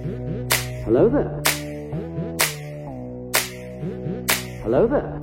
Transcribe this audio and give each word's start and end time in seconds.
Hello 0.00 1.08
there. 1.10 1.42
Hello 4.62 4.86
there. 4.86 5.20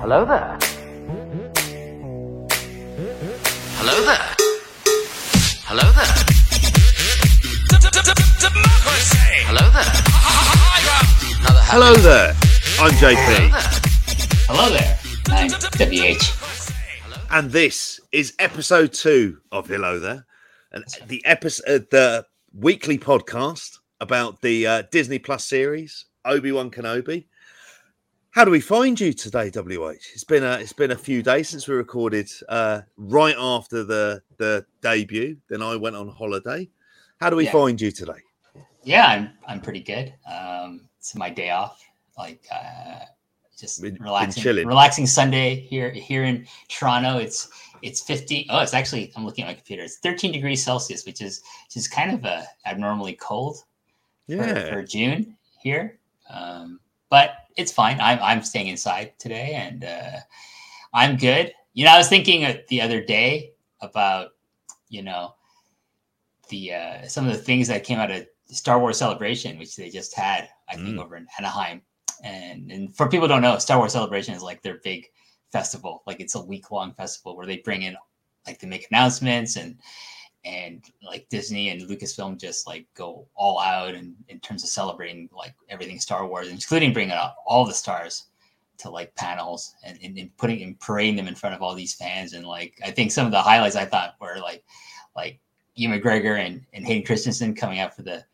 Hello 0.00 0.24
there. 0.24 0.58
Hello 3.76 4.04
there. 4.04 4.26
Hello 5.68 5.92
there. 5.92 6.16
Hello 9.48 9.70
there. 9.70 9.92
Another 11.40 11.60
happy- 11.60 11.72
Hello 11.72 11.94
there. 11.96 12.34
I'm 12.80 12.92
JP, 12.96 13.50
Hello 14.48 14.70
there. 14.70 14.98
I'm 15.28 15.50
WH. 15.50 16.24
and 17.30 17.50
this 17.50 18.00
is 18.12 18.32
episode 18.38 18.92
two 18.94 19.38
of 19.52 19.66
Hello 19.68 19.98
There, 20.00 20.14
and 20.14 20.29
the 21.06 21.24
episode, 21.24 21.88
the 21.90 22.26
weekly 22.54 22.98
podcast 22.98 23.78
about 24.00 24.40
the 24.40 24.66
uh, 24.66 24.82
Disney 24.90 25.18
Plus 25.18 25.44
series 25.44 26.06
Obi 26.24 26.52
Wan 26.52 26.70
Kenobi. 26.70 27.26
How 28.32 28.44
do 28.44 28.50
we 28.52 28.60
find 28.60 28.98
you 29.00 29.12
today, 29.12 29.50
WH? 29.50 29.98
It's 30.14 30.22
been 30.24 30.44
a 30.44 30.52
it's 30.54 30.72
been 30.72 30.92
a 30.92 30.96
few 30.96 31.22
days 31.22 31.48
since 31.48 31.66
we 31.66 31.74
recorded 31.74 32.30
uh, 32.48 32.82
right 32.96 33.34
after 33.38 33.82
the 33.82 34.22
the 34.36 34.64
debut. 34.82 35.36
Then 35.48 35.62
I 35.62 35.74
went 35.76 35.96
on 35.96 36.08
holiday. 36.08 36.68
How 37.20 37.28
do 37.30 37.36
we 37.36 37.44
Yeah. 37.46 37.52
find 37.52 37.80
you 37.80 37.90
today? 37.90 38.20
Yeah, 38.84 39.06
I'm 39.06 39.30
I'm 39.48 39.60
pretty 39.60 39.80
good. 39.80 40.14
Um, 40.32 40.88
it's 40.98 41.14
my 41.16 41.28
day 41.28 41.50
off. 41.50 41.82
Like 42.16 42.46
uh, 42.52 43.00
just 43.58 43.82
Been- 43.82 43.94
been 43.94 44.04
relaxing, 44.04 44.42
chilling. 44.42 44.66
relaxing 44.68 45.06
Sunday 45.08 45.56
here 45.56 45.90
here 45.90 46.22
in 46.22 46.46
Toronto. 46.68 47.18
It's 47.18 47.48
it's 47.82 48.00
50. 48.02 48.46
Oh, 48.50 48.60
it's 48.60 48.74
actually 48.74 49.12
I'm 49.16 49.24
looking 49.24 49.44
at 49.44 49.48
my 49.48 49.54
computer. 49.54 49.82
It's 49.82 49.98
13 49.98 50.32
degrees 50.32 50.64
Celsius, 50.64 51.04
which 51.06 51.20
is 51.20 51.42
which 51.66 51.76
is 51.76 51.88
kind 51.88 52.12
of 52.12 52.24
uh, 52.24 52.42
abnormally 52.66 53.14
cold 53.14 53.56
for, 54.26 54.34
Yeah, 54.34 54.68
for 54.72 54.82
June 54.82 55.36
here. 55.60 55.98
Um, 56.28 56.80
but 57.08 57.46
it's 57.56 57.72
fine. 57.72 58.00
I'm 58.00 58.18
I'm 58.22 58.42
staying 58.42 58.68
inside 58.68 59.12
today, 59.18 59.52
and 59.54 59.84
uh, 59.84 60.18
I'm 60.94 61.16
good. 61.16 61.52
You 61.74 61.84
know, 61.84 61.92
I 61.92 61.98
was 61.98 62.08
thinking 62.08 62.46
the 62.68 62.80
other 62.82 63.00
day 63.02 63.52
about 63.80 64.30
you 64.88 65.02
know 65.02 65.34
the 66.48 66.74
uh, 66.74 67.06
some 67.08 67.26
of 67.26 67.32
the 67.32 67.38
things 67.42 67.68
that 67.68 67.84
came 67.84 67.98
out 67.98 68.10
of 68.10 68.26
Star 68.46 68.78
Wars 68.80 68.98
Celebration, 68.98 69.58
which 69.58 69.76
they 69.76 69.90
just 69.90 70.14
had, 70.14 70.48
I 70.68 70.74
think, 70.74 70.96
Mm. 70.96 71.04
over 71.04 71.16
in 71.16 71.26
Anaheim. 71.38 71.82
And 72.22 72.70
and 72.70 72.94
for 72.96 73.08
people 73.08 73.26
who 73.26 73.34
don't 73.34 73.42
know, 73.42 73.58
Star 73.58 73.78
Wars 73.78 73.92
Celebration 73.92 74.34
is 74.34 74.42
like 74.42 74.62
their 74.62 74.78
big 74.84 75.06
festival. 75.52 76.02
Like 76.06 76.20
it's 76.20 76.34
a 76.34 76.42
week 76.42 76.70
long 76.70 76.92
festival 76.94 77.36
where 77.36 77.46
they 77.46 77.58
bring 77.58 77.82
in, 77.82 77.96
like, 78.46 78.58
they 78.58 78.66
make 78.66 78.86
announcements 78.90 79.56
and 79.56 79.76
and 80.44 80.84
like 81.02 81.28
Disney 81.28 81.68
and 81.68 81.82
Lucasfilm 81.82 82.38
just 82.38 82.66
like 82.66 82.86
go 82.94 83.26
all 83.34 83.60
out 83.60 83.94
in, 83.94 84.16
in 84.28 84.40
terms 84.40 84.62
of 84.62 84.70
celebrating 84.70 85.28
like 85.36 85.54
everything 85.68 86.00
Star 86.00 86.26
Wars, 86.26 86.48
including 86.48 86.94
bringing 86.94 87.12
up 87.12 87.36
all 87.46 87.66
the 87.66 87.74
stars 87.74 88.26
to 88.78 88.88
like 88.88 89.14
panels 89.16 89.74
and, 89.84 89.98
and, 90.02 90.16
and 90.18 90.34
putting 90.38 90.62
and 90.62 90.80
parading 90.80 91.16
them 91.16 91.28
in 91.28 91.34
front 91.34 91.54
of 91.54 91.62
all 91.62 91.74
these 91.74 91.94
fans. 91.94 92.32
And 92.32 92.46
like 92.46 92.80
I 92.84 92.90
think 92.90 93.12
some 93.12 93.26
of 93.26 93.32
the 93.32 93.42
highlights 93.42 93.76
I 93.76 93.84
thought 93.84 94.16
were 94.20 94.38
like 94.38 94.64
like 95.14 95.38
Ewan 95.74 96.00
McGregor 96.00 96.38
and, 96.44 96.64
and 96.72 96.86
Hayden 96.86 97.04
Christensen 97.04 97.54
coming 97.54 97.78
out 97.78 97.94
for 97.94 98.02
the 98.02 98.24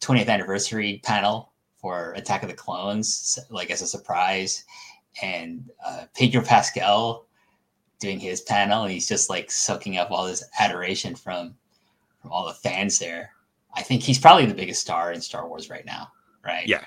20th 0.00 0.28
anniversary 0.28 1.00
panel 1.04 1.52
for 1.78 2.12
Attack 2.14 2.42
of 2.42 2.48
the 2.48 2.54
Clones, 2.54 3.38
like 3.50 3.70
as 3.70 3.82
a 3.82 3.86
surprise, 3.86 4.64
and 5.22 5.70
uh, 5.84 6.04
Pedro 6.14 6.42
Pascal 6.42 7.26
doing 8.00 8.18
his 8.18 8.40
panel, 8.42 8.82
and 8.82 8.92
he's 8.92 9.08
just 9.08 9.30
like 9.30 9.50
soaking 9.50 9.96
up 9.96 10.10
all 10.10 10.26
this 10.26 10.44
adoration 10.58 11.14
from 11.14 11.54
from 12.20 12.32
all 12.32 12.46
the 12.46 12.54
fans 12.54 12.98
there. 12.98 13.30
I 13.74 13.82
think 13.82 14.02
he's 14.02 14.18
probably 14.18 14.46
the 14.46 14.54
biggest 14.54 14.80
star 14.80 15.12
in 15.12 15.20
Star 15.20 15.48
Wars 15.48 15.68
right 15.70 15.84
now, 15.84 16.08
right? 16.44 16.66
Yeah. 16.66 16.84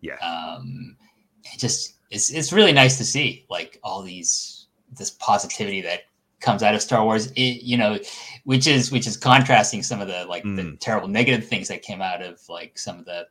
Yeah. 0.00 0.16
Um, 0.16 0.96
it 1.44 1.58
just 1.58 1.94
it's 2.10 2.30
it's 2.30 2.52
really 2.52 2.72
nice 2.72 2.98
to 2.98 3.04
see 3.04 3.46
like 3.50 3.78
all 3.82 4.02
these 4.02 4.66
this 4.96 5.10
positivity 5.10 5.80
that 5.82 6.00
comes 6.40 6.62
out 6.62 6.74
of 6.74 6.82
Star 6.82 7.04
Wars. 7.04 7.30
It, 7.32 7.62
you 7.62 7.76
know, 7.76 7.98
which 8.44 8.66
is 8.66 8.90
which 8.90 9.06
is 9.06 9.16
contrasting 9.16 9.82
some 9.82 10.00
of 10.00 10.08
the 10.08 10.24
like 10.26 10.42
the 10.42 10.48
Mm. 10.62 10.80
terrible 10.80 11.08
negative 11.08 11.46
things 11.46 11.68
that 11.68 11.82
came 11.82 12.02
out 12.02 12.22
of 12.22 12.40
like 12.48 12.78
some 12.78 12.98
of 12.98 13.04
the 13.04 13.26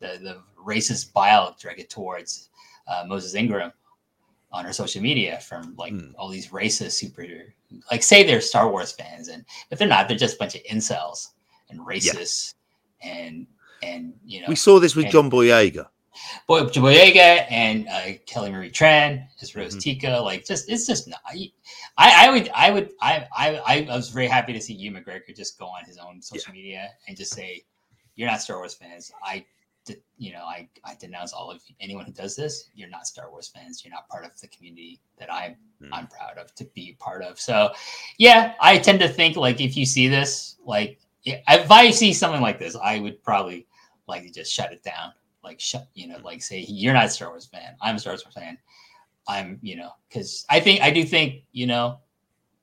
the, 0.00 0.18
the 0.22 0.42
racist 0.62 1.12
bile 1.12 1.56
directed 1.60 1.88
towards 1.90 2.50
uh, 2.88 3.04
Moses 3.06 3.34
Ingram 3.34 3.72
on 4.54 4.64
her 4.64 4.72
social 4.72 5.02
media 5.02 5.38
from 5.40 5.74
like 5.76 5.92
Mm. 5.92 6.14
all 6.16 6.28
these 6.30 6.48
racist 6.48 6.92
super 6.92 7.26
like 7.90 8.02
say 8.02 8.22
they're 8.22 8.40
Star 8.40 8.70
Wars 8.70 8.92
fans 8.92 9.26
and 9.28 9.44
but 9.68 9.78
they're 9.78 9.88
not 9.88 10.06
they're 10.08 10.16
just 10.26 10.36
a 10.36 10.38
bunch 10.38 10.54
of 10.54 10.62
incels 10.72 11.32
and 11.70 11.80
racists 11.80 12.54
and 13.02 13.46
and 13.82 14.14
you 14.24 14.40
know 14.40 14.46
we 14.48 14.54
saw 14.56 14.78
this 14.78 14.94
with 14.96 15.06
and- 15.06 15.12
John 15.12 15.30
Boyega. 15.30 15.86
Boy 16.46 16.60
Boyega 16.62 17.44
and 17.50 17.88
uh, 17.88 18.12
Kelly 18.26 18.52
Marie 18.52 18.70
Tran 18.70 19.26
as 19.42 19.56
Rose 19.56 19.74
Mhm. 19.74 19.80
Tico. 19.80 20.22
Like, 20.22 20.46
just 20.46 20.70
it's 20.70 20.86
just 20.86 21.08
not. 21.08 21.18
I, 21.26 21.50
I 21.98 22.30
would, 22.30 22.48
I 22.54 22.70
would, 22.70 22.90
I, 23.00 23.26
I, 23.36 23.86
I 23.90 23.96
was 23.96 24.10
very 24.10 24.28
happy 24.28 24.52
to 24.52 24.60
see 24.60 24.74
Ewan 24.74 25.02
McGregor 25.02 25.34
just 25.34 25.58
go 25.58 25.66
on 25.66 25.84
his 25.84 25.98
own 25.98 26.22
social 26.22 26.52
media 26.52 26.90
and 27.08 27.16
just 27.16 27.32
say, 27.34 27.64
"You're 28.14 28.30
not 28.30 28.40
Star 28.40 28.58
Wars 28.58 28.74
fans. 28.74 29.10
I, 29.24 29.44
you 30.16 30.32
know, 30.32 30.44
I, 30.44 30.68
I 30.84 30.94
denounce 30.94 31.32
all 31.32 31.50
of 31.50 31.62
anyone 31.80 32.04
who 32.04 32.12
does 32.12 32.36
this. 32.36 32.70
You're 32.74 32.88
not 32.88 33.06
Star 33.06 33.30
Wars 33.30 33.48
fans. 33.48 33.84
You're 33.84 33.92
not 33.92 34.08
part 34.08 34.24
of 34.24 34.38
the 34.40 34.48
community 34.48 35.00
that 35.18 35.32
I'm, 35.32 35.56
Mm. 35.82 35.88
I'm 35.92 36.06
proud 36.06 36.38
of 36.38 36.54
to 36.54 36.64
be 36.66 36.96
part 37.00 37.22
of." 37.22 37.38
So, 37.38 37.72
yeah, 38.16 38.54
I 38.60 38.78
tend 38.78 39.00
to 39.00 39.08
think 39.08 39.36
like 39.36 39.60
if 39.60 39.76
you 39.76 39.84
see 39.84 40.06
this, 40.06 40.56
like 40.64 41.00
if 41.24 41.70
I 41.70 41.90
see 41.90 42.12
something 42.12 42.40
like 42.40 42.60
this, 42.60 42.76
I 42.76 43.00
would 43.00 43.22
probably 43.24 43.66
like 44.06 44.22
to 44.22 44.30
just 44.30 44.52
shut 44.52 44.72
it 44.72 44.82
down 44.82 45.12
like 45.44 45.60
shut 45.60 45.86
you 45.94 46.08
know 46.08 46.16
like 46.24 46.42
say 46.42 46.64
you're 46.68 46.94
not 46.94 47.04
a 47.04 47.08
star 47.08 47.28
wars 47.28 47.46
fan 47.46 47.76
i'm 47.82 47.96
a 47.96 47.98
star 47.98 48.12
wars 48.12 48.24
fan 48.34 48.58
i'm 49.28 49.58
you 49.62 49.76
know 49.76 49.90
because 50.08 50.44
i 50.50 50.58
think 50.58 50.80
i 50.80 50.90
do 50.90 51.04
think 51.04 51.42
you 51.52 51.66
know 51.66 51.98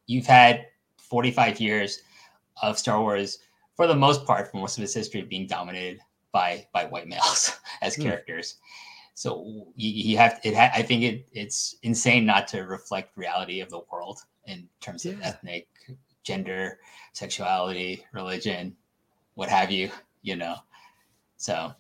you've 0.07 0.25
had 0.25 0.65
45 0.97 1.61
years 1.61 2.01
of 2.61 2.77
star 2.77 2.99
wars 2.99 3.39
for 3.75 3.87
the 3.87 3.95
most 3.95 4.25
part 4.25 4.51
for 4.51 4.57
most 4.57 4.77
of 4.77 4.83
its 4.83 4.93
history 4.93 5.21
being 5.21 5.47
dominated 5.47 5.99
by 6.31 6.67
by 6.73 6.85
white 6.85 7.07
males 7.07 7.51
as 7.81 7.95
Hmm. 7.95 8.03
characters. 8.03 8.57
So 9.13 9.67
you, 9.75 10.11
you 10.11 10.17
have 10.17 10.39
it 10.43 10.55
ha- 10.55 10.71
i 10.73 10.81
think 10.81 11.03
it 11.03 11.27
it's 11.33 11.75
insane 11.83 12.25
not 12.25 12.47
to 12.49 12.61
reflect 12.61 13.17
reality 13.17 13.59
of 13.61 13.69
the 13.69 13.81
world 13.91 14.19
in 14.45 14.67
terms 14.79 15.05
of 15.05 15.21
ethnic 15.21 15.67
gender 16.23 16.79
sexuality 17.13 18.05
religion 18.13 18.75
what 19.35 19.49
have 19.49 19.71
you 19.71 19.91
you 20.23 20.35
know? 20.35 20.55
So 21.37 21.73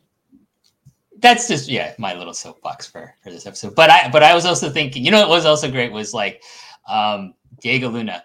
that's 1.19 1.47
just 1.47 1.67
yeah 1.69 1.93
my 1.97 2.13
little 2.13 2.33
soapbox 2.33 2.87
for 2.87 3.13
for 3.23 3.29
this 3.31 3.45
episode. 3.45 3.75
But 3.75 3.89
i 3.89 4.09
but 4.09 4.23
i 4.23 4.33
was 4.33 4.45
also 4.45 4.69
thinking 4.69 5.03
you 5.05 5.11
know 5.11 5.19
what 5.21 5.29
was 5.29 5.45
also 5.45 5.69
great 5.69 5.91
was 5.91 6.13
like 6.13 6.43
um 6.89 7.33
diego 7.59 7.89
luna 7.89 8.23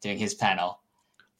doing 0.00 0.18
his 0.18 0.34
panel 0.34 0.80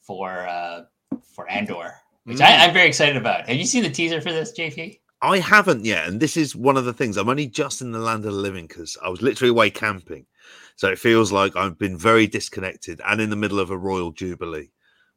for 0.01 0.47
uh 0.47 0.83
for 1.23 1.49
andor 1.49 1.95
which 2.27 2.37
Mm. 2.37 2.41
I, 2.45 2.65
i'm 2.65 2.73
very 2.73 2.87
excited 2.87 3.17
about 3.17 3.47
have 3.47 3.57
you 3.57 3.65
seen 3.65 3.83
the 3.83 3.89
teaser 3.89 4.21
for 4.21 4.31
this 4.31 4.51
jp 4.57 4.99
I 5.19 5.39
haven't 5.39 5.83
yet, 5.83 6.07
and 6.07 6.19
this 6.19 6.37
is 6.37 6.55
one 6.55 6.77
of 6.77 6.85
the 6.85 6.93
things. 6.93 7.17
I'm 7.17 7.27
only 7.27 7.47
just 7.47 7.81
in 7.81 7.91
the 7.91 7.97
land 7.97 8.23
of 8.25 8.33
the 8.33 8.39
living 8.39 8.67
because 8.67 8.95
I 9.03 9.09
was 9.09 9.19
literally 9.23 9.49
away 9.49 9.71
camping, 9.71 10.27
so 10.75 10.89
it 10.89 10.99
feels 10.99 11.31
like 11.31 11.55
I've 11.55 11.79
been 11.79 11.97
very 11.97 12.27
disconnected 12.27 13.01
and 13.03 13.19
in 13.19 13.31
the 13.31 13.35
middle 13.35 13.59
of 13.59 13.71
a 13.71 13.77
royal 13.79 14.11
jubilee, 14.11 14.69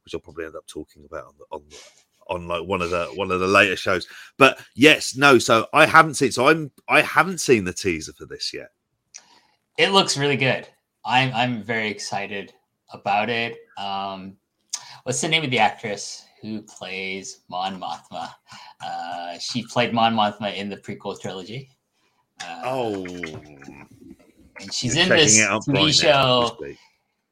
which 0.03 0.15
I'll 0.15 0.21
probably 0.21 0.47
end 0.47 0.57
up 0.57 0.67
talking 0.67 1.05
about 1.05 1.27
on 1.27 1.35
the, 1.39 1.45
on, 1.55 1.63
the, 1.69 1.77
on 2.35 2.49
like 2.49 2.67
one 2.67 2.81
of 2.81 2.89
the 2.89 3.09
one 3.15 3.31
of 3.31 3.41
the 3.41 3.47
later 3.47 3.77
shows. 3.77 4.09
But 4.39 4.59
yes, 4.75 5.17
no, 5.17 5.39
so 5.39 5.67
I 5.75 5.85
haven't 5.85 6.15
seen. 6.15 6.33
So 6.33 6.49
I'm 6.49 6.71
I 6.89 7.03
haven't 7.03 7.41
seen 7.43 7.65
the 7.65 7.75
teaser 7.75 8.15
for 8.15 8.25
this 8.25 8.55
yet. 8.55 8.71
it 9.77 9.91
looks 9.91 10.17
really 10.17 10.37
good 10.37 10.67
i'm 11.05 11.31
i'm 11.35 11.63
very 11.63 11.91
excited 11.91 12.53
about 12.93 13.29
it 13.29 13.57
um 13.79 14.37
what's 15.05 15.21
the 15.21 15.29
name 15.29 15.45
of 15.45 15.51
the 15.51 15.59
actress 15.59 16.25
who 16.41 16.63
plays 16.63 17.41
mon 17.49 17.79
mothma 17.81 18.31
uh 18.85 19.39
she 19.39 19.63
played 19.65 19.93
mon 19.93 20.15
mothma 20.15 20.55
in 20.55 20.69
the 20.69 20.77
prequel 20.77 21.19
trilogy 21.21 21.69
uh, 22.43 22.63
Oh, 22.65 23.05
and 24.61 24.73
she's 24.73 24.95
you're 24.97 25.05
in 25.05 25.09
this 25.11 25.39
TV 25.39 25.77
now, 25.77 25.91
show. 25.91 26.11
obviously. 26.53 26.79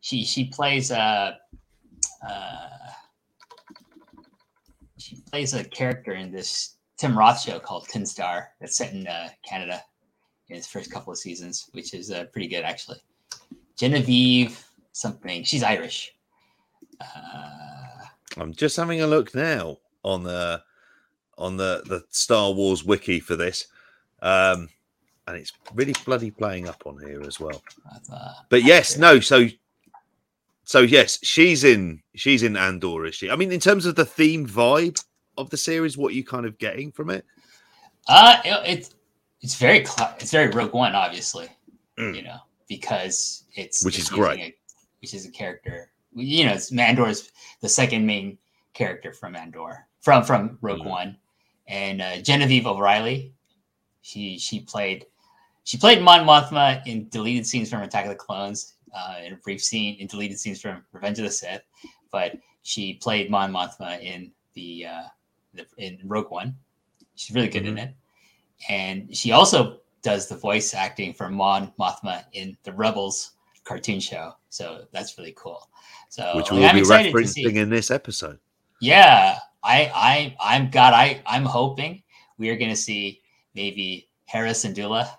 She 0.01 0.25
she 0.25 0.45
plays 0.47 0.91
a 0.91 1.39
uh, 2.29 2.59
she 4.99 5.17
plays 5.31 5.55
a 5.55 5.65
character 5.65 6.13
in 6.13 6.31
this 6.31 6.77
Tim 6.99 7.17
Roth 7.19 7.41
show 7.41 7.59
called 7.59 7.89
Tin 7.89 8.05
Star 8.05 8.51
that's 8.61 8.77
set 8.77 8.93
in 8.93 9.07
uh, 9.07 9.29
Canada 9.49 9.83
in 10.51 10.57
its 10.57 10.67
first 10.67 10.91
couple 10.91 11.13
of 11.13 11.19
seasons, 11.19 11.69
which 11.73 11.95
is 11.95 12.11
uh, 12.11 12.25
pretty 12.33 12.49
good 12.49 12.65
actually. 12.65 12.99
Genevieve 13.77 14.63
something. 14.93 15.43
She's 15.45 15.63
Irish. 15.63 16.15
Uh, 17.01 17.88
I'm 18.41 18.55
just 18.55 18.77
having 18.77 19.01
a 19.03 19.07
look 19.07 19.35
now 19.35 19.79
on 20.05 20.23
the 20.23 20.63
on 21.37 21.57
the 21.57 21.83
the 21.87 22.05
Star 22.11 22.53
Wars 22.53 22.85
wiki 22.85 23.21
for 23.21 23.37
this, 23.37 23.67
um, 24.23 24.69
and 25.27 25.37
it's 25.37 25.53
really 25.75 25.95
bloody 26.05 26.31
playing 26.31 26.69
up 26.69 26.83
on 26.87 26.99
here 27.01 27.23
as 27.23 27.39
well. 27.41 27.63
But 28.49 28.63
yes, 28.63 28.97
no. 28.97 29.21
So 29.21 29.47
so 30.65 30.81
yes, 30.81 31.19
she's 31.23 31.65
in 31.65 32.03
she's 32.15 32.43
in 32.43 32.57
Andor, 32.57 33.07
is 33.07 33.15
she? 33.15 33.31
I 33.31 33.37
mean, 33.37 33.53
in 33.53 33.61
terms 33.61 33.87
of 33.87 33.95
the 33.95 34.05
theme 34.05 34.47
vibe 34.47 35.03
of 35.37 35.51
the 35.51 35.57
series, 35.57 35.97
what 35.97 36.13
are 36.13 36.17
you 36.17 36.25
kind 36.25 36.47
of 36.47 36.59
getting 36.59 36.91
from 36.93 37.11
it? 37.11 37.25
Uh, 38.09 38.41
it- 38.45 38.63
it's 38.79 38.95
it's 39.41 39.55
very 39.55 39.85
cl- 39.85 40.15
it's 40.19 40.33
very 40.33 40.49
Rogue 40.49 40.73
One, 40.75 40.95
obviously. 40.95 41.49
Mm. 41.99 42.17
You 42.17 42.23
know, 42.23 42.39
because 42.69 43.45
it's 43.55 43.85
Which 43.85 43.99
is 43.99 44.09
great. 44.09 44.41
a- 44.41 44.55
which 45.01 45.15
is 45.15 45.27
a 45.27 45.31
character. 45.31 45.91
You 46.19 46.47
know, 46.47 46.53
it's 46.53 46.71
Mandor 46.71 47.09
is 47.09 47.31
the 47.61 47.69
second 47.69 48.05
main 48.07 48.39
character 48.75 49.13
from 49.13 49.37
Andor 49.37 49.87
from 50.01 50.25
from 50.25 50.59
Rogue 50.61 50.81
Mhm. 50.81 50.87
One, 50.87 51.17
and 51.67 52.03
uh, 52.03 52.19
Genevieve 52.21 52.67
O'Reilly. 52.67 53.33
She 54.03 54.39
she 54.39 54.61
played 54.61 55.07
she 55.65 55.77
played 55.77 56.03
Mon 56.03 56.27
Mothma 56.27 56.87
in 56.87 57.09
deleted 57.11 57.47
scenes 57.47 57.69
from 57.71 57.83
Attack 57.83 58.05
of 58.07 58.11
the 58.11 58.17
Clones, 58.17 58.75
uh, 58.95 59.17
in 59.25 59.35
a 59.35 59.37
brief 59.37 59.63
scene 59.63 59.97
in 60.01 60.07
deleted 60.07 60.39
scenes 60.39 60.61
from 60.61 60.83
Revenge 60.93 61.19
of 61.19 61.25
the 61.25 61.31
Sith, 61.31 61.63
but 62.11 62.37
she 62.63 62.95
played 62.95 63.31
Mon 63.31 63.53
Mothma 63.53 64.01
in 64.03 64.33
the, 64.55 64.87
uh, 64.87 65.03
the 65.55 65.67
in 65.77 65.99
Rogue 66.05 66.31
One. 66.31 66.57
She's 67.17 67.35
really 67.35 67.49
good 67.49 67.67
in 67.67 67.75
Mm-hmm. 67.75 67.89
it, 67.89 67.95
and 68.69 69.17
she 69.17 69.33
also 69.33 69.81
does 70.03 70.27
the 70.29 70.37
voice 70.37 70.73
acting 70.75 71.13
for 71.13 71.29
Mon 71.29 71.73
Mothma 71.79 72.25
in 72.33 72.57
the 72.63 72.73
Rebels 72.73 73.33
cartoon 73.65 74.01
show. 74.01 74.38
So 74.51 74.85
that's 74.93 75.19
really 75.19 75.35
cool. 75.37 75.69
So 76.09 76.37
Which 76.37 76.51
we 76.51 76.59
will 76.59 76.67
I'm 76.67 76.75
be 76.75 76.81
excited 76.81 77.13
to 77.13 77.27
see. 77.27 77.45
referencing 77.45 77.57
in 77.57 77.71
this 77.71 77.91
episode. 77.91 78.39
Yeah, 78.81 79.39
I, 79.63 79.91
I, 79.95 80.37
I'm 80.41 80.71
God. 80.71 80.95
I, 80.95 81.21
I'm 81.27 81.45
hoping 81.45 82.03
we 82.39 82.49
are 82.51 82.57
going 82.57 82.71
to 82.71 82.77
see 82.77 83.21
maybe 83.55 84.09
Hera 84.25 84.51
Syndulla 84.51 85.11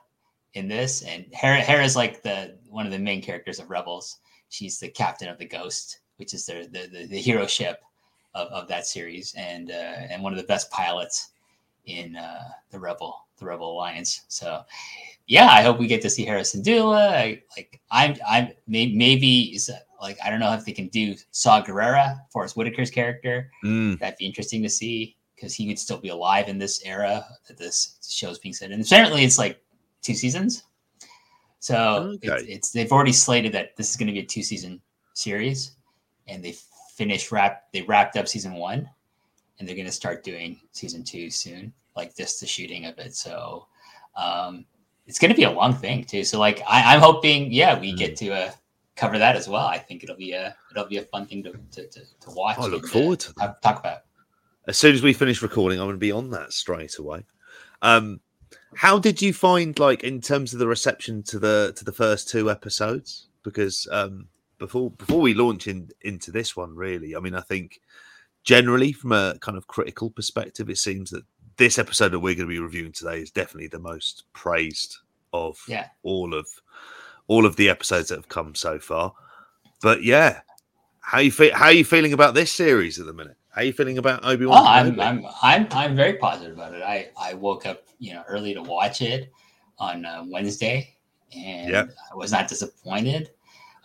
in 0.53 0.67
this, 0.67 1.03
and 1.03 1.25
Hera, 1.31 1.57
Hera's 1.57 1.95
like 1.95 2.23
the 2.23 2.57
one 2.69 2.85
of 2.85 2.91
the 2.91 2.99
main 2.99 3.21
characters 3.21 3.59
of 3.59 3.69
Rebels. 3.69 4.19
She's 4.49 4.79
the 4.79 4.89
captain 4.89 5.29
of 5.29 5.37
the 5.37 5.45
Ghost, 5.45 5.99
which 6.17 6.33
is 6.33 6.45
their 6.45 6.65
the, 6.65 6.87
the, 6.91 7.05
the 7.05 7.19
hero 7.19 7.45
ship 7.45 7.81
of, 8.33 8.47
of 8.47 8.67
that 8.69 8.87
series, 8.87 9.35
and 9.37 9.69
uh, 9.69 9.73
and 10.09 10.23
one 10.23 10.33
of 10.33 10.39
the 10.39 10.45
best 10.45 10.71
pilots 10.71 11.31
in 11.85 12.15
uh, 12.15 12.45
the 12.71 12.79
Rebel 12.79 13.25
the 13.37 13.45
Rebel 13.45 13.73
Alliance. 13.73 14.21
So. 14.27 14.63
Yeah, 15.29 15.45
I 15.45 15.61
hope 15.61 15.77
we 15.77 15.85
get 15.85 16.01
to 16.01 16.09
see 16.09 16.25
Hera 16.25 16.41
Syndulla. 16.41 17.11
I, 17.11 17.43
like, 17.55 17.79
I'm, 17.91 18.15
I'm 18.27 18.49
may, 18.65 18.91
maybe 18.91 19.55
is 19.55 19.69
like 20.01 20.17
I 20.25 20.29
don't 20.31 20.39
know 20.39 20.53
if 20.53 20.65
they 20.65 20.71
can 20.71 20.87
do 20.87 21.15
Saw 21.29 21.61
Gerrera, 21.61 22.17
Forest 22.31 22.55
Whitaker's 22.55 22.89
character. 22.89 23.51
Mm, 23.63 23.99
That'd 23.99 24.17
be 24.17 24.25
interesting 24.25 24.63
to 24.63 24.69
see 24.69 25.15
because 25.35 25.53
he 25.53 25.67
would 25.67 25.77
still 25.77 25.99
be 25.99 26.09
alive 26.09 26.49
in 26.49 26.57
this 26.57 26.81
era 26.83 27.23
that 27.47 27.57
this 27.57 27.99
show's 28.09 28.39
being 28.39 28.55
set 28.55 28.71
in. 28.71 28.81
Apparently, 28.81 29.23
it's 29.23 29.37
like 29.37 29.61
two 30.01 30.15
seasons. 30.15 30.63
So 31.59 32.17
it's, 32.23 32.43
it's 32.47 32.71
they've 32.71 32.91
already 32.91 33.13
slated 33.13 33.51
that 33.51 33.75
this 33.77 33.91
is 33.91 33.97
going 33.97 34.07
to 34.07 34.13
be 34.13 34.19
a 34.19 34.25
two 34.25 34.41
season 34.41 34.81
series, 35.13 35.73
and 36.27 36.43
they 36.43 36.55
finished 36.95 37.31
wrap 37.31 37.71
they 37.71 37.83
wrapped 37.83 38.17
up 38.17 38.27
season 38.27 38.53
one, 38.55 38.89
and 39.59 39.67
they're 39.67 39.75
going 39.75 39.85
to 39.85 39.91
start 39.91 40.23
doing 40.23 40.59
season 40.71 41.03
two 41.03 41.29
soon, 41.29 41.71
like 41.95 42.17
just 42.17 42.39
the 42.39 42.47
shooting 42.47 42.87
of 42.87 42.97
it. 42.97 43.13
So 43.15 43.67
um, 44.15 44.65
it's 45.09 45.19
going 45.19 45.31
to 45.31 45.35
be 45.35 45.43
a 45.43 45.51
long 45.51 45.73
thing 45.73 46.05
too. 46.05 46.23
So 46.23 46.39
like 46.39 46.61
I, 46.67 46.93
I'm 46.93 47.01
hoping, 47.01 47.51
yeah, 47.51 47.77
we 47.79 47.93
get 47.93 48.15
to 48.17 48.31
uh, 48.31 48.51
cover 48.95 49.17
that 49.17 49.35
as 49.35 49.49
well. 49.49 49.65
I 49.65 49.79
think 49.79 50.03
it'll 50.03 50.15
be 50.15 50.33
a 50.33 50.55
it'll 50.71 50.85
be 50.85 50.97
a 50.97 51.01
fun 51.01 51.25
thing 51.25 51.43
to 51.43 51.51
to, 51.51 51.87
to, 51.87 51.99
to 52.21 52.29
watch. 52.29 52.59
I 52.59 52.67
look 52.67 52.87
forward 52.87 53.19
to 53.21 53.33
talk, 53.33 53.59
talk 53.61 53.79
about. 53.79 54.01
As 54.67 54.77
soon 54.77 54.93
as 54.93 55.01
we 55.01 55.13
finish 55.13 55.41
recording, 55.41 55.79
I'm 55.79 55.87
going 55.87 55.95
to 55.95 55.99
be 55.99 56.11
on 56.11 56.29
that 56.29 56.53
straight 56.53 56.99
away. 56.99 57.25
Um, 57.81 58.19
how 58.75 58.99
did 58.99 59.19
you 59.19 59.33
find, 59.33 59.77
like, 59.79 60.03
in 60.03 60.21
terms 60.21 60.53
of 60.53 60.59
the 60.59 60.67
reception 60.67 61.23
to 61.23 61.39
the 61.39 61.73
to 61.75 61.83
the 61.83 61.91
first 61.91 62.29
two 62.29 62.51
episodes? 62.51 63.29
Because 63.41 63.87
um, 63.91 64.27
before 64.59 64.91
before 64.91 65.21
we 65.21 65.33
launch 65.33 65.67
in, 65.67 65.89
into 66.01 66.29
this 66.31 66.55
one, 66.55 66.75
really, 66.75 67.15
I 67.15 67.19
mean, 67.19 67.33
I 67.33 67.41
think 67.41 67.81
generally 68.43 68.91
from 68.93 69.11
a 69.11 69.37
kind 69.41 69.57
of 69.57 69.65
critical 69.65 70.11
perspective, 70.11 70.69
it 70.69 70.77
seems 70.77 71.09
that 71.09 71.23
this 71.59 71.77
episode 71.77 72.09
that 72.09 72.19
we're 72.19 72.33
going 72.33 72.47
to 72.47 72.53
be 72.53 72.59
reviewing 72.59 72.91
today 72.91 73.19
is 73.19 73.29
definitely 73.29 73.67
the 73.67 73.79
most 73.79 74.23
praised 74.33 74.97
of 75.33 75.59
Yeah. 75.67 75.87
all 76.01 76.33
of 76.33 76.47
all 77.27 77.45
of 77.45 77.55
the 77.57 77.69
episodes 77.69 78.09
that 78.09 78.15
have 78.15 78.27
come 78.29 78.55
so 78.55 78.79
far. 78.79 79.13
But 79.83 80.01
yeah, 80.03 80.41
how 81.01 81.19
you 81.19 81.31
feel? 81.31 81.53
How 81.55 81.65
are 81.65 81.71
you 81.71 81.85
feeling 81.85 82.13
about 82.13 82.33
this 82.33 82.51
series 82.51 82.99
at 82.99 83.05
the 83.05 83.13
minute? 83.13 83.37
How 83.51 83.61
are 83.61 83.65
you 83.65 83.73
feeling 83.73 83.99
about 83.99 84.25
Obi 84.25 84.47
Wan? 84.47 84.57
Oh, 84.63 84.65
I'm, 84.67 84.99
I'm 84.99 85.25
I'm 85.43 85.67
I'm 85.71 85.95
very 85.95 86.13
positive 86.15 86.53
about 86.53 86.73
it. 86.73 86.81
I 86.81 87.09
I 87.19 87.35
woke 87.35 87.65
up 87.67 87.83
you 87.99 88.13
know 88.13 88.23
early 88.27 88.53
to 88.55 88.61
watch 88.63 89.01
it 89.03 89.31
on 89.77 90.05
uh, 90.05 90.23
Wednesday, 90.27 90.95
and 91.35 91.69
Yep. 91.69 91.89
I 92.11 92.15
was 92.15 92.31
not 92.31 92.47
disappointed 92.47 93.31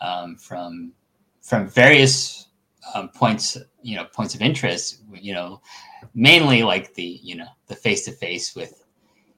um, 0.01 0.37
from 0.37 0.93
from 1.43 1.69
various 1.69 2.47
um, 2.95 3.09
points 3.09 3.57
you 3.83 3.97
know 3.97 4.05
points 4.05 4.35
of 4.35 4.43
interest. 4.43 5.03
You 5.13 5.35
know, 5.35 5.61
mainly 6.15 6.63
like 6.63 6.95
the 6.95 7.21
you 7.23 7.37
know 7.37 7.49
the 7.67 7.77
face 7.77 8.05
to 8.07 8.13
face 8.13 8.55
with 8.55 8.85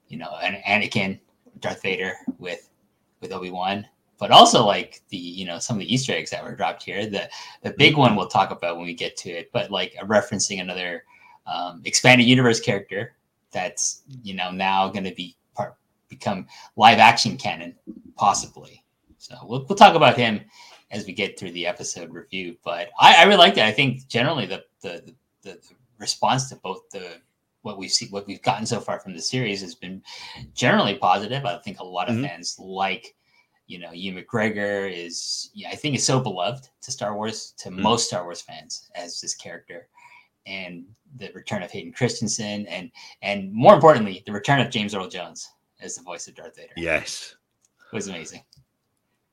you 0.09 0.19
know 0.19 0.37
an 0.43 0.61
Anakin, 0.67 1.19
Darth 1.61 1.83
Vader 1.83 2.15
with 2.39 2.69
with 3.21 3.33
Obi 3.33 3.51
Wan. 3.51 3.87
But 4.19 4.31
also 4.31 4.65
like 4.65 5.03
the 5.11 5.17
you 5.17 5.45
know 5.45 5.59
some 5.59 5.77
of 5.77 5.81
the 5.81 5.93
Easter 5.93 6.13
eggs 6.13 6.31
that 6.31 6.43
were 6.43 6.57
dropped 6.57 6.83
here. 6.83 7.07
The 7.07 7.29
the 7.63 7.73
big 7.73 7.97
one 7.97 8.17
we'll 8.17 8.29
talk 8.29 8.51
about 8.51 8.77
when 8.77 8.87
we 8.87 8.95
get 8.95 9.17
to 9.19 9.31
it. 9.31 9.51
But 9.53 9.71
like 9.71 9.95
referencing 10.03 10.61
another 10.61 11.05
um, 11.47 11.83
expanded 11.85 12.27
universe 12.27 12.61
character 12.61 13.17
that's 13.53 14.03
you 14.23 14.35
know 14.35 14.51
now 14.51 14.89
going 14.89 15.05
to 15.05 15.15
be 15.15 15.37
part 15.55 15.77
become 16.09 16.47
live 16.77 16.99
action 16.99 17.37
canon 17.37 17.75
possibly 18.17 18.85
so 19.19 19.35
we'll, 19.45 19.65
we'll 19.69 19.77
talk 19.77 19.95
about 19.95 20.17
him 20.17 20.41
as 20.91 21.07
we 21.07 21.13
get 21.13 21.39
through 21.39 21.51
the 21.53 21.67
episode 21.67 22.11
review 22.13 22.57
but 22.65 22.89
i, 23.01 23.17
I 23.17 23.25
really 23.25 23.39
liked 23.39 23.59
it 23.59 23.65
i 23.65 23.73
think 23.73 24.07
generally 24.09 24.47
the, 24.47 24.65
the 24.83 25.03
the 25.43 25.51
the 25.53 25.59
response 25.99 26.49
to 26.51 26.57
both 26.57 26.89
the 26.91 27.15
what 27.63 27.79
we've 27.79 27.91
seen 27.91 28.09
what 28.11 28.27
we've 28.27 28.43
gotten 28.43 28.67
so 28.67 28.79
far 28.81 29.01
from 29.01 29.13
the 29.15 29.21
series 29.23 29.61
has 29.61 29.75
been 29.75 30.03
generally 30.55 30.95
positive 30.97 31.45
i 31.45 31.59
think 31.59 31.81
a 31.81 31.85
lot 31.85 32.09
of 32.09 32.17
Mhm. 32.17 32.29
fans 32.29 32.57
like 32.59 33.15
you 33.69 33.81
know, 33.81 33.91
Ewan 33.91 34.23
McGregor 34.23 34.89
is, 34.89 35.51
yeah, 35.53 35.71
I 35.71 35.75
think, 35.75 35.97
is 35.97 36.05
so 36.07 36.21
beloved 36.21 36.69
to 36.83 36.93
Star 36.93 37.17
Wars, 37.17 37.53
to 37.59 37.69
Mm. 37.69 37.81
most 37.81 38.07
Star 38.07 38.23
Wars 38.23 38.41
fans 38.41 38.89
as 38.95 39.21
this 39.21 39.35
character, 39.35 39.89
and 40.47 40.85
the 41.17 41.33
return 41.33 41.65
of 41.65 41.73
Hayden 41.73 41.93
Christensen, 41.93 42.69
and 42.69 42.93
and 43.23 43.53
more 43.53 43.75
importantly, 43.75 44.23
the 44.25 44.31
return 44.31 44.61
of 44.61 44.71
James 44.71 44.95
Earl 44.95 45.09
Jones 45.09 45.51
as 45.81 45.97
the 45.97 46.03
voice 46.05 46.29
of 46.29 46.37
Darth 46.37 46.55
Vader 46.55 46.75
Yes, 46.77 47.35
it 47.93 47.97
was 47.97 48.07
amazing. 48.07 48.45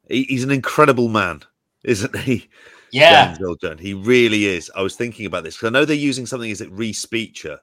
He, 0.07 0.23
he's 0.23 0.43
an 0.43 0.51
incredible 0.51 1.09
man, 1.09 1.43
isn't 1.83 2.17
he? 2.19 2.49
Yeah, 2.91 3.35
He 3.79 3.95
really 3.95 4.45
is. 4.45 4.71
I 4.75 4.81
was 4.81 4.95
thinking 4.95 5.25
about 5.25 5.43
this 5.43 5.55
because 5.55 5.67
I 5.67 5.71
know 5.71 5.83
they're 5.83 5.95
using 5.95 6.27
something 6.27 6.51
is 6.51 6.61
it 6.61 6.71
Respeecher 6.71 7.57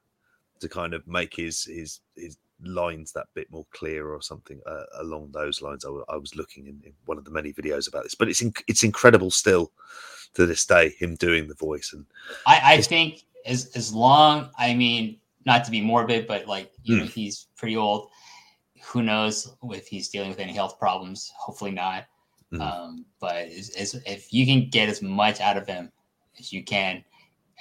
to 0.58 0.68
kind 0.68 0.92
of 0.92 1.06
make 1.06 1.34
his 1.36 1.64
his 1.64 2.00
his 2.16 2.36
lines 2.62 3.12
that 3.12 3.26
bit 3.34 3.50
more 3.50 3.66
clear 3.70 4.08
or 4.08 4.20
something 4.20 4.60
uh, 4.66 4.84
along 5.00 5.30
those 5.32 5.62
lines. 5.62 5.84
I, 5.84 6.16
was 6.16 6.34
looking 6.34 6.66
in, 6.66 6.80
in 6.84 6.92
one 7.06 7.16
of 7.16 7.24
the 7.24 7.30
many 7.30 7.52
videos 7.52 7.88
about 7.88 8.02
this, 8.02 8.14
but 8.14 8.28
it's 8.28 8.42
inc- 8.42 8.62
it's 8.66 8.82
incredible 8.82 9.30
still 9.30 9.72
to 10.34 10.46
this 10.46 10.64
day 10.66 10.90
him 10.98 11.16
doing 11.16 11.48
the 11.48 11.54
voice 11.54 11.92
and 11.92 12.06
I, 12.46 12.60
I 12.64 12.80
think 12.80 13.24
as 13.46 13.70
as 13.74 13.92
long, 13.92 14.50
I 14.58 14.74
mean, 14.74 15.18
not 15.46 15.64
to 15.64 15.70
be 15.70 15.80
morbid, 15.80 16.26
but 16.26 16.46
like 16.46 16.72
you 16.82 16.98
know, 16.98 17.04
he's 17.04 17.46
pretty 17.56 17.76
old. 17.76 18.10
Who 18.84 19.02
knows 19.02 19.54
if 19.64 19.86
he's 19.86 20.08
dealing 20.08 20.30
with 20.30 20.40
any 20.40 20.52
health 20.52 20.78
problems? 20.78 21.32
Hopefully 21.38 21.70
not. 21.70 22.06
Mhm. 22.52 22.60
Um, 22.60 23.04
but 23.20 23.46
as, 23.46 23.70
as, 23.70 23.94
if 24.06 24.32
you 24.32 24.44
can 24.44 24.68
get 24.70 24.88
as 24.88 25.02
much 25.02 25.40
out 25.40 25.56
of 25.56 25.66
him 25.66 25.92
as 26.38 26.52
you 26.52 26.64
can 26.64 27.04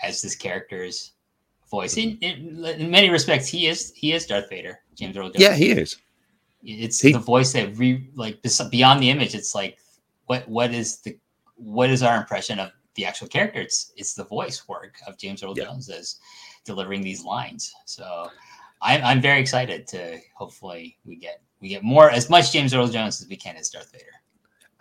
as 0.02 0.22
this 0.22 0.36
character's 0.36 1.14
voice, 1.70 1.96
in, 1.98 2.18
in, 2.22 2.66
in 2.66 2.90
many 2.90 3.10
respects, 3.10 3.48
he 3.48 3.68
is 3.68 3.92
he 3.96 4.14
is 4.14 4.26
Darth 4.26 4.50
Vader, 4.50 4.80
James 4.96 5.16
Earl 5.16 5.28
Jones. 5.30 5.42
yeah, 5.44 5.54
he 5.54 5.70
is. 5.72 5.98
it's 6.64 7.00
he- 7.00 7.14
the 7.14 7.20
voice 7.20 7.54
that 7.54 7.78
re 7.78 8.10
like 8.16 8.40
beyond 8.72 9.02
the 9.04 9.10
image. 9.10 9.36
It's 9.36 9.54
like 9.54 9.78
what 10.26 10.48
what 10.50 10.74
is 10.74 11.00
the 11.02 11.18
what 11.56 11.90
is 11.90 12.02
our 12.02 12.18
impression 12.18 12.58
of 12.60 12.72
the 12.96 13.06
actual 13.06 13.28
character? 13.28 13.60
It's 13.62 13.94
it's 13.96 14.14
the 14.16 14.24
voice 14.26 14.68
work 14.68 14.96
of 15.06 15.18
James 15.18 15.44
Earl 15.44 15.54
Yeah. 15.56 15.66
Jones 15.66 15.90
as 15.90 16.20
delivering 16.66 17.02
these 17.02 17.24
lines. 17.24 17.72
So 17.86 18.28
I'm 18.82 19.04
I'm 19.04 19.22
very 19.22 19.40
excited 19.40 19.86
to 19.88 20.18
hopefully 20.36 20.98
we 21.06 21.16
get 21.18 21.42
we 21.62 21.70
get 21.70 21.84
more 21.84 22.10
as 22.10 22.30
much 22.30 22.52
James 22.54 22.74
Earl 22.74 22.88
Jones 22.88 23.22
as 23.22 23.28
we 23.28 23.36
can 23.36 23.56
as 23.56 23.70
Darth 23.70 23.92
Vader. 23.92 24.06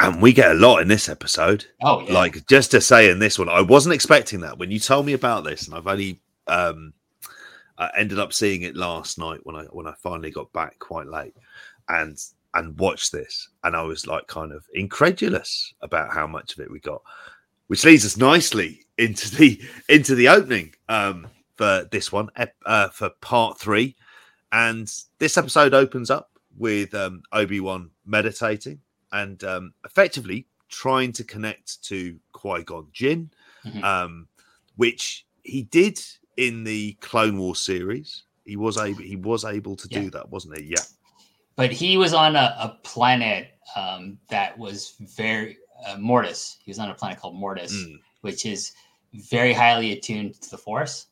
And 0.01 0.23
we 0.23 0.33
get 0.33 0.53
a 0.53 0.55
lot 0.55 0.81
in 0.81 0.89
this 0.89 1.09
episode. 1.09 1.67
Oh 1.83 2.01
yeah. 2.03 2.13
Like 2.13 2.47
just 2.47 2.71
to 2.71 2.81
say 2.81 3.11
in 3.11 3.19
this 3.19 3.39
one, 3.39 3.49
I 3.49 3.61
wasn't 3.63 3.95
expecting 3.95 4.41
that 4.41 4.59
when 4.59 4.71
you 4.71 4.79
told 4.79 5.07
me 5.07 5.13
about 5.13 5.45
this, 5.45 5.67
and 5.67 5.75
I've 5.75 5.87
only 5.87 6.21
um 6.47 6.93
I 7.77 7.91
ended 7.97 8.19
up 8.19 8.33
seeing 8.33 8.63
it 8.63 8.77
last 8.77 9.19
night 9.19 9.41
when 9.43 9.57
I 9.57 9.65
when 9.65 9.87
I 9.87 9.95
finally 10.03 10.31
got 10.31 10.53
back 10.53 10.79
quite 10.79 11.07
late 11.09 11.35
and 11.89 12.17
and 12.55 12.79
watched 12.79 13.13
this, 13.13 13.49
and 13.65 13.75
I 13.75 13.83
was 13.83 14.07
like 14.07 14.27
kind 14.29 14.53
of 14.53 14.65
incredulous 14.73 15.75
about 15.83 16.13
how 16.13 16.27
much 16.27 16.53
of 16.55 16.61
it 16.61 16.71
we 16.71 16.81
got, 16.81 17.03
which 17.67 17.85
leads 17.85 18.05
us 18.05 18.17
nicely 18.17 18.87
into 18.99 19.35
the 19.35 19.61
into 19.89 20.15
the 20.15 20.29
opening 20.29 20.75
um 20.89 21.27
for 21.57 21.89
this 21.91 22.13
one 22.13 22.31
uh, 22.65 22.89
for 22.89 23.11
part 23.21 23.59
three, 23.59 23.97
and 24.53 24.91
this 25.19 25.37
episode 25.37 25.75
opens 25.75 26.09
up 26.09 26.31
with 26.57 26.95
um, 26.95 27.23
Obi 27.33 27.61
Wan 27.61 27.91
meditating 28.07 28.81
and 29.13 29.43
um, 29.45 29.73
effectively 29.85 30.47
trying 30.69 31.13
to 31.13 31.25
connect 31.25 31.83
to 31.85 32.19
Qui 32.33 32.63
Gon 32.65 32.89
Jinn, 32.93 33.31
Mhm. 33.65 33.83
um, 33.83 34.29
which 34.77 35.27
he 35.43 35.63
did 35.63 36.01
in 36.37 36.65
the 36.65 36.93
Clone 37.01 37.39
War 37.39 37.57
series. 37.57 38.23
He 38.45 38.57
was 38.57 38.77
able 38.79 39.03
he 39.03 39.17
was 39.17 39.45
able 39.45 39.77
to 39.77 39.89
Yeah. 39.91 40.01
do 40.03 40.11
that, 40.11 40.29
wasn't 40.31 40.59
he? 40.59 40.65
Yeah. 40.65 40.85
but 41.57 41.73
he 41.73 41.97
was 41.97 42.15
on 42.15 42.37
a, 42.37 42.55
a 42.61 42.69
planet 42.85 43.59
um, 43.75 44.17
that 44.31 44.57
was 44.57 44.95
very 45.01 45.59
uh, 45.85 45.97
Mortis. 45.99 46.59
He 46.65 46.71
was 46.71 46.79
on 46.79 46.89
a 46.89 46.95
planet 46.95 47.19
called 47.19 47.35
Mortis, 47.35 47.73
Mm. 47.73 47.99
which 48.21 48.47
is 48.47 48.73
very 49.13 49.53
highly 49.53 49.91
attuned 49.93 50.41
to 50.41 50.51
the 50.51 50.59
Force, 50.59 51.07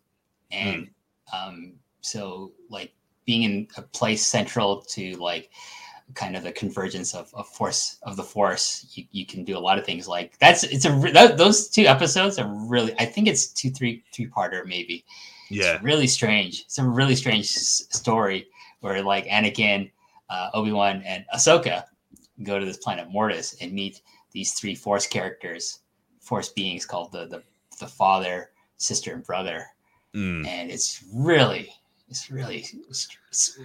Hmm. 0.52 0.56
and 0.56 0.90
um, 1.32 1.72
so 2.00 2.52
like 2.70 2.94
being 3.24 3.42
in 3.42 3.68
a 3.76 3.82
place 3.82 4.24
central 4.24 4.82
to 4.82 5.16
like 5.16 5.50
kind 6.14 6.36
of 6.36 6.42
the 6.44 6.52
convergence 6.52 7.14
of, 7.14 7.30
of 7.34 7.46
force 7.48 7.98
of 8.04 8.16
the 8.16 8.22
force 8.22 8.86
you, 8.94 9.04
you 9.10 9.26
can 9.26 9.44
do 9.44 9.56
a 9.56 9.58
lot 9.58 9.76
of 9.78 9.84
things 9.84 10.06
like 10.06 10.38
that's 10.38 10.62
it's 10.64 10.84
a 10.84 10.90
that, 11.12 11.36
those 11.36 11.68
two 11.68 11.82
episodes 11.84 12.38
are 12.38 12.48
really 12.68 12.94
i 13.00 13.04
think 13.04 13.26
it's 13.26 13.48
two 13.48 13.70
three 13.70 14.04
three 14.14 14.28
parter 14.28 14.64
maybe 14.64 15.04
Yeah. 15.50 15.74
it's 15.74 15.82
really 15.84 16.06
strange. 16.06 16.62
It's 16.66 16.78
a 16.78 16.84
really 16.88 17.14
strange 17.16 17.44
s- 17.46 17.86
story 17.90 18.46
where 18.80 19.02
like 19.02 19.26
Anakin, 19.26 19.90
uh, 20.30 20.50
Obi 20.54 20.72
Wan, 20.72 21.02
and 21.06 21.24
Ahsoka 21.34 21.84
go 22.42 22.58
to 22.58 22.66
this 22.66 22.78
planet 22.78 23.08
Mortis 23.10 23.56
and 23.60 23.72
meet 23.72 24.00
these 24.32 24.52
three 24.54 24.74
Force 24.74 25.06
characters, 25.06 25.80
Force 26.20 26.48
beings 26.50 26.84
called 26.86 27.12
the 27.12 27.26
the, 27.26 27.42
the 27.78 27.86
father, 27.86 28.50
sister, 28.76 29.12
and 29.14 29.24
brother, 29.24 29.66
Mm. 30.14 30.46
and 30.46 30.70
it's 30.70 31.04
really. 31.14 31.70
It's 32.08 32.30
really 32.30 32.64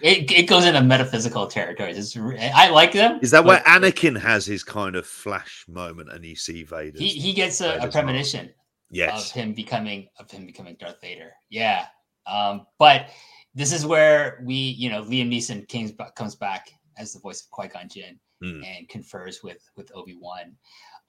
it, 0.02 0.32
it 0.32 0.48
goes 0.48 0.66
into 0.66 0.82
metaphysical 0.82 1.46
territories. 1.46 1.98
It's 1.98 2.18
I 2.56 2.70
like 2.70 2.92
them. 2.92 3.20
Is 3.22 3.32
that 3.32 3.46
where 3.46 3.60
Anakin 3.60 4.20
has 4.20 4.46
his 4.46 4.64
kind 4.64 4.96
of 4.96 5.06
flash 5.06 5.64
moment 5.68 6.12
and 6.12 6.26
you 6.26 6.36
see 6.36 6.64
Vader? 6.64 6.98
he 6.98 7.10
he 7.10 7.34
gets 7.34 7.62
a, 7.62 7.78
a 7.78 7.92
premonition 7.92 8.46
of 8.46 8.52
yes. 8.90 9.32
him 9.32 9.54
becoming 9.54 10.08
of 10.18 10.30
him 10.32 10.46
becoming 10.48 10.76
Darth 10.80 11.00
Vader. 11.02 11.32
Yeah. 11.50 11.86
Um, 12.26 12.66
but 12.80 13.10
this 13.54 13.72
is 13.72 13.86
where 13.86 14.42
we, 14.44 14.56
you 14.56 14.90
know, 14.90 15.04
Liam 15.04 15.30
Neeson 15.30 15.68
comes 15.70 15.92
back, 15.92 16.16
comes 16.16 16.36
back 16.36 16.72
as 16.98 17.14
the 17.14 17.20
voice 17.20 17.42
of 17.42 17.52
Qui 17.52 17.68
Gon 17.68 17.90
Jinn 17.90 18.20
Mm. 18.44 18.66
and 18.66 18.90
confers 18.90 19.44
with 19.44 19.70
with 19.78 19.92
Obi 19.94 20.18
Wan, 20.20 20.56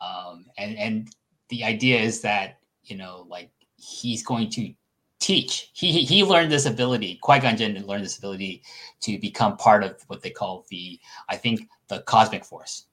um, 0.03 0.45
and 0.59 0.77
and 0.77 1.09
the 1.49 1.65
idea 1.65 1.99
is 1.99 2.21
that 2.21 2.59
you 2.83 2.95
know, 2.95 3.25
like 3.27 3.51
he's 3.77 4.23
going 4.23 4.51
to 4.51 4.75
teach. 5.23 5.71
He 5.73 6.03
he- 6.05 6.25
learned 6.25 6.53
this 6.53 6.67
ability. 6.67 7.19
Qui 7.23 7.39
Gon 7.39 7.57
Jinn 7.57 7.87
learned 7.87 8.05
this 8.05 8.19
ability 8.19 8.63
to 9.01 9.19
become 9.19 9.57
part 9.57 9.85
of 9.85 10.03
what 10.09 10.23
they 10.23 10.31
call 10.31 10.67
the, 10.69 10.99
I 11.29 11.37
think, 11.37 11.69
the 11.89 12.01
cosmic 12.01 12.45
force. 12.45 12.87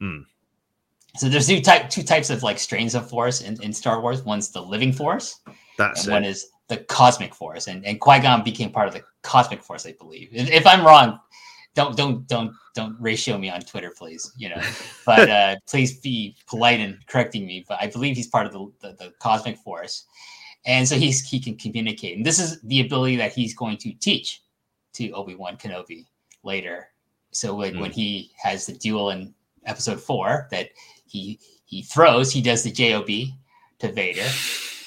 Hmm. 0.00 0.20
So 1.16 1.28
there's 1.28 1.48
two 1.48 1.60
type 1.60 1.90
two 1.90 2.02
types 2.02 2.30
of 2.30 2.42
like 2.42 2.58
strains 2.58 2.94
of 2.94 3.08
force 3.08 3.40
in, 3.40 3.60
in 3.62 3.72
Star 3.72 4.00
Wars. 4.00 4.22
One's 4.22 4.50
the 4.50 4.62
living 4.62 4.92
force, 4.92 5.40
That's 5.76 6.04
and 6.04 6.12
one 6.12 6.24
is 6.24 6.50
the 6.68 6.78
cosmic 6.78 7.34
force. 7.34 7.66
And 7.66 7.84
and 7.84 8.00
Qui 8.00 8.20
Gon 8.20 8.44
became 8.44 8.70
part 8.70 8.88
of 8.88 8.94
the 8.94 9.02
cosmic 9.22 9.62
force, 9.62 9.86
I 9.86 9.92
believe. 9.92 10.28
If, 10.32 10.50
if 10.50 10.66
I'm 10.66 10.84
wrong, 10.84 11.18
don't 11.74 11.96
don't 11.96 12.26
don't 12.28 12.52
don't 12.74 12.96
ratio 13.00 13.36
me 13.38 13.50
on 13.50 13.62
Twitter, 13.62 13.92
please. 13.96 14.32
You 14.36 14.50
know, 14.50 14.62
but 15.06 15.28
uh, 15.28 15.56
please 15.66 15.98
be 15.98 16.36
polite 16.46 16.78
in 16.78 16.98
correcting 17.06 17.46
me. 17.46 17.64
But 17.66 17.78
I 17.80 17.88
believe 17.88 18.14
he's 18.14 18.28
part 18.28 18.46
of 18.46 18.52
the, 18.52 18.70
the, 18.80 18.94
the 18.94 19.12
cosmic 19.18 19.56
force, 19.58 20.04
and 20.66 20.86
so 20.86 20.96
he's 20.96 21.26
he 21.26 21.40
can 21.40 21.56
communicate. 21.56 22.16
And 22.16 22.26
this 22.26 22.38
is 22.38 22.60
the 22.62 22.80
ability 22.80 23.16
that 23.16 23.32
he's 23.32 23.54
going 23.54 23.76
to 23.78 23.92
teach 23.92 24.42
to 24.94 25.10
Obi 25.12 25.34
Wan 25.34 25.56
Kenobi 25.56 26.06
later. 26.42 26.88
So 27.30 27.54
like 27.56 27.74
when 27.74 27.90
he 27.90 28.32
has 28.42 28.66
the 28.66 28.72
duel 28.72 29.10
in 29.10 29.34
Episode 29.66 30.00
Four, 30.00 30.48
that 30.50 30.70
he 31.06 31.38
he 31.64 31.82
throws, 31.82 32.32
he 32.32 32.40
does 32.40 32.62
the 32.62 32.70
job 32.70 33.06
to 33.06 33.92
Vader. 33.92 34.26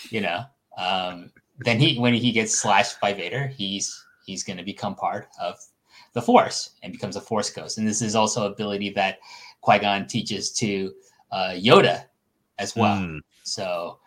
You 0.10 0.22
know, 0.22 0.44
um, 0.78 1.32
then 1.60 1.80
he 1.80 2.00
when 2.00 2.14
he 2.14 2.32
gets 2.32 2.58
slashed 2.58 3.00
by 3.00 3.14
Vader, 3.14 3.48
he's 3.48 4.04
he's 4.26 4.44
going 4.44 4.58
to 4.58 4.64
become 4.64 4.96
part 4.96 5.28
of 5.40 5.60
the 6.14 6.22
Force 6.22 6.72
and 6.84 6.92
becomes 6.92 7.16
a 7.16 7.22
Force 7.22 7.50
ghost. 7.50 7.78
And 7.78 7.88
this 7.88 8.02
is 8.02 8.16
also 8.16 8.52
ability 8.52 8.90
that 8.92 9.20
Qui 9.62 9.80
Gon 9.80 10.08
teaches 10.08 10.52
to 10.54 10.94
uh, 11.32 11.52
Yoda 11.52 12.06
as 12.60 12.76
well. 12.76 12.98
Mm. 12.98 13.20
So 13.44 14.00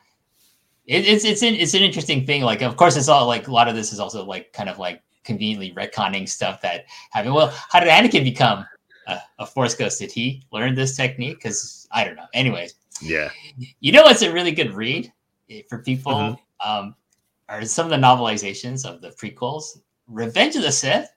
it, 0.86 1.06
it's 1.06 1.24
it's 1.24 1.42
an, 1.42 1.54
it's 1.54 1.74
an 1.74 1.82
interesting 1.82 2.26
thing. 2.26 2.42
Like, 2.42 2.62
of 2.62 2.76
course, 2.76 2.96
it's 2.96 3.08
all 3.08 3.26
like 3.26 3.48
a 3.48 3.52
lot 3.52 3.68
of 3.68 3.74
this 3.74 3.92
is 3.92 4.00
also 4.00 4.24
like 4.24 4.52
kind 4.52 4.68
of 4.68 4.78
like 4.78 5.02
conveniently 5.24 5.72
retconning 5.72 6.28
stuff 6.28 6.60
that 6.62 6.84
happened. 7.10 7.34
Well, 7.34 7.52
how 7.70 7.80
did 7.80 7.88
Anakin 7.88 8.24
become 8.24 8.66
a, 9.06 9.18
a 9.38 9.46
Force 9.46 9.74
ghost? 9.74 9.98
Did 9.98 10.12
he 10.12 10.42
learn 10.52 10.74
this 10.74 10.96
technique? 10.96 11.36
Because 11.38 11.88
I 11.92 12.04
don't 12.04 12.16
know. 12.16 12.26
Anyways, 12.34 12.74
Yeah. 13.00 13.30
you 13.80 13.92
know 13.92 14.02
what's 14.02 14.22
a 14.22 14.32
really 14.32 14.52
good 14.52 14.72
read 14.74 15.12
eh, 15.50 15.62
for 15.68 15.78
people 15.78 16.12
Mhm. 16.12 16.38
um, 16.64 16.94
are 17.48 17.64
some 17.64 17.86
of 17.86 17.90
the 17.90 17.96
novelizations 17.96 18.84
of 18.86 19.00
the 19.00 19.10
prequels. 19.10 19.80
Revenge 20.08 20.56
of 20.56 20.62
the 20.62 20.72
Sith. 20.72 21.10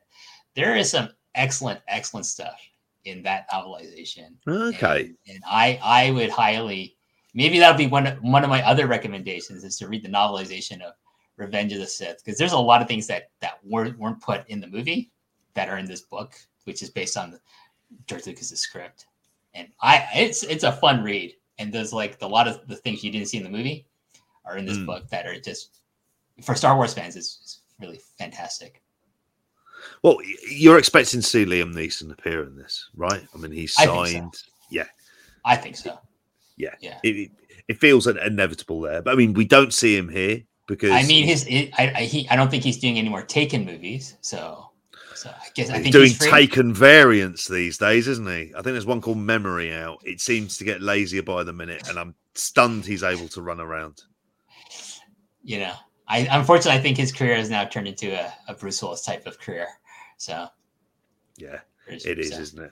There 0.55 0.75
is 0.75 0.89
some 0.91 1.09
excellent, 1.35 1.81
excellent 1.87 2.25
stuff 2.25 2.59
in 3.05 3.21
that 3.23 3.49
novelization. 3.51 4.35
Okay. 4.47 5.01
And, 5.27 5.35
and 5.35 5.43
I 5.45 5.79
I 5.83 6.11
would 6.11 6.29
highly 6.29 6.96
maybe 7.37 7.59
that'll 7.59 7.77
be 7.77 7.85
one 7.87 8.07
of, 8.07 8.17
one 8.23 8.43
of 8.43 8.49
my 8.49 8.61
other 8.63 8.87
recommendations 8.87 9.63
is 9.63 9.77
to 9.77 9.87
read 9.87 10.03
the 10.03 10.09
novelization 10.09 10.81
of 10.81 10.93
Revenge 11.37 11.71
of 11.71 11.79
the 11.79 11.85
Sith 11.85 12.17
because 12.25 12.37
there's 12.39 12.51
a 12.53 12.57
lot 12.57 12.81
of 12.81 12.87
things 12.87 13.05
that 13.07 13.29
that 13.41 13.59
weren't 13.63 13.97
weren't 13.99 14.19
put 14.19 14.41
in 14.49 14.59
the 14.59 14.67
movie 14.67 15.11
that 15.53 15.69
are 15.69 15.77
in 15.77 15.85
this 15.85 16.01
book, 16.01 16.33
which 16.63 16.81
is 16.81 16.89
based 16.89 17.15
on 17.15 17.29
the 17.31 17.39
George 18.07 18.25
Lucas's 18.25 18.59
script. 18.59 19.05
And 19.53 19.67
I 19.81 20.03
it's 20.15 20.41
it's 20.43 20.63
a 20.63 20.71
fun 20.71 21.03
read. 21.03 21.35
And 21.59 21.71
there's 21.71 21.93
like 21.93 22.17
a 22.21 22.27
lot 22.27 22.47
of 22.47 22.67
the 22.67 22.75
things 22.75 23.03
you 23.03 23.11
didn't 23.11 23.27
see 23.27 23.37
in 23.37 23.43
the 23.43 23.49
movie 23.57 23.85
are 24.45 24.57
in 24.57 24.65
this 24.65 24.77
Mm. 24.77 24.85
book 24.87 25.07
that 25.09 25.27
are 25.27 25.39
just 25.39 25.81
for 26.43 26.55
Star 26.55 26.75
Wars 26.75 26.93
fans 26.95 27.15
is, 27.15 27.39
is 27.43 27.59
really 27.79 27.99
fantastic. 28.17 28.81
Well, 30.03 30.17
you're 30.49 30.77
expecting 30.79 31.21
to 31.21 31.27
see 31.27 31.45
Liam 31.45 31.73
Neeson 31.73 32.11
appear 32.11 32.43
in 32.43 32.55
this, 32.55 32.89
right? 32.95 33.23
I 33.33 33.37
mean, 33.37 33.51
he's 33.51 33.75
I 33.77 33.85
think 33.85 34.07
so. 34.07 34.13
signed. 34.13 34.37
Yeah. 34.71 34.85
I 35.45 35.55
think 35.55 35.75
so. 35.77 35.99
Yeah. 36.57 36.75
Yeah. 36.81 36.99
It, 37.03 37.31
it, 37.67 37.79
feels 37.79 38.07
inevitable 38.07 38.81
there. 38.81 39.01
But 39.01 39.13
I 39.13 39.15
mean, 39.15 39.33
we 39.33 39.45
don't 39.45 39.73
see 39.73 39.95
him 39.95 40.09
here 40.09 40.41
because 40.67 40.91
I 40.91 41.03
mean, 41.03 41.25
his 41.25 41.45
it, 41.47 41.71
I, 41.77 41.91
I 41.95 42.01
he 42.03 42.27
I 42.29 42.35
don't 42.35 42.51
think 42.51 42.63
he's 42.63 42.77
doing 42.77 42.97
any 42.97 43.09
more 43.09 43.21
Taken 43.21 43.65
movies. 43.65 44.17
So, 44.21 44.71
so 45.15 45.29
I 45.29 45.47
guess 45.53 45.69
I 45.69 45.75
he's 45.75 45.83
think 45.83 45.93
doing 45.93 46.07
he's 46.07 46.19
taken 46.19 46.73
variants 46.73 47.47
these 47.47 47.77
days, 47.77 48.07
isn't 48.07 48.27
he? 48.27 48.51
I 48.53 48.61
think 48.61 48.73
there's 48.73 48.85
one 48.85 49.01
called 49.01 49.17
Memory 49.17 49.73
out. 49.73 49.99
It 50.03 50.19
seems 50.19 50.57
to 50.57 50.63
get 50.63 50.81
lazier 50.81 51.23
by 51.23 51.43
the 51.43 51.53
minute, 51.53 51.87
and 51.87 51.97
I'm 51.97 52.15
stunned 52.33 52.85
he's 52.85 53.03
able 53.03 53.27
to 53.29 53.41
run 53.41 53.59
around. 53.59 54.03
You 55.43 55.59
know, 55.59 55.73
I 56.07 56.27
unfortunately 56.31 56.79
I 56.79 56.81
think 56.81 56.97
his 56.97 57.11
career 57.11 57.35
has 57.35 57.49
now 57.49 57.65
turned 57.65 57.87
into 57.87 58.11
a, 58.11 58.33
a 58.47 58.53
Bruce 58.53 58.81
Willis 58.81 59.03
type 59.03 59.27
of 59.27 59.39
career. 59.39 59.67
So 60.17 60.47
Yeah, 61.37 61.59
it 61.87 62.19
is, 62.19 62.31
so- 62.31 62.41
isn't 62.41 62.63
it? 62.63 62.71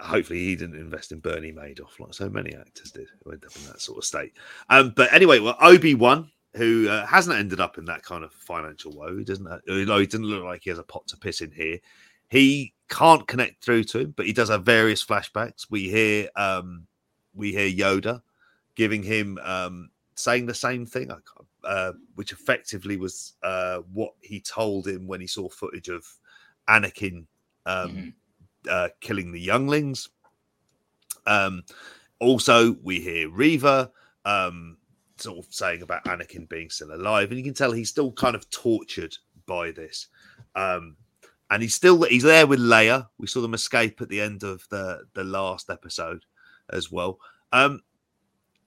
Hopefully, 0.00 0.38
he 0.40 0.56
didn't 0.56 0.76
invest 0.80 1.12
in 1.12 1.20
Bernie 1.20 1.52
Madoff 1.52 1.98
like 2.00 2.14
so 2.14 2.28
many 2.30 2.54
actors 2.54 2.90
did 2.90 3.08
who 3.24 3.32
end 3.32 3.44
up 3.44 3.54
in 3.56 3.64
that 3.66 3.80
sort 3.80 3.98
of 3.98 4.04
state. 4.04 4.32
Um, 4.70 4.92
but 4.96 5.12
anyway, 5.12 5.38
well, 5.38 5.56
Obi 5.60 5.94
Wan, 5.94 6.30
who 6.54 6.88
uh, 6.88 7.04
hasn't 7.06 7.36
ended 7.38 7.60
up 7.60 7.76
in 7.76 7.84
that 7.84 8.02
kind 8.02 8.24
of 8.24 8.32
financial 8.32 8.92
woe, 8.92 9.16
he 9.18 9.24
doesn't. 9.24 9.46
uh, 9.46 9.58
Although 9.68 9.98
he 9.98 10.06
doesn't 10.06 10.24
look 10.24 10.44
like 10.44 10.62
he 10.64 10.70
has 10.70 10.78
a 10.78 10.82
pot 10.82 11.06
to 11.08 11.16
piss 11.18 11.42
in 11.42 11.50
here, 11.52 11.78
he 12.28 12.72
can't 12.88 13.26
connect 13.28 13.62
through 13.62 13.84
to 13.84 13.98
him, 14.00 14.14
but 14.16 14.26
he 14.26 14.32
does 14.32 14.48
have 14.48 14.64
various 14.64 15.04
flashbacks. 15.04 15.66
We 15.70 15.88
hear, 15.90 16.28
um, 16.36 16.86
we 17.34 17.52
hear 17.52 17.68
Yoda 17.68 18.22
giving 18.76 19.02
him 19.02 19.38
um, 19.42 19.90
saying 20.14 20.46
the 20.46 20.54
same 20.54 20.86
thing, 20.86 21.10
uh, 21.64 21.92
which 22.14 22.32
effectively 22.32 22.96
was 22.96 23.34
uh, 23.42 23.78
what 23.92 24.14
he 24.20 24.40
told 24.40 24.86
him 24.88 25.06
when 25.06 25.20
he 25.20 25.26
saw 25.26 25.48
footage 25.48 25.88
of 25.88 26.06
Anakin. 26.68 27.26
Um, 27.66 27.90
Mhm. 27.90 28.14
Uh, 28.68 28.88
killing 29.00 29.32
the 29.32 29.40
younglings. 29.40 30.08
Um, 31.26 31.64
also, 32.20 32.76
we 32.82 33.00
hear 33.00 33.28
Reva 33.28 33.90
um, 34.24 34.78
sort 35.18 35.38
of 35.38 35.52
saying 35.52 35.82
about 35.82 36.04
Anakin 36.04 36.48
being 36.48 36.70
still 36.70 36.94
alive, 36.94 37.30
and 37.30 37.38
you 37.38 37.44
can 37.44 37.54
tell 37.54 37.72
he's 37.72 37.90
still 37.90 38.12
kind 38.12 38.34
of 38.34 38.48
tortured 38.50 39.16
by 39.46 39.70
this. 39.70 40.08
Um, 40.54 40.96
and 41.50 41.62
he's 41.62 41.74
still 41.74 42.02
he's 42.02 42.22
there 42.22 42.46
with 42.46 42.58
Leia. 42.58 43.08
We 43.18 43.26
saw 43.26 43.40
them 43.40 43.54
escape 43.54 44.00
at 44.00 44.08
the 44.08 44.20
end 44.20 44.42
of 44.42 44.66
the 44.70 45.04
the 45.14 45.24
last 45.24 45.70
episode 45.70 46.24
as 46.70 46.90
well. 46.90 47.18
Um, 47.52 47.82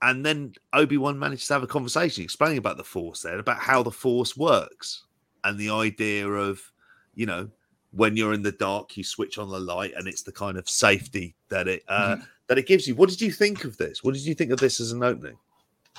and 0.02 0.24
then 0.24 0.54
Obi 0.72 0.96
Wan 0.96 1.18
managed 1.18 1.46
to 1.48 1.52
have 1.52 1.62
a 1.62 1.68
conversation 1.68 2.24
explaining 2.24 2.58
about 2.58 2.78
the 2.78 2.84
Force 2.84 3.22
there, 3.22 3.38
about 3.38 3.58
how 3.58 3.82
the 3.82 3.90
Force 3.90 4.36
works, 4.36 5.04
and 5.44 5.58
the 5.58 5.70
idea 5.70 6.26
of 6.26 6.72
you 7.14 7.26
know 7.26 7.50
when 7.92 8.16
you're 8.16 8.32
in 8.32 8.42
the 8.42 8.52
dark, 8.52 8.96
you 8.96 9.04
switch 9.04 9.38
on 9.38 9.48
the 9.48 9.58
light, 9.60 9.92
and 9.96 10.06
it's 10.06 10.22
the 10.22 10.32
kind 10.32 10.56
of 10.56 10.68
safety 10.68 11.34
that 11.48 11.66
it 11.68 11.82
uh, 11.88 12.16
Mhm. 12.16 12.26
that 12.46 12.58
it 12.58 12.66
gives 12.66 12.86
you. 12.86 12.94
What 12.94 13.08
did 13.10 13.20
you 13.20 13.32
think 13.32 13.64
of 13.64 13.76
this? 13.76 14.02
What 14.04 14.14
did 14.14 14.24
you 14.24 14.34
think 14.34 14.50
of 14.52 14.58
this 14.60 14.80
as 14.80 14.92
an 14.92 15.02
opening? 15.02 15.36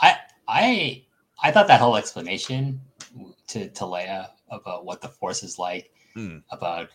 I 0.02 0.18
I 0.48 1.04
I 1.44 1.52
thought 1.52 1.68
that 1.68 1.80
whole 1.82 1.98
explanation 1.98 2.82
to 3.48 3.70
to 3.70 3.84
Leia 3.84 4.30
about 4.50 4.86
what 4.86 5.02
the 5.02 5.10
Force 5.10 5.44
is 5.44 5.58
like, 5.60 5.92
Hmm. 6.14 6.38
about 6.50 6.90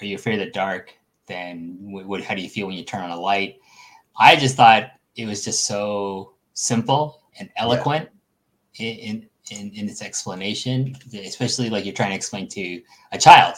are 0.00 0.04
you 0.06 0.14
afraid 0.16 0.38
of 0.40 0.46
the 0.46 0.52
dark? 0.52 0.94
Then 1.26 1.76
what, 1.80 2.22
how 2.22 2.34
do 2.34 2.40
you 2.40 2.48
feel 2.48 2.66
when 2.68 2.76
you 2.76 2.84
turn 2.84 3.02
on 3.02 3.10
a 3.10 3.20
light? 3.20 3.58
I 4.18 4.34
just 4.36 4.56
thought 4.56 4.92
it 5.16 5.26
was 5.26 5.44
just 5.44 5.66
so 5.66 6.34
simple 6.54 7.22
and 7.38 7.50
eloquent 7.56 8.08
in, 8.76 8.96
in 8.96 9.28
in 9.50 9.72
in 9.74 9.88
its 9.88 10.02
explanation, 10.02 10.94
especially 11.12 11.70
like 11.70 11.84
you're 11.84 11.94
trying 11.94 12.10
to 12.10 12.16
explain 12.16 12.48
to 12.48 12.82
a 13.12 13.18
child 13.18 13.56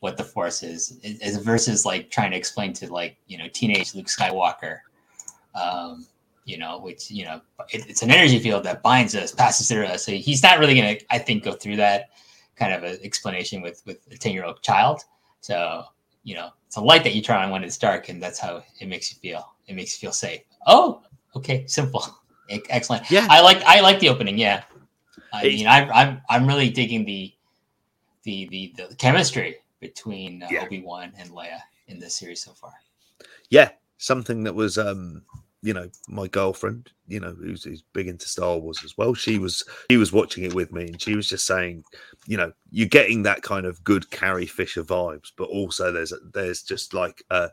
what 0.00 0.16
the 0.16 0.24
force 0.24 0.62
is, 0.62 0.98
as 1.22 1.36
versus 1.38 1.84
like 1.84 2.10
trying 2.10 2.30
to 2.30 2.36
explain 2.36 2.72
to 2.74 2.92
like 2.92 3.16
you 3.26 3.38
know 3.38 3.48
teenage 3.52 3.94
Luke 3.94 4.06
Skywalker, 4.06 4.80
um, 5.54 6.06
you 6.44 6.56
know, 6.56 6.78
which 6.78 7.10
you 7.10 7.24
know 7.24 7.40
it, 7.70 7.88
it's 7.88 8.02
an 8.02 8.10
energy 8.10 8.38
field 8.38 8.64
that 8.64 8.82
binds 8.82 9.14
us, 9.14 9.32
passes 9.32 9.68
through 9.68 9.86
us. 9.86 10.04
So 10.04 10.12
he's 10.12 10.42
not 10.42 10.58
really 10.58 10.74
gonna, 10.74 10.96
I 11.10 11.18
think, 11.18 11.44
go 11.44 11.52
through 11.52 11.76
that 11.76 12.10
kind 12.56 12.72
of 12.72 12.84
an 12.84 12.98
explanation 13.02 13.60
with 13.60 13.82
with 13.86 13.98
a 14.10 14.16
ten 14.16 14.32
year 14.32 14.44
old 14.44 14.62
child. 14.62 15.02
So 15.40 15.84
you 16.22 16.34
know, 16.34 16.50
it's 16.66 16.76
a 16.76 16.80
light 16.80 17.02
that 17.04 17.14
you 17.14 17.22
turn 17.22 17.42
on 17.42 17.50
when 17.50 17.64
it's 17.64 17.78
dark, 17.78 18.08
and 18.08 18.22
that's 18.22 18.38
how 18.38 18.62
it 18.80 18.86
makes 18.86 19.12
you 19.12 19.18
feel. 19.18 19.52
It 19.66 19.74
makes 19.74 19.94
you 19.94 20.06
feel 20.06 20.12
safe. 20.12 20.42
Oh, 20.66 21.02
okay, 21.34 21.66
simple, 21.66 22.04
excellent. 22.70 23.10
Yeah. 23.10 23.26
I 23.28 23.40
like 23.40 23.62
I 23.64 23.80
like 23.80 23.98
the 23.98 24.10
opening. 24.10 24.38
Yeah, 24.38 24.62
I 25.32 25.44
mean, 25.44 25.66
I, 25.66 25.88
I'm 25.88 26.22
I'm 26.30 26.46
really 26.46 26.70
digging 26.70 27.04
the 27.04 27.34
the 28.22 28.46
the, 28.48 28.72
the 28.76 28.94
chemistry 28.96 29.56
between 29.80 30.42
uh, 30.42 30.48
Yeah. 30.50 30.64
Obi 30.64 30.80
Wan 30.82 31.12
and 31.18 31.30
Leia 31.30 31.60
in 31.86 31.98
this 31.98 32.16
series 32.16 32.42
so 32.44 32.52
far. 32.52 32.72
yeah, 33.50 33.70
something 33.98 34.44
that 34.44 34.54
was 34.54 34.78
um 34.78 35.22
you 35.60 35.74
know 35.74 35.90
my 36.08 36.28
girlfriend 36.28 36.88
you 37.08 37.18
know 37.18 37.32
who's, 37.34 37.64
who's 37.64 37.82
big 37.92 38.06
into 38.06 38.28
star 38.28 38.56
wars 38.58 38.80
as 38.84 38.96
well 38.96 39.12
she 39.12 39.40
was 39.40 39.64
she 39.90 39.96
was 39.96 40.12
watching 40.12 40.44
it 40.44 40.54
with 40.54 40.70
me 40.70 40.82
and 40.86 41.02
she 41.02 41.16
was 41.16 41.26
just 41.26 41.44
saying 41.46 41.82
you 42.28 42.36
know 42.36 42.52
you're 42.70 42.86
getting 42.86 43.24
that 43.24 43.42
kind 43.42 43.66
of 43.66 43.82
good 43.82 44.08
carrie 44.12 44.46
fisher 44.46 44.84
vibes 44.84 45.32
but 45.36 45.48
also 45.48 45.90
there's 45.90 46.12
there's 46.32 46.62
just 46.62 46.94
like 46.94 47.24
uh 47.30 47.48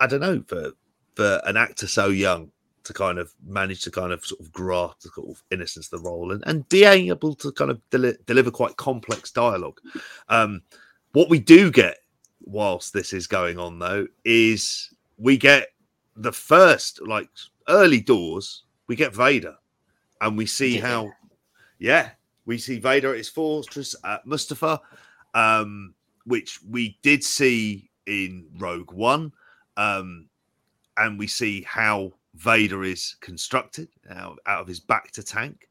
i 0.00 0.06
don't 0.06 0.20
know 0.22 0.42
for 0.46 0.72
for 1.14 1.42
an 1.44 1.58
actor 1.58 1.86
so 1.86 2.08
young 2.08 2.50
to 2.84 2.94
kind 2.94 3.18
of 3.18 3.30
manage 3.46 3.82
to 3.82 3.90
kind 3.90 4.10
of 4.12 4.24
sort 4.24 4.40
of 4.40 4.50
grasp 4.50 5.00
the 5.00 5.10
sort 5.10 5.28
of 5.28 5.42
innocence 5.50 5.92
of 5.92 6.00
the 6.02 6.08
role 6.08 6.32
and, 6.32 6.42
and 6.46 6.66
be 6.70 6.84
able 6.84 7.34
to 7.34 7.52
kind 7.52 7.70
of 7.70 7.82
deli- 7.90 8.16
deliver 8.24 8.50
quite 8.50 8.78
complex 8.78 9.30
dialogue 9.30 9.78
um 10.30 10.62
what 11.14 11.30
we 11.30 11.38
do 11.38 11.70
get 11.70 11.98
whilst 12.42 12.92
this 12.92 13.12
is 13.12 13.26
going 13.26 13.58
on 13.58 13.78
though 13.78 14.06
is 14.24 14.90
we 15.16 15.38
get 15.38 15.68
the 16.16 16.32
first 16.32 17.00
like 17.06 17.28
early 17.68 18.00
doors 18.00 18.64
we 18.86 18.96
get 18.96 19.14
vader. 19.14 19.56
And 20.20 20.36
we 20.36 20.46
see 20.46 20.74
Get 20.74 20.84
how 20.84 21.10
yeah 21.78 22.10
we 22.46 22.58
see 22.58 22.78
vader 22.78 23.12
at 23.12 23.18
his 23.18 23.28
fortress 23.28 23.96
at 24.04 24.24
mustafar 24.26 24.78
um 25.34 25.94
which 26.24 26.60
we 26.68 26.98
did 27.02 27.22
see 27.22 27.90
in 28.06 28.46
rogue 28.58 28.92
one 28.92 29.32
um 29.76 30.26
and 30.96 31.18
we 31.18 31.26
see 31.26 31.62
how 31.62 32.12
vader 32.34 32.84
is 32.84 33.16
constructed 33.20 33.88
out, 34.10 34.38
out 34.46 34.62
of 34.62 34.68
his 34.68 34.80
bacta 34.80 35.24
tank 35.24 35.68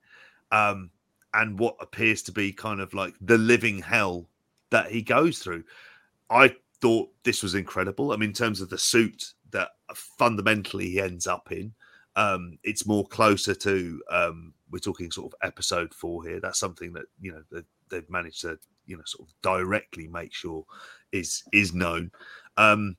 um 0.52 0.90
and 1.34 1.58
what 1.58 1.76
appears 1.80 2.22
to 2.22 2.32
be 2.32 2.52
kind 2.52 2.80
of 2.80 2.94
like 2.94 3.16
the 3.22 3.38
living 3.38 3.80
hell 3.80 4.28
that 4.74 4.92
he 4.92 5.02
goes 5.02 5.40
through 5.40 5.64
I 6.30 6.56
thought 6.82 7.10
this 7.24 7.44
was 7.44 7.56
incredible. 7.56 8.12
I 8.12 8.18
mean, 8.18 8.30
in 8.30 8.36
terms 8.36 8.60
of 8.60 8.70
the 8.70 8.78
suit 8.78 9.34
that 9.52 9.70
fundamentally 9.94 10.90
he 10.90 11.00
ends 11.00 11.28
up 11.28 11.52
in, 11.52 11.74
um, 12.16 12.58
it's 12.64 12.86
more 12.86 13.08
closer 13.08 13.56
to 13.56 14.02
um, 14.12 14.54
we're 14.70 14.80
talking 14.80 15.12
sort 15.12 15.32
of 15.32 15.40
episode 15.48 15.94
four 15.94 16.26
here. 16.26 16.40
That's 16.40 16.60
something 16.60 16.92
that 16.94 17.06
you 17.22 17.32
know 17.32 17.44
that 17.52 17.66
they've 17.90 18.10
managed 18.10 18.42
to 18.42 18.60
you 18.86 18.98
know 18.98 19.04
sort 19.06 19.28
of 19.28 19.34
directly 19.42 20.08
make 20.08 20.34
sure 20.34 20.66
is 21.12 21.44
is 21.54 21.74
known. 21.74 22.12
Um, 22.58 22.98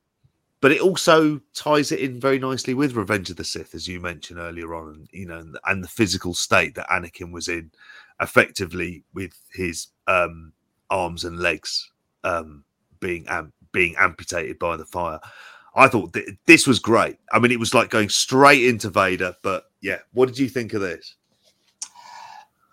but 0.61 0.71
it 0.71 0.81
also 0.81 1.39
ties 1.53 1.91
it 1.91 1.99
in 1.99 2.19
very 2.19 2.39
nicely 2.39 2.73
with 2.73 2.95
Revenge 2.95 3.29
of 3.29 3.35
the 3.35 3.43
Sith, 3.43 3.75
as 3.75 3.87
you 3.87 3.99
mentioned 3.99 4.39
earlier 4.39 4.73
on, 4.73 4.87
and 4.93 5.09
you 5.11 5.27
know, 5.27 5.37
and, 5.37 5.57
and 5.65 5.83
the 5.83 5.87
physical 5.87 6.33
state 6.33 6.75
that 6.75 6.89
Anakin 6.89 7.31
was 7.31 7.47
in, 7.47 7.71
effectively 8.19 9.03
with 9.13 9.33
his 9.53 9.87
um, 10.07 10.53
arms 10.89 11.23
and 11.25 11.39
legs 11.39 11.91
um, 12.23 12.63
being 12.99 13.25
am- 13.27 13.53
being 13.71 13.95
amputated 13.97 14.57
by 14.59 14.77
the 14.77 14.85
fire. 14.85 15.19
I 15.75 15.87
thought 15.89 16.13
th- 16.13 16.29
this 16.45 16.65
was 16.65 16.79
great. 16.79 17.17
I 17.33 17.39
mean, 17.39 17.51
it 17.51 17.59
was 17.59 17.73
like 17.73 17.89
going 17.89 18.09
straight 18.09 18.65
into 18.65 18.89
Vader. 18.89 19.35
But 19.43 19.65
yeah, 19.81 19.99
what 20.13 20.27
did 20.27 20.39
you 20.39 20.47
think 20.47 20.73
of 20.73 20.81
this? 20.81 21.15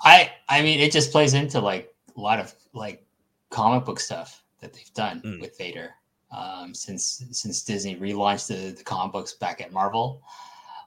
I 0.03 0.31
I 0.49 0.63
mean, 0.63 0.81
it 0.81 0.93
just 0.93 1.13
plays 1.13 1.35
into 1.35 1.61
like 1.61 1.93
a 2.17 2.21
lot 2.21 2.39
of 2.39 2.55
like 2.73 3.05
comic 3.51 3.85
book 3.85 4.01
stuff 4.01 4.43
that 4.61 4.73
they've 4.73 4.95
done 4.95 5.21
Mm. 5.23 5.41
with 5.41 5.57
Vader 5.59 5.91
um, 6.31 6.75
since 6.75 7.25
since 7.33 7.63
Disney 7.63 7.97
relaunched 7.97 8.49
the, 8.49 8.71
the 8.77 8.85
comic 8.85 9.13
books 9.13 9.35
back 9.35 9.61
at 9.61 9.73
Marvel. 9.73 10.23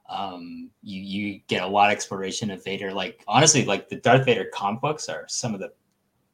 Um, 0.10 0.70
you 0.82 1.02
you 1.02 1.40
get 1.48 1.64
a 1.64 1.68
lot 1.68 1.90
of 1.90 1.94
exploration 1.94 2.52
of 2.52 2.64
Vader. 2.64 2.94
Like 2.94 3.24
honestly, 3.28 3.66
like 3.66 3.90
the 3.90 3.96
Darth 3.98 4.26
Vader 4.26 4.46
comic 4.54 4.82
books 4.82 5.10
are 5.10 5.26
some 5.28 5.54
of 5.54 5.60
the 5.60 5.72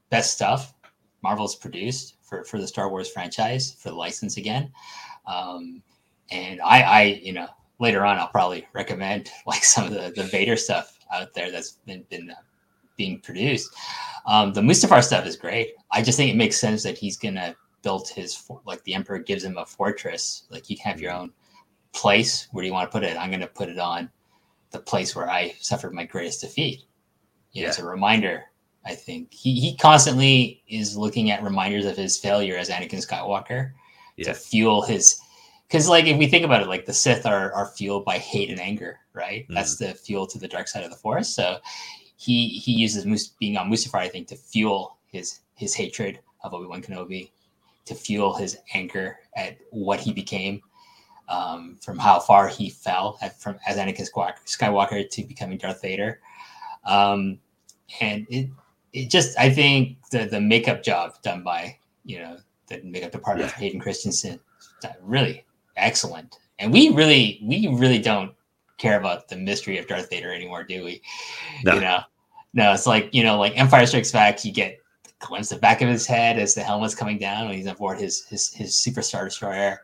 best 0.09 0.33
stuff 0.33 0.73
Marvel's 1.21 1.55
produced 1.55 2.15
for 2.21 2.43
for 2.43 2.59
the 2.59 2.67
Star 2.67 2.89
Wars 2.89 3.09
franchise 3.09 3.73
for 3.79 3.89
the 3.89 3.95
license 3.95 4.37
again. 4.37 4.71
Um, 5.25 5.81
and 6.31 6.61
I 6.61 6.81
I 6.81 7.01
you 7.21 7.33
know 7.33 7.47
later 7.79 8.05
on 8.05 8.17
I'll 8.17 8.27
probably 8.27 8.67
recommend 8.73 9.29
like 9.45 9.63
some 9.63 9.85
of 9.85 9.91
the 9.93 10.11
the 10.15 10.27
Vader 10.27 10.55
stuff 10.55 10.97
out 11.11 11.33
there 11.33 11.51
that's 11.51 11.73
been 11.85 12.03
been 12.09 12.31
uh, 12.31 12.35
being 12.97 13.19
produced. 13.19 13.75
Um, 14.25 14.53
the 14.53 14.61
Mustafar 14.61 15.03
stuff 15.03 15.25
is 15.25 15.35
great. 15.35 15.73
I 15.91 16.01
just 16.01 16.17
think 16.17 16.31
it 16.31 16.37
makes 16.37 16.59
sense 16.59 16.83
that 16.83 16.97
he's 16.97 17.17
gonna 17.17 17.55
build 17.81 18.07
his 18.09 18.35
for- 18.35 18.61
like 18.65 18.83
the 18.83 18.93
Emperor 18.93 19.19
gives 19.19 19.43
him 19.43 19.57
a 19.57 19.65
fortress. 19.65 20.43
Like 20.49 20.69
you 20.69 20.77
can 20.77 20.91
have 20.91 21.01
your 21.01 21.11
own 21.11 21.31
place. 21.93 22.47
Where 22.51 22.61
do 22.61 22.67
you 22.67 22.73
want 22.73 22.89
to 22.89 22.95
put 22.97 23.03
it? 23.03 23.17
I'm 23.17 23.31
gonna 23.31 23.47
put 23.47 23.69
it 23.69 23.79
on 23.79 24.09
the 24.71 24.79
place 24.79 25.15
where 25.15 25.29
I 25.29 25.53
suffered 25.59 25.93
my 25.93 26.05
greatest 26.05 26.41
defeat. 26.41 26.83
You 27.51 27.63
know, 27.63 27.69
it's 27.69 27.79
a 27.79 27.85
reminder. 27.85 28.45
I 28.85 28.95
think 28.95 29.33
he 29.33 29.59
he 29.59 29.75
constantly 29.75 30.63
is 30.67 30.97
looking 30.97 31.29
at 31.31 31.43
reminders 31.43 31.85
of 31.85 31.97
his 31.97 32.17
failure 32.17 32.57
as 32.57 32.69
Anakin 32.69 33.05
Skywalker 33.05 33.71
Yeah. 34.17 34.25
to 34.25 34.33
fuel 34.33 34.81
his. 34.81 35.19
Because 35.67 35.87
like 35.87 36.05
if 36.05 36.17
we 36.17 36.27
think 36.27 36.43
about 36.43 36.61
it, 36.61 36.67
like 36.67 36.85
the 36.85 36.93
Sith 36.93 37.25
are 37.25 37.53
are 37.53 37.67
fueled 37.67 38.05
by 38.05 38.17
hate 38.17 38.49
and 38.49 38.59
anger, 38.59 38.99
right? 39.13 39.45
That's 39.49 39.77
the 39.77 39.93
fuel 39.93 40.27
to 40.27 40.39
the 40.39 40.47
dark 40.47 40.67
side 40.67 40.83
of 40.83 40.89
the 40.89 40.97
Force. 40.97 41.29
So 41.29 41.59
he 42.17 42.49
he 42.49 42.73
uses 42.73 43.29
being 43.39 43.57
on 43.57 43.69
Mustafar, 43.69 43.99
I 43.99 44.09
think, 44.09 44.27
to 44.29 44.35
fuel 44.35 44.97
his 45.07 45.41
his 45.55 45.73
hatred 45.75 46.19
of 46.43 46.53
Obi 46.53 46.65
Wan 46.67 46.81
Kenobi, 46.81 47.29
to 47.85 47.95
fuel 47.95 48.35
his 48.35 48.57
anger 48.73 49.19
at 49.35 49.57
what 49.69 49.99
he 49.99 50.11
became, 50.11 50.61
um, 51.29 51.77
from 51.81 51.97
how 51.99 52.19
far 52.19 52.47
he 52.47 52.69
fell 52.69 53.17
at, 53.21 53.39
from 53.39 53.57
as 53.67 53.77
Anakin 53.77 54.09
Skywalker, 54.11 54.43
Skywalker 54.45 55.07
to 55.09 55.23
becoming 55.23 55.57
Darth 55.57 55.81
Vader, 55.81 56.19
um, 56.85 57.39
and 58.01 58.25
it 58.29 58.49
it 58.93 59.09
just 59.09 59.37
I 59.39 59.49
think 59.49 59.97
the 60.11 60.25
the 60.25 60.41
makeup 60.41 60.83
job 60.83 61.21
done 61.21 61.43
by 61.43 61.77
you 62.03 62.19
know 62.19 62.37
the 62.67 62.81
makeup 62.83 63.11
department 63.11 63.49
of 63.49 63.55
Hayden 63.55 63.79
Christensen, 63.79 64.39
really 65.01 65.45
excellent, 65.77 66.37
and 66.59 66.71
we 66.71 66.89
really 66.89 67.39
we 67.43 67.67
really 67.67 67.99
don't 67.99 68.33
care 68.77 68.99
about 68.99 69.27
the 69.27 69.35
mystery 69.35 69.77
of 69.77 69.87
Darth 69.87 70.09
Vader 70.09 70.33
anymore, 70.33 70.63
do 70.63 70.83
we? 70.83 71.01
No. 71.63 71.75
You 71.75 71.81
know, 71.81 71.99
no, 72.53 72.73
it's 72.73 72.87
like 72.87 73.13
you 73.13 73.23
know, 73.23 73.37
like 73.37 73.57
Empire 73.57 73.85
Strikes 73.85 74.11
Back. 74.11 74.43
You 74.43 74.51
get 74.51 74.79
a 75.05 75.25
glimpse 75.25 75.49
the 75.49 75.57
back 75.57 75.81
of 75.81 75.89
his 75.89 76.05
head 76.07 76.39
as 76.39 76.53
the 76.53 76.61
helmet's 76.63 76.95
coming 76.95 77.17
down 77.17 77.47
when 77.47 77.55
he's 77.57 77.67
aboard 77.67 77.99
his 77.99 78.25
his 78.25 78.53
his 78.53 78.75
Super 78.75 79.01
Star 79.01 79.25
Destroyer. 79.25 79.81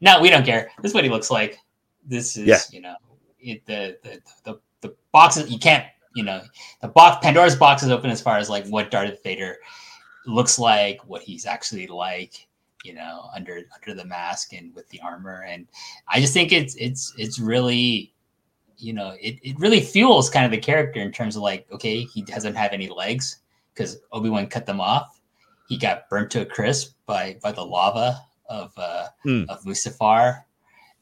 No, 0.00 0.20
we 0.20 0.28
don't 0.30 0.44
care. 0.44 0.70
This 0.82 0.90
is 0.90 0.94
what 0.94 1.04
he 1.04 1.10
looks 1.10 1.30
like. 1.30 1.58
This 2.04 2.36
is 2.36 2.46
Yeah. 2.46 2.60
you 2.70 2.80
know, 2.82 2.94
it, 3.40 3.64
the, 3.66 3.98
the 4.02 4.20
the 4.44 4.60
the 4.82 4.94
boxes 5.10 5.50
you 5.50 5.58
can't 5.58 5.86
you 6.16 6.24
know 6.24 6.40
the 6.80 6.88
box 6.88 7.24
Pandora's 7.24 7.54
box 7.54 7.82
is 7.82 7.90
open 7.90 8.10
as 8.10 8.20
far 8.22 8.38
as 8.38 8.48
like 8.48 8.66
what 8.66 8.90
Darth 8.90 9.22
Vader 9.22 9.58
looks 10.26 10.58
like, 10.58 10.98
what 11.06 11.22
he's 11.22 11.46
actually 11.46 11.86
like, 11.86 12.48
you 12.84 12.94
know, 12.94 13.28
under 13.34 13.60
under 13.74 13.94
the 13.94 14.04
mask 14.04 14.52
and 14.52 14.74
with 14.74 14.88
the 14.88 15.00
armor. 15.00 15.44
And 15.48 15.66
I 16.08 16.20
just 16.20 16.32
think 16.32 16.52
it's 16.52 16.74
it's 16.76 17.14
it's 17.16 17.38
really 17.38 18.12
you 18.78 18.92
know, 18.92 19.14
it, 19.20 19.38
it 19.42 19.58
really 19.58 19.80
fuels 19.80 20.28
kind 20.28 20.44
of 20.44 20.50
the 20.50 20.58
character 20.58 21.00
in 21.00 21.10
terms 21.10 21.34
of 21.34 21.40
like, 21.42 21.66
okay, 21.72 22.02
he 22.02 22.20
doesn't 22.22 22.54
have 22.54 22.72
any 22.72 22.90
legs 22.90 23.38
because 23.72 24.00
Obi-Wan 24.12 24.48
cut 24.48 24.66
them 24.66 24.82
off. 24.82 25.18
He 25.66 25.78
got 25.78 26.10
burnt 26.10 26.30
to 26.32 26.42
a 26.42 26.46
crisp 26.46 26.94
by 27.06 27.38
by 27.42 27.52
the 27.52 27.64
lava 27.64 28.20
of 28.48 28.72
uh 28.76 29.08
Hmm. 29.22 29.44
of 29.48 29.62
Mustafar. 29.64 30.42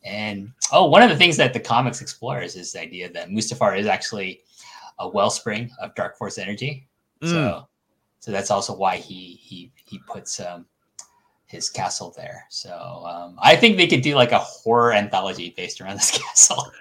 And 0.05 0.53
oh, 0.71 0.87
one 0.87 1.03
of 1.03 1.09
the 1.11 1.17
things 1.17 1.37
that 1.39 1.53
the 1.55 1.61
comics 1.61 2.03
explores 2.03 2.57
is 2.57 2.73
the 2.73 2.81
idea 2.81 3.11
that 3.13 3.31
Mustafar 3.31 3.79
is 3.79 3.87
actually 3.87 4.43
a 4.99 5.09
wellspring 5.09 5.71
of 5.81 5.95
dark 5.95 6.17
force 6.17 6.39
energy. 6.39 6.89
Mm. 7.23 7.31
So 7.31 7.69
so 8.21 8.33
that's 8.33 8.51
also 8.51 8.75
why 8.75 8.97
he 8.97 9.39
he 9.43 9.73
he 9.85 9.99
puts 10.07 10.41
um 10.41 10.67
his 11.47 11.71
castle 11.71 12.13
there. 12.17 12.45
So 12.51 13.05
um, 13.07 13.37
I 13.41 13.57
think 13.57 13.77
they 13.77 13.87
could 13.87 14.01
do 14.01 14.15
like 14.15 14.33
a 14.33 14.39
horror 14.39 14.93
anthology 14.93 15.55
based 15.57 15.81
around 15.81 15.97
this 15.97 16.19
castle. 16.19 16.73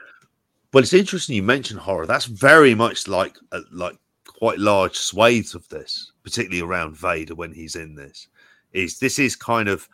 Well, 0.73 0.81
it's 0.81 0.93
interesting 0.93 1.35
you 1.35 1.43
mentioned 1.43 1.79
horror. 1.79 2.05
That's 2.05 2.25
very 2.25 2.73
much 2.73 3.07
like 3.07 3.37
uh, 3.51 3.61
like 3.71 3.97
quite 4.25 4.57
large 4.59 4.97
swathes 4.97 5.53
of 5.53 5.67
this, 5.69 6.11
particularly 6.23 6.61
around 6.61 6.97
Vader 6.97 7.35
when 7.35 7.53
he's 7.53 7.75
in 7.75 7.95
this. 7.95 8.27
Is 8.71 8.99
this 8.99 9.19
is 9.19 9.35
kind 9.35 9.69
of 9.69 9.87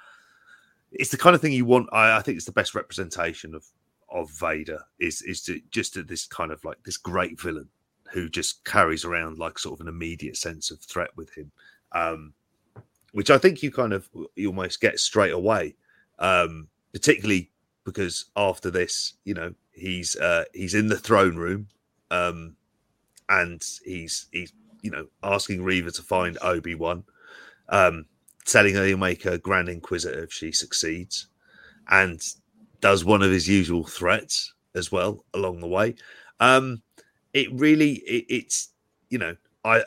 it's 0.91 1.11
the 1.11 1.17
kind 1.17 1.35
of 1.35 1.41
thing 1.41 1.53
you 1.53 1.65
want. 1.65 1.89
I, 1.91 2.17
I 2.17 2.21
think 2.21 2.37
it's 2.37 2.45
the 2.45 2.51
best 2.51 2.75
representation 2.75 3.53
of 3.53 3.65
of 4.09 4.31
Vader 4.31 4.81
is 4.99 5.21
is 5.23 5.43
to, 5.43 5.59
just 5.71 5.93
to 5.95 6.03
this 6.03 6.25
kind 6.27 6.51
of 6.51 6.63
like 6.63 6.77
this 6.83 6.97
great 6.97 7.39
villain 7.39 7.69
who 8.11 8.29
just 8.29 8.63
carries 8.65 9.05
around 9.05 9.37
like 9.37 9.59
sort 9.59 9.79
of 9.79 9.85
an 9.85 9.93
immediate 9.93 10.37
sense 10.37 10.71
of 10.71 10.79
threat 10.79 11.09
with 11.15 11.33
him, 11.35 11.51
um, 11.91 12.33
which 13.11 13.29
I 13.29 13.37
think 13.37 13.63
you 13.63 13.71
kind 13.71 13.93
of 13.93 14.09
you 14.35 14.47
almost 14.47 14.81
get 14.81 14.99
straight 14.99 15.33
away, 15.33 15.75
um, 16.19 16.67
particularly 16.93 17.51
because 17.83 18.25
after 18.35 18.69
this, 18.69 19.13
you 19.23 19.33
know, 19.33 19.53
he's 19.71 20.15
uh, 20.15 20.45
he's 20.53 20.75
in 20.75 20.87
the 20.87 20.97
throne 20.97 21.35
room, 21.35 21.67
um, 22.11 22.55
and 23.29 23.65
he's 23.85 24.27
he's 24.31 24.53
you 24.81 24.91
know 24.91 25.07
asking 25.23 25.63
Reva 25.63 25.91
to 25.91 26.01
find 26.01 26.37
Obi 26.41 26.75
Wan, 26.75 27.03
um, 27.69 28.05
telling 28.45 28.75
her 28.75 28.85
he'll 28.85 28.97
make 28.97 29.23
her 29.23 29.37
Grand 29.37 29.69
Inquisitor 29.69 30.23
if 30.23 30.33
she 30.33 30.51
succeeds, 30.51 31.27
and 31.89 32.21
does 32.81 33.03
one 33.03 33.21
of 33.21 33.31
his 33.31 33.47
usual 33.47 33.83
threats 33.83 34.53
as 34.75 34.91
well 34.91 35.25
along 35.33 35.59
the 35.59 35.67
way. 35.67 35.95
Um, 36.39 36.81
it 37.33 37.51
really 37.53 37.93
it, 37.93 38.25
it's 38.29 38.69
you 39.09 39.17
know 39.17 39.35
I 39.63 39.83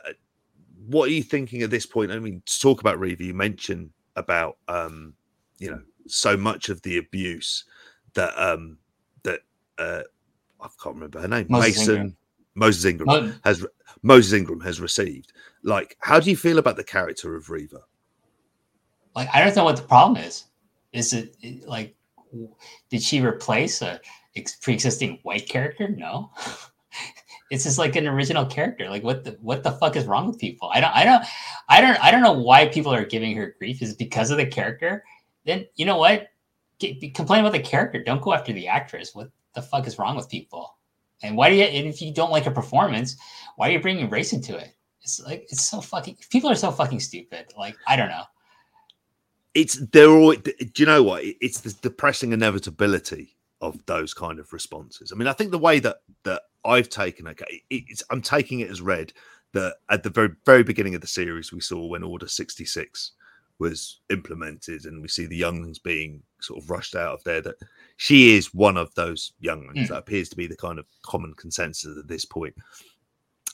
what 0.87 1.09
are 1.09 1.13
you 1.13 1.23
thinking 1.23 1.63
at 1.63 1.71
this 1.71 1.87
point? 1.87 2.11
I 2.11 2.19
mean, 2.19 2.43
to 2.45 2.61
talk 2.61 2.81
about 2.81 2.99
Reva, 2.99 3.23
you 3.23 3.35
mentioned 3.35 3.91
about 4.17 4.59
um, 4.69 5.15
you 5.59 5.71
know 5.71 5.83
so 6.07 6.37
much 6.37 6.69
of 6.69 6.83
the 6.83 6.99
abuse 6.99 7.65
that 8.15 8.35
um 8.37 8.79
that 9.23 9.41
uh 9.79 10.03
I 10.61 10.69
can't 10.83 10.97
remember 10.97 11.21
her 11.21 11.29
name 11.29 11.47
Moses 11.49 11.79
Mason 11.79 11.95
Ingram. 11.95 12.17
Moses 12.55 12.85
Ingram 12.85 13.41
has 13.45 13.67
Moses 14.03 14.33
Ingram 14.33 14.61
has 14.61 14.81
received. 14.81 15.33
Like, 15.63 15.97
how 16.01 16.21
do 16.21 16.29
you 16.29 16.37
feel 16.37 16.59
about 16.59 16.77
the 16.77 16.85
character 16.85 17.35
of 17.35 17.49
Reva? 17.51 17.81
like 19.15 19.29
I 19.33 19.45
don't 19.45 19.55
know 19.57 19.65
what 19.65 19.77
the 19.77 19.83
problem 19.83 20.23
is. 20.23 20.45
Is 20.93 21.13
it 21.13 21.37
like 21.67 21.95
did 22.91 23.03
she 23.03 23.21
replace 23.21 23.83
a 23.83 24.01
ex- 24.37 24.57
pre-existing 24.57 25.19
white 25.23 25.49
character? 25.49 25.89
No. 25.89 26.31
it's 27.53 27.65
just 27.65 27.77
like 27.77 27.97
an 27.97 28.09
original 28.09 28.47
character. 28.47 28.89
Like 28.89 29.05
what 29.05 29.25
the 29.25 29.37
what 29.43 29.63
the 29.63 29.73
fuck 29.73 29.95
is 29.95 30.07
wrong 30.07 30.27
with 30.27 30.39
people? 30.39 30.71
I 30.73 30.81
don't 30.81 30.97
I 30.97 31.05
don't 31.05 31.23
I 31.69 31.81
don't 31.83 32.03
I 32.03 32.11
don't 32.11 32.23
know 32.23 32.33
why 32.33 32.67
people 32.67 32.95
are 32.95 33.05
giving 33.05 33.37
her 33.37 33.55
grief. 33.59 33.83
Is 33.83 33.93
because 33.93 34.31
of 34.31 34.39
the 34.39 34.47
character? 34.47 35.05
Then 35.45 35.67
you 35.77 35.85
know 35.85 35.99
what? 35.99 36.29
Get, 36.79 37.15
complain 37.15 37.41
about 37.41 37.53
the 37.53 37.61
character. 37.61 38.03
Don't 38.03 38.23
go 38.23 38.33
after 38.33 38.55
the 38.55 38.69
actress. 38.69 39.15
What 39.15 39.31
the 39.55 39.61
fuck 39.61 39.87
is 39.87 39.99
wrong 39.99 40.17
with 40.17 40.31
people? 40.31 40.79
And 41.23 41.37
why 41.37 41.51
do 41.51 41.57
you? 41.57 41.65
And 41.65 41.87
if 41.87 42.01
you 42.01 42.15
don't 42.15 42.31
like 42.31 42.47
a 42.47 42.51
performance, 42.51 43.17
why 43.57 43.69
are 43.69 43.73
you 43.73 43.81
bringing 43.81 44.09
race 44.09 44.33
into 44.33 44.57
it? 44.57 44.75
It's 45.03 45.21
like 45.21 45.43
it's 45.51 45.67
so 45.69 45.83
fucking. 45.83 46.17
People 46.31 46.49
are 46.49 46.55
so 46.55 46.71
fucking 46.71 47.01
stupid. 47.01 47.53
Like 47.59 47.77
I 47.87 47.97
don't 47.97 48.09
know. 48.09 48.25
It's 49.53 49.79
they're 49.93 50.09
all. 50.09 50.33
Do 50.33 50.55
you 50.79 50.87
know 50.87 51.03
what? 51.03 51.23
It's 51.23 51.61
the 51.61 51.75
depressing 51.83 52.33
inevitability 52.33 53.37
of 53.61 53.85
those 53.85 54.15
kind 54.15 54.39
of 54.39 54.55
responses. 54.55 55.13
I 55.13 55.17
mean, 55.17 55.29
I 55.29 55.35
think 55.35 55.51
the 55.51 55.59
way 55.59 55.81
that 55.81 55.99
that 56.25 56.41
I've 56.65 56.89
taken 56.89 57.27
it, 57.27 57.41
it- 57.49 57.63
it's 57.89 58.03
I'm 58.11 58.23
taking 58.23 58.61
it 58.61 58.71
as 58.71 58.81
read 58.81 59.13
that 59.53 59.77
at 59.91 60.03
the 60.03 60.11
very 60.11 60.31
very 60.47 60.63
beginning 60.63 60.95
of 60.95 61.01
the 61.01 61.07
series 61.07 61.53
we 61.53 61.61
saw 61.61 61.87
when 61.87 62.03
Order 62.03 62.29
sixty 62.29 62.65
six 62.65 63.13
was 63.59 64.01
implemented, 64.11 64.87
and 64.87 65.01
we 65.03 65.09
see 65.09 65.27
the 65.27 65.37
younglings 65.37 65.79
being 65.79 66.23
sort 66.41 66.63
of 66.63 66.71
rushed 66.71 66.97
out 66.97 67.15
of 67.15 67.25
there. 67.25 67.41
That 67.41 67.57
she 67.97 68.35
is 68.37 68.55
one 68.55 68.77
of 68.77 68.95
those 68.95 69.33
younglings. 69.41 69.87
Mm. 69.87 69.89
That 69.89 69.99
appears 69.99 70.29
to 70.31 70.37
be 70.37 70.47
the 70.47 70.57
kind 70.57 70.79
of 70.79 70.87
common 71.03 71.35
consensus 71.35 71.97
at 71.99 72.09
this 72.09 72.25
point. 72.25 72.55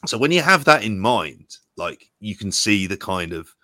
So 0.07 0.16
when 0.16 0.31
you 0.31 0.42
have 0.42 0.64
that 0.66 0.85
in 0.85 0.99
mind, 1.01 1.57
like 1.77 2.11
you 2.21 2.37
can 2.37 2.53
see 2.53 2.87
the 2.87 2.97
kind 2.97 3.33
of 3.33 3.55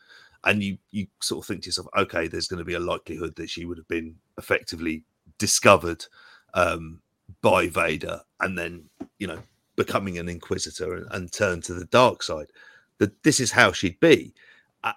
and 0.44 0.62
you 0.62 0.76
you 0.90 1.07
sort 1.22 1.42
of 1.44 1.46
think 1.48 1.62
to 1.62 1.68
yourself, 1.68 1.88
okay, 1.96 2.26
there's 2.26 2.48
going 2.48 2.59
to 2.59 2.64
be 2.64 2.74
a 2.74 2.80
likelihood 2.80 3.37
that 3.37 3.48
she 3.48 3.64
would 3.64 3.78
have 3.78 3.88
been 3.88 4.16
effectively 4.37 5.04
discovered 5.38 6.04
um, 6.54 7.00
by 7.44 7.68
Vader, 7.68 8.22
and 8.40 8.59
then 8.59 8.88
you 9.18 9.26
know 9.26 9.38
becoming 9.76 10.18
an 10.18 10.28
Inquisitor 10.28 10.94
and, 10.94 11.07
and 11.11 11.33
turn 11.33 11.61
to 11.62 11.74
the 11.74 11.85
dark 11.85 12.22
side. 12.22 12.46
That 12.98 13.22
this 13.22 13.38
is 13.38 13.52
how 13.52 13.70
she'd 13.72 14.00
be. 14.00 14.35
I, 14.83 14.94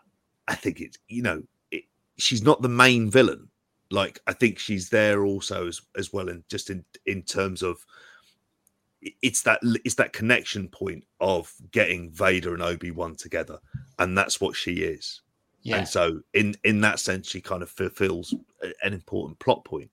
I 0.48 0.56
think 0.56 0.80
it's 0.80 0.98
you 1.10 1.22
know 1.22 1.44
it, 1.72 1.84
she's 2.18 2.42
not 2.42 2.62
the 2.62 2.70
main 2.70 3.12
villain. 3.12 3.50
Like 3.92 4.22
I 4.28 4.34
think 4.34 4.58
she's 4.58 4.90
there 4.90 5.26
also 5.26 5.68
as 5.68 5.82
as 5.98 6.14
well 6.14 6.30
in 6.30 6.44
just 6.50 6.70
in 6.70 6.86
in 7.06 7.22
terms 7.22 7.62
of 7.62 7.86
it's 9.22 9.44
that 9.44 9.60
it's 9.84 9.96
that 9.96 10.14
connection 10.14 10.70
point 10.70 11.04
of 11.20 11.54
getting 11.72 12.10
Vader 12.12 12.54
and 12.54 12.64
Obi 12.64 12.92
Wan 12.92 13.16
together, 13.16 13.60
and 14.00 14.18
that's 14.18 14.40
what 14.40 14.56
she 14.56 14.76
is. 14.76 15.22
Yeah. 15.64 15.80
And 15.80 15.88
so, 15.88 16.22
in 16.34 16.56
in 16.64 16.80
that 16.82 17.00
sense, 17.00 17.30
she 17.30 17.42
kind 17.42 17.62
of 17.62 17.70
fulfills 17.70 18.34
an 18.84 18.94
important 18.94 19.38
plot 19.40 19.66
point. 19.66 19.92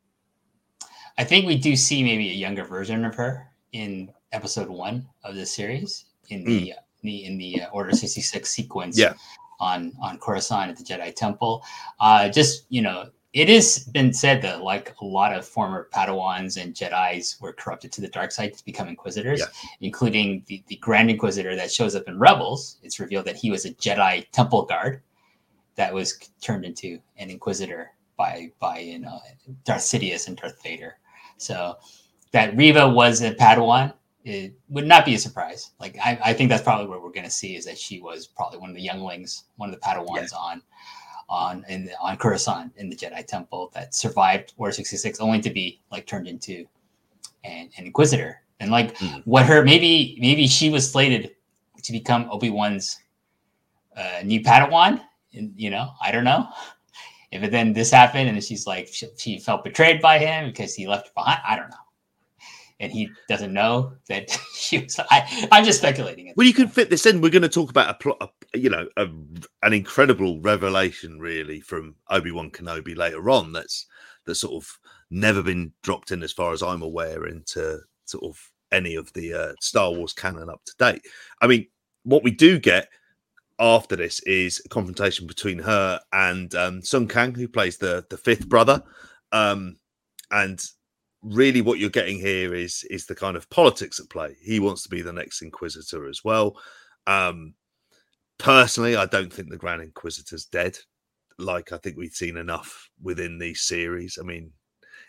I 1.18 1.24
think 1.24 1.46
we 1.46 1.56
do 1.56 1.76
see 1.76 2.02
maybe 2.02 2.30
a 2.30 2.34
younger 2.34 2.64
version 2.64 3.04
of 3.04 3.14
her 3.14 3.46
in 3.72 4.10
episode 4.32 4.68
one 4.68 5.06
of 5.22 5.34
the 5.36 5.46
series 5.46 6.06
in 6.30 6.44
the 6.44 6.70
in 6.70 6.74
the 7.02 7.24
in 7.24 7.38
the 7.38 7.62
uh, 7.62 7.70
Order 7.70 7.92
sixty 7.92 8.20
six 8.20 8.50
sequence. 8.50 8.98
Yeah. 8.98 9.14
On 9.60 9.92
on 10.02 10.18
Coruscant 10.18 10.70
at 10.70 10.76
the 10.76 10.82
Jedi 10.82 11.14
Temple, 11.14 11.62
uh, 12.00 12.28
just 12.28 12.66
you 12.70 12.82
know, 12.82 13.08
it 13.32 13.48
has 13.48 13.78
been 13.78 14.12
said 14.12 14.42
that 14.42 14.62
like 14.62 14.92
a 15.00 15.04
lot 15.04 15.32
of 15.32 15.46
former 15.46 15.88
Padawans 15.94 16.60
and 16.60 16.74
Jedi's 16.74 17.40
were 17.40 17.52
corrupted 17.52 17.92
to 17.92 18.00
the 18.00 18.08
dark 18.08 18.32
side 18.32 18.52
to 18.54 18.64
become 18.64 18.88
Inquisitors, 18.88 19.38
Yeah. 19.40 19.46
including 19.80 20.42
the 20.48 20.62
the 20.66 20.76
Grand 20.76 21.08
Inquisitor 21.08 21.54
that 21.54 21.70
shows 21.70 21.94
up 21.94 22.08
in 22.08 22.18
Rebels. 22.18 22.78
It's 22.82 22.98
revealed 22.98 23.26
that 23.26 23.36
he 23.36 23.52
was 23.52 23.64
a 23.64 23.70
Jedi 23.74 24.26
Temple 24.32 24.64
guard 24.64 25.00
that 25.76 25.94
was 25.94 26.18
turned 26.42 26.64
into 26.64 26.98
an 27.16 27.30
Inquisitor 27.30 27.92
by 28.16 28.50
by 28.58 28.80
you 28.80 28.98
know 28.98 29.20
Darth 29.64 29.82
Sidious 29.82 30.26
and 30.26 30.36
Darth 30.36 30.60
Vader. 30.64 30.96
So 31.36 31.76
that 32.32 32.56
Reva 32.56 32.88
was 32.88 33.22
a 33.22 33.34
Padawan, 33.34 33.92
it 34.24 34.54
would 34.68 34.86
not 34.86 35.04
be 35.04 35.14
a 35.14 35.18
surprise. 35.18 35.72
Like 35.78 35.96
I, 36.02 36.18
I 36.24 36.32
think 36.32 36.48
that's 36.48 36.62
probably 36.62 36.86
what 36.86 37.02
we're 37.02 37.12
going 37.12 37.24
to 37.24 37.30
see 37.30 37.56
is 37.56 37.64
that 37.66 37.78
she 37.78 38.00
was 38.00 38.26
probably 38.26 38.58
one 38.58 38.70
of 38.70 38.76
the 38.76 38.82
younglings, 38.82 39.44
one 39.56 39.68
of 39.68 39.74
the 39.74 39.80
Padawans 39.80 40.32
on 40.34 40.62
on 41.28 41.64
in 41.68 41.86
the, 41.86 41.98
on 42.00 42.16
Coruscant 42.16 42.72
in 42.76 42.88
the 42.88 42.96
Jedi 42.96 43.26
Temple 43.26 43.70
that 43.74 43.94
survived 43.94 44.54
Order 44.56 44.72
sixty 44.72 44.96
six, 44.96 45.20
only 45.20 45.40
to 45.40 45.50
be 45.50 45.80
like 45.90 46.06
turned 46.06 46.26
into 46.28 46.66
an, 47.44 47.70
an 47.76 47.86
Inquisitor. 47.86 48.40
And 48.60 48.70
like 48.70 48.96
Mhm. 48.98 49.22
what 49.26 49.46
her 49.46 49.62
maybe 49.64 50.16
maybe 50.20 50.46
she 50.46 50.70
was 50.70 50.90
slated 50.90 51.34
to 51.82 51.92
become 51.92 52.28
Obi 52.30 52.50
Wan's 52.50 52.98
uh, 53.96 54.20
new 54.24 54.40
Padawan. 54.40 55.02
And 55.34 55.52
you 55.56 55.70
know, 55.70 55.90
I 56.00 56.12
don't 56.12 56.24
know 56.24 56.48
if 57.34 57.50
then 57.50 57.72
this 57.72 57.90
happened 57.90 58.28
and 58.28 58.42
she's 58.42 58.66
like 58.66 58.88
she, 58.88 59.08
she 59.16 59.38
felt 59.38 59.64
betrayed 59.64 60.00
by 60.00 60.18
him 60.18 60.50
because 60.50 60.74
he 60.74 60.86
left 60.86 61.08
her 61.08 61.12
behind. 61.14 61.40
I 61.46 61.56
don't 61.56 61.70
know, 61.70 61.76
and 62.80 62.92
he 62.92 63.10
doesn't 63.28 63.52
know 63.52 63.92
that 64.08 64.30
she 64.54 64.78
was. 64.78 64.98
I, 65.10 65.48
I'm 65.50 65.64
just 65.64 65.78
speculating. 65.78 66.32
Well, 66.36 66.46
you 66.46 66.54
can 66.54 66.68
fit 66.68 66.90
this 66.90 67.06
in. 67.06 67.20
We're 67.20 67.30
going 67.30 67.42
to 67.42 67.48
talk 67.48 67.70
about 67.70 67.90
a 67.90 67.94
plot, 67.94 68.18
a, 68.20 68.58
you 68.58 68.70
know, 68.70 68.88
a, 68.96 69.06
an 69.62 69.72
incredible 69.72 70.40
revelation, 70.40 71.18
really, 71.18 71.60
from 71.60 71.96
Obi 72.10 72.30
Wan 72.30 72.50
Kenobi 72.50 72.96
later 72.96 73.30
on. 73.30 73.52
That's 73.52 73.86
that's 74.26 74.40
sort 74.40 74.62
of 74.62 74.78
never 75.10 75.42
been 75.42 75.72
dropped 75.82 76.12
in, 76.12 76.22
as 76.22 76.32
far 76.32 76.52
as 76.52 76.62
I'm 76.62 76.82
aware, 76.82 77.26
into 77.26 77.80
sort 78.04 78.24
of 78.24 78.50
any 78.72 78.96
of 78.96 79.12
the 79.12 79.34
uh, 79.34 79.52
Star 79.60 79.92
Wars 79.92 80.12
canon 80.12 80.50
up 80.50 80.64
to 80.66 80.74
date. 80.78 81.02
I 81.40 81.46
mean, 81.46 81.66
what 82.02 82.22
we 82.22 82.30
do 82.30 82.58
get 82.58 82.88
after 83.58 83.96
this 83.96 84.20
is 84.20 84.60
a 84.64 84.68
confrontation 84.68 85.26
between 85.26 85.58
her 85.58 86.00
and 86.12 86.54
um, 86.54 86.82
Sung 86.82 87.08
Kang, 87.08 87.34
who 87.34 87.48
plays 87.48 87.78
the 87.78 88.04
the 88.10 88.16
fifth 88.16 88.48
brother, 88.48 88.82
um, 89.32 89.76
and 90.30 90.62
really 91.22 91.62
what 91.62 91.78
you're 91.78 91.90
getting 91.90 92.18
here 92.18 92.54
is 92.54 92.84
is 92.90 93.06
the 93.06 93.14
kind 93.14 93.36
of 93.36 93.48
politics 93.50 94.00
at 94.00 94.10
play. 94.10 94.36
He 94.42 94.60
wants 94.60 94.82
to 94.82 94.88
be 94.88 95.02
the 95.02 95.12
next 95.12 95.42
Inquisitor 95.42 96.06
as 96.08 96.22
well. 96.24 96.56
Um, 97.06 97.54
personally, 98.38 98.96
I 98.96 99.06
don't 99.06 99.32
think 99.32 99.50
the 99.50 99.56
Grand 99.56 99.82
Inquisitor's 99.82 100.46
dead. 100.46 100.78
Like 101.38 101.72
I 101.72 101.78
think 101.78 101.96
we've 101.96 102.12
seen 102.12 102.36
enough 102.36 102.90
within 103.02 103.38
these 103.38 103.62
series. 103.62 104.18
I 104.20 104.24
mean, 104.24 104.52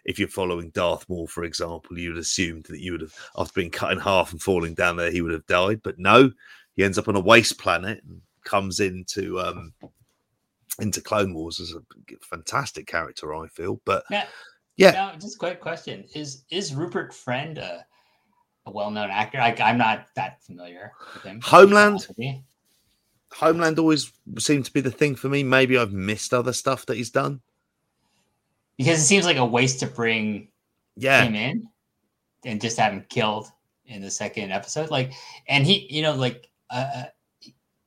if 0.05 0.19
you're 0.19 0.27
following 0.27 0.69
Darth 0.69 1.07
Maul, 1.09 1.27
for 1.27 1.43
example, 1.43 1.97
you 1.97 2.11
would 2.11 2.19
assumed 2.19 2.65
that 2.69 2.79
you 2.79 2.91
would 2.91 3.01
have, 3.01 3.13
after 3.37 3.53
being 3.59 3.71
cut 3.71 3.91
in 3.91 3.99
half 3.99 4.31
and 4.31 4.41
falling 4.41 4.75
down 4.75 4.97
there, 4.97 5.11
he 5.11 5.21
would 5.21 5.33
have 5.33 5.45
died. 5.47 5.81
But 5.83 5.99
no, 5.99 6.31
he 6.75 6.83
ends 6.83 6.97
up 6.97 7.07
on 7.07 7.15
a 7.15 7.21
waste 7.21 7.59
planet 7.59 8.01
and 8.07 8.21
comes 8.45 8.79
into 8.79 9.39
um 9.39 9.73
into 10.79 11.01
Clone 11.01 11.33
Wars 11.33 11.59
as 11.59 11.73
a 11.73 11.81
fantastic 12.21 12.87
character, 12.87 13.33
I 13.35 13.47
feel. 13.47 13.81
But 13.85 14.03
Yeah. 14.09 14.27
yeah, 14.77 14.91
Now, 14.91 15.13
just 15.15 15.35
a 15.35 15.39
quick 15.39 15.59
question: 15.61 16.05
Is 16.13 16.43
is 16.49 16.73
Rupert 16.73 17.13
Friend 17.13 17.57
a, 17.57 17.85
a 18.65 18.71
well-known 18.71 19.09
actor? 19.09 19.39
I, 19.39 19.55
I'm 19.59 19.77
not 19.77 20.07
that 20.15 20.41
familiar 20.43 20.91
with 21.13 21.23
him. 21.23 21.39
Homeland? 21.41 21.91
honest 21.91 22.07
with 22.09 22.19
you. 22.19 22.39
Homeland 23.33 23.79
always 23.79 24.11
seemed 24.37 24.65
to 24.65 24.71
be 24.73 24.81
the 24.81 24.91
thing 24.91 25.15
for 25.15 25.27
me. 25.29 25.43
Maybe 25.43 25.77
I've 25.77 25.91
missed 25.93 26.33
other 26.33 26.53
stuff 26.53 26.85
that 26.85 26.95
he's 26.97 27.09
done. 27.09 27.41
because 28.77 28.99
it 28.99 29.05
seems 29.05 29.25
like 29.25 29.37
a 29.37 29.45
waste 29.45 29.79
to 29.81 29.87
bring 29.87 30.49
Yeah, 30.95 31.23
him 31.25 31.35
in 31.35 31.67
and 32.45 32.61
just 32.61 32.77
have 32.77 32.93
him 32.93 33.05
killed 33.09 33.47
in 33.87 34.01
the 34.01 34.11
second 34.11 34.51
episode. 34.51 34.89
Like, 34.89 35.11
and 35.47 35.65
he, 35.65 35.87
you 35.89 36.01
know, 36.01 36.15
like 36.15 36.49
uh, 36.69 36.87
uh, 36.95 37.05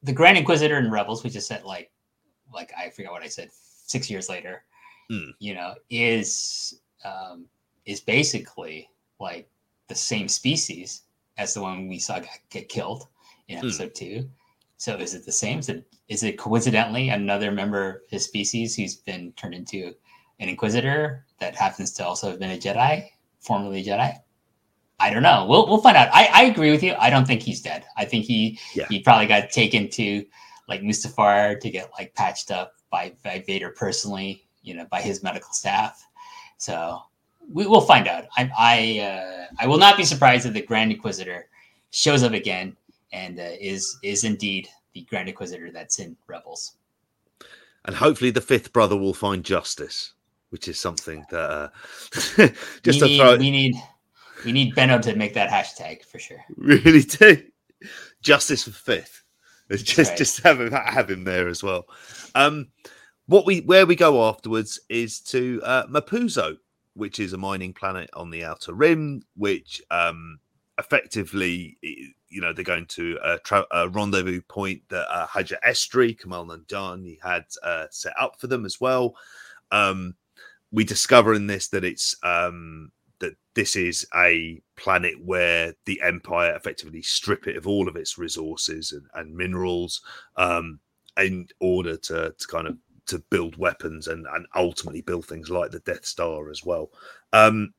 the 0.03 0.13
Grand 0.13 0.39
Inquisitor 0.39 0.79
in 0.79 0.91
Rebels, 0.91 1.25
we 1.25 1.31
just 1.31 1.49
said 1.49 1.65
like, 1.65 1.91
like 2.53 2.73
I 2.79 2.91
forget 2.91 3.13
what 3.13 3.23
I 3.23 3.29
said 3.29 3.51
six 3.53 4.11
years 4.11 4.29
later. 4.29 4.65
Hmm. 5.11 5.31
You 5.39 5.55
know, 5.55 5.75
is 5.91 6.81
um, 7.05 7.47
is 7.87 8.01
basically 8.01 8.89
like 9.19 9.49
the 9.89 9.95
same 9.95 10.29
species 10.29 11.03
as 11.39 11.55
the 11.55 11.63
one 11.63 11.89
we 11.89 11.99
saw 11.99 12.21
get, 12.51 12.69
killed 12.69 13.09
in 13.49 13.59
Hmm. 13.59 13.67
episode 13.67 13.95
two. 13.95 14.29
So 14.77 14.97
is 14.97 15.15
it 15.15 15.25
the 15.25 15.33
same? 15.33 15.59
Is 15.59 15.69
it, 15.69 15.85
is 16.09 16.23
it 16.23 16.39
coincidentally 16.39 17.09
another 17.09 17.51
member 17.51 18.03
of 18.05 18.11
his 18.11 18.25
species 18.25 18.77
who's 18.77 18.97
been 18.97 19.33
turned 19.33 19.55
into 19.55 19.95
an 20.39 20.49
Inquisitor 20.49 21.27
that 21.41 21.57
happens 21.57 21.93
to 21.95 22.07
also 22.07 22.31
have 22.31 22.39
been 22.39 22.53
a 22.53 22.59
Jedi, 22.59 23.09
formerly 23.41 23.81
a 23.81 23.85
Jedi? 23.85 24.17
I 25.01 25.11
don't 25.11 25.23
know. 25.23 25.47
We'll 25.49 25.67
we'll 25.69 25.81
find 25.81 25.97
out. 25.97 26.09
I, 26.13 26.29
I 26.33 26.43
agree 26.45 26.71
with 26.71 26.83
you. 26.83 26.95
I 26.99 27.09
don't 27.11 27.27
think 27.27 27.43
he's 27.43 27.61
dead. 27.61 27.85
I 27.97 28.05
think 28.05 28.25
he 28.25 28.59
Yeah. 28.75 28.87
he 28.89 29.01
probably 29.01 29.27
got 29.27 29.51
taken 29.51 29.89
to 29.91 30.25
like 30.69 30.83
Mustafar 30.83 31.61
to 31.61 31.71
get 31.71 31.91
like 31.99 32.15
patched 32.15 32.51
up 32.51 32.73
by, 32.91 33.13
by 33.25 33.43
Vader 33.47 33.71
personally, 33.71 34.47
you 34.63 34.75
know, 34.75 34.87
by 34.91 35.01
his 35.01 35.23
medical 35.23 35.53
staff. 35.53 36.05
So 36.59 37.01
we 37.53 37.67
will 37.67 37.81
find 37.81 38.09
out. 38.09 38.27
I 38.37 38.51
I 38.59 39.01
uh, 39.07 39.47
I 39.61 39.67
will 39.67 39.79
not 39.79 39.97
be 39.97 40.05
surprised 40.05 40.47
if 40.47 40.53
the 40.55 40.63
Grand 40.63 40.91
Inquisitor 40.93 41.49
shows 41.91 42.23
up 42.23 42.33
again 42.33 42.77
and 43.13 43.39
uh, 43.39 43.51
is 43.61 43.99
is 44.03 44.25
indeed 44.25 44.69
the 44.95 45.03
Grand 45.03 45.29
Inquisitor 45.29 45.71
that's 45.71 45.99
in 46.01 46.17
Rebels. 46.27 46.73
and 47.85 47.95
hopefully 47.97 48.31
the 48.33 48.41
fifth 48.41 48.73
brother 48.73 48.97
will 48.97 49.15
find 49.15 49.45
justice, 49.45 50.13
which 50.51 50.67
is 50.69 50.79
something 50.81 51.25
that 51.31 51.51
uh, 51.51 51.69
just 52.83 52.87
we 52.87 52.99
to 52.99 53.07
need, 53.07 53.19
throw 53.19 53.37
we 53.37 53.51
need 53.51 53.75
we 54.45 54.53
need 54.53 54.75
Benno 54.75 54.99
to 55.01 55.15
make 55.17 55.35
that 55.35 55.51
hashtag 55.51 56.05
for 56.05 56.19
sure. 56.19 56.45
really 56.57 57.03
do 57.03 57.43
justice 58.23 58.65
for 58.65 58.71
fifth. 58.71 59.23
It's 59.71 59.83
just 59.83 60.11
right. 60.11 60.19
just 60.19 60.43
have 60.43 60.61
him 60.61 60.73
have 60.73 61.11
him 61.11 61.25
there 61.25 61.49
as 61.49 61.63
well. 61.63 61.87
Um, 62.35 62.69
what 63.27 63.45
we 63.45 63.61
where 63.61 63.87
we 63.87 63.97
go 63.97 64.27
afterwards 64.29 64.81
is 64.89 65.21
to 65.21 65.61
uh, 65.65 65.87
Mapuzo, 65.87 66.57
which 66.95 67.21
is 67.21 67.33
a 67.33 67.39
mining 67.39 67.75
planet 67.75 68.09
on 68.15 68.31
the 68.31 68.45
outer 68.45 68.73
rim, 68.73 69.23
which 69.37 69.83
um, 69.91 70.39
effectively 70.79 71.77
you 71.83 72.41
know 72.41 72.53
they're 72.53 72.65
going 72.65 72.87
to 72.87 73.19
a, 73.23 73.39
tra- 73.39 73.67
a 73.71 73.89
rendezvous 73.89 74.41
point 74.43 74.81
that 74.89 75.07
uh, 75.11 75.27
Haja 75.27 75.59
Estree, 75.67 76.19
Kumail 76.19 76.49
Nanjiani 76.49 77.19
had 77.23 77.45
uh, 77.63 77.87
set 77.91 78.15
up 78.19 78.41
for 78.41 78.47
them 78.47 78.65
as 78.65 78.81
well. 78.81 79.15
Um, 79.71 80.15
we 80.71 80.85
discover 80.85 81.35
in 81.35 81.47
this 81.47 81.69
that 81.69 81.85
it's 81.85 82.17
um, 82.23 82.91
that 83.21 83.35
this 83.55 83.77
is 83.77 84.07
a 84.15 84.61
planet 84.77 85.15
where 85.25 85.75
the 85.87 86.01
Empire 86.03 86.55
effectively 86.55 87.03
strip 87.03 87.47
it 87.47 87.57
of 87.57 87.67
all 87.67 87.89
of 87.89 87.97
its 87.97 88.19
resources 88.19 88.93
and, 88.93 89.07
and 89.15 89.37
minerals 89.37 90.03
um, 90.37 90.79
in 91.17 91.49
order 91.61 91.97
to, 91.97 92.35
to 92.39 92.47
kind 92.47 92.67
of 92.67 92.77
to 93.07 93.19
build 93.31 93.57
weapons 93.57 94.07
and, 94.07 94.27
and 94.35 94.47
ultimately 94.55 95.01
build 95.01 95.27
things 95.27 95.51
like 95.51 95.71
the 95.71 95.81
Death 95.81 96.05
Star 96.05 96.51
as 96.51 96.65
well. 96.65 96.91
Um, 97.33 97.73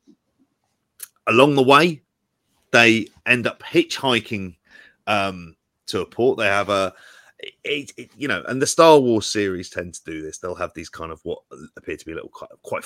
along 1.27 1.55
the 1.55 1.63
way, 1.63 2.01
they 2.71 3.07
end 3.25 3.47
up 3.47 3.61
hitchhiking 3.63 4.55
um, 5.07 5.55
to 5.87 6.01
a 6.01 6.05
port. 6.05 6.37
They 6.37 6.47
have 6.47 6.69
a, 6.69 6.93
it, 7.63 7.91
it, 7.97 8.11
you 8.17 8.27
know, 8.27 8.43
and 8.47 8.61
the 8.61 8.67
Star 8.67 8.99
Wars 8.99 9.27
series 9.27 9.69
tend 9.69 9.93
to 9.93 10.03
do 10.03 10.21
this. 10.21 10.39
They'll 10.39 10.55
have 10.55 10.73
these 10.73 10.89
kind 10.89 11.11
of 11.11 11.21
what 11.23 11.39
appear 11.77 11.95
to 11.95 12.05
be 12.05 12.11
a 12.11 12.15
little 12.15 12.29
quite, 12.29 12.49
quite 12.63 12.83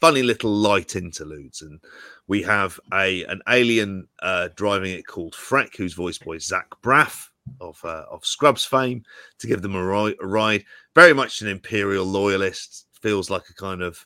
funny 0.00 0.22
little 0.22 0.50
light 0.50 0.96
interludes, 0.96 1.62
and 1.62 1.80
we 2.26 2.42
have 2.42 2.78
a 2.92 3.24
an 3.24 3.40
alien 3.48 4.08
uh, 4.20 4.48
driving 4.56 4.92
it 4.92 5.06
called 5.06 5.34
Freck, 5.34 5.76
who's 5.76 5.94
voiced 5.94 6.24
by 6.24 6.38
Zach 6.38 6.68
Braff 6.82 7.28
of 7.60 7.80
uh, 7.84 8.04
of 8.10 8.24
Scrubs 8.24 8.64
fame, 8.64 9.04
to 9.38 9.46
give 9.46 9.62
them 9.62 9.74
a, 9.74 9.84
ri- 9.84 10.16
a 10.20 10.26
ride. 10.26 10.64
Very 10.94 11.12
much 11.12 11.42
an 11.42 11.48
imperial 11.48 12.04
loyalist. 12.04 12.86
Feels 13.02 13.30
like 13.30 13.48
a 13.50 13.54
kind 13.54 13.82
of 13.82 14.04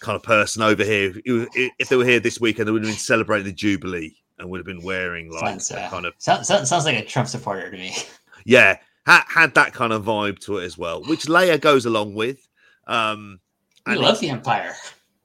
kind 0.00 0.16
of 0.16 0.22
person 0.22 0.62
over 0.62 0.84
here. 0.84 1.12
If 1.24 1.88
they 1.88 1.96
were 1.96 2.04
here 2.04 2.20
this 2.20 2.40
weekend, 2.40 2.68
they 2.68 2.72
would 2.72 2.82
have 2.82 2.90
been 2.90 2.98
celebrating 2.98 3.46
the 3.46 3.52
Jubilee 3.52 4.16
and 4.38 4.48
would 4.48 4.58
have 4.58 4.66
been 4.66 4.82
wearing 4.82 5.30
like 5.30 5.44
Sounds, 5.44 5.70
a 5.72 5.82
uh, 5.82 5.90
kind 5.90 6.06
of 6.06 6.14
sounds, 6.18 6.46
sounds 6.46 6.68
sounds 6.68 6.84
like 6.84 6.96
a 6.96 7.04
Trump 7.04 7.28
supporter 7.28 7.70
to 7.70 7.76
me. 7.76 7.94
yeah, 8.44 8.78
had, 9.06 9.24
had 9.28 9.54
that 9.54 9.72
kind 9.72 9.92
of 9.92 10.04
vibe 10.04 10.38
to 10.40 10.58
it 10.58 10.64
as 10.64 10.78
well, 10.78 11.02
which 11.04 11.26
Leia 11.26 11.60
goes 11.60 11.86
along 11.86 12.14
with. 12.14 12.48
Um, 12.86 13.40
We 13.86 13.96
love 13.96 14.20
the 14.20 14.30
Empire. 14.30 14.74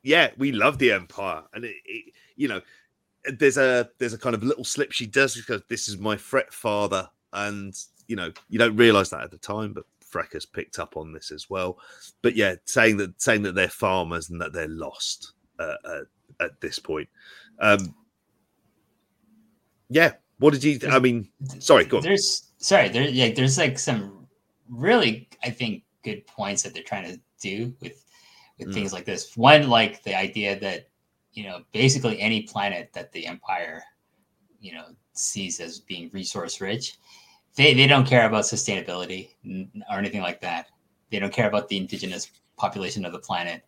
Yeah, 0.03 0.31
we 0.37 0.51
love 0.51 0.77
the 0.77 0.91
Empire, 0.91 1.43
and 1.53 1.63
it, 1.65 1.75
it, 1.85 2.13
you 2.35 2.47
know, 2.47 2.61
there's 3.25 3.57
a 3.57 3.89
there's 3.97 4.13
a 4.13 4.17
kind 4.17 4.35
of 4.35 4.43
little 4.43 4.65
slip 4.65 4.91
she 4.91 5.07
does 5.07 5.35
because 5.35 5.61
this 5.69 5.87
is 5.87 5.97
my 5.97 6.17
fret 6.17 6.53
father, 6.53 7.09
and 7.31 7.73
you 8.07 8.15
know, 8.15 8.31
you 8.49 8.59
don't 8.59 8.75
realize 8.75 9.09
that 9.09 9.23
at 9.23 9.31
the 9.31 9.37
time, 9.37 9.73
but 9.73 9.85
Freck 10.13 10.33
has 10.33 10.45
picked 10.45 10.77
up 10.77 10.97
on 10.97 11.13
this 11.13 11.31
as 11.31 11.49
well. 11.49 11.79
But 12.21 12.35
yeah, 12.35 12.55
saying 12.65 12.97
that 12.97 13.19
saying 13.21 13.43
that 13.43 13.55
they're 13.55 13.69
farmers 13.69 14.29
and 14.29 14.41
that 14.41 14.53
they're 14.53 14.67
lost 14.67 15.33
uh, 15.57 15.75
at, 15.85 16.45
at 16.45 16.61
this 16.61 16.79
point. 16.79 17.07
Um, 17.59 17.95
yeah, 19.89 20.13
what 20.39 20.53
did 20.53 20.63
you? 20.63 20.79
I 20.89 20.99
mean, 20.99 21.29
sorry, 21.59 21.85
go 21.85 21.97
on. 21.97 22.03
There's 22.03 22.51
sorry, 22.57 22.89
there 22.89 23.07
yeah, 23.07 23.31
there's 23.31 23.57
like 23.57 23.79
some 23.79 24.27
really 24.69 25.29
I 25.43 25.49
think 25.49 25.83
good 26.03 26.27
points 26.27 26.63
that 26.63 26.73
they're 26.73 26.83
trying 26.83 27.13
to 27.13 27.19
do 27.39 27.73
with 27.79 28.03
with 28.57 28.69
Mm. 28.69 28.73
things 28.73 28.93
like 28.93 29.05
this. 29.05 29.35
One, 29.35 29.69
like 29.69 30.03
the 30.03 30.15
idea 30.17 30.59
that 30.59 30.87
you 31.33 31.43
know 31.43 31.63
basically 31.71 32.19
any 32.19 32.43
planet 32.43 32.91
that 32.93 33.11
the 33.11 33.25
Empire 33.25 33.83
you 34.59 34.73
know 34.73 34.85
sees 35.13 35.59
as 35.59 35.79
being 35.79 36.09
resource 36.13 36.61
rich, 36.61 36.97
they 37.55 37.73
they 37.73 37.87
don't 37.87 38.07
care 38.07 38.27
about 38.27 38.43
sustainability 38.45 39.29
or 39.89 39.97
anything 39.97 40.21
like 40.21 40.41
that. 40.41 40.67
They 41.11 41.19
don't 41.19 41.33
care 41.33 41.47
about 41.47 41.67
the 41.67 41.77
indigenous 41.77 42.31
population 42.57 43.05
of 43.05 43.11
the 43.11 43.19
planet. 43.19 43.63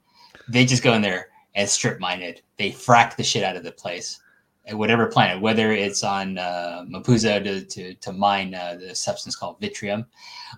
They 0.48 0.66
just 0.66 0.84
go 0.84 0.94
in 0.94 1.02
there 1.02 1.30
and 1.56 1.70
strip 1.70 2.00
mine 2.00 2.22
it. 2.22 2.42
They 2.58 2.72
frack 2.72 3.16
the 3.16 3.24
shit 3.24 3.44
out 3.44 3.56
of 3.56 3.64
the 3.64 3.72
place 3.72 4.20
at 4.68 4.76
whatever 4.78 5.08
planet, 5.08 5.42
whether 5.42 5.72
it's 5.72 6.04
on 6.04 6.38
uh, 6.38 6.84
Mapuzo 6.90 7.44
to, 7.44 7.64
to, 7.64 7.94
to 7.94 8.12
mine 8.12 8.54
uh, 8.56 8.76
the 8.80 8.96
substance 8.96 9.36
called 9.36 9.60
vitrium, 9.60 10.06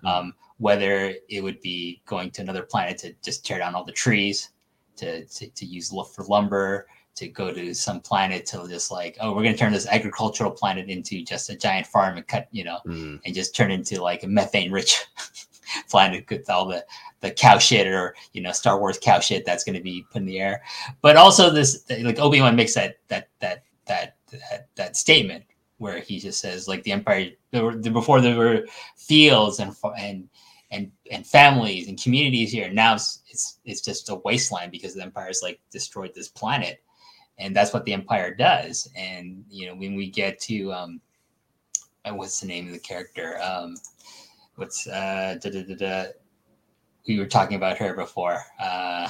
um, 0.04 0.32
whether 0.58 1.14
it 1.28 1.42
would 1.42 1.60
be 1.60 2.02
going 2.06 2.30
to 2.32 2.42
another 2.42 2.62
planet 2.62 2.98
to 2.98 3.14
just 3.22 3.44
tear 3.46 3.58
down 3.58 3.74
all 3.74 3.84
the 3.84 3.92
trees, 3.92 4.50
to, 4.96 5.24
to, 5.26 5.48
to 5.48 5.64
use 5.64 5.90
for 6.14 6.24
lumber, 6.24 6.86
to 7.18 7.28
go 7.28 7.52
to 7.52 7.74
some 7.74 8.00
planet 8.00 8.46
to 8.46 8.66
just 8.68 8.92
like, 8.92 9.16
oh, 9.20 9.30
we're 9.34 9.42
going 9.42 9.52
to 9.52 9.58
turn 9.58 9.72
this 9.72 9.88
agricultural 9.88 10.50
planet 10.50 10.88
into 10.88 11.24
just 11.24 11.50
a 11.50 11.56
giant 11.56 11.86
farm 11.86 12.16
and 12.16 12.26
cut, 12.26 12.48
you 12.52 12.64
know, 12.64 12.78
Mm, 12.86 13.20
and 13.24 13.34
just 13.34 13.56
turn 13.56 13.70
into 13.70 14.00
like 14.00 14.22
a 14.22 14.28
methane 14.28 14.70
rich 14.70 15.04
planet 15.90 16.24
with 16.30 16.48
all 16.48 16.66
the 16.66 16.84
the 17.20 17.30
cow 17.30 17.58
shit 17.58 17.86
or 17.86 18.14
you 18.32 18.40
know 18.40 18.52
Star 18.52 18.78
Wars 18.78 18.98
cow 19.00 19.18
shit 19.18 19.44
that's 19.44 19.64
going 19.64 19.74
to 19.76 19.82
be 19.82 20.06
put 20.10 20.20
in 20.22 20.26
the 20.26 20.38
air. 20.38 20.62
But 21.02 21.16
also 21.16 21.50
this 21.50 21.84
like 21.90 22.20
Obi 22.20 22.40
Wan 22.40 22.56
makes 22.56 22.74
that 22.74 22.98
that 23.08 23.28
that 23.40 23.64
that 23.86 24.16
that 24.30 24.68
that 24.76 24.96
statement 24.96 25.44
where 25.78 26.00
he 26.00 26.18
just 26.18 26.40
says 26.40 26.68
like 26.68 26.82
the 26.84 26.92
Empire 26.92 27.30
there 27.50 27.64
were 27.64 27.76
before 27.76 28.20
there 28.20 28.36
were 28.36 28.66
fields 28.96 29.58
and 29.58 29.74
and 29.98 30.28
and 30.70 30.90
and 31.10 31.26
families 31.26 31.88
and 31.88 32.00
communities 32.00 32.52
here. 32.52 32.70
Now 32.70 32.94
it's 32.94 33.22
it's, 33.30 33.58
it's 33.64 33.80
just 33.80 34.10
a 34.10 34.16
wasteland 34.16 34.72
because 34.72 34.94
the 34.94 35.02
Empire's 35.02 35.40
like 35.42 35.60
destroyed 35.70 36.12
this 36.14 36.28
planet. 36.28 36.82
And 37.40 37.54
that's 37.54 37.72
what 37.72 37.84
the 37.84 37.92
Empire 37.92 38.34
does. 38.34 38.90
And 38.96 39.44
you 39.48 39.66
know, 39.66 39.74
when 39.74 39.94
we 39.94 40.10
get 40.10 40.40
to 40.40 40.72
um, 40.72 41.00
uh, 42.04 42.14
what's 42.14 42.40
the 42.40 42.46
name 42.46 42.66
of 42.66 42.72
the 42.72 42.80
character? 42.80 43.40
Um, 43.40 43.76
what's 44.58 44.88
uh 44.88 45.38
da, 45.40 45.50
da, 45.50 45.62
da, 45.62 45.74
da. 45.76 46.04
we 47.06 47.18
were 47.18 47.26
talking 47.26 47.56
about 47.56 47.78
her 47.78 47.94
before 47.94 48.42
uh 48.60 49.08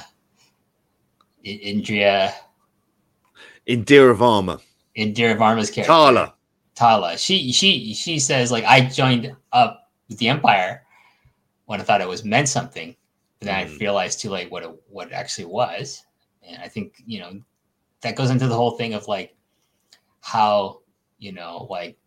indria 1.43 2.31
Indira 3.67 4.15
Varma, 4.15 4.61
indira 4.95 5.35
varma's 5.35 5.71
character 5.71 5.91
Tala. 5.91 6.33
tala 6.75 7.17
she 7.17 7.51
she 7.51 7.93
she 7.95 8.19
says 8.19 8.51
like 8.51 8.63
i 8.65 8.81
joined 8.81 9.35
up 9.51 9.89
with 10.07 10.19
the 10.19 10.27
empire 10.27 10.83
when 11.69 11.79
i 11.79 11.83
thought 11.83 12.01
it 12.01 12.07
was 12.07 12.23
meant 12.25 12.49
something 12.49 12.95
but 13.37 13.45
then 13.45 13.67
Mm. 13.67 13.75
i 13.75 13.77
realized 13.77 14.19
too 14.19 14.31
late 14.31 14.49
what 14.51 14.63
it 14.63 14.71
what 14.89 15.07
it 15.09 15.13
actually 15.13 15.45
was. 15.45 16.03
And 16.43 16.61
i 16.61 16.67
think 16.67 16.95
you 17.05 17.19
know 17.19 17.39
that 18.01 18.15
goes 18.15 18.31
into 18.31 18.47
the 18.47 18.55
whole 18.55 18.71
thing 18.71 18.93
of 18.95 19.07
like 19.07 19.35
how 20.21 20.81
you 21.19 21.31
know 21.31 21.67
like 21.69 21.97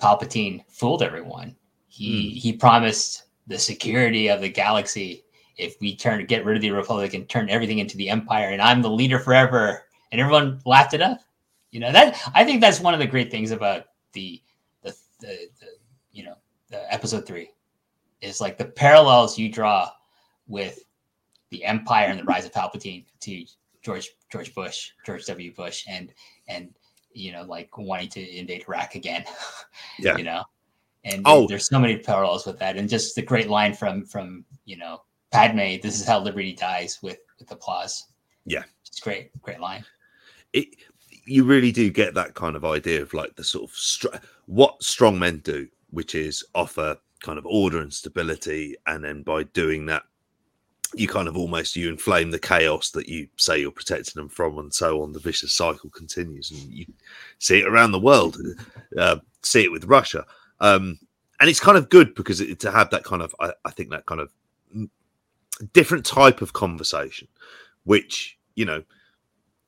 palpatine 0.00 0.64
fooled 0.68 1.02
everyone. 1.02 1.54
He 1.88 2.30
he 2.30 2.52
promised 2.52 3.24
the 3.46 3.58
security 3.58 4.28
of 4.28 4.40
the 4.40 4.48
galaxy 4.48 5.24
if 5.56 5.76
we 5.80 5.94
turn 5.94 6.24
get 6.26 6.44
rid 6.44 6.56
of 6.56 6.62
the 6.62 6.70
republic 6.70 7.14
and 7.14 7.28
turn 7.28 7.48
everything 7.50 7.78
into 7.78 7.96
the 7.96 8.08
empire 8.08 8.48
and 8.48 8.60
i'm 8.60 8.82
the 8.82 8.90
leader 8.90 9.18
forever 9.20 9.84
and 10.10 10.20
everyone 10.20 10.60
laughed 10.64 10.94
it 10.94 11.02
up. 11.02 11.18
You 11.70 11.80
know 11.80 11.92
that 11.92 12.18
i 12.34 12.44
think 12.44 12.60
that's 12.60 12.80
one 12.80 12.94
of 12.94 13.00
the 13.00 13.06
great 13.06 13.30
things 13.30 13.50
about 13.52 13.84
the 14.12 14.42
the, 14.82 14.90
the, 15.20 15.32
the 15.60 15.66
you 16.12 16.24
know 16.24 16.36
the 16.70 16.80
episode 16.92 17.26
three 17.26 17.50
is 18.24 18.40
like 18.40 18.56
the 18.58 18.64
parallels 18.64 19.38
you 19.38 19.48
draw 19.48 19.90
with 20.46 20.80
the 21.50 21.64
empire 21.64 22.06
and 22.06 22.18
the 22.18 22.24
rise 22.24 22.44
of 22.44 22.52
palpatine 22.52 23.04
to 23.20 23.44
george 23.82 24.10
george 24.32 24.54
bush 24.54 24.90
george 25.06 25.24
w 25.26 25.52
bush 25.54 25.84
and 25.88 26.12
and 26.48 26.74
you 27.12 27.30
know 27.32 27.42
like 27.42 27.76
wanting 27.78 28.08
to 28.08 28.36
invade 28.38 28.64
iraq 28.68 28.94
again 28.94 29.24
Yeah. 29.98 30.16
you 30.16 30.24
know 30.24 30.42
and 31.04 31.22
Oh. 31.26 31.46
there's 31.46 31.68
so 31.68 31.78
many 31.78 31.98
parallels 31.98 32.46
with 32.46 32.58
that 32.58 32.76
and 32.76 32.88
just 32.88 33.14
the 33.14 33.22
great 33.22 33.48
line 33.48 33.74
from 33.74 34.04
from 34.06 34.44
you 34.64 34.76
know 34.76 35.02
padme 35.30 35.80
this 35.82 36.00
is 36.00 36.06
how 36.06 36.18
liberty 36.20 36.52
dies 36.52 36.98
with 37.02 37.18
with 37.38 37.50
applause 37.50 38.04
Yeah. 38.46 38.64
it's 38.86 39.00
great 39.00 39.30
great 39.42 39.60
line 39.60 39.84
it 40.52 40.68
you 41.26 41.44
really 41.44 41.72
do 41.72 41.90
get 41.90 42.14
that 42.14 42.34
kind 42.34 42.54
of 42.56 42.64
idea 42.64 43.00
of 43.00 43.14
like 43.14 43.34
the 43.36 43.44
sort 43.44 43.64
of 43.70 43.74
str- 43.76 44.16
what 44.46 44.82
strong 44.82 45.18
men 45.18 45.38
do, 45.38 45.66
which 45.88 46.14
is 46.14 46.44
offer 46.54 46.98
kind 47.24 47.38
of 47.38 47.46
order 47.46 47.80
and 47.80 47.92
stability, 47.92 48.76
and 48.86 49.02
then 49.02 49.22
by 49.22 49.44
doing 49.44 49.86
that, 49.86 50.04
you 50.94 51.08
kind 51.08 51.26
of 51.26 51.36
almost 51.36 51.74
you 51.74 51.88
inflame 51.88 52.30
the 52.30 52.38
chaos 52.38 52.90
that 52.90 53.08
you 53.08 53.26
say 53.36 53.58
you're 53.58 53.72
protecting 53.72 54.20
them 54.20 54.28
from, 54.28 54.58
and 54.58 54.72
so 54.72 55.02
on. 55.02 55.12
The 55.12 55.18
vicious 55.18 55.54
cycle 55.54 55.90
continues, 55.90 56.50
and 56.50 56.60
you 56.70 56.86
see 57.38 57.60
it 57.60 57.66
around 57.66 57.92
the 57.92 58.00
world. 58.00 58.36
Uh, 58.96 59.16
see 59.42 59.64
it 59.64 59.72
with 59.72 59.86
Russia, 59.86 60.24
um, 60.60 60.96
and 61.40 61.50
it's 61.50 61.58
kind 61.58 61.76
of 61.76 61.88
good 61.88 62.14
because 62.14 62.40
it, 62.40 62.60
to 62.60 62.70
have 62.70 62.90
that 62.90 63.02
kind 63.02 63.22
of, 63.22 63.34
I, 63.40 63.50
I 63.64 63.70
think 63.72 63.90
that 63.90 64.06
kind 64.06 64.20
of 64.20 64.30
different 65.72 66.06
type 66.06 66.42
of 66.42 66.52
conversation, 66.52 67.26
which 67.82 68.38
you 68.54 68.64
know, 68.64 68.84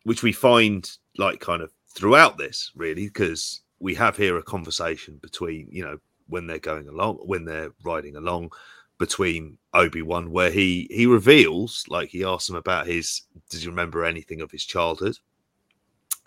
which 0.04 0.22
we 0.22 0.30
find 0.30 0.88
like 1.18 1.40
kind 1.40 1.60
of 1.60 1.72
throughout 1.88 2.38
this 2.38 2.70
really 2.76 3.06
because 3.06 3.62
we 3.80 3.94
have 3.96 4.16
here 4.16 4.36
a 4.36 4.42
conversation 4.42 5.18
between 5.22 5.66
you 5.70 5.84
know 5.84 5.98
when 6.28 6.46
they're 6.46 6.58
going 6.58 6.88
along 6.88 7.16
when 7.16 7.44
they're 7.44 7.70
riding 7.84 8.16
along 8.16 8.50
between 8.98 9.58
obi-wan 9.74 10.30
where 10.30 10.50
he 10.50 10.86
he 10.90 11.06
reveals 11.06 11.84
like 11.88 12.08
he 12.08 12.24
asks 12.24 12.48
him 12.48 12.56
about 12.56 12.86
his 12.86 13.22
does 13.50 13.62
he 13.62 13.68
remember 13.68 14.04
anything 14.04 14.40
of 14.40 14.50
his 14.50 14.64
childhood? 14.64 15.18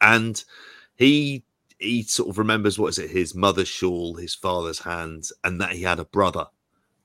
And 0.02 0.44
he 0.96 1.44
he 1.78 2.04
sort 2.04 2.30
of 2.30 2.38
remembers 2.38 2.78
what 2.78 2.90
is 2.90 3.00
it 3.00 3.10
his 3.10 3.34
mother's 3.36 3.68
shawl 3.68 4.16
his 4.16 4.36
father's 4.36 4.80
hands 4.80 5.32
and 5.44 5.60
that 5.62 5.72
he 5.72 5.84
had 5.84 6.00
a 6.00 6.06
brother. 6.06 6.46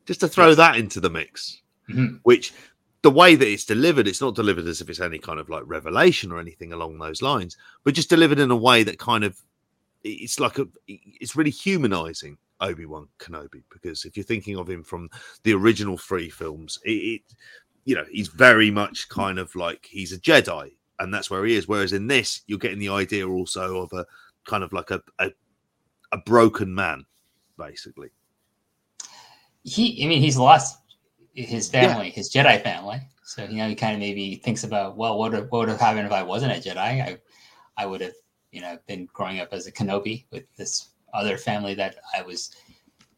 Just 0.07 0.21
to 0.21 0.29
throw 0.29 0.55
that 0.55 0.77
into 0.77 1.01
the 1.01 1.11
mix 1.11 1.61
Mhm. 1.89 2.21
which 2.23 2.53
the 3.03 3.11
way 3.11 3.35
that 3.35 3.47
it's 3.47 3.67
delivered, 3.67 4.09
it's 4.09 4.23
not 4.23 4.35
delivered 4.35 4.67
as 4.67 4.81
if 4.81 4.89
it's 4.89 4.99
any 5.01 5.19
kind 5.19 5.39
of 5.39 5.51
like 5.51 5.63
revelation 5.67 6.33
or 6.33 6.41
anything 6.41 6.73
along 6.73 6.99
those 6.99 7.21
lines, 7.21 7.59
but 7.85 7.93
just 7.93 8.09
delivered 8.09 8.39
in 8.39 8.51
a 8.51 8.57
way 8.57 8.83
that 8.83 8.99
kind 8.99 9.25
of 9.25 9.39
it's 10.03 10.41
like 10.41 10.59
a 10.59 10.67
it's 10.87 11.37
really 11.37 11.51
humanizing 11.51 12.39
Obi-Wan 12.61 13.09
Kenobi 13.19 13.62
because 13.71 14.05
if 14.05 14.17
you're 14.17 14.25
thinking 14.25 14.57
of 14.57 14.69
him 14.69 14.83
from 14.83 15.09
the 15.43 15.55
original 15.55 15.99
three 15.99 16.31
films, 16.31 16.79
it, 16.85 16.90
it 16.90 17.23
you 17.85 17.95
know, 17.95 18.05
he's 18.11 18.29
very 18.29 18.71
much 18.71 19.09
mm. 19.09 19.14
kind 19.14 19.38
of 19.38 19.55
like 19.55 19.87
he's 19.90 20.12
a 20.12 20.19
Jedi 20.19 20.73
and 20.99 21.12
that's 21.12 21.31
where 21.31 21.45
he 21.45 21.55
is. 21.55 21.69
Whereas 21.69 21.93
in 21.93 22.07
this, 22.07 22.43
you're 22.47 22.59
getting 22.59 22.79
the 22.79 22.88
idea 22.88 23.29
also 23.29 23.83
of 23.83 23.93
a 23.93 24.07
kind 24.47 24.62
of 24.64 24.73
like 24.73 24.90
a 24.90 25.01
a, 25.19 25.31
a 26.12 26.19
broken 26.19 26.75
man, 26.75 27.05
basically. 27.59 28.11
he 29.64 30.05
i 30.05 30.07
mean 30.07 30.21
he's 30.21 30.37
lost 30.37 30.79
his 31.35 31.71
Yeah. 31.73 31.88
family 31.88 32.11
his 32.11 32.31
jedi 32.31 32.62
family 32.62 33.01
so 33.25 33.45
you 33.45 33.57
know 33.57 33.69
he 33.69 33.75
kind 33.75 33.95
of 33.95 33.99
maybe 33.99 34.37
thinks 34.37 34.62
about 34.62 34.97
well 34.97 35.19
what 35.19 35.33
would, 35.33 35.51
what 35.51 35.61
would 35.61 35.69
have 35.71 35.81
happened 35.81 36.07
if 36.07 36.12
i 36.12 36.23
wasn't 36.23 36.53
a 36.53 36.61
jedi 36.61 36.77
i 36.79 37.19
i 37.79 37.87
would 37.87 38.03
have 38.03 38.12
you 38.53 38.61
know 38.61 38.79
been 38.87 39.09
growing 39.12 39.40
up 39.40 39.49
as 39.53 39.67
a 39.67 39.73
kenobi 39.73 40.27
with 40.31 40.45
this 40.57 40.90
other 41.14 41.38
family 41.38 41.74
that 41.74 41.96
i 42.16 42.20
was 42.20 42.55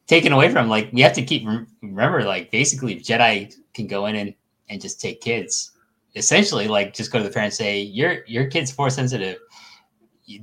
taken 0.06 0.32
away 0.32 0.50
from. 0.50 0.68
Like 0.68 0.90
we 0.92 1.00
have 1.02 1.12
to 1.14 1.22
keep 1.22 1.46
remember 1.82 2.24
like 2.24 2.50
basically 2.50 2.96
jedi 2.96 3.54
can 3.74 3.86
go 3.86 4.06
in 4.06 4.16
and 4.16 4.34
and 4.68 4.80
just 4.80 5.00
take 5.00 5.20
kids. 5.20 5.72
Essentially 6.14 6.68
like 6.68 6.94
just 6.94 7.12
go 7.12 7.18
to 7.18 7.24
the 7.24 7.30
parents 7.30 7.60
and 7.60 7.66
say 7.66 7.80
your 7.80 8.24
your 8.26 8.46
kid's 8.46 8.70
force 8.70 8.94
sensitive. 8.94 9.38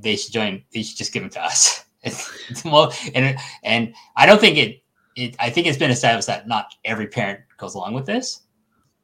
They 0.00 0.16
should 0.16 0.32
join 0.32 0.62
they 0.72 0.82
should 0.82 0.96
just 0.96 1.12
give 1.12 1.22
them 1.22 1.30
to 1.30 1.44
us. 1.44 1.84
And 3.14 3.38
and 3.62 3.94
i 4.14 4.26
don't 4.26 4.38
think 4.38 4.58
it 4.58 4.82
it, 5.16 5.36
I 5.38 5.48
think 5.48 5.66
it's 5.66 5.78
been 5.78 5.90
established 5.90 6.26
that 6.26 6.46
not 6.46 6.74
every 6.84 7.06
parent 7.06 7.40
goes 7.56 7.74
along 7.74 7.94
with 7.94 8.04
this. 8.04 8.42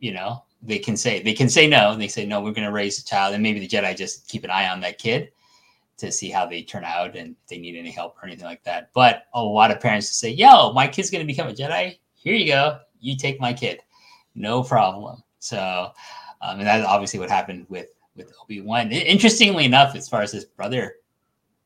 You 0.00 0.12
know, 0.12 0.44
they 0.60 0.78
can 0.78 0.96
say 0.96 1.22
they 1.22 1.32
can 1.32 1.48
say 1.48 1.66
no, 1.66 1.92
and 1.92 2.02
they 2.02 2.08
say 2.08 2.26
no, 2.26 2.40
we're 2.42 2.52
going 2.52 2.66
to 2.66 2.72
raise 2.72 2.98
a 2.98 3.04
child, 3.04 3.32
and 3.32 3.42
maybe 3.42 3.60
the 3.60 3.68
Jedi 3.68 3.96
just 3.96 4.28
keep 4.28 4.44
an 4.44 4.50
eye 4.50 4.68
on 4.68 4.80
that 4.80 4.98
kid 4.98 5.30
to 6.00 6.10
see 6.12 6.30
how 6.30 6.46
they 6.46 6.62
turn 6.62 6.84
out 6.84 7.16
and 7.16 7.36
if 7.42 7.48
they 7.48 7.58
need 7.58 7.76
any 7.78 7.90
help 7.90 8.16
or 8.20 8.26
anything 8.26 8.44
like 8.46 8.62
that. 8.64 8.90
But 8.94 9.24
a 9.34 9.42
lot 9.42 9.70
of 9.70 9.80
parents 9.80 10.08
say, 10.10 10.30
"Yo, 10.30 10.72
my 10.72 10.86
kid's 10.88 11.10
going 11.10 11.26
to 11.26 11.26
become 11.32 11.48
a 11.48 11.52
Jedi. 11.52 11.98
Here 12.14 12.34
you 12.34 12.46
go. 12.46 12.80
You 13.00 13.16
take 13.16 13.40
my 13.40 13.52
kid, 13.52 13.80
no 14.34 14.62
problem." 14.62 15.22
So, 15.38 15.92
um, 16.42 16.58
and 16.58 16.66
that's 16.66 16.86
obviously 16.86 17.18
what 17.20 17.30
happened 17.30 17.66
with 17.68 17.88
with 18.16 18.32
Obi 18.42 18.60
Wan. 18.60 18.90
Interestingly 18.92 19.64
enough, 19.64 19.94
as 19.94 20.08
far 20.08 20.20
as 20.22 20.32
this 20.32 20.44
brother, 20.44 20.96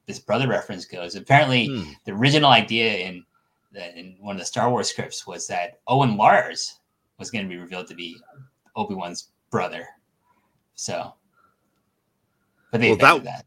this 0.06 0.18
brother 0.18 0.46
reference 0.46 0.84
goes, 0.84 1.14
apparently 1.16 1.66
Hmm. 1.66 1.90
the 2.04 2.12
original 2.12 2.50
idea 2.50 2.98
in 2.98 3.24
the, 3.72 3.98
in 3.98 4.16
one 4.20 4.36
of 4.36 4.40
the 4.40 4.44
Star 4.46 4.70
Wars 4.70 4.88
scripts 4.88 5.26
was 5.26 5.46
that 5.48 5.80
Owen 5.88 6.16
Lars 6.16 6.80
was 7.18 7.30
going 7.30 7.44
to 7.44 7.48
be 7.48 7.56
revealed 7.56 7.88
to 7.88 7.94
be 7.94 8.20
Obi 8.76 8.94
Wan's 8.94 9.30
brother. 9.50 9.88
So, 10.74 11.14
but 12.70 12.80
they 12.80 12.90
Well, 12.90 12.98
that- 13.16 13.24
that. 13.24 13.46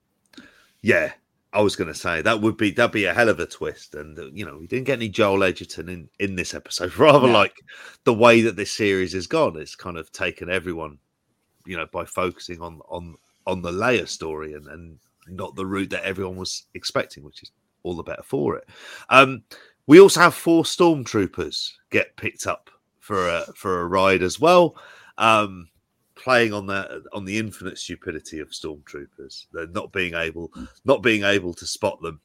Yeah, 0.87 1.11
I 1.51 1.59
was 1.59 1.75
going 1.75 1.89
to 1.89 1.99
say 1.99 2.21
that 2.21 2.39
would 2.39 2.55
be 2.55 2.71
that'd 2.71 2.93
be 2.93 3.03
a 3.03 3.13
hell 3.13 3.27
of 3.27 3.41
a 3.41 3.45
twist, 3.45 3.93
and 3.93 4.17
uh, 4.17 4.27
you 4.31 4.45
know 4.45 4.57
we 4.57 4.67
didn't 4.67 4.85
get 4.85 4.99
any 4.99 5.09
Joel 5.09 5.43
Edgerton 5.43 5.89
in 5.89 6.09
in 6.17 6.37
this 6.37 6.53
episode. 6.53 6.95
Rather 6.97 7.27
like 7.27 7.59
the 8.05 8.13
way 8.13 8.39
that 8.43 8.55
this 8.55 8.71
series 8.71 9.11
has 9.11 9.27
gone, 9.27 9.57
it's 9.57 9.75
kind 9.75 9.97
of 9.97 10.09
taken 10.13 10.49
everyone, 10.49 10.97
you 11.65 11.75
know, 11.75 11.87
by 11.91 12.05
focusing 12.05 12.61
on 12.61 12.79
on 12.87 13.15
on 13.45 13.61
the 13.61 13.71
Leia 13.71 14.07
story 14.07 14.53
and 14.53 14.65
and 14.67 14.97
not 15.27 15.57
the 15.57 15.65
route 15.65 15.89
that 15.89 16.05
everyone 16.05 16.37
was 16.37 16.67
expecting, 16.73 17.21
which 17.21 17.43
is 17.43 17.51
all 17.83 17.97
the 17.97 18.01
better 18.01 18.23
for 18.23 18.55
it. 18.55 18.63
Um, 19.09 19.43
we 19.87 19.99
also 19.99 20.21
have 20.21 20.35
four 20.35 20.63
stormtroopers 20.63 21.73
get 21.89 22.15
picked 22.15 22.47
up 22.47 22.69
for 23.01 23.27
a 23.27 23.41
for 23.57 23.81
a 23.81 23.87
ride 23.87 24.23
as 24.23 24.39
well. 24.39 24.77
Um, 25.17 25.67
playing 26.27 26.51
on 26.51 26.65
the 26.65 27.05
on 27.13 27.23
the 27.23 27.37
infinite 27.37 27.77
stupidity 27.77 28.39
of 28.39 28.49
stormtroopers, 28.49 29.45
they're 29.53 29.67
not 29.67 29.93
being 29.93 30.13
able 30.13 30.51
not 30.83 31.01
being 31.01 31.23
able 31.23 31.53
to 31.53 31.65
spot 31.65 32.01
them 32.01 32.19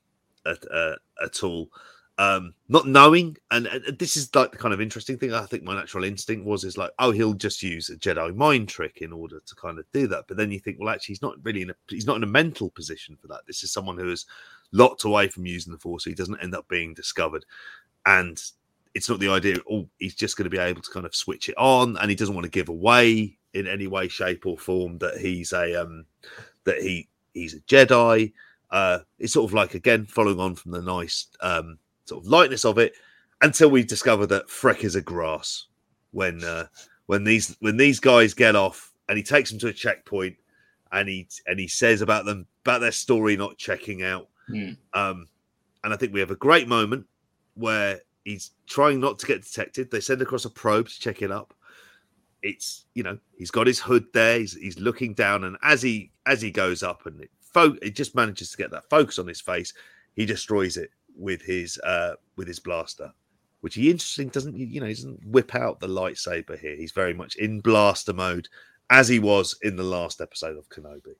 at 0.44 0.58
uh, 0.72 0.96
at 1.24 1.44
all, 1.44 1.70
um, 2.18 2.52
not 2.68 2.88
knowing. 2.88 3.36
And, 3.52 3.68
and 3.68 3.96
this 4.00 4.16
is 4.16 4.34
like 4.34 4.50
the 4.50 4.58
kind 4.58 4.74
of 4.74 4.80
interesting 4.80 5.18
thing. 5.18 5.32
I 5.32 5.46
think 5.46 5.62
my 5.62 5.76
natural 5.76 6.02
instinct 6.02 6.44
was 6.44 6.64
is 6.64 6.76
like, 6.76 6.90
oh, 6.98 7.12
he'll 7.12 7.32
just 7.32 7.62
use 7.62 7.90
a 7.90 7.96
Jedi 7.96 8.34
mind 8.34 8.68
trick 8.68 9.02
in 9.02 9.12
order 9.12 9.40
to 9.46 9.54
kind 9.54 9.78
of 9.78 9.84
do 9.92 10.08
that. 10.08 10.24
But 10.26 10.36
then 10.36 10.50
you 10.50 10.58
think, 10.58 10.78
well, 10.80 10.92
actually, 10.92 11.12
he's 11.12 11.22
not 11.22 11.36
really 11.44 11.62
in 11.62 11.70
a 11.70 11.74
he's 11.88 12.06
not 12.06 12.16
in 12.16 12.24
a 12.24 12.38
mental 12.42 12.70
position 12.70 13.16
for 13.20 13.28
that. 13.28 13.42
This 13.46 13.62
is 13.62 13.72
someone 13.72 13.98
who 13.98 14.10
is 14.10 14.26
locked 14.72 15.04
away 15.04 15.28
from 15.28 15.46
using 15.46 15.72
the 15.72 15.78
force, 15.78 16.02
so 16.02 16.10
he 16.10 16.16
doesn't 16.16 16.42
end 16.42 16.56
up 16.56 16.66
being 16.66 16.92
discovered. 16.92 17.44
And 18.04 18.42
it's 18.96 19.08
not 19.08 19.20
the 19.20 19.28
idea. 19.28 19.58
Oh, 19.70 19.88
he's 20.00 20.16
just 20.16 20.36
going 20.36 20.50
to 20.50 20.50
be 20.50 20.58
able 20.58 20.82
to 20.82 20.90
kind 20.90 21.06
of 21.06 21.14
switch 21.14 21.48
it 21.48 21.56
on, 21.56 21.96
and 21.98 22.10
he 22.10 22.16
doesn't 22.16 22.34
want 22.34 22.46
to 22.46 22.50
give 22.50 22.68
away 22.68 23.38
in 23.54 23.66
any 23.66 23.86
way, 23.86 24.08
shape, 24.08 24.46
or 24.46 24.56
form 24.56 24.98
that 24.98 25.18
he's 25.18 25.52
a 25.52 25.74
um 25.74 26.04
that 26.64 26.80
he 26.80 27.08
he's 27.34 27.54
a 27.54 27.60
Jedi. 27.60 28.32
Uh, 28.70 29.00
it's 29.18 29.34
sort 29.34 29.48
of 29.50 29.54
like 29.54 29.74
again 29.74 30.06
following 30.06 30.40
on 30.40 30.54
from 30.54 30.72
the 30.72 30.82
nice 30.82 31.26
um 31.40 31.78
sort 32.06 32.24
of 32.24 32.30
lightness 32.30 32.64
of 32.64 32.78
it 32.78 32.94
until 33.42 33.70
we 33.70 33.82
discover 33.84 34.26
that 34.26 34.46
Freck 34.48 34.84
is 34.84 34.94
a 34.94 35.02
grass 35.02 35.66
when 36.12 36.42
uh, 36.44 36.66
when 37.06 37.24
these 37.24 37.56
when 37.60 37.76
these 37.76 38.00
guys 38.00 38.34
get 38.34 38.56
off 38.56 38.92
and 39.08 39.18
he 39.18 39.22
takes 39.24 39.50
them 39.50 39.58
to 39.58 39.68
a 39.68 39.72
checkpoint 39.72 40.36
and 40.92 41.08
he 41.08 41.28
and 41.46 41.58
he 41.58 41.68
says 41.68 42.00
about 42.00 42.24
them 42.24 42.46
about 42.64 42.80
their 42.80 42.92
story 42.92 43.36
not 43.36 43.58
checking 43.58 44.02
out 44.02 44.28
Hmm. 44.48 44.72
um, 44.92 45.28
and 45.84 45.92
I 45.92 45.96
think 45.96 46.12
we 46.12 46.20
have 46.20 46.30
a 46.30 46.36
great 46.36 46.68
moment 46.68 47.06
where 47.54 48.00
he's 48.24 48.50
trying 48.66 49.00
not 49.00 49.18
to 49.20 49.26
get 49.26 49.42
detected. 49.42 49.90
They 49.90 50.00
send 50.00 50.22
across 50.22 50.44
a 50.44 50.50
probe 50.50 50.88
to 50.88 51.00
check 51.00 51.22
it 51.22 51.30
up. 51.30 51.54
It's 52.42 52.86
you 52.94 53.02
know 53.02 53.18
he's 53.36 53.50
got 53.50 53.66
his 53.66 53.78
hood 53.78 54.06
there. 54.12 54.38
He's, 54.38 54.54
he's 54.54 54.78
looking 54.78 55.14
down, 55.14 55.44
and 55.44 55.56
as 55.62 55.82
he 55.82 56.10
as 56.26 56.42
he 56.42 56.50
goes 56.50 56.82
up, 56.82 57.06
and 57.06 57.20
it, 57.22 57.30
fo- 57.40 57.76
it 57.82 57.94
just 57.94 58.14
manages 58.14 58.50
to 58.50 58.56
get 58.56 58.70
that 58.72 58.88
focus 58.90 59.18
on 59.18 59.26
his 59.28 59.40
face. 59.40 59.72
He 60.14 60.26
destroys 60.26 60.76
it 60.76 60.90
with 61.16 61.42
his 61.42 61.78
uh 61.84 62.14
with 62.36 62.48
his 62.48 62.58
blaster, 62.58 63.12
which 63.60 63.74
he 63.76 63.90
interesting 63.90 64.28
doesn't 64.28 64.56
you 64.56 64.80
know 64.80 64.86
he 64.86 64.94
doesn't 64.94 65.24
whip 65.26 65.54
out 65.54 65.78
the 65.80 65.86
lightsaber 65.86 66.58
here. 66.58 66.74
He's 66.76 66.92
very 66.92 67.14
much 67.14 67.36
in 67.36 67.60
blaster 67.60 68.12
mode 68.12 68.48
as 68.90 69.08
he 69.08 69.18
was 69.20 69.56
in 69.62 69.76
the 69.76 69.82
last 69.82 70.20
episode 70.20 70.58
of 70.58 70.68
Kenobi. 70.68 71.14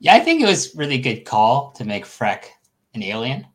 Yeah, 0.00 0.14
I 0.14 0.20
think 0.20 0.40
it 0.40 0.46
was 0.46 0.74
really 0.74 0.98
good 0.98 1.24
call 1.24 1.72
to 1.72 1.84
make 1.84 2.04
Freck 2.04 2.44
an 2.94 3.02
alien 3.02 3.46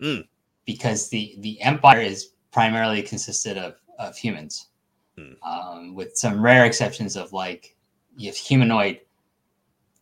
Mm. 0.00 0.26
because 0.64 1.10
the 1.10 1.34
the 1.40 1.60
Empire 1.60 2.00
is 2.00 2.30
primarily 2.52 3.02
consisted 3.02 3.58
of 3.58 3.74
of 3.98 4.16
humans, 4.16 4.68
Mm. 5.18 5.36
um, 5.42 5.94
with 5.94 6.16
some 6.16 6.40
rare 6.42 6.64
exceptions 6.64 7.16
of 7.16 7.32
like 7.32 7.76
you 8.16 8.28
have 8.28 8.36
humanoid 8.36 9.00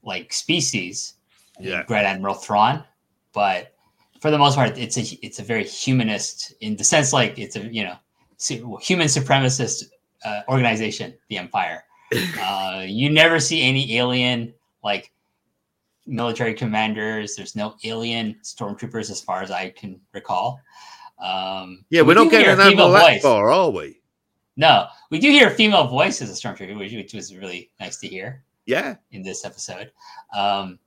like 0.02 0.32
species, 0.32 1.14
Yeah. 1.58 1.82
Grand 1.86 2.06
Admiral 2.06 2.34
Thrawn, 2.34 2.84
but 3.32 3.74
for 4.20 4.30
the 4.30 4.38
most 4.38 4.54
part, 4.56 4.76
it's 4.78 4.96
a 4.96 5.02
it's 5.24 5.38
a 5.38 5.42
very 5.42 5.64
humanist 5.64 6.54
in 6.60 6.76
the 6.76 6.84
sense 6.84 7.12
like 7.12 7.38
it's 7.38 7.56
a 7.56 7.60
you 7.72 7.84
know 7.84 7.96
human 8.80 9.06
supremacist 9.08 9.84
uh, 10.24 10.42
organization, 10.48 11.14
the 11.28 11.38
Empire. 11.38 11.84
Uh, 12.40 12.84
you 12.86 13.10
never 13.10 13.38
see 13.38 13.62
any 13.62 13.96
alien 13.98 14.54
like 14.82 15.12
military 16.06 16.54
commanders. 16.54 17.36
There's 17.36 17.54
no 17.54 17.74
alien 17.84 18.36
stormtroopers 18.42 19.10
as 19.10 19.20
far 19.20 19.42
as 19.42 19.50
I 19.50 19.68
can 19.70 20.00
recall. 20.14 20.58
Um, 21.18 21.84
Yeah, 21.90 22.00
we 22.02 22.08
we're 22.08 22.14
not 22.14 22.30
getting 22.30 22.56
that 22.56 22.74
voice. 22.76 23.20
far, 23.22 23.50
are 23.50 23.68
we? 23.70 23.97
No, 24.58 24.88
we 25.10 25.20
do 25.20 25.30
hear 25.30 25.46
a 25.46 25.50
female 25.50 25.86
voice 25.86 26.20
as 26.20 26.28
a 26.30 26.32
stormtrooper, 26.34 26.76
which, 26.76 26.92
which 26.92 27.14
was 27.14 27.34
really 27.34 27.70
nice 27.78 27.96
to 27.98 28.08
hear 28.08 28.42
Yeah. 28.66 28.96
in 29.12 29.22
this 29.22 29.44
episode. 29.44 29.92
Um, 30.36 30.80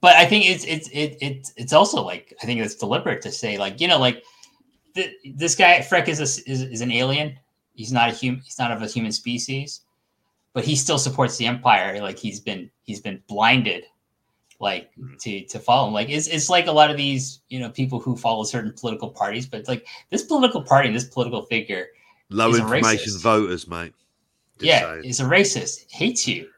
but 0.00 0.16
I 0.16 0.26
think 0.26 0.44
it's 0.44 0.64
it's 0.64 0.88
it, 0.88 1.16
it's 1.20 1.52
it's 1.56 1.72
also 1.72 2.02
like 2.02 2.34
I 2.42 2.46
think 2.46 2.60
it's 2.60 2.74
deliberate 2.74 3.22
to 3.22 3.30
say 3.32 3.56
like 3.58 3.80
you 3.80 3.86
know 3.88 3.98
like 3.98 4.24
th- 4.94 5.14
this 5.36 5.54
guy 5.54 5.78
Freck 5.78 6.08
is, 6.08 6.18
a, 6.18 6.24
is 6.50 6.62
is 6.62 6.80
an 6.80 6.90
alien. 6.90 7.38
He's 7.74 7.92
not 7.92 8.10
a 8.10 8.12
human. 8.12 8.40
He's 8.42 8.58
not 8.58 8.72
of 8.72 8.82
a 8.82 8.86
human 8.88 9.12
species, 9.12 9.82
but 10.52 10.64
he 10.64 10.74
still 10.74 10.98
supports 10.98 11.36
the 11.36 11.46
empire. 11.46 12.02
Like 12.02 12.18
he's 12.18 12.40
been 12.40 12.68
he's 12.82 13.00
been 13.00 13.22
blinded, 13.28 13.84
like 14.58 14.90
to 15.20 15.44
to 15.44 15.58
follow 15.60 15.86
him. 15.88 15.94
Like 15.94 16.10
it's 16.10 16.26
it's 16.26 16.50
like 16.50 16.66
a 16.66 16.72
lot 16.72 16.90
of 16.90 16.96
these 16.96 17.40
you 17.48 17.60
know 17.60 17.70
people 17.70 18.00
who 18.00 18.16
follow 18.16 18.42
certain 18.42 18.72
political 18.72 19.08
parties, 19.10 19.46
but 19.46 19.68
like 19.68 19.86
this 20.10 20.24
political 20.24 20.60
party, 20.60 20.90
this 20.92 21.04
political 21.04 21.42
figure, 21.42 21.86
Low 22.30 22.54
information 22.54 23.18
voters, 23.18 23.66
mate. 23.68 23.94
Just 24.58 24.66
yeah, 24.66 24.80
saying. 24.80 25.04
is 25.04 25.20
a 25.20 25.24
racist, 25.24 25.90
hates 25.90 26.26
you, 26.26 26.50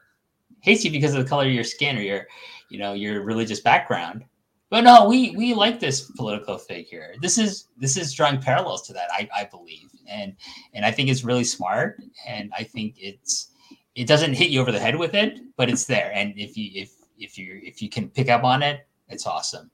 hates 0.61 0.83
you 0.83 0.91
because 0.91 1.13
of 1.13 1.23
the 1.23 1.29
color 1.29 1.45
of 1.45 1.51
your 1.51 1.63
skin 1.63 1.97
or 1.97 2.01
your, 2.01 2.27
you 2.69 2.79
know, 2.79 2.93
your 2.93 3.23
religious 3.23 3.59
background. 3.59 4.25
But 4.69 4.85
no, 4.85 5.07
we 5.07 5.35
we 5.35 5.53
like 5.53 5.79
this 5.79 6.01
political 6.11 6.57
figure. 6.57 7.13
This 7.21 7.37
is 7.37 7.67
this 7.77 7.97
is 7.97 8.13
drawing 8.13 8.41
parallels 8.41 8.81
to 8.87 8.93
that, 8.93 9.09
I, 9.11 9.29
I 9.35 9.43
believe, 9.45 9.89
and 10.07 10.33
and 10.73 10.85
I 10.85 10.91
think 10.91 11.09
it's 11.09 11.23
really 11.23 11.43
smart, 11.43 12.01
and 12.25 12.51
I 12.57 12.63
think 12.63 12.95
it's 12.97 13.51
it 13.95 14.07
doesn't 14.07 14.33
hit 14.33 14.49
you 14.49 14.61
over 14.61 14.71
the 14.71 14.79
head 14.79 14.95
with 14.95 15.13
it, 15.13 15.39
but 15.57 15.69
it's 15.69 15.85
there, 15.85 16.11
and 16.13 16.33
if 16.37 16.57
you 16.57 16.71
if 16.73 16.93
if 17.19 17.37
you 17.37 17.59
if 17.63 17.81
you 17.81 17.89
can 17.89 18.09
pick 18.09 18.29
up 18.29 18.43
on 18.45 18.63
it, 18.63 18.87
it's 19.09 19.27
awesome. 19.27 19.69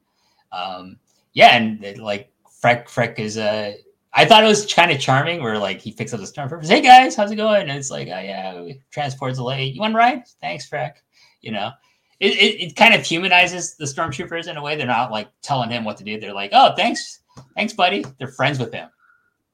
Um, 0.51 0.97
yeah, 1.33 1.55
and 1.55 1.99
like 1.99 2.31
Freck 2.63 2.85
Freck 2.85 3.19
is 3.19 3.37
a 3.37 3.77
I 4.13 4.25
thought 4.25 4.43
it 4.43 4.47
was 4.47 4.71
kind 4.73 4.91
of 4.91 4.99
charming 4.99 5.41
where 5.43 5.57
like 5.57 5.79
he 5.79 5.91
picks 5.91 6.13
up 6.13 6.19
the 6.19 6.25
stormtroopers. 6.25 6.67
Hey 6.67 6.81
guys, 6.81 7.15
how's 7.15 7.31
it 7.31 7.35
going? 7.35 7.61
And 7.69 7.71
it's 7.77 7.91
like, 7.91 8.07
oh 8.07 8.19
yeah, 8.19 8.73
transport's 8.91 9.39
late. 9.39 9.73
You 9.75 9.81
want 9.81 9.93
to 9.93 9.97
ride? 9.97 10.23
Thanks, 10.41 10.67
Freck. 10.69 10.93
You 11.41 11.51
know, 11.51 11.71
it, 12.19 12.33
it, 12.33 12.61
it 12.69 12.75
kind 12.75 12.93
of 12.95 13.03
humanizes 13.05 13.75
the 13.75 13.85
stormtroopers 13.85 14.47
in 14.47 14.57
a 14.57 14.61
way. 14.61 14.75
They're 14.75 14.87
not 14.87 15.11
like 15.11 15.27
telling 15.43 15.69
him 15.69 15.83
what 15.83 15.97
to 15.97 16.03
do. 16.03 16.19
They're 16.19 16.33
like, 16.33 16.51
oh, 16.53 16.73
thanks, 16.75 17.19
thanks, 17.55 17.73
buddy. 17.73 18.03
They're 18.17 18.27
friends 18.29 18.59
with 18.59 18.73
him. 18.73 18.89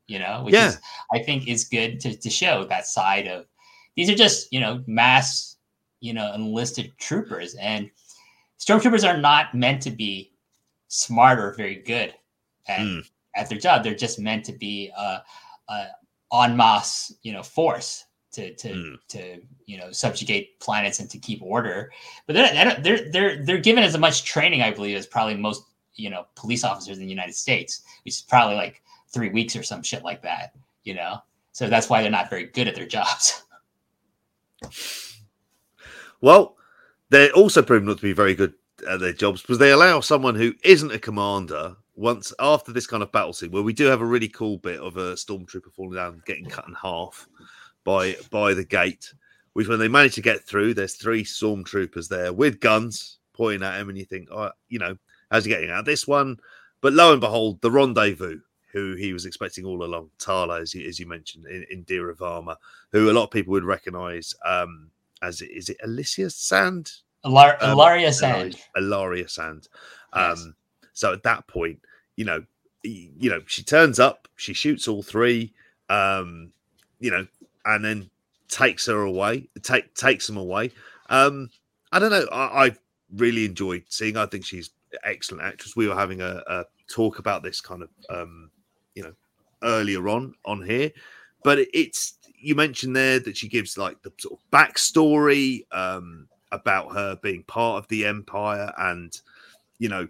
You 0.07 0.19
know, 0.19 0.43
which 0.43 0.53
Yeah. 0.53 0.67
is 0.69 0.79
I 1.13 1.19
think 1.19 1.47
is 1.47 1.65
good 1.65 1.99
to 2.01 2.15
to 2.15 2.29
show 2.29 2.65
that 2.65 2.85
side 2.87 3.27
of 3.27 3.45
these 3.95 4.09
are 4.09 4.15
just 4.15 4.51
you 4.51 4.59
know 4.59 4.83
mass 4.87 5.57
you 6.01 6.13
know 6.13 6.33
enlisted 6.33 6.91
troopers 6.99 7.55
and 7.55 7.89
stormtroopers 8.59 9.07
are 9.07 9.17
not 9.17 9.55
meant 9.55 9.81
to 9.83 9.91
be 9.91 10.33
smart 10.89 11.39
or 11.39 11.53
very 11.53 11.75
good 11.75 12.13
at, 12.67 12.79
Mm. 12.81 13.09
At 13.35 13.49
their 13.49 13.57
job. 13.57 13.83
They're 13.83 13.95
just 13.95 14.19
meant 14.19 14.45
to 14.45 14.53
be 14.53 14.91
a, 14.97 15.21
a 15.69 15.87
en 16.33 16.55
masse, 16.57 17.13
you 17.23 17.33
know, 17.33 17.43
force 17.43 18.05
to 18.33 18.53
to 18.55 18.69
Mm. 18.69 18.97
to 19.09 19.41
you 19.65 19.77
know 19.77 19.91
subjugate 19.91 20.59
planets 20.59 20.99
and 20.99 21.09
to 21.09 21.19
keep 21.19 21.41
order. 21.41 21.91
But 22.25 22.33
they're 22.33 22.77
they're 22.81 23.11
they're 23.11 23.45
they're 23.45 23.57
given 23.59 23.83
as 23.83 23.97
much 23.97 24.23
training, 24.23 24.61
I 24.61 24.71
believe, 24.71 24.97
as 24.97 25.05
probably 25.07 25.35
most 25.35 25.63
you 25.95 26.09
know 26.09 26.25
police 26.35 26.63
officers 26.63 26.97
in 26.97 27.03
the 27.03 27.09
United 27.09 27.35
States, 27.35 27.83
which 28.03 28.15
is 28.15 28.21
probably 28.21 28.55
like 28.55 28.81
three 29.13 29.29
weeks 29.29 29.55
or 29.55 29.63
some 29.63 29.83
shit 29.83 30.03
like 30.03 30.21
that. 30.23 30.53
You 30.83 30.95
know, 30.95 31.19
so 31.51 31.69
that's 31.69 31.89
why 31.89 32.01
they're 32.01 32.11
not 32.11 32.29
very 32.29 32.45
good 32.47 32.67
at 32.67 32.75
their 32.75 32.87
jobs. 32.97 33.43
Well, 36.21 36.55
they're 37.09 37.31
also 37.33 37.61
proven 37.61 37.87
not 37.87 37.97
to 37.97 38.03
be 38.03 38.13
very 38.13 38.33
good 38.33 38.53
at 38.89 38.99
their 38.99 39.13
jobs 39.13 39.41
because 39.41 39.59
they 39.59 39.71
allow 39.71 39.99
someone 39.99 40.35
who 40.35 40.53
isn't 40.63 40.91
a 40.91 40.99
commander 40.99 41.75
once 41.95 42.33
after 42.39 42.71
this 42.71 42.87
kind 42.87 43.03
of 43.03 43.11
battle 43.11 43.33
scene 43.33 43.51
where 43.51 43.63
we 43.63 43.73
do 43.73 43.85
have 43.85 44.01
a 44.01 44.05
really 44.05 44.27
cool 44.27 44.57
bit 44.57 44.79
of 44.79 44.97
a 44.97 45.13
stormtrooper 45.13 45.71
falling 45.71 45.95
down, 45.95 46.21
getting 46.25 46.45
cut 46.45 46.67
in 46.67 46.73
half 46.73 47.27
by 47.83 48.15
by 48.31 48.53
the 48.53 48.63
gate. 48.65 49.13
Which 49.53 49.67
when 49.67 49.77
they 49.77 49.87
manage 49.87 50.15
to 50.15 50.21
get 50.21 50.43
through, 50.43 50.73
there's 50.73 50.95
three 50.95 51.23
stormtroopers 51.23 52.07
there 52.07 52.33
with 52.33 52.59
guns 52.59 53.19
pointing 53.33 53.61
at 53.61 53.79
him, 53.79 53.89
and 53.89 53.97
you 53.97 54.05
think, 54.05 54.29
oh, 54.31 54.49
you 54.67 54.79
know, 54.79 54.97
how's 55.29 55.45
he 55.45 55.49
getting 55.49 55.69
out 55.69 55.81
of 55.81 55.85
this 55.85 56.07
one? 56.07 56.37
But 56.81 56.93
lo 56.93 57.11
and 57.11 57.21
behold, 57.21 57.61
the 57.61 57.69
rendezvous, 57.69 58.39
who 58.71 58.95
he 58.95 59.13
was 59.13 59.27
expecting 59.27 59.63
all 59.65 59.83
along, 59.83 60.09
Tala, 60.17 60.59
as 60.59 60.73
you, 60.73 60.87
as 60.87 60.99
you 60.99 61.05
mentioned 61.05 61.45
in, 61.45 61.63
in 61.69 62.15
Armor, 62.19 62.55
who 62.91 63.11
a 63.11 63.13
lot 63.13 63.25
of 63.25 63.31
people 63.31 63.51
would 63.51 63.63
recognize 63.63 64.33
um, 64.43 64.89
as 65.21 65.41
is 65.41 65.69
it 65.69 65.77
Alicia 65.83 66.29
Sand? 66.31 66.91
Alar- 67.23 67.61
Um, 67.61 67.77
Ellaria 67.77 68.11
Sand. 68.11 68.57
Ellaria 68.75 69.29
Sand. 69.29 69.67
Yes. 70.15 70.47
So 70.93 71.13
at 71.13 71.23
that 71.23 71.47
point, 71.47 71.79
you 72.15 72.25
know, 72.25 72.43
you 72.83 73.29
know, 73.29 73.41
she 73.47 73.63
turns 73.63 73.99
up, 73.99 74.27
she 74.35 74.53
shoots 74.53 74.87
all 74.87 75.03
three, 75.03 75.53
um, 75.89 76.51
you 76.99 77.11
know, 77.11 77.25
and 77.65 77.83
then 77.83 78.09
takes 78.49 78.85
her 78.87 79.01
away, 79.01 79.47
take 79.61 79.93
takes 79.95 80.27
them 80.27 80.37
away. 80.37 80.71
Um, 81.09 81.49
I 81.91 81.99
don't 81.99 82.11
know. 82.11 82.27
I, 82.31 82.65
I 82.67 82.71
really 83.15 83.45
enjoyed 83.45 83.83
seeing. 83.89 84.17
I 84.17 84.25
think 84.25 84.45
she's 84.45 84.71
excellent 85.03 85.43
actress. 85.43 85.75
We 85.75 85.87
were 85.87 85.95
having 85.95 86.21
a, 86.21 86.43
a 86.47 86.65
talk 86.87 87.19
about 87.19 87.41
this 87.43 87.61
kind 87.61 87.83
of, 87.83 87.89
um, 88.09 88.51
you 88.95 89.03
know, 89.03 89.13
earlier 89.63 90.07
on 90.09 90.33
on 90.45 90.61
here, 90.61 90.91
but 91.43 91.59
it- 91.59 91.69
it's 91.73 92.15
you 92.37 92.55
mentioned 92.55 92.93
there 92.95 93.19
that 93.19 93.37
she 93.37 93.47
gives 93.47 93.77
like 93.77 94.01
the 94.01 94.11
sort 94.19 94.37
of 94.37 94.51
backstory 94.51 95.65
um, 95.71 96.27
about 96.51 96.93
her 96.93 97.15
being 97.23 97.43
part 97.43 97.81
of 97.81 97.87
the 97.87 98.05
empire, 98.05 98.73
and 98.77 99.21
you 99.79 99.89
know, 99.89 100.07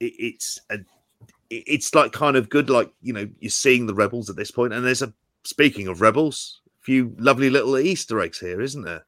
it, 0.00 0.12
it's 0.18 0.60
a, 0.70 0.78
it's 1.50 1.94
like 1.94 2.12
kind 2.12 2.36
of 2.36 2.48
good. 2.48 2.70
Like 2.70 2.92
you 3.02 3.12
know, 3.12 3.28
you're 3.40 3.50
seeing 3.50 3.86
the 3.86 3.94
rebels 3.94 4.30
at 4.30 4.36
this 4.36 4.50
point, 4.50 4.72
and 4.72 4.84
there's 4.84 5.02
a 5.02 5.12
speaking 5.44 5.88
of 5.88 6.00
rebels, 6.00 6.60
a 6.80 6.84
few 6.84 7.14
lovely 7.18 7.50
little 7.50 7.78
Easter 7.78 8.20
eggs 8.20 8.38
here, 8.38 8.60
isn't 8.60 8.82
there? 8.82 9.04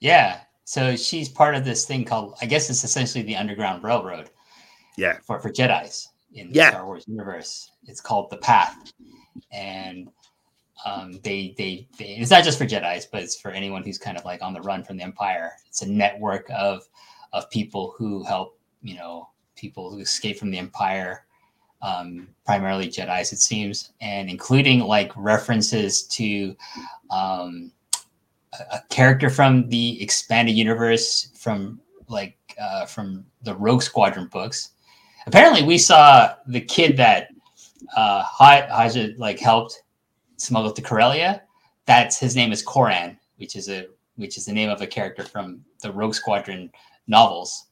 Yeah. 0.00 0.40
So 0.64 0.96
she's 0.96 1.28
part 1.28 1.54
of 1.54 1.64
this 1.64 1.84
thing 1.84 2.04
called, 2.04 2.36
I 2.40 2.46
guess 2.46 2.70
it's 2.70 2.84
essentially 2.84 3.22
the 3.22 3.36
Underground 3.36 3.84
Railroad 3.84 4.30
Yeah, 4.96 5.18
for, 5.22 5.38
for 5.38 5.50
Jedi's 5.50 6.08
in 6.32 6.48
the 6.48 6.54
Yeah. 6.54 6.70
Star 6.70 6.86
Wars 6.86 7.04
universe. 7.06 7.70
It's 7.86 8.00
called 8.00 8.30
the 8.30 8.38
Path. 8.38 8.92
And 9.52 10.08
um, 10.86 11.20
they, 11.22 11.54
they, 11.58 11.86
they, 11.98 12.16
it's 12.16 12.30
not 12.30 12.44
just 12.44 12.58
for 12.58 12.64
Jedi's, 12.64 13.06
but 13.06 13.22
it's 13.22 13.38
for 13.38 13.50
anyone 13.50 13.82
who's 13.82 13.98
kind 13.98 14.16
of 14.16 14.24
like 14.24 14.42
on 14.42 14.54
the 14.54 14.60
run 14.62 14.82
from 14.84 14.96
the 14.96 15.02
Empire. 15.02 15.52
It's 15.66 15.82
a 15.82 15.90
network 15.90 16.48
of, 16.50 16.82
of 17.32 17.50
people 17.50 17.94
who 17.98 18.24
help, 18.24 18.58
you 18.82 18.96
know, 18.96 19.28
people 19.64 19.90
who 19.90 19.98
escape 20.00 20.36
from 20.38 20.50
the 20.50 20.58
Empire, 20.58 21.24
um, 21.80 22.28
primarily 22.44 22.86
Jedi's, 22.88 23.32
it 23.32 23.38
seems, 23.40 23.92
and 24.02 24.28
including 24.28 24.80
like 24.80 25.10
references 25.16 26.02
to, 26.18 26.54
um, 27.10 27.72
a- 28.60 28.76
a 28.76 28.82
character 28.90 29.30
from 29.30 29.68
the 29.70 30.00
expanded 30.02 30.54
universe 30.54 31.30
from 31.34 31.80
like 32.08 32.36
uh, 32.60 32.84
from 32.86 33.24
the 33.42 33.54
Rogue 33.56 33.82
Squadron 33.82 34.28
books. 34.28 34.58
Apparently, 35.26 35.62
we 35.62 35.78
saw 35.78 36.34
the 36.46 36.60
kid 36.60 36.96
that 36.98 37.28
uh, 37.96 38.22
Ha- 38.22 38.68
Haja 38.70 39.14
like 39.16 39.38
helped 39.40 39.82
smuggle 40.36 40.72
to 40.72 40.82
Corellia. 40.82 41.42
That's 41.86 42.18
his 42.20 42.36
name 42.36 42.52
is 42.52 42.62
Corran, 42.64 43.16
which 43.38 43.56
is 43.56 43.68
a 43.68 43.86
which 44.16 44.36
is 44.38 44.44
the 44.44 44.52
name 44.52 44.70
of 44.70 44.80
a 44.82 44.86
character 44.86 45.24
from 45.24 45.64
the 45.82 45.90
Rogue 45.90 46.14
Squadron 46.14 46.70
novels 47.08 47.66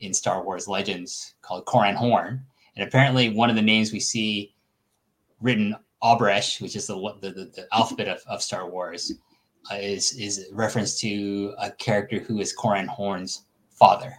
in 0.00 0.14
Star 0.14 0.42
Wars 0.42 0.68
Legends 0.68 1.34
called 1.42 1.66
Corran 1.66 1.94
Horn. 1.94 2.44
And 2.76 2.86
apparently, 2.86 3.30
one 3.30 3.50
of 3.50 3.56
the 3.56 3.62
names 3.62 3.92
we 3.92 4.00
see 4.00 4.54
written 5.40 5.76
Aurebesh, 6.02 6.60
which 6.60 6.76
is 6.76 6.86
the 6.86 6.96
the, 7.20 7.30
the, 7.30 7.44
the 7.54 7.66
alphabet 7.72 8.08
of, 8.08 8.20
of 8.26 8.42
Star 8.42 8.68
Wars, 8.68 9.12
uh, 9.70 9.76
is 9.76 10.12
is 10.18 10.50
a 10.50 10.54
reference 10.54 10.98
to 11.00 11.54
a 11.58 11.70
character 11.70 12.18
who 12.18 12.40
is 12.40 12.54
Corran 12.56 12.86
Horn's 12.86 13.46
father 13.70 14.14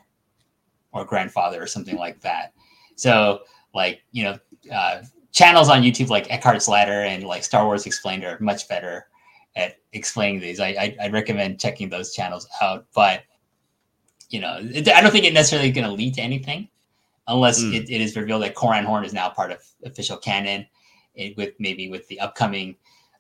or 0.92 1.06
grandfather 1.06 1.62
or 1.62 1.68
something 1.68 1.98
like 1.98 2.20
that. 2.22 2.54
So, 2.96 3.42
like 3.74 4.02
you 4.12 4.24
know, 4.24 4.40
uh, 4.74 5.02
channels 5.32 5.70
on 5.70 5.84
YouTube 5.84 6.10
like 6.10 6.28
Eckhart's 6.30 6.68
Ladder 6.68 7.04
and 7.04 7.24
like 7.26 7.44
Star 7.44 7.66
Wars 7.66 7.86
Explained 7.86 8.24
are 8.24 8.40
much 8.40 8.68
better 8.68 9.08
at 9.56 9.78
explaining 9.94 10.40
these. 10.40 10.60
I 10.60 10.70
I 10.70 10.98
I'd 11.02 11.14
recommend 11.14 11.60
checking 11.60 11.90
those 11.90 12.14
channels 12.14 12.48
out, 12.62 12.86
but 12.96 13.24
you 14.30 14.40
know, 14.40 14.60
it, 14.62 14.88
I 14.90 15.02
don't 15.02 15.12
think 15.12 15.26
it 15.26 15.34
necessarily 15.34 15.72
going 15.72 15.88
to 15.88 15.94
lead 15.94 16.16
to 16.16 16.22
anything 16.22 16.70
unless 17.28 17.62
Mm. 17.62 17.74
it, 17.76 17.90
it 17.90 18.02
is 18.02 18.16
revealed 18.16 18.44
that 18.44 18.56
Corran 18.56 18.86
Horn 18.86 19.04
is 19.06 19.14
now 19.14 19.30
part 19.30 19.52
of 19.52 19.62
official 19.84 20.18
canon. 20.18 20.66
It, 21.16 21.38
with 21.38 21.54
maybe 21.60 21.90
with 21.90 22.06
the 22.10 22.20
upcoming 22.20 22.76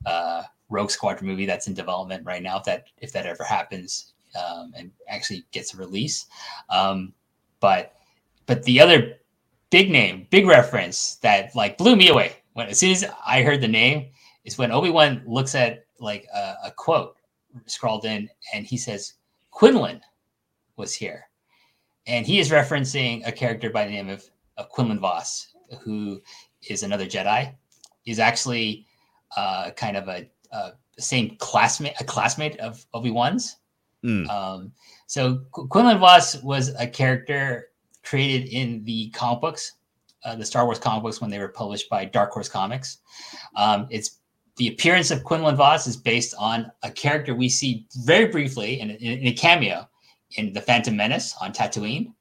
uh, 0.05 0.43
Rogue 0.69 0.91
Squadron 0.91 1.27
movie 1.27 1.45
that's 1.45 1.67
in 1.67 1.73
development 1.73 2.25
right 2.25 2.43
now. 2.43 2.57
If 2.57 2.63
that 2.65 2.83
if 2.97 3.11
that 3.13 3.25
ever 3.25 3.43
happens 3.43 4.13
um, 4.35 4.73
and 4.75 4.91
actually 5.07 5.45
gets 5.51 5.73
a 5.73 5.77
release, 5.77 6.25
um, 6.69 7.13
but 7.61 7.93
but 8.47 8.63
the 8.63 8.81
other 8.81 9.13
big 9.69 9.89
name, 9.89 10.27
big 10.29 10.45
reference 10.45 11.15
that 11.17 11.55
like 11.55 11.77
blew 11.77 11.95
me 11.95 12.09
away 12.09 12.33
when 12.53 12.67
as 12.67 12.79
soon 12.79 12.91
as 12.91 13.05
I 13.25 13.43
heard 13.43 13.61
the 13.61 13.67
name 13.67 14.07
is 14.43 14.57
when 14.57 14.71
Obi 14.73 14.89
Wan 14.89 15.23
looks 15.25 15.55
at 15.55 15.85
like 15.99 16.27
a, 16.33 16.55
a 16.65 16.71
quote 16.71 17.15
scrawled 17.65 18.03
in, 18.03 18.29
and 18.53 18.65
he 18.65 18.75
says 18.77 19.13
Quinlan 19.51 20.01
was 20.77 20.93
here, 20.93 21.27
and 22.07 22.25
he 22.25 22.39
is 22.39 22.51
referencing 22.51 23.25
a 23.27 23.31
character 23.31 23.69
by 23.69 23.85
the 23.85 23.91
name 23.91 24.09
of, 24.09 24.23
of 24.57 24.69
Quinlan 24.69 24.99
Vos, 24.99 25.53
who 25.81 26.21
is 26.69 26.83
another 26.83 27.05
Jedi. 27.05 27.53
He's 28.03 28.19
actually 28.19 28.85
uh, 29.35 29.71
kind 29.71 29.97
of 29.97 30.07
a, 30.07 30.27
a 30.51 30.73
same 30.97 31.35
classmate, 31.37 31.95
a 31.99 32.03
classmate 32.03 32.59
of 32.59 32.85
Obi 32.93 33.11
Wan's. 33.11 33.57
Mm. 34.03 34.29
Um, 34.29 34.71
so 35.07 35.41
Qu- 35.51 35.67
Quinlan 35.67 35.99
Vos 35.99 36.41
was 36.43 36.69
a 36.75 36.87
character 36.87 37.69
created 38.03 38.49
in 38.49 38.83
the 38.83 39.09
comic 39.09 39.41
books, 39.41 39.73
uh, 40.23 40.35
the 40.35 40.45
Star 40.45 40.65
Wars 40.65 40.79
comic 40.79 41.03
books 41.03 41.21
when 41.21 41.31
they 41.31 41.39
were 41.39 41.47
published 41.47 41.89
by 41.89 42.05
Dark 42.05 42.31
Horse 42.31 42.49
Comics. 42.49 42.99
Um, 43.55 43.87
it's 43.89 44.19
the 44.57 44.67
appearance 44.69 45.11
of 45.11 45.23
Quinlan 45.23 45.55
Vos 45.55 45.87
is 45.87 45.97
based 45.97 46.33
on 46.37 46.71
a 46.83 46.91
character 46.91 47.35
we 47.35 47.49
see 47.49 47.87
very 47.97 48.27
briefly 48.27 48.79
in, 48.79 48.91
in, 48.91 49.19
in 49.19 49.27
a 49.27 49.33
cameo 49.33 49.89
in 50.31 50.53
The 50.53 50.61
Phantom 50.61 50.95
Menace 50.95 51.35
on 51.41 51.53
Tatooine, 51.53 52.13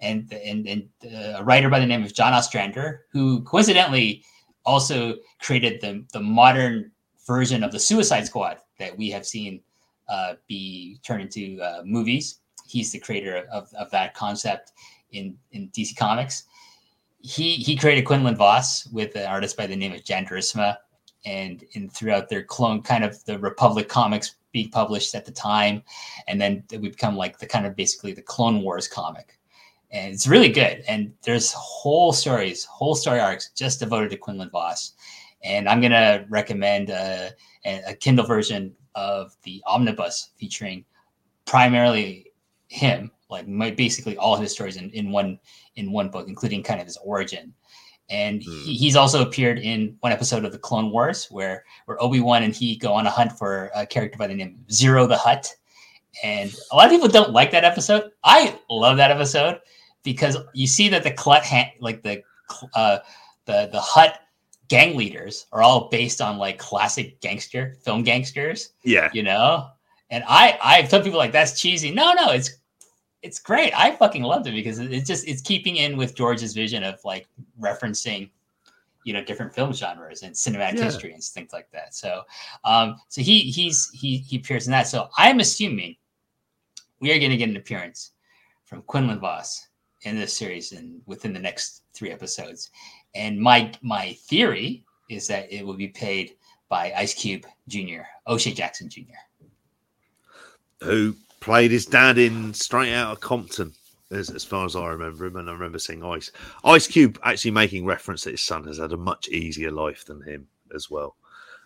and 0.00 0.32
and, 0.32 0.66
and 0.66 0.88
a 1.36 1.42
writer 1.44 1.68
by 1.68 1.80
the 1.80 1.86
name 1.86 2.04
of 2.04 2.14
John 2.14 2.32
Ostrander, 2.32 3.06
who 3.10 3.42
coincidentally 3.42 4.24
also 4.64 5.16
created 5.40 5.80
the 5.80 6.04
the 6.12 6.20
modern 6.20 6.90
version 7.26 7.62
of 7.62 7.72
the 7.72 7.78
Suicide 7.78 8.26
Squad 8.26 8.58
that 8.78 8.96
we 8.96 9.10
have 9.10 9.26
seen 9.26 9.60
uh, 10.08 10.34
be 10.46 10.98
turned 11.02 11.22
into 11.22 11.60
uh, 11.62 11.82
movies. 11.84 12.40
He's 12.66 12.92
the 12.92 12.98
creator 12.98 13.46
of, 13.52 13.72
of 13.74 13.90
that 13.90 14.14
concept 14.14 14.72
in 15.12 15.36
in 15.52 15.68
DC 15.70 15.96
Comics. 15.96 16.44
He 17.20 17.56
he 17.56 17.76
created 17.76 18.04
Quinlan 18.04 18.36
Vos 18.36 18.86
with 18.86 19.16
an 19.16 19.26
artist 19.26 19.56
by 19.56 19.66
the 19.66 19.76
name 19.76 19.92
of 19.92 20.04
Jan 20.04 20.26
Duursema, 20.26 20.76
and 21.24 21.64
in 21.72 21.88
throughout 21.88 22.28
their 22.28 22.42
clone 22.42 22.82
kind 22.82 23.04
of 23.04 23.22
the 23.24 23.38
Republic 23.38 23.88
comics 23.88 24.36
published 24.66 25.14
at 25.14 25.24
the 25.24 25.30
time, 25.30 25.82
and 26.26 26.40
then 26.40 26.64
we 26.72 26.88
become 26.88 27.16
like 27.16 27.38
the 27.38 27.46
kind 27.46 27.66
of 27.66 27.76
basically 27.76 28.12
the 28.12 28.22
Clone 28.22 28.62
Wars 28.62 28.88
comic, 28.88 29.38
and 29.92 30.12
it's 30.12 30.26
really 30.26 30.48
good. 30.48 30.82
And 30.88 31.12
there's 31.22 31.52
whole 31.52 32.12
stories, 32.12 32.64
whole 32.64 32.96
story 32.96 33.20
arcs 33.20 33.50
just 33.54 33.78
devoted 33.78 34.10
to 34.10 34.16
Quinlan 34.16 34.50
Vos, 34.50 34.94
and 35.44 35.68
I'm 35.68 35.80
gonna 35.80 36.26
recommend 36.28 36.90
uh, 36.90 37.28
a, 37.64 37.82
a 37.88 37.94
Kindle 37.94 38.26
version 38.26 38.74
of 38.94 39.36
the 39.44 39.62
omnibus 39.66 40.30
featuring 40.36 40.84
primarily 41.46 42.32
him, 42.68 43.10
like 43.30 43.46
my, 43.46 43.70
basically 43.70 44.16
all 44.16 44.36
his 44.36 44.52
stories 44.52 44.76
in, 44.76 44.90
in 44.90 45.10
one 45.10 45.38
in 45.76 45.92
one 45.92 46.08
book, 46.08 46.28
including 46.28 46.62
kind 46.62 46.80
of 46.80 46.86
his 46.86 46.98
origin. 46.98 47.54
And 48.10 48.42
Hmm. 48.42 48.50
he, 48.64 48.74
he's 48.74 48.96
also 48.96 49.22
appeared 49.22 49.58
in 49.58 49.96
one 50.00 50.12
episode 50.12 50.44
of 50.44 50.52
the 50.52 50.58
Clone 50.58 50.90
Wars 50.90 51.26
where 51.30 51.64
where 51.86 52.02
Obi 52.02 52.20
Wan 52.20 52.42
and 52.42 52.54
he 52.54 52.76
go 52.76 52.92
on 52.94 53.06
a 53.06 53.10
hunt 53.10 53.32
for 53.32 53.70
a 53.74 53.86
character 53.86 54.16
by 54.18 54.26
the 54.26 54.34
name 54.34 54.56
of 54.66 54.74
Ziro 54.74 55.06
the 55.08 55.16
Hutt. 55.16 55.54
And 56.24 56.52
a 56.72 56.76
lot 56.76 56.86
of 56.86 56.90
people 56.92 57.08
don't 57.08 57.32
like 57.32 57.50
that 57.52 57.64
episode. 57.64 58.10
I 58.24 58.58
love 58.70 58.96
that 58.96 59.10
episode 59.10 59.60
because 60.02 60.36
you 60.54 60.66
see 60.66 60.88
that 60.88 61.02
the 61.02 61.10
Clut 61.12 61.44
ha- 61.44 61.72
like 61.80 62.02
the 62.02 62.22
uh, 62.74 62.98
the 63.44 63.68
the 63.72 63.80
Hut 63.80 64.20
gang 64.68 64.96
leaders 64.96 65.46
are 65.52 65.62
all 65.62 65.88
based 65.88 66.20
on 66.20 66.38
like 66.38 66.58
classic 66.58 67.20
gangster 67.20 67.76
film 67.82 68.02
gangsters 68.02 68.72
Yeah. 68.84 69.08
you 69.14 69.22
know 69.22 69.66
and 70.10 70.22
i 70.28 70.58
i 70.62 70.84
some 70.84 71.02
people 71.02 71.18
like 71.18 71.32
that's 71.32 71.58
cheesy 71.58 71.90
no 71.90 72.12
no 72.12 72.32
it's 72.32 72.57
it's 73.22 73.38
great. 73.40 73.72
I 73.76 73.96
fucking 73.96 74.22
loved 74.22 74.46
it 74.46 74.52
because 74.52 74.78
it's 74.78 75.06
just 75.06 75.26
it's 75.26 75.42
keeping 75.42 75.76
in 75.76 75.96
with 75.96 76.14
george's 76.14 76.54
vision 76.54 76.84
of 76.84 77.00
like 77.04 77.26
referencing 77.60 78.30
you 79.04 79.12
know 79.12 79.24
different 79.24 79.54
film 79.54 79.72
genres 79.72 80.22
and 80.22 80.34
cinematic 80.34 80.76
Yeah. 80.78 80.84
history 80.84 81.12
and 81.12 81.22
things 81.22 81.52
like 81.52 81.70
that. 81.72 81.94
So 81.94 82.22
um 82.64 82.96
so 83.08 83.20
he 83.22 83.40
he's 83.40 83.90
he 83.92 84.18
he 84.18 84.36
appears 84.36 84.66
in 84.66 84.72
that. 84.72 84.86
So 84.86 85.08
i'm 85.16 85.40
assuming 85.40 85.96
we 87.00 87.12
are 87.12 87.18
going 87.18 87.30
to 87.30 87.36
get 87.36 87.48
an 87.48 87.56
appearance 87.56 88.12
from 88.64 88.82
quinlan 88.82 89.20
vos 89.20 89.68
in 90.02 90.16
this 90.16 90.36
series 90.36 90.72
and 90.72 91.00
within 91.06 91.32
the 91.32 91.38
next 91.38 91.82
three 91.94 92.10
episodes. 92.10 92.70
And 93.14 93.38
my 93.40 93.72
my 93.82 94.12
theory 94.28 94.84
is 95.08 95.26
that 95.28 95.50
it 95.52 95.64
will 95.66 95.76
be 95.76 95.88
paid 95.88 96.36
by 96.68 96.92
ice 96.96 97.14
cube 97.14 97.46
jr 97.68 98.02
o'shea 98.26 98.52
jackson 98.52 98.88
jr 98.88 99.22
Who 100.82 101.16
played 101.40 101.70
his 101.70 101.86
dad 101.86 102.18
in 102.18 102.52
Straight 102.54 102.92
Outta 102.94 103.20
Compton, 103.20 103.72
as, 104.10 104.30
as 104.30 104.44
far 104.44 104.64
as 104.64 104.76
I 104.76 104.86
remember 104.88 105.26
him. 105.26 105.36
And 105.36 105.48
I 105.48 105.52
remember 105.52 105.78
seeing 105.78 106.04
Ice. 106.04 106.30
Ice 106.64 106.86
Cube 106.86 107.18
actually 107.22 107.50
making 107.52 107.84
reference 107.84 108.24
that 108.24 108.32
his 108.32 108.42
son 108.42 108.64
has 108.64 108.78
had 108.78 108.92
a 108.92 108.96
much 108.96 109.28
easier 109.28 109.70
life 109.70 110.04
than 110.04 110.22
him 110.22 110.46
as 110.74 110.90
well. 110.90 111.16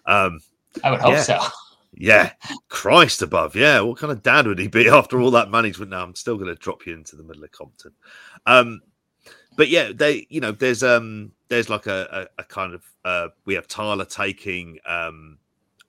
Um, 0.07 0.41
I 0.83 0.91
would 0.91 1.01
hope 1.01 1.13
Yeah. 1.13 1.21
so. 1.23 1.39
yeah, 1.95 2.33
Christ 2.69 3.23
above. 3.23 3.55
Yeah, 3.55 3.81
what 3.81 3.99
kind 3.99 4.13
of 4.13 4.23
dad 4.23 4.47
would 4.47 4.59
he 4.59 4.69
be 4.69 4.89
after 4.91 5.21
all 5.21 5.31
that 5.33 5.51
management? 5.51 5.91
Now 5.91 6.03
I'm 6.03 6.15
still 6.15 6.37
going 6.37 6.49
to 6.49 6.55
drop 6.61 6.87
you 6.87 6.95
into 6.95 7.17
the 7.17 7.23
middle 7.23 7.45
of 7.45 7.53
Compton. 7.53 7.93
Um, 8.47 8.81
but 9.57 9.69
yeah, 9.69 9.91
they, 9.95 10.27
you 10.31 10.41
know, 10.41 10.53
there's 10.53 10.83
um, 10.83 11.33
there's 11.49 11.69
like 11.69 11.87
a, 11.87 12.29
a, 12.39 12.41
a 12.43 12.45
kind 12.45 12.73
of 12.75 12.83
uh, 13.05 13.29
we 13.45 13.55
have 13.55 13.69
Tyler 13.69 14.07
taking 14.07 14.79
um, 14.87 15.37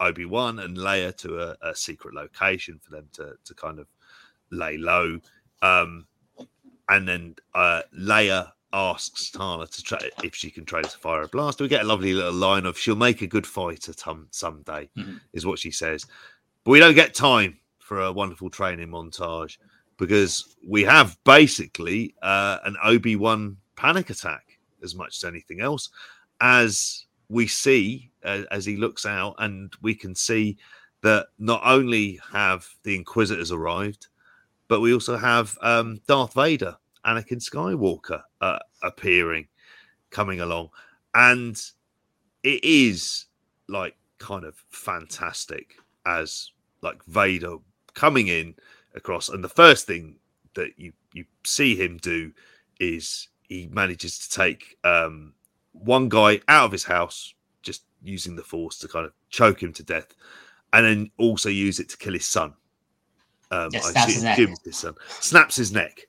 Obi 0.04 0.26
Wan 0.26 0.60
and 0.60 0.78
Leia 0.78 1.16
to 1.18 1.40
a, 1.40 1.58
a 1.70 1.76
secret 1.76 2.14
location 2.14 2.80
for 2.84 2.92
them 2.92 3.08
to 3.14 3.36
to 3.46 3.54
kind 3.56 3.80
of 3.80 3.88
lay 4.52 4.78
low. 4.78 5.20
Um, 5.62 6.06
and 6.90 7.08
then 7.08 7.36
uh, 7.56 7.82
Leia 7.98 8.52
asks 8.74 9.32
Tala 9.32 9.68
to 9.68 9.84
try 9.84 10.00
if 10.24 10.36
she 10.36 10.50
can 10.50 10.66
train 10.66 10.84
to 10.84 10.98
fire 10.98 11.22
a 11.24 11.28
blaster. 11.28 11.64
We 11.64 11.68
get 11.70 11.84
a 11.84 11.88
lovely 11.88 12.14
little 12.14 12.34
line 12.34 12.66
of 12.66 12.78
"She'll 12.78 12.96
make 12.96 13.22
a 13.22 13.28
good 13.28 13.48
fighter 13.48 13.94
tom- 13.94 14.28
someday," 14.32 14.90
Mhm. 14.98 15.22
is 15.32 15.46
what 15.46 15.60
she 15.60 15.72
says. 15.72 16.06
But 16.64 16.72
we 16.72 16.80
don't 16.80 16.96
get 16.96 17.14
time 17.14 17.60
for 17.80 18.02
a 18.02 18.12
wonderful 18.12 18.50
training 18.50 18.90
montage 18.90 19.58
because 19.98 20.56
we 20.68 20.84
have 20.84 21.18
basically 21.24 22.16
uh, 22.22 22.60
an 22.66 22.76
Obi 22.84 23.16
Wan 23.16 23.58
panic 23.76 24.10
attack 24.10 24.58
as 24.84 24.96
much 24.96 25.18
as 25.18 25.24
anything 25.24 25.62
else, 25.62 25.90
as 26.42 27.06
we 27.34 27.48
see 27.48 28.12
uh, 28.24 28.44
as 28.52 28.66
he 28.66 28.78
looks 28.78 29.06
out, 29.06 29.36
and 29.40 29.74
we 29.82 29.96
can 29.96 30.16
see 30.16 30.58
that 31.02 31.28
not 31.40 31.62
only 31.66 32.20
have 32.32 32.68
the 32.84 32.96
Inquisitors 32.96 33.52
arrived, 33.52 34.08
but 34.68 34.80
we 34.80 34.94
also 34.94 35.18
have 35.18 35.58
um, 35.62 36.00
Darth 36.08 36.34
Vader, 36.34 36.78
Anakin 37.06 37.44
Skywalker 37.44 38.22
uh, 38.40 38.60
appearing, 38.82 39.48
coming 40.10 40.40
along, 40.40 40.70
and 41.14 41.62
it 42.44 42.64
is 42.64 43.26
like 43.68 43.96
kind 44.20 44.46
of 44.46 44.56
fantastic 44.70 45.76
as 46.06 46.52
like 46.82 47.04
Vader 47.06 47.58
coming 47.94 48.28
in 48.28 48.56
across, 48.96 49.30
and 49.30 49.44
the 49.44 49.50
first 49.50 49.88
thing 49.88 50.16
that 50.54 50.70
you 50.78 50.94
you 51.14 51.26
see 51.46 51.76
him 51.76 51.98
do 51.98 52.32
is 52.80 53.28
he 53.50 53.68
manages 53.72 54.18
to 54.20 54.30
take 54.30 54.78
um, 54.84 55.34
one 55.74 56.10
guy 56.10 56.40
out 56.48 56.66
of 56.66 56.72
his 56.72 56.84
house 56.84 57.34
just 57.62 57.84
using 58.02 58.36
the 58.36 58.44
force 58.44 58.78
to 58.80 58.88
kind 58.88 59.06
of 59.06 59.14
choke 59.30 59.62
him 59.62 59.74
to 59.74 59.84
death, 59.84 60.08
and 60.72 60.86
then 60.86 61.12
also 61.18 61.50
use 61.50 61.80
it 61.80 61.90
to 61.90 61.98
kill 61.98 62.14
his 62.14 62.26
son. 62.28 62.54
Um, 63.52 63.70
snaps 63.72 64.14
his 64.14 64.24
neck. 64.24 64.40
His 64.64 64.78
son 64.78 64.96
snaps 65.20 65.56
his 65.56 65.72
neck. 65.72 66.08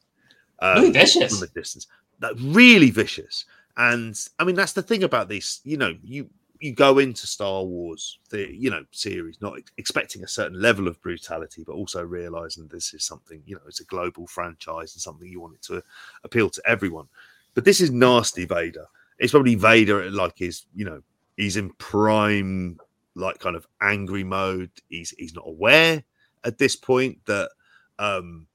Um, 0.61 0.77
Really 0.77 0.93
vicious. 0.93 1.39
from 1.39 1.49
a 1.49 1.53
distance. 1.53 1.87
That 2.21 2.35
really 2.39 2.91
vicious. 2.91 3.45
And 3.77 4.17
I 4.39 4.45
mean, 4.45 4.55
that's 4.55 4.73
the 4.73 4.83
thing 4.83 5.03
about 5.03 5.29
this. 5.29 5.61
You 5.65 5.77
know, 5.77 5.95
you 6.03 6.31
you 6.61 6.73
go 6.73 6.99
into 6.99 7.27
Star 7.27 7.63
Wars, 7.65 8.19
the 8.31 8.49
you 8.57 8.71
know 8.71 8.85
series, 8.93 9.41
not 9.43 9.59
expecting 9.77 10.23
a 10.25 10.29
certain 10.29 10.61
level 10.61 10.89
of 10.89 11.01
brutality, 11.03 11.65
but 11.67 11.75
also 11.75 12.03
realizing 12.03 12.67
this 12.69 12.95
is 12.95 13.05
something. 13.05 13.43
You 13.45 13.57
know, 13.57 13.63
it's 13.67 13.81
a 13.81 13.85
global 13.85 14.27
franchise 14.27 14.95
and 14.95 15.03
something 15.03 15.29
you 15.29 15.41
want 15.41 15.55
it 15.55 15.63
to 15.63 15.83
appeal 16.23 16.49
to 16.51 16.63
everyone. 16.65 17.09
But 17.55 17.65
this 17.65 17.81
is 17.81 17.91
nasty 17.91 18.47
Vader. 18.47 18.87
It's 19.19 19.33
probably 19.33 19.55
Vader 19.55 20.11
like 20.11 20.39
his, 20.39 20.67
you 20.75 20.85
know, 20.85 21.03
he's 21.37 21.57
in 21.57 21.71
prime 21.79 22.79
like 23.15 23.39
kind 23.39 23.57
of 23.57 23.67
angry 23.81 24.25
mode. 24.25 24.71
He's 24.89 25.11
he's 25.19 25.35
not 25.35 25.47
aware 25.47 26.03
at 26.45 26.59
this 26.59 26.77
point 26.77 27.19
that 27.27 27.51
um 27.99 28.47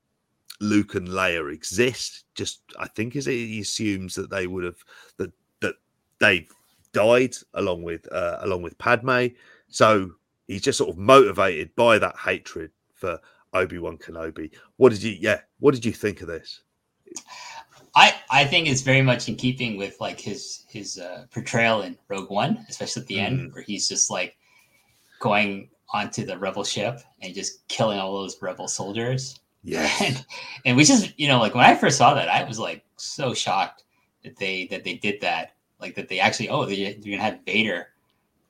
Luke 0.60 0.96
and 0.96 1.08
Leia 1.08 1.54
exist. 1.54 2.26
Just 2.36 2.62
I 2.78 2.88
think 2.88 3.16
is 3.16 3.28
it 3.28 3.32
he 3.32 3.62
assumes 3.62 4.16
that 4.16 4.30
they 4.30 4.48
would 4.48 4.64
have 4.64 4.84
that 5.18 5.32
that 5.62 5.76
they 6.20 6.48
died 6.92 7.36
along 7.54 7.84
with 7.84 8.12
uh, 8.12 8.38
along 8.42 8.62
with 8.62 8.78
Padme. 8.78 9.28
So 9.68 10.12
he's 10.48 10.62
just 10.62 10.78
sort 10.78 10.90
of 10.90 10.98
motivated 10.98 11.74
by 11.76 12.00
that 12.00 12.18
hatred 12.18 12.72
for 12.94 13.20
Obi 13.54 13.78
Wan 13.78 13.98
Kenobi. 13.98 14.52
What 14.78 14.90
did 14.92 15.04
you 15.04 15.16
yeah? 15.20 15.42
What 15.60 15.74
did 15.74 15.86
you 15.86 15.94
think 15.94 16.22
of 16.22 16.28
this? 16.28 16.62
I 17.96 18.16
I 18.30 18.46
think 18.46 18.68
it's 18.68 18.82
very 18.82 19.02
much 19.02 19.28
in 19.30 19.36
keeping 19.36 19.78
with 19.78 20.00
like 20.00 20.20
his 20.20 20.66
his 20.70 20.98
uh, 21.00 21.26
portrayal 21.32 21.82
in 21.82 21.98
Rogue 22.08 22.30
One, 22.30 22.66
especially 22.70 23.02
at 23.02 23.08
the 23.08 23.20
end, 23.20 23.54
where 23.54 23.64
he's 23.64 23.88
just 23.88 24.10
like 24.10 24.38
going 25.20 25.70
onto 25.94 26.26
the 26.26 26.38
rebel 26.38 26.64
ship 26.64 27.00
and 27.22 27.34
just 27.34 27.68
killing 27.68 28.00
all 28.00 28.14
those 28.14 28.42
rebel 28.42 28.68
soldiers. 28.68 29.40
Yeah, 29.64 29.90
and, 30.02 30.26
and 30.66 30.78
we 30.78 30.84
just 30.84 31.18
you 31.20 31.28
know 31.28 31.40
like 31.40 31.56
when 31.56 31.66
I 31.66 31.76
first 31.76 31.98
saw 31.98 32.14
that, 32.14 32.30
I 32.30 32.44
was 32.44 32.60
like 32.60 32.86
so 32.98 33.34
shocked 33.34 33.84
that 34.24 34.38
they 34.38 34.68
that 34.68 34.84
they 34.84 34.96
did 34.96 35.22
that, 35.22 35.56
like 35.82 35.96
that 35.96 36.08
they 36.10 36.20
actually 36.20 36.50
oh 36.50 36.66
they, 36.66 36.94
they're 36.94 37.12
gonna 37.12 37.24
have 37.24 37.40
Vader 37.46 37.90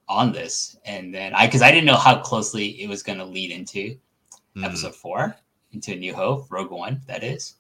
on 0.08 0.32
this, 0.32 0.78
and 0.86 1.14
then 1.14 1.34
I 1.34 1.48
because 1.48 1.62
I 1.62 1.72
didn't 1.72 1.86
know 1.86 1.96
how 1.96 2.20
closely 2.20 2.82
it 2.82 2.90
was 2.90 3.04
gonna 3.04 3.26
lead 3.26 3.52
into 3.52 3.98
Mm. 4.56 4.66
episode 4.66 4.96
four 4.96 5.36
into 5.74 5.94
A 5.94 5.96
New 5.96 6.14
Hope, 6.14 6.52
Rogue 6.52 6.72
One, 6.72 7.02
that 7.08 7.24
is. 7.24 7.56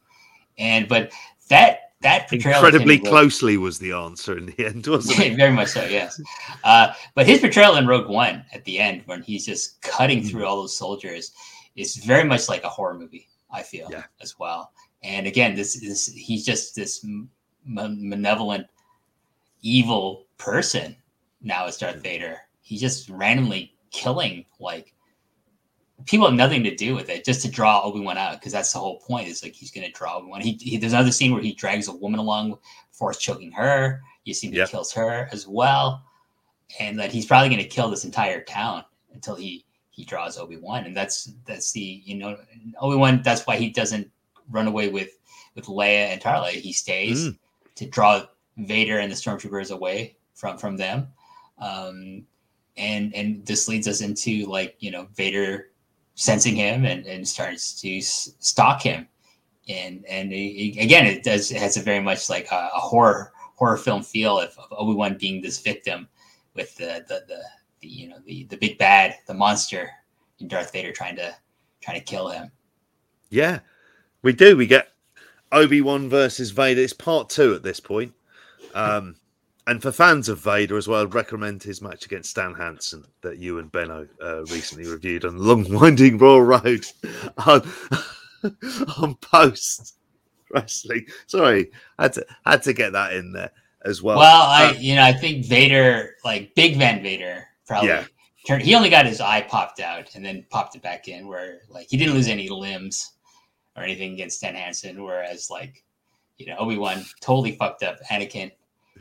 And 0.58 0.88
but 0.88 1.12
that 1.50 1.92
that 2.02 2.30
portrayal 2.30 2.56
incredibly 2.64 2.98
Rogue- 2.98 3.08
closely 3.08 3.58
was 3.58 3.78
the 3.80 3.92
answer 3.92 4.38
in 4.38 4.46
the 4.46 4.66
end, 4.66 4.88
wasn't 4.88 5.20
it? 5.20 5.36
very 5.36 5.52
much 5.52 5.70
so, 5.70 5.84
yes. 5.86 6.22
Uh, 6.64 6.94
but 7.14 7.28
his 7.28 7.42
portrayal 7.42 7.76
in 7.76 7.86
Rogue 7.86 8.08
One 8.10 8.46
at 8.54 8.64
the 8.64 8.80
end, 8.80 9.02
when 9.06 9.22
he's 9.22 9.46
just 9.46 9.82
cutting 9.82 10.22
Mm. 10.24 10.30
through 10.30 10.46
all 10.46 10.62
those 10.62 10.78
soldiers, 10.78 11.32
is 11.76 11.98
very 11.98 12.24
much 12.24 12.48
like 12.48 12.64
a 12.64 12.70
horror 12.70 12.94
movie. 12.94 13.28
I 13.52 13.64
feel 13.64 13.88
Yeah. 13.92 14.04
as 14.22 14.40
well. 14.40 14.72
And 15.04 15.28
again, 15.28 15.56
this 15.56 15.76
is 15.76 16.08
he's 16.14 16.46
just 16.46 16.74
this 16.76 17.04
m- 17.04 17.30
malevolent, 17.66 18.68
evil 19.62 20.26
person 20.38 20.96
now 21.42 21.66
as 21.66 21.78
Darth 21.78 22.02
Vader. 22.02 22.38
He's 22.62 22.82
just 22.82 23.10
randomly 23.10 23.74
killing 23.92 24.46
like 24.60 24.94
people 26.06 26.26
have 26.28 26.36
nothing 26.36 26.64
to 26.64 26.76
do 26.76 26.96
with 26.96 27.10
it 27.10 27.26
just 27.26 27.42
to 27.42 27.50
draw 27.52 27.82
Obi-Wan 27.84 28.18
out 28.18 28.34
because 28.40 28.52
that's 28.54 28.72
the 28.74 28.80
whole 28.80 29.00
point 29.00 29.28
is 29.28 29.44
like 29.44 29.54
he's 29.54 29.72
going 29.72 29.86
to 29.86 29.92
draw 29.94 30.18
Obi-Wan. 30.18 30.42
He, 30.42 30.54
he, 30.62 30.78
there's 30.78 30.94
another 30.94 31.12
scene 31.12 31.34
where 31.34 31.42
he 31.42 31.54
drags 31.54 31.88
a 31.88 31.94
woman 31.94 32.20
along, 32.20 32.58
force 32.92 33.18
choking 33.18 33.52
her. 33.52 34.02
You 34.26 34.34
see, 34.34 34.48
Yep. 34.50 34.68
he 34.68 34.72
kills 34.72 34.94
her 34.94 35.28
as 35.32 35.48
well, 35.48 36.04
and 36.80 36.98
that 37.00 37.12
he's 37.12 37.26
probably 37.26 37.50
going 37.50 37.62
to 37.62 37.68
kill 37.68 37.90
this 37.90 38.06
entire 38.06 38.42
town 38.44 38.84
until 39.14 39.36
he 39.36 39.66
he 39.90 40.06
draws 40.06 40.38
Obi-Wan, 40.38 40.86
and 40.86 40.96
that's 40.96 41.34
that's 41.46 41.72
the 41.74 42.02
you 42.06 42.16
know 42.16 42.38
Obi-Wan. 42.80 43.22
That's 43.24 43.46
why 43.48 43.58
he 43.58 43.70
doesn't 43.70 44.10
run 44.50 44.68
away 44.68 44.90
with 44.90 45.18
with 45.56 45.66
Leia 45.66 46.08
and 46.12 46.22
Tala. 46.22 46.50
He 46.52 46.72
stays 46.74 47.30
Mm. 47.30 47.38
to 47.76 47.86
draw 47.88 48.26
Vader 48.58 49.00
and 49.00 49.12
the 49.12 49.16
stormtroopers 49.16 49.72
away 49.72 50.16
from 50.36 50.58
from 50.58 50.78
them. 50.78 51.08
Um, 51.58 52.24
and 52.78 53.14
and 53.16 53.46
this 53.46 53.68
leads 53.68 53.88
us 53.88 54.02
into 54.02 54.46
like 54.46 54.76
you 54.80 54.92
know 54.92 55.08
Vader 55.16 55.69
sensing 56.20 56.56
him 56.56 56.84
and, 56.86 57.06
and 57.06 57.26
starts 57.26 57.80
to 57.82 58.02
stalk 58.02 58.82
him, 58.82 59.08
and 59.70 60.06
and 60.06 60.34
it- 60.34 60.78
again 60.84 61.06
it 61.06 61.24
does 61.24 61.50
it 61.52 61.58
has 61.62 61.78
a 61.78 61.82
very 61.82 62.02
much 62.02 62.30
like 62.30 62.52
a, 62.52 62.70
a 62.76 62.80
horror 62.80 63.32
horror 63.56 63.78
film 63.78 64.04
feel 64.04 64.38
of, 64.40 64.50
of 64.58 64.68
Obi 64.72 64.94
Wan 64.96 65.18
being 65.18 65.42
this 65.42 65.60
victim 65.62 66.08
with 66.56 66.76
the 66.76 67.06
the, 67.08 67.24
the 67.28 67.42
the 67.80 67.88
you 67.88 68.10
know 68.10 68.20
the 68.26 68.44
the 68.46 68.58
big 68.58 68.78
bad 68.78 69.16
the 69.28 69.34
monster 69.34 69.90
in 70.40 70.48
Darth 70.50 70.74
Vader 70.74 70.92
trying 70.92 71.16
to 71.16 71.34
trying 71.82 71.98
to 72.00 72.06
kill 72.06 72.28
him. 72.30 72.52
Yeah, 73.30 73.60
we 74.22 74.34
do. 74.34 74.58
We 74.58 74.68
get 74.68 74.90
Obi 75.54 75.80
Wan 75.82 76.10
versus 76.10 76.52
Vader. 76.52 76.82
It's 76.82 76.92
part 76.94 77.30
two 77.30 77.54
at 77.54 77.64
this 77.64 77.80
point. 77.80 78.14
Um, 78.74 79.16
and 79.70 79.82
for 79.82 79.92
fans 79.92 80.30
of 80.30 80.40
Vader 80.40 80.78
as 80.78 80.88
well, 80.88 81.04
I'd 81.04 81.14
recommend 81.14 81.62
his 81.62 81.82
match 81.82 82.06
against 82.06 82.32
Stan 82.32 82.56
Hansen 82.56 83.06
that 83.22 83.38
you 83.38 83.60
and 83.60 83.72
Benno 83.72 84.08
uh, 84.22 84.44
recently 84.46 84.90
reviewed 84.90 85.26
on 85.26 85.38
Long 85.38 85.72
Winding 85.72 86.18
Royal 86.18 86.42
Road 86.42 86.86
on, 87.46 87.70
on 88.98 89.16
post 89.16 89.96
wrestling. 90.52 91.06
Sorry, 91.28 91.72
had 92.00 92.14
to 92.14 92.26
had 92.46 92.64
to 92.64 92.74
get 92.74 92.94
that 92.94 93.14
in 93.14 93.32
there 93.32 93.52
as 93.86 94.02
well. 94.02 94.18
Well, 94.18 94.42
I 94.48 94.70
uh, 94.70 94.74
you 94.80 94.96
know 94.96 95.04
I 95.04 95.14
think 95.14 95.46
Vader 95.46 96.16
like 96.26 96.56
Big 96.56 96.78
Van 96.78 97.04
Vader 97.04 97.46
probably 97.68 97.90
Yeah. 97.90 98.06
turned. 98.48 98.64
He 98.64 98.74
only 98.74 98.90
got 98.90 99.06
his 99.06 99.22
eye 99.22 99.42
popped 99.42 99.80
out 99.80 100.16
and 100.16 100.26
then 100.26 100.46
popped 100.50 100.76
it 100.76 100.82
back 100.82 101.08
in. 101.08 101.28
Where 101.28 101.62
like 101.70 101.88
he 101.90 101.98
didn't 101.98 102.16
lose 102.16 102.28
any 102.28 102.50
limbs 102.50 103.12
or 103.76 103.84
anything 103.84 104.14
against 104.14 104.38
Stan 104.38 104.56
Hansen. 104.56 105.04
Whereas 105.04 105.50
like 105.52 105.84
you 106.40 106.48
know 106.48 106.56
Obi 106.58 106.78
Wan 106.78 107.06
totally 107.22 107.56
fucked 107.56 107.84
up 107.84 108.00
Anakin. 108.10 108.52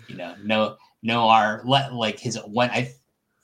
You 0.09 0.17
know 0.17 0.35
no 0.43 0.77
no 1.03 1.27
le- 1.27 1.91
like 1.93 2.19
his 2.19 2.37
one. 2.47 2.71
I 2.71 2.91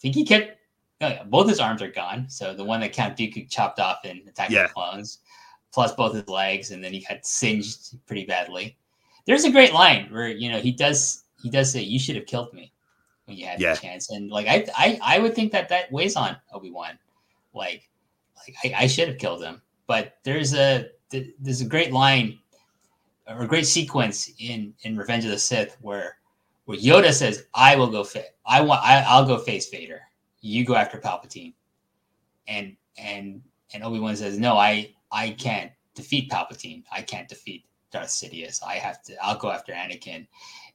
think 0.01 0.15
he 0.15 0.25
kept. 0.25 0.59
Oh 1.01 1.09
yeah, 1.09 1.25
both 1.25 1.49
his 1.49 1.61
arms 1.61 1.83
are 1.83 1.91
gone. 1.91 2.29
So 2.29 2.55
the 2.55 2.65
one 2.65 2.81
that 2.81 2.93
Count 2.93 3.17
Dooku 3.17 3.49
chopped 3.51 3.79
off 3.81 4.05
in 4.05 4.23
Attack 4.29 4.51
Yeah. 4.51 4.63
of 4.65 4.69
the 4.69 4.75
Clones, 4.75 5.19
plus 5.73 5.93
both 5.95 6.15
his 6.15 6.29
legs, 6.29 6.71
and 6.71 6.83
then 6.83 6.93
he 6.93 7.01
got 7.09 7.27
singed 7.27 7.99
pretty 8.07 8.25
badly. 8.25 8.77
There's 9.27 9.45
a 9.45 9.51
great 9.51 9.73
line 9.73 10.09
where 10.11 10.29
you 10.29 10.51
know 10.51 10.59
he 10.59 10.73
does 10.73 11.25
he 11.43 11.51
does 11.51 11.71
say 11.73 11.81
you 11.83 11.99
should 11.99 12.17
have 12.17 12.27
killed 12.27 12.53
me 12.55 12.73
when 13.27 13.37
you 13.37 13.47
had 13.47 13.61
Yeah. 13.61 13.75
the 13.75 13.81
chance, 13.81 14.11
and 14.11 14.31
like 14.31 14.47
I 14.47 14.67
I, 14.77 14.99
I 15.03 15.19
would 15.19 15.35
think 15.35 15.53
that 15.53 15.69
that 15.69 15.91
weighs 15.93 16.17
on 16.17 16.37
Obi 16.53 16.71
Wan, 16.71 16.99
like 17.53 17.89
like 18.63 18.75
I, 18.75 18.85
I 18.85 18.87
should 18.87 19.09
have 19.09 19.19
killed 19.19 19.43
him. 19.43 19.61
But 19.87 20.17
there's 20.23 20.55
a 20.55 20.89
there's 21.11 21.61
a 21.61 21.67
great 21.67 21.93
line 21.93 22.39
or 23.29 23.43
a 23.43 23.47
great 23.47 23.67
sequence 23.67 24.31
in 24.39 24.75
in 24.83 24.97
Revenge 24.97 25.25
of 25.25 25.31
the 25.31 25.39
Sith 25.39 25.77
where 25.83 26.17
where 26.65 26.79
Yoda 26.79 27.13
says, 27.13 27.47
"I 27.55 27.77
will 27.77 27.89
go 27.89 28.05
fit. 28.05 28.37
I 28.47 28.61
want. 28.61 28.83
I, 28.85 29.05
I'll 29.07 29.27
go 29.27 29.39
face 29.39 29.69
Vader. 29.69 30.01
You 30.41 30.65
go 30.65 30.75
after 30.75 30.99
Palpatine." 30.99 31.55
And 32.49 32.77
and 32.99 33.43
and 33.73 33.85
Obi 33.85 33.99
Wan 33.99 34.17
says, 34.17 34.39
"No, 34.39 34.57
I 34.57 34.95
I 35.13 35.31
can't 35.31 35.73
defeat 35.95 36.31
Palpatine. 36.31 36.85
I 36.93 37.03
can't 37.03 37.29
defeat 37.29 37.65
Darth 37.91 38.09
Sidious. 38.09 38.63
I 38.67 38.75
have 38.75 39.03
to. 39.05 39.17
I'll 39.23 39.39
go 39.39 39.51
after 39.51 39.73
Anakin." 39.73 40.27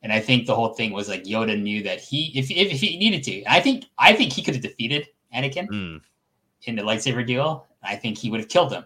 And 0.02 0.14
I 0.14 0.20
think 0.20 0.46
the 0.46 0.56
whole 0.56 0.74
thing 0.74 0.92
was 0.92 1.10
like 1.10 1.24
Yoda 1.24 1.62
knew 1.62 1.84
that 1.84 2.00
he, 2.00 2.32
if 2.38 2.50
if, 2.50 2.74
if 2.74 2.80
he 2.80 2.98
needed 2.98 3.24
to, 3.24 3.44
I 3.52 3.60
think 3.60 3.86
I 3.98 4.14
think 4.14 4.32
he 4.34 4.42
could 4.42 4.56
have 4.56 4.64
defeated 4.64 5.08
Anakin 5.34 5.68
mm, 5.68 6.02
in 6.64 6.76
the 6.76 6.84
lightsaber 6.84 7.26
duel. 7.26 7.68
I 7.84 7.96
think 7.96 8.18
he 8.18 8.30
would 8.30 8.40
have 8.40 8.50
killed 8.50 8.72
him 8.72 8.86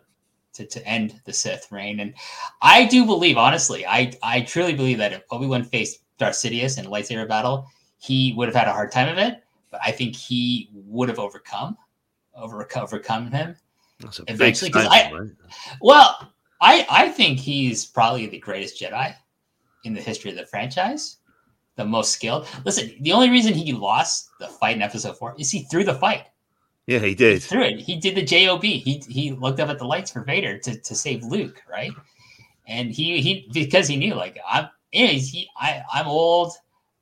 to, 0.54 0.66
to 0.66 0.88
end 0.88 1.20
the 1.26 1.34
Sith 1.34 1.72
reign. 1.72 2.00
And 2.00 2.14
I 2.62 2.86
do 2.86 3.06
believe, 3.06 3.38
honestly, 3.38 3.86
I 3.86 4.14
I 4.24 4.42
truly 4.42 4.74
believe 4.74 4.98
that 5.00 5.14
if 5.14 5.24
Obi 5.32 5.48
Wan 5.48 5.64
faced 5.64 6.03
Darth 6.24 6.36
Sidious 6.36 6.80
in 6.80 6.86
a 6.86 6.90
lightsaber 6.90 7.28
battle, 7.28 7.68
he 8.00 8.34
would 8.38 8.48
have 8.48 8.56
had 8.56 8.68
a 8.68 8.74
hard 8.74 8.92
time 8.92 9.10
of 9.10 9.18
it. 9.18 9.44
But 9.72 9.82
I 9.84 9.92
think 9.92 10.16
he 10.16 10.70
would 10.74 11.10
have 11.10 11.20
overcome, 11.20 11.78
over 12.36 12.68
overcome 12.76 13.32
him. 13.32 13.56
that's 14.00 14.20
a 14.20 14.24
big 14.24 14.36
Eventually, 14.36 14.72
'cause 14.72 14.86
statement, 14.86 15.38
mate. 15.40 15.78
Well, 15.82 16.32
I 16.62 16.86
I 16.90 17.10
think 17.10 17.40
he's 17.40 17.86
probably 17.86 18.28
the 18.28 18.40
greatest 18.40 18.80
Jedi 18.80 19.16
in 19.84 19.94
the 19.94 20.02
history 20.02 20.32
of 20.32 20.38
the 20.38 20.46
franchise, 20.46 21.18
the 21.76 21.86
most 21.86 22.12
skilled. 22.12 22.48
Listen, 22.66 22.92
the 23.02 23.12
only 23.12 23.30
reason 23.30 23.54
he 23.54 23.74
lost 23.74 24.30
the 24.40 24.48
fight 24.48 24.76
in 24.76 24.82
Episode 24.82 25.18
Four 25.18 25.36
is 25.40 25.50
he 25.52 25.64
threw 25.64 25.84
the 25.84 25.96
fight. 25.96 26.28
Yeah, 26.86 27.00
he 27.00 27.08
He 27.10 27.16
did. 27.16 27.42
threw 27.44 27.64
it. 27.64 27.80
He 27.80 27.96
did 27.98 28.16
the 28.16 28.24
job. 28.24 28.62
He 28.64 29.02
he 29.10 29.32
looked 29.32 29.60
up 29.60 29.70
at 29.70 29.80
the 29.80 29.86
lights 29.86 30.12
for 30.12 30.22
Vader 30.24 30.58
to, 30.60 30.78
to 30.78 30.96
save 30.96 31.24
Luke, 31.24 31.62
right? 31.70 31.92
And 32.68 32.92
he 32.92 33.22
he 33.22 33.50
because 33.54 33.88
he 33.88 33.96
knew 33.98 34.14
like 34.16 34.38
I'm 34.48 34.70
anyways, 34.94 35.30
he 35.30 35.50
I 35.58 35.84
I'm 35.92 36.08
old. 36.08 36.54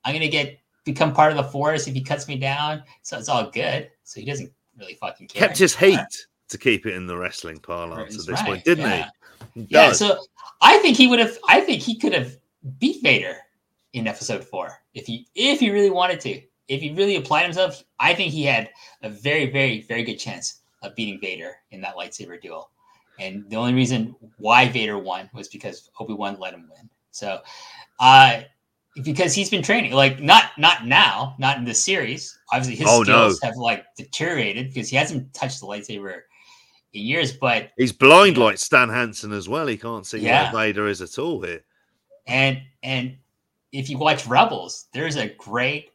I'm 0.03 0.13
gonna 0.13 0.27
get 0.27 0.59
become 0.83 1.13
part 1.13 1.31
of 1.31 1.37
the 1.37 1.43
force 1.43 1.87
if 1.87 1.93
he 1.93 2.01
cuts 2.01 2.27
me 2.27 2.37
down. 2.37 2.83
So 3.01 3.17
it's 3.17 3.29
all 3.29 3.49
good. 3.49 3.91
So 4.03 4.19
he 4.19 4.25
doesn't 4.25 4.51
really 4.77 4.95
fucking 4.95 5.27
care. 5.27 5.47
Kept 5.47 5.57
his 5.57 5.75
heat 5.75 5.99
to 6.49 6.57
keep 6.57 6.85
it 6.85 6.95
in 6.95 7.07
the 7.07 7.17
wrestling 7.17 7.59
parlance 7.59 8.19
at 8.19 8.25
this 8.25 8.29
right, 8.29 8.45
point, 8.45 8.63
didn't 8.65 8.89
yeah. 8.89 9.09
he? 9.53 9.61
He 9.61 9.67
Yeah, 9.69 9.91
so 9.91 10.19
I 10.61 10.77
think 10.79 10.97
he 10.97 11.07
would 11.07 11.19
have. 11.19 11.37
I 11.47 11.61
think 11.61 11.81
he 11.81 11.97
could 11.97 12.13
have 12.13 12.37
beat 12.79 13.01
Vader 13.03 13.37
in 13.93 14.07
Episode 14.07 14.43
Four 14.43 14.81
if 14.93 15.05
he 15.05 15.27
if 15.35 15.59
he 15.59 15.69
really 15.69 15.91
wanted 15.91 16.19
to. 16.21 16.41
If 16.67 16.79
he 16.79 16.93
really 16.93 17.17
applied 17.17 17.43
himself, 17.43 17.83
I 17.99 18.13
think 18.13 18.31
he 18.31 18.43
had 18.45 18.69
a 19.01 19.09
very, 19.09 19.51
very, 19.51 19.81
very 19.81 20.03
good 20.03 20.15
chance 20.15 20.61
of 20.83 20.95
beating 20.95 21.19
Vader 21.19 21.55
in 21.71 21.81
that 21.81 21.95
lightsaber 21.95 22.41
duel. 22.41 22.69
And 23.19 23.47
the 23.49 23.57
only 23.57 23.73
reason 23.73 24.15
why 24.37 24.69
Vader 24.69 24.97
won 24.97 25.29
was 25.33 25.49
because 25.49 25.89
Obi 25.99 26.13
Wan 26.13 26.39
let 26.39 26.53
him 26.53 26.69
win. 26.73 26.89
So, 27.11 27.39
uh, 27.99 28.41
because 29.03 29.33
he's 29.33 29.49
been 29.49 29.61
training, 29.63 29.91
like 29.93 30.19
not 30.19 30.45
not 30.57 30.85
now, 30.85 31.35
not 31.39 31.57
in 31.57 31.63
this 31.63 31.83
series. 31.83 32.37
Obviously, 32.51 32.75
his 32.75 32.87
Oh, 32.89 33.03
no. 33.03 33.29
skills 33.29 33.39
have 33.41 33.55
like 33.55 33.85
deteriorated 33.95 34.67
because 34.73 34.89
he 34.89 34.95
hasn't 34.97 35.33
touched 35.33 35.59
the 35.61 35.65
lightsaber 35.67 36.21
in 36.93 37.01
years. 37.03 37.31
But 37.31 37.71
He's 37.77 37.93
blind 37.93 38.37
like 38.37 38.57
Stan 38.57 38.89
Hansen 38.89 39.31
as 39.31 39.47
well. 39.47 39.67
He 39.67 39.77
can't 39.77 40.05
see 40.05 40.19
Yeah. 40.19 40.51
where 40.51 40.67
Vader 40.67 40.87
is 40.87 41.01
at 41.01 41.17
all 41.19 41.41
here. 41.41 41.63
and 42.27 42.61
and 42.83 43.17
if 43.71 43.89
you 43.89 43.97
watch 43.97 44.27
rebels 44.27 44.87
there's 44.93 45.15
a 45.15 45.29
great 45.35 45.91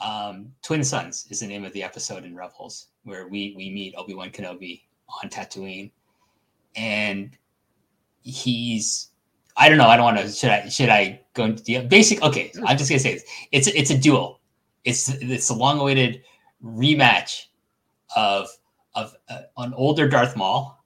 um 0.00 0.52
twin 0.62 0.82
suns 0.84 1.26
is 1.30 1.40
the 1.40 1.46
name 1.46 1.64
of 1.64 1.72
the 1.72 1.82
episode 1.82 2.24
in 2.24 2.34
rebels 2.36 2.88
where 3.04 3.26
we 3.28 3.54
we 3.56 3.70
meet 3.70 3.94
obi-wan 3.96 4.28
kenobi 4.30 4.82
on 5.22 5.30
tatooine 5.30 5.90
and 6.74 7.38
he's 8.22 9.10
i 9.56 9.68
don't 9.68 9.78
know 9.78 9.86
i 9.88 9.96
don't 9.96 10.04
want 10.04 10.18
to 10.18 10.28
should 10.28 10.50
i 10.50 10.68
should 10.68 10.88
i 10.88 11.20
go 11.34 11.44
into 11.44 11.62
the 11.62 11.80
basic 11.86 12.22
okay 12.22 12.50
i'm 12.66 12.76
just 12.76 12.90
gonna 12.90 12.98
say 13.00 13.14
this 13.14 13.24
it's 13.52 13.66
it's 13.68 13.90
a 13.90 13.98
duel 13.98 14.40
it's 14.84 15.08
it's 15.08 15.48
a 15.50 15.54
long-awaited 15.54 16.22
rematch 16.64 17.44
of 18.16 18.48
of 18.94 19.14
uh, 19.28 19.42
an 19.58 19.74
older 19.74 20.08
darth 20.08 20.36
maul 20.36 20.82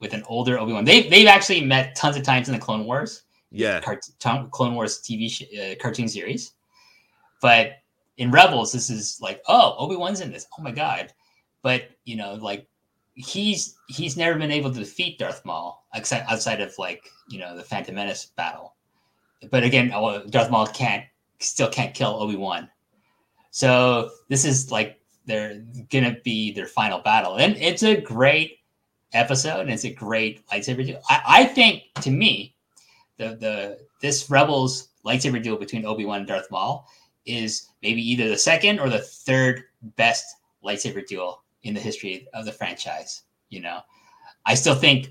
with 0.00 0.12
an 0.12 0.22
older 0.26 0.58
obi-wan 0.58 0.84
they, 0.84 1.08
they've 1.08 1.28
actually 1.28 1.60
met 1.64 1.94
tons 1.96 2.16
of 2.16 2.22
times 2.22 2.48
in 2.48 2.54
the 2.54 2.60
clone 2.60 2.84
wars 2.84 3.22
Yeah. 3.50 3.80
cart- 3.80 4.06
Clone 4.50 4.74
Wars 4.74 5.00
TV 5.00 5.30
sh- 5.30 5.44
uh, 5.56 5.74
cartoon 5.80 6.08
series. 6.08 6.54
But 7.40 7.72
in 8.16 8.30
Rebels, 8.32 8.72
this 8.72 8.90
is 8.90 9.18
like, 9.20 9.40
oh, 9.46 9.76
Obi 9.78 9.94
Wan's 9.96 10.20
in 10.20 10.32
this. 10.32 10.46
Oh 10.58 10.62
my 10.62 10.72
god! 10.72 11.12
But 11.62 11.82
you 12.04 12.16
know, 12.16 12.34
like 12.34 12.66
he's 13.14 13.76
he's 13.88 14.16
never 14.16 14.38
been 14.38 14.50
able 14.50 14.72
to 14.72 14.78
defeat 14.78 15.18
Darth 15.18 15.44
Maul 15.44 15.84
except 15.94 16.30
outside 16.30 16.60
of 16.60 16.74
like 16.78 17.10
you 17.28 17.38
know 17.38 17.56
the 17.56 17.62
Phantom 17.62 17.94
Menace 17.94 18.26
battle. 18.36 18.74
But 19.50 19.62
again, 19.62 19.92
oh, 19.94 20.24
Darth 20.26 20.50
Maul 20.50 20.66
can't 20.66 21.04
still 21.38 21.68
can't 21.68 21.94
kill 21.94 22.20
Obi 22.20 22.36
Wan. 22.36 22.68
So 23.50 24.10
this 24.28 24.44
is 24.44 24.70
like 24.70 25.00
they're 25.26 25.64
gonna 25.90 26.16
be 26.24 26.52
their 26.52 26.66
final 26.66 27.00
battle, 27.00 27.36
and 27.36 27.56
it's 27.56 27.82
a 27.82 28.00
great 28.00 28.58
episode, 29.12 29.60
and 29.60 29.70
it's 29.70 29.84
a 29.84 29.92
great 29.92 30.46
lightsaber 30.48 30.84
duel. 30.84 31.00
I, 31.08 31.22
I 31.26 31.44
think 31.44 31.84
to 32.00 32.10
me, 32.10 32.56
the 33.18 33.36
the 33.36 33.78
this 34.00 34.28
Rebels 34.28 34.88
lightsaber 35.06 35.42
duel 35.42 35.56
between 35.56 35.86
Obi 35.86 36.04
Wan 36.04 36.20
and 36.20 36.28
Darth 36.28 36.50
Maul 36.50 36.88
is 37.26 37.68
maybe 37.82 38.02
either 38.02 38.28
the 38.28 38.36
second 38.36 38.80
or 38.80 38.88
the 38.88 38.98
third 38.98 39.64
best 39.96 40.24
lightsaber 40.64 41.06
duel 41.06 41.43
in 41.64 41.74
the 41.74 41.80
history 41.80 42.26
of 42.34 42.44
the 42.44 42.52
franchise. 42.52 43.22
You 43.50 43.60
know, 43.60 43.80
I 44.46 44.54
still 44.54 44.74
think 44.74 45.08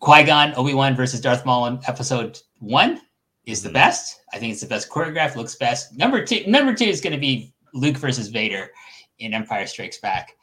Qui 0.00 0.24
Gon 0.24 0.54
Obi 0.56 0.74
Wan 0.74 0.94
versus 0.96 1.20
Darth 1.20 1.44
Maul 1.46 1.66
in 1.66 1.80
Episode 1.86 2.40
One 2.58 3.00
is 3.46 3.62
the 3.62 3.70
Mhm. 3.70 3.74
best. 3.74 4.20
I 4.32 4.38
think 4.38 4.52
it's 4.52 4.60
the 4.60 4.66
best 4.66 4.90
choreographed, 4.90 5.36
looks 5.36 5.54
best. 5.54 5.96
Number 5.96 6.24
two, 6.24 6.44
number 6.46 6.74
two 6.74 6.84
is 6.84 7.00
going 7.00 7.14
to 7.14 7.18
be 7.18 7.52
Luke 7.72 7.96
versus 7.96 8.28
Vader 8.28 8.70
in 9.18 9.34
Empire 9.34 9.66
Strikes 9.66 9.98
Back, 9.98 10.36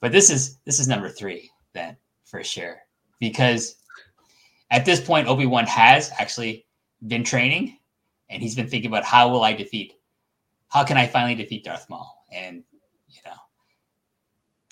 but 0.00 0.12
this 0.12 0.30
is 0.30 0.58
this 0.64 0.78
is 0.78 0.88
number 0.88 1.08
three 1.08 1.50
then 1.72 1.96
for 2.24 2.42
sure 2.44 2.82
because 3.18 3.76
at 4.70 4.84
this 4.84 5.00
point 5.00 5.28
Obi 5.28 5.46
Wan 5.46 5.66
has 5.66 6.10
actually 6.18 6.66
been 7.08 7.24
training 7.24 7.78
and 8.28 8.42
he's 8.42 8.54
been 8.54 8.68
thinking 8.68 8.90
about 8.90 9.04
how 9.04 9.28
will 9.28 9.42
I 9.42 9.52
defeat, 9.52 9.94
how 10.68 10.84
can 10.84 10.96
I 10.96 11.06
finally 11.06 11.34
defeat 11.34 11.64
Darth 11.64 11.88
Maul, 11.90 12.24
and 12.32 12.62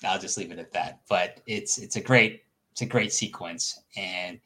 I'll 0.03 0.19
just 0.19 0.37
leave 0.37 0.51
it 0.51 0.59
at 0.59 0.71
that. 0.73 1.01
But 1.09 1.41
it's 1.45 1.77
it's 1.77 1.95
a 1.95 2.01
great 2.01 2.43
it's 2.71 2.81
a 2.81 2.85
great 2.85 3.11
sequence 3.13 3.81
and 3.97 4.39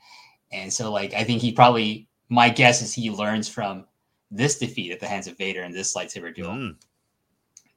and 0.52 0.72
so 0.72 0.92
like 0.92 1.14
I 1.14 1.24
think 1.24 1.42
he 1.42 1.52
probably 1.52 2.08
my 2.30 2.50
guess 2.50 2.82
is 2.82 2.94
he 2.94 3.10
learns 3.12 3.48
from 3.50 3.86
this 4.32 4.58
defeat 4.58 4.92
at 4.92 5.00
the 5.00 5.08
hands 5.08 5.28
of 5.28 5.38
Vader 5.38 5.62
and 5.62 5.74
this 5.76 5.96
lightsaber 5.96 6.34
duel 6.34 6.52
Mm. 6.52 6.76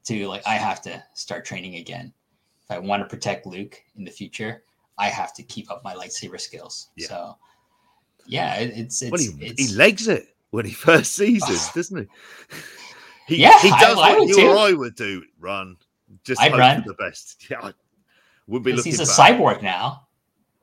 to 0.04 0.28
like 0.28 0.46
I 0.46 0.54
have 0.54 0.80
to 0.82 1.02
start 1.14 1.44
training 1.44 1.76
again. 1.76 2.12
If 2.64 2.70
I 2.70 2.78
want 2.78 3.02
to 3.02 3.08
protect 3.08 3.46
Luke 3.46 3.80
in 3.96 4.04
the 4.04 4.10
future, 4.10 4.64
I 4.98 5.08
have 5.08 5.32
to 5.34 5.42
keep 5.42 5.70
up 5.70 5.84
my 5.84 5.94
lightsaber 5.94 6.40
skills. 6.40 6.88
Yeah. 6.96 7.08
So 7.08 7.36
yeah, 8.26 8.54
it, 8.56 8.72
it's 8.76 9.02
it's, 9.02 9.10
well, 9.12 9.20
he, 9.20 9.46
it's 9.46 9.70
he 9.70 9.76
legs 9.76 10.08
it 10.08 10.34
when 10.50 10.64
he 10.64 10.72
first 10.88 11.12
sees 11.12 11.42
us, 11.44 11.72
doesn't 11.74 12.08
he? 13.28 13.36
he 13.36 13.42
Yeah, 13.42 13.58
he 13.60 13.68
does 13.70 13.98
I 13.98 14.10
what 14.12 14.20
would 14.20 14.28
you 14.30 14.36
too. 14.36 14.48
or 14.48 14.56
I 14.58 14.72
would 14.72 14.94
do. 14.96 15.22
Run, 15.38 15.76
just 16.24 16.40
I'd 16.40 16.56
run. 16.56 16.84
the 16.86 16.94
best. 16.94 17.46
Yeah, 17.50 17.60
I 17.62 17.72
would 18.46 18.62
be 18.62 18.72
looking. 18.72 18.92
he's 18.92 19.00
a 19.00 19.04
back. 19.04 19.32
cyborg 19.38 19.62
now. 19.62 20.06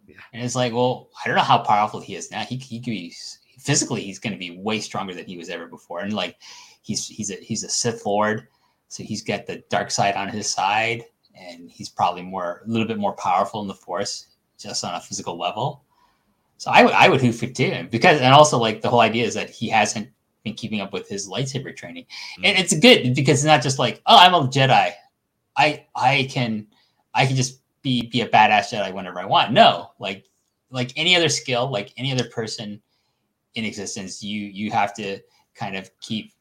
Yeah. 0.08 0.16
And 0.34 0.44
it's 0.44 0.56
like, 0.56 0.74
well, 0.74 1.10
I 1.24 1.28
don't 1.28 1.38
know 1.38 1.44
how 1.44 1.60
powerful 1.60 2.00
he 2.02 2.16
is 2.16 2.32
now. 2.32 2.42
He 2.42 2.58
he 2.58 2.80
could 2.80 2.92
be 2.92 3.14
physically 3.60 4.02
he's 4.02 4.20
going 4.20 4.34
to 4.34 4.40
be 4.40 4.58
way 4.58 4.80
stronger 4.80 5.14
than 5.14 5.26
he 5.26 5.38
was 5.38 5.50
ever 5.50 5.68
before. 5.68 6.00
And 6.02 6.14
like 6.14 6.38
he's 6.82 7.08
he's 7.08 7.32
a 7.32 7.36
he's 7.36 7.64
a 7.64 7.70
Sith 7.70 8.06
Lord, 8.06 8.48
so 8.90 9.04
he's 9.04 9.22
got 9.22 9.46
the 9.46 9.64
dark 9.70 9.92
side 9.92 10.16
on 10.16 10.28
his 10.30 10.50
side, 10.50 11.04
and 11.36 11.70
he's 11.70 11.90
probably 11.90 12.22
more 12.22 12.64
a 12.66 12.70
little 12.70 12.88
bit 12.88 12.98
more 12.98 13.14
powerful 13.14 13.62
in 13.62 13.68
the 13.68 13.74
Force 13.74 14.28
just 14.60 14.84
on 14.86 14.96
a 14.96 15.00
physical 15.02 15.38
level. 15.38 15.84
So 16.58 16.72
I 16.72 16.84
would 16.84 16.94
I 16.94 17.10
would 17.10 17.22
hoof 17.22 17.44
it 17.44 17.56
too, 17.56 17.88
because 17.92 18.22
and 18.22 18.34
also 18.34 18.58
like 18.58 18.82
the 18.82 18.90
whole 18.90 19.02
idea 19.02 19.26
is 19.26 19.34
that 19.34 19.50
he 19.50 19.68
hasn't 19.70 20.10
been 20.44 20.54
keeping 20.54 20.82
up 20.82 20.92
with 20.94 21.08
his 21.10 21.28
lightsaber 21.30 21.76
training, 21.76 22.06
and 22.44 22.58
Mm. 22.58 22.60
it's 22.60 22.74
good 22.78 23.16
because 23.16 23.40
it's 23.40 23.46
not 23.46 23.62
just 23.62 23.80
like 23.80 24.02
oh 24.06 24.18
I'm 24.18 24.34
a 24.34 24.48
Jedi, 24.48 24.92
I 25.58 25.86
I 25.96 26.28
can 26.30 26.68
I 27.14 27.26
can 27.26 27.36
just 27.36 27.62
be 27.82 28.08
be 28.08 28.22
a 28.22 28.30
badass 28.30 28.72
Jedi 28.72 28.94
whenever 28.94 29.20
I 29.20 29.26
want. 29.26 29.52
No, 29.52 29.92
like 30.00 30.26
like 30.72 30.92
any 30.96 31.16
other 31.16 31.30
skill, 31.30 31.72
like 31.72 31.94
any 31.98 32.12
other 32.12 32.28
person 32.30 32.82
in 33.56 33.66
existence, 33.66 34.24
you 34.24 34.42
you 34.42 34.72
have 34.72 34.94
to 34.96 35.20
kind 35.56 35.76
of 35.78 35.90
keep 36.00 36.34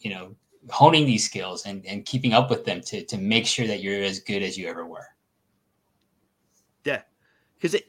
you 0.00 0.10
know 0.10 0.34
honing 0.70 1.06
these 1.06 1.24
skills 1.24 1.66
and 1.66 1.84
and 1.86 2.04
keeping 2.04 2.32
up 2.32 2.50
with 2.50 2.64
them 2.64 2.80
to 2.82 3.04
to 3.04 3.18
make 3.18 3.46
sure 3.46 3.66
that 3.66 3.80
you're 3.80 4.02
as 4.02 4.20
good 4.20 4.42
as 4.42 4.56
you 4.56 4.68
ever 4.68 4.86
were. 4.86 5.06
Yeah, 6.84 7.02
because 7.56 7.74
it 7.74 7.86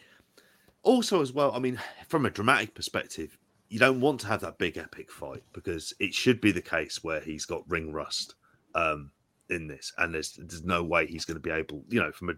also 0.83 1.21
as 1.21 1.31
well. 1.31 1.51
I 1.53 1.59
mean, 1.59 1.79
from 2.07 2.25
a 2.25 2.29
dramatic 2.29 2.73
perspective, 2.73 3.37
you 3.69 3.77
don't 3.77 4.01
want 4.01 4.21
to 4.21 4.27
have 4.27 4.41
that 4.41 4.57
big 4.57 4.77
epic 4.77 5.11
fight 5.11 5.43
because 5.53 5.93
it 5.99 6.13
should 6.13 6.41
be 6.41 6.51
the 6.51 6.61
case 6.61 7.03
where 7.03 7.19
he's 7.19 7.45
got 7.45 7.69
ring 7.69 7.93
rust 7.93 8.35
um, 8.75 9.11
in 9.49 9.67
this, 9.67 9.93
and 9.97 10.13
there's 10.13 10.33
there's 10.33 10.63
no 10.63 10.83
way 10.83 11.05
he's 11.05 11.25
going 11.25 11.35
to 11.35 11.41
be 11.41 11.51
able, 11.51 11.83
you 11.89 11.99
know, 11.99 12.11
from 12.11 12.29
a 12.29 12.35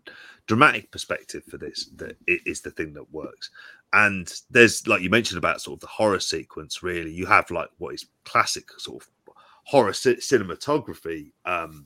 dramatic 0.48 0.92
perspective 0.92 1.44
for 1.44 1.58
this, 1.58 1.90
that 1.96 2.18
it 2.28 2.42
is 2.46 2.62
the 2.62 2.72
thing 2.72 2.94
that 2.94 3.12
works. 3.12 3.50
And 3.94 4.34
there's 4.50 4.88
like 4.88 5.02
you 5.02 5.10
mentioned 5.10 5.38
about 5.38 5.62
sort 5.62 5.78
of 5.78 5.82
the 5.82 5.88
horror 5.88 6.20
sequence. 6.20 6.84
Really, 6.84 7.12
you 7.12 7.26
have 7.26 7.50
like 7.52 7.70
what 7.78 7.94
is 7.94 8.06
classic 8.24 8.70
sort 8.78 9.04
of 9.04 9.36
horror 9.64 9.94
ci- 9.94 10.16
cinematography 10.16 11.32
um, 11.46 11.86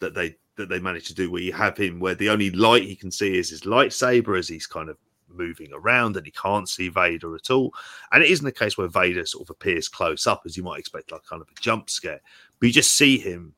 that 0.00 0.14
they 0.14 0.36
that 0.56 0.68
they 0.68 0.80
managed 0.80 1.08
to 1.08 1.14
do, 1.14 1.30
where 1.30 1.42
you 1.42 1.52
have 1.52 1.76
him 1.76 2.00
where 2.00 2.14
the 2.14 2.28
only 2.28 2.50
light 2.50 2.84
he 2.84 2.96
can 2.96 3.10
see 3.10 3.38
is 3.38 3.50
his 3.50 3.62
lightsaber 3.62 4.38
as 4.38 4.48
he's 4.48 4.66
kind 4.66 4.88
of 4.88 4.96
moving 5.34 5.70
around 5.72 6.16
and 6.16 6.26
he 6.26 6.32
can't 6.32 6.68
see 6.68 6.88
Vader 6.88 7.34
at 7.34 7.50
all. 7.50 7.74
And 8.12 8.22
it 8.22 8.30
isn't 8.30 8.46
a 8.46 8.52
case 8.52 8.76
where 8.76 8.88
Vader 8.88 9.26
sort 9.26 9.46
of 9.46 9.50
appears 9.50 9.88
close 9.88 10.26
up 10.26 10.42
as 10.44 10.56
you 10.56 10.62
might 10.62 10.78
expect, 10.78 11.12
like 11.12 11.24
kind 11.24 11.42
of 11.42 11.48
a 11.48 11.60
jump 11.60 11.90
scare. 11.90 12.20
But 12.58 12.66
you 12.66 12.72
just 12.72 12.94
see 12.94 13.18
him, 13.18 13.54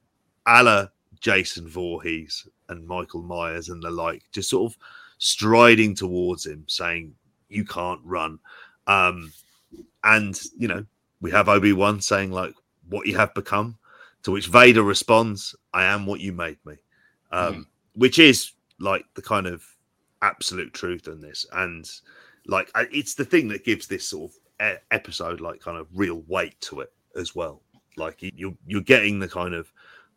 a 0.47 0.63
la 0.63 0.87
Jason 1.25 1.67
Voorhees 1.67 2.47
and 2.69 2.87
Michael 2.87 3.23
Myers 3.23 3.71
and 3.71 3.83
the 3.83 3.91
like, 3.91 4.23
just 4.31 4.51
sort 4.51 4.71
of 4.71 4.79
striding 5.17 5.95
towards 5.95 6.45
him, 6.45 6.65
saying, 6.69 7.15
You 7.49 7.65
can't 7.65 8.01
run. 8.05 8.39
Um, 8.87 9.33
and, 10.05 10.39
you 10.59 10.69
know, 10.69 10.85
we 11.23 11.31
have 11.31 11.49
Obi 11.49 11.73
Wan 11.73 11.99
saying, 12.03 12.31
like, 12.31 12.53
what 12.91 13.07
you 13.07 13.17
have 13.17 13.33
become, 13.33 13.79
to 14.25 14.33
which 14.33 14.49
Vader 14.49 14.83
responds, 14.83 15.57
I 15.73 15.85
am 15.85 16.05
what 16.05 16.21
you 16.21 16.33
made 16.33 16.59
me. 16.67 16.75
Um, 17.33 17.67
Which 17.95 18.19
is 18.19 18.53
like 18.79 19.07
the 19.15 19.23
kind 19.23 19.47
of 19.47 19.65
absolute 20.21 20.75
truth 20.75 21.09
in 21.09 21.23
this. 21.23 21.47
And 21.53 21.91
like, 22.47 22.71
it's 22.93 23.15
the 23.15 23.25
thing 23.25 23.49
that 23.49 23.65
gives 23.65 23.87
this 23.87 24.07
sort 24.07 24.33
of 24.61 24.79
episode, 24.91 25.41
like, 25.41 25.61
kind 25.61 25.79
of 25.79 25.87
real 25.95 26.23
weight 26.29 26.61
to 26.63 26.81
it 26.81 26.93
as 27.17 27.35
well. 27.35 27.63
Like, 27.97 28.21
you- 28.21 28.33
you're, 28.37 28.57
you're 28.67 28.83
getting 28.83 29.19
the 29.21 29.29
kind 29.29 29.55
of 29.55 29.73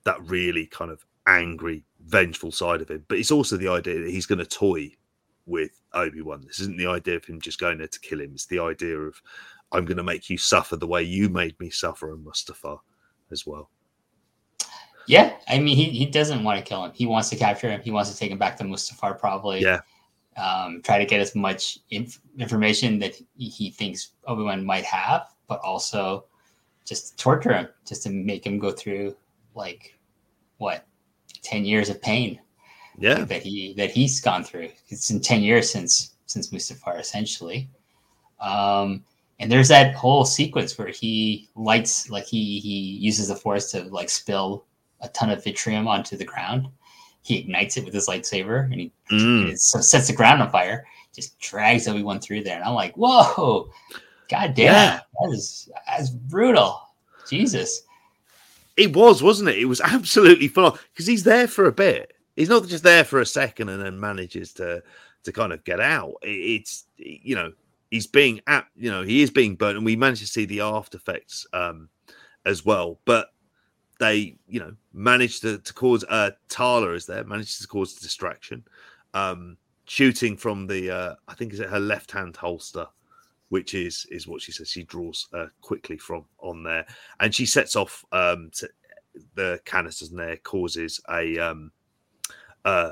that 0.07 0.29
really 0.29 0.65
kind 0.65 0.89
of 0.89 1.05
angry, 1.27 1.83
vengeful 2.05 2.51
side 2.51 2.81
of 2.81 2.89
him. 2.89 3.03
But 3.09 3.17
it's 3.17 3.29
also 3.29 3.57
the 3.57 3.67
idea 3.67 3.99
that 3.99 4.09
he's 4.09 4.25
going 4.25 4.39
to 4.39 4.45
toy 4.45 4.91
with 5.45 5.81
Obi 5.93 6.21
Wan. 6.21 6.45
This 6.47 6.61
isn't 6.61 6.77
the 6.77 6.87
idea 6.87 7.17
of 7.17 7.25
him 7.25 7.41
just 7.41 7.59
going 7.59 7.77
there 7.77 7.87
to 7.87 7.99
kill 7.99 8.21
him. 8.21 8.31
It's 8.33 8.45
the 8.45 8.59
idea 8.59 8.97
of 8.97 9.21
I'm 9.73 9.83
going 9.83 9.97
to 9.97 10.03
make 10.03 10.29
you 10.29 10.37
suffer 10.37 10.77
the 10.77 10.87
way 10.87 11.03
you 11.03 11.27
made 11.27 11.59
me 11.59 11.69
suffer 11.69 12.13
in 12.13 12.23
Mustafar 12.23 12.79
as 13.31 13.45
well. 13.45 13.69
Yeah, 15.07 15.33
I 15.49 15.59
mean 15.59 15.75
he, 15.75 15.85
he 15.85 16.05
doesn't 16.05 16.43
want 16.43 16.57
to 16.57 16.63
kill 16.63 16.85
him. 16.85 16.91
He 16.93 17.05
wants 17.05 17.29
to 17.29 17.35
capture 17.35 17.69
him. 17.69 17.81
He 17.81 17.91
wants 17.91 18.09
to 18.09 18.17
take 18.17 18.31
him 18.31 18.37
back 18.37 18.55
to 18.57 18.63
Mustafar 18.63 19.19
probably. 19.19 19.61
Yeah. 19.61 19.81
Um, 20.37 20.81
try 20.83 20.99
to 20.99 21.05
get 21.05 21.19
as 21.19 21.35
much 21.35 21.79
inf- 21.89 22.21
information 22.37 22.99
that 22.99 23.15
he, 23.15 23.49
he 23.49 23.71
thinks 23.71 24.11
Obi 24.25 24.43
Wan 24.43 24.63
might 24.63 24.85
have, 24.85 25.27
but 25.47 25.59
also 25.61 26.25
just 26.85 27.17
torture 27.19 27.53
him, 27.53 27.67
just 27.85 28.03
to 28.03 28.09
make 28.09 28.45
him 28.45 28.57
go 28.59 28.71
through 28.71 29.15
like 29.55 29.96
what 30.57 30.85
ten 31.43 31.65
years 31.65 31.89
of 31.89 32.01
pain 32.01 32.39
Yeah. 32.97 33.23
that 33.25 33.43
he 33.43 33.73
that 33.77 33.91
he's 33.91 34.19
gone 34.19 34.43
through. 34.43 34.69
It's 34.89 35.09
in 35.09 35.21
ten 35.21 35.41
years 35.41 35.69
since 35.71 36.15
since 36.25 36.49
Mustafar 36.51 36.99
essentially. 36.99 37.69
Um, 38.39 39.03
and 39.39 39.51
there's 39.51 39.67
that 39.69 39.93
whole 39.95 40.25
sequence 40.25 40.77
where 40.77 40.87
he 40.89 41.49
lights 41.55 42.09
like 42.09 42.25
he 42.25 42.59
he 42.59 42.97
uses 42.99 43.27
the 43.29 43.35
force 43.35 43.71
to 43.71 43.83
like 43.83 44.09
spill 44.09 44.65
a 45.01 45.07
ton 45.09 45.29
of 45.29 45.43
vitrium 45.43 45.87
onto 45.87 46.17
the 46.17 46.25
ground. 46.25 46.67
He 47.21 47.37
ignites 47.39 47.77
it 47.77 47.85
with 47.85 47.93
his 47.93 48.07
lightsaber 48.07 48.63
and 48.65 48.73
he 48.75 48.91
Mm. 49.11 49.51
it 49.51 49.59
so 49.59 49.79
sets 49.79 50.07
the 50.07 50.13
ground 50.13 50.41
on 50.41 50.51
fire. 50.51 50.85
Just 51.15 51.39
drags 51.39 51.87
everyone 51.87 52.19
through 52.19 52.43
there, 52.43 52.55
and 52.57 52.63
I'm 52.63 52.73
like, 52.75 52.93
whoa, 52.95 53.71
god 54.29 54.53
damn, 54.53 54.65
Yeah. 54.65 54.99
that 55.21 55.29
is 55.33 55.69
that's 55.87 56.09
brutal. 56.09 56.81
Jesus. 57.29 57.83
It 58.78 58.95
was, 58.95 59.23
wasn't 59.23 59.49
it? 59.49 59.57
It 59.57 59.65
was 59.65 59.82
absolutely 59.82 60.47
full 60.47 60.78
because 60.93 61.07
he's 61.07 61.23
there 61.23 61.47
for 61.47 61.65
a 61.65 61.71
bit. 61.71 62.13
He's 62.36 62.49
not 62.49 62.67
just 62.67 62.84
there 62.84 63.03
for 63.03 63.19
a 63.19 63.25
second 63.25 63.69
and 63.69 63.82
then 63.82 63.99
manages 63.99 64.53
to 64.53 64.84
to 65.23 65.32
kind 65.32 65.51
of 65.51 65.63
get 65.63 65.80
out. 65.80 66.13
It- 66.21 66.61
It's 66.61 66.86
you 66.97 67.36
know 67.36 67.53
he's 67.91 68.07
being 68.07 68.41
at 68.47 68.67
you 68.75 68.91
know 68.91 69.01
he 69.01 69.21
is 69.21 69.32
being 69.32 69.55
burnt, 69.55 69.78
and 69.78 69.86
we 69.86 69.95
managed 69.95 70.21
to 70.21 70.28
see 70.28 70.45
the 70.45 70.61
after 70.61 70.97
effects 70.97 71.45
um, 71.53 71.89
as 72.45 72.63
well. 72.63 72.99
But 73.05 73.30
they 73.99 74.38
you 74.47 74.59
know 74.59 74.73
managed 74.93 75.41
to, 75.41 75.57
to 75.57 75.73
cause 75.73 76.05
uh, 76.07 76.32
Tala 76.49 76.91
is 76.91 77.07
there 77.07 77.23
managed 77.23 77.59
to 77.61 77.67
cause 77.67 77.95
distraction, 77.95 78.63
um, 79.15 79.57
shooting 79.86 80.38
from 80.38 80.67
the 80.67 80.91
uh, 80.91 81.15
I 81.28 81.34
think 81.34 81.53
is 81.53 81.59
it 81.59 81.69
her 81.69 81.80
left 81.80 82.11
hand 82.11 82.36
holster 82.38 82.88
which 83.49 83.73
is 83.73 84.05
is 84.11 84.27
what 84.27 84.41
she 84.41 84.51
says 84.51 84.69
she 84.69 84.83
draws 84.83 85.27
uh, 85.33 85.45
quickly 85.61 85.97
from 85.97 86.25
on 86.39 86.63
there 86.63 86.85
and 87.19 87.33
she 87.33 87.45
sets 87.45 87.75
off 87.75 88.03
um 88.11 88.49
to, 88.53 88.67
the 89.35 89.59
canisters 89.65 90.11
in 90.11 90.17
there 90.17 90.37
causes 90.37 90.99
a 91.09 91.37
um 91.39 91.71
uh 92.65 92.91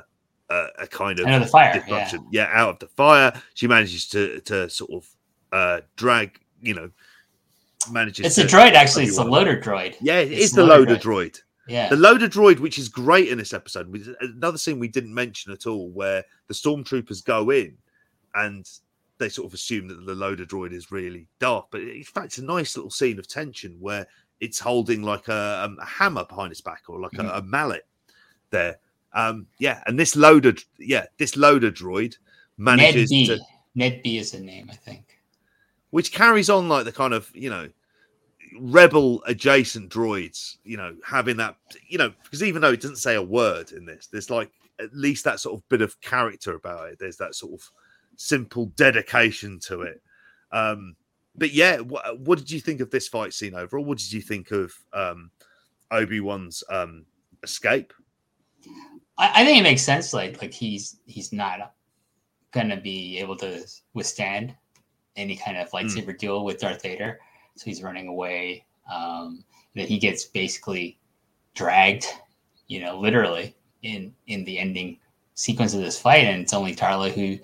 a, 0.50 0.66
a 0.80 0.88
kind 0.88 1.20
of 1.20 1.26
the 1.26 1.46
fire. 1.48 1.72
Yeah. 1.74 1.80
disruption 1.80 2.28
yeah. 2.32 2.50
out 2.52 2.70
of 2.70 2.80
the 2.80 2.88
fire 2.88 3.34
she 3.54 3.68
manages 3.68 4.08
to 4.10 4.40
to 4.42 4.70
sort 4.70 4.92
of 4.92 5.08
uh 5.52 5.82
drag 5.96 6.40
you 6.62 6.74
know 6.74 6.90
manages 7.92 8.26
It's 8.26 8.36
to, 8.36 8.44
a 8.44 8.46
droid, 8.46 8.74
actually. 8.74 9.06
It's 9.06 9.18
a 9.18 9.24
loader 9.24 9.60
droid. 9.60 9.96
yeah 10.02 10.20
it 10.20 10.32
It's 10.32 10.46
is 10.46 10.52
the 10.54 10.64
loader 10.66 10.92
loader 10.94 10.96
droid 11.04 11.40
Yeah. 11.68 11.90
the 11.90 11.96
loader 11.98 12.28
droid, 12.28 12.60
which 12.60 12.80
is 12.80 12.90
great 12.90 13.28
in 13.30 13.38
this 13.38 13.54
episode, 13.54 13.88
another 14.22 14.58
scene 14.58 14.80
we 14.80 14.88
didn't 14.88 15.14
mention 15.14 15.52
at 15.52 15.68
all, 15.68 15.90
where 15.92 16.24
the 16.48 16.54
stormtroopers 16.54 17.24
go 17.24 17.50
in 17.52 17.78
and 18.34 18.68
they 19.18 19.30
sort 19.30 19.48
of 19.48 19.54
assume 19.54 19.88
that 19.88 20.06
the 20.06 20.16
loader 20.16 20.46
droid 20.46 20.74
is 20.74 20.92
really 20.92 21.28
dark, 21.40 21.68
but 21.72 21.82
in 21.82 22.04
fact, 22.04 22.28
it's 22.28 22.38
a 22.38 22.44
nice 22.44 22.76
little 22.76 22.92
scene 22.92 23.20
of 23.20 23.28
tension 23.28 23.78
where 23.80 24.06
it's 24.40 24.60
holding 24.60 25.02
like 25.02 25.28
a, 25.28 25.64
um, 25.64 25.78
a 25.82 25.86
hammer 25.86 26.26
behind 26.26 26.52
its 26.52 26.62
back 26.62 26.84
or 26.88 27.00
like 27.00 27.18
a, 27.18 27.28
a 27.30 27.42
mallet 27.42 27.88
there. 28.50 28.78
Um, 29.14 29.48
yeah, 29.60 29.82
and 29.88 29.98
this 29.98 30.16
loader, 30.16 30.54
yeah, 30.78 31.06
this 31.18 31.38
loader 31.38 31.72
droid 31.72 32.18
manages 32.58 33.10
Ned 33.12 33.18
B. 33.18 33.28
to 33.28 33.40
Ned 33.76 34.04
B 34.04 34.18
is 34.18 34.34
a 34.34 34.40
name, 34.40 34.68
I 34.70 34.76
think. 34.76 35.20
which 35.92 36.12
carries 36.12 36.50
on 36.50 36.68
like 36.68 36.84
the 36.84 36.92
kind 36.92 37.14
of 37.14 37.32
you 37.34 37.50
know 37.50 37.70
rebel 38.60 39.24
adjacent 39.28 39.90
droids 39.90 40.58
you 40.64 40.78
know 40.78 40.96
having 41.06 41.38
that 41.38 41.56
you 41.88 41.98
know 41.98 42.12
because 42.24 42.44
even 42.44 42.62
though 42.62 42.72
it 42.72 42.82
doesn't 42.82 42.98
say 42.98 43.16
a 43.16 43.22
word 43.22 43.72
in 43.72 43.86
this 43.86 44.08
there's 44.08 44.30
like 44.30 44.52
at 44.80 44.94
least 44.94 45.24
that 45.24 45.40
sort 45.40 45.58
of 45.58 45.68
bit 45.70 45.82
of 45.82 46.00
character 46.02 46.56
about 46.56 46.90
it 46.90 47.00
there's 47.00 47.18
that 47.18 47.36
sort 47.36 47.54
of 47.54 47.72
simple 48.18 48.68
dedication 48.78 49.60
to 49.60 49.82
it 49.82 50.02
um 50.52 50.96
but 51.36 51.52
yeah 51.54 51.80
what, 51.80 52.20
what 52.20 52.38
did 52.38 52.50
you 52.50 52.60
think 52.60 52.80
of 52.80 52.90
this 52.92 53.08
fight 53.08 53.34
scene 53.34 53.56
overall 53.56 53.84
what 53.86 53.98
did 53.98 54.12
you 54.12 54.22
think 54.22 54.52
of 54.52 54.74
um 54.94 55.32
obi-wan's 55.92 56.64
um 56.70 57.06
escape 57.44 57.94
I, 59.18 59.42
I 59.42 59.46
think 59.46 59.60
it 59.60 59.64
makes 59.64 59.82
sense. 59.82 60.14
Like 60.14 60.42
like 60.42 60.54
he's 60.54 60.98
he's 61.06 61.32
not 61.32 61.74
gonna 62.52 62.80
be 62.80 63.20
able 63.20 63.36
to 63.38 63.66
withstand 63.94 64.56
any 65.16 65.36
kind 65.36 65.58
of 65.58 65.70
lightsaber 65.72 66.18
duel 66.18 66.44
with 66.44 66.60
Darth 66.60 66.82
Vader, 66.82 67.20
so 67.56 67.66
he's 67.66 67.84
running 67.84 68.08
away. 68.08 68.66
Um, 68.92 69.44
then 69.74 69.88
he 69.88 69.98
gets 69.98 70.26
basically 70.26 71.00
dragged, 71.54 72.06
you 72.68 72.82
know, 72.82 73.00
literally 73.00 73.56
in 73.84 74.14
in 74.28 74.44
the 74.46 74.60
ending 74.60 75.00
sequence 75.36 75.74
of 75.74 75.82
this 75.82 76.00
fight, 76.00 76.26
and 76.26 76.42
it's 76.42 76.54
only 76.54 76.76
Tala 76.76 77.10
who, 77.10 77.38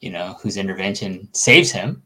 you 0.00 0.10
know, 0.10 0.36
whose 0.42 0.56
intervention 0.56 1.28
saves 1.32 1.70
him. 1.70 2.02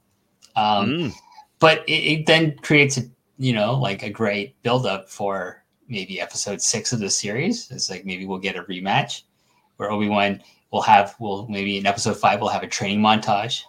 Um, 0.57 0.91
Mm. 0.91 1.13
but 1.59 1.89
it, 1.89 1.93
it 2.21 2.27
then 2.27 2.57
creates 2.59 2.97
a 2.99 3.03
you 3.39 3.53
know 3.53 3.75
like 3.79 4.03
a 4.03 4.11
great 4.11 4.61
buildup 4.63 5.09
for 5.09 5.63
maybe 5.89 6.21
episode 6.21 6.61
six 6.61 6.93
of 6.93 6.99
the 7.01 7.09
series 7.09 7.71
it's 7.71 7.89
like 7.89 8.05
maybe 8.05 8.27
we'll 8.27 8.39
get 8.39 8.57
a 8.57 8.63
rematch 8.65 9.23
where 9.77 9.91
obi-wan 9.91 10.43
will 10.73 10.83
have 10.83 11.15
will 11.21 11.49
maybe 11.49 11.79
in 11.79 11.87
episode 11.87 12.17
five 12.17 12.41
we'll 12.41 12.51
have 12.51 12.63
a 12.63 12.67
training 12.69 13.01
montage 13.01 13.63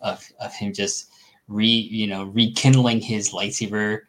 of, 0.00 0.24
of 0.40 0.54
him 0.54 0.72
just 0.72 1.10
re 1.48 1.66
you 1.66 2.06
know 2.06 2.24
rekindling 2.26 3.00
his 3.00 3.32
lightsaber 3.32 4.02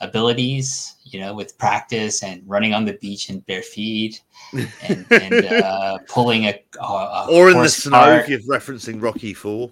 abilities 0.00 0.96
you 1.04 1.20
know 1.20 1.34
with 1.34 1.56
practice 1.58 2.22
and 2.22 2.42
running 2.46 2.72
on 2.72 2.84
the 2.84 2.94
beach 2.94 3.28
in 3.30 3.40
bare 3.40 3.62
feet 3.62 4.22
and, 4.82 5.06
and 5.10 5.44
uh, 5.46 5.98
pulling 6.08 6.44
a, 6.46 6.62
a, 6.80 6.84
a 6.84 7.26
or 7.30 7.50
in 7.50 7.58
the 7.58 7.68
snow 7.68 7.98
cart. 7.98 8.22
if 8.22 8.28
you're 8.28 8.40
referencing 8.40 9.02
rocky 9.02 9.34
4 9.34 9.70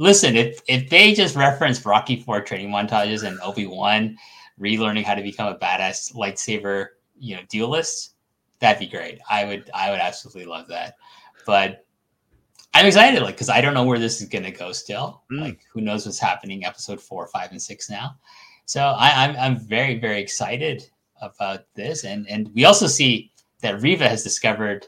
Listen, 0.00 0.36
if 0.36 0.60
if 0.68 0.88
they 0.90 1.12
just 1.12 1.34
reference 1.34 1.84
Rocky 1.84 2.22
Four 2.22 2.40
training 2.40 2.70
montages 2.70 3.24
and 3.26 3.36
Obi 3.40 3.66
Wan 3.66 4.16
relearning 4.60 5.02
how 5.02 5.16
to 5.16 5.22
become 5.22 5.52
a 5.52 5.58
badass 5.58 6.14
lightsaber, 6.14 6.86
you 7.18 7.34
know, 7.34 7.42
duelist, 7.48 8.14
that'd 8.60 8.78
be 8.78 8.86
great. 8.86 9.18
I 9.28 9.44
would 9.44 9.68
I 9.74 9.90
would 9.90 9.98
absolutely 9.98 10.44
love 10.44 10.68
that. 10.68 10.94
But 11.46 11.84
I'm 12.74 12.86
excited, 12.86 13.22
like, 13.22 13.34
because 13.34 13.48
I 13.48 13.60
don't 13.60 13.74
know 13.74 13.82
where 13.82 13.98
this 13.98 14.20
is 14.20 14.28
gonna 14.28 14.52
go. 14.52 14.70
Still, 14.70 15.24
Mm. 15.32 15.40
like, 15.40 15.60
who 15.72 15.80
knows 15.80 16.06
what's 16.06 16.20
happening? 16.20 16.64
Episode 16.64 17.00
four, 17.00 17.26
five, 17.26 17.50
and 17.50 17.60
six 17.60 17.90
now. 17.90 18.16
So 18.68 18.82
I, 18.82 19.24
I'm 19.24 19.34
I'm 19.36 19.56
very 19.56 19.98
very 19.98 20.20
excited 20.20 20.90
about 21.22 21.60
this, 21.74 22.04
and 22.04 22.28
and 22.28 22.52
we 22.54 22.66
also 22.66 22.86
see 22.86 23.32
that 23.62 23.80
Reva 23.80 24.06
has 24.06 24.22
discovered 24.22 24.86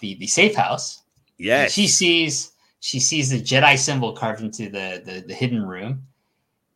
the 0.00 0.14
the 0.16 0.26
safe 0.26 0.54
house. 0.54 1.04
And 1.38 1.46
yes 1.46 1.72
She 1.72 1.88
sees 1.88 2.52
she 2.80 3.00
sees 3.00 3.30
the 3.30 3.40
Jedi 3.40 3.78
symbol 3.78 4.12
carved 4.12 4.42
into 4.42 4.68
the, 4.68 5.02
the 5.06 5.24
the 5.26 5.32
hidden 5.34 5.64
room, 5.66 6.06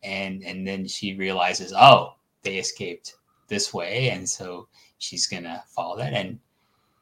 and 0.02 0.42
and 0.42 0.66
then 0.66 0.88
she 0.88 1.16
realizes, 1.18 1.74
oh, 1.76 2.14
they 2.42 2.56
escaped 2.56 3.16
this 3.48 3.74
way, 3.74 4.08
and 4.08 4.26
so 4.26 4.68
she's 4.96 5.26
gonna 5.26 5.62
follow 5.68 5.98
that. 5.98 6.14
And 6.14 6.40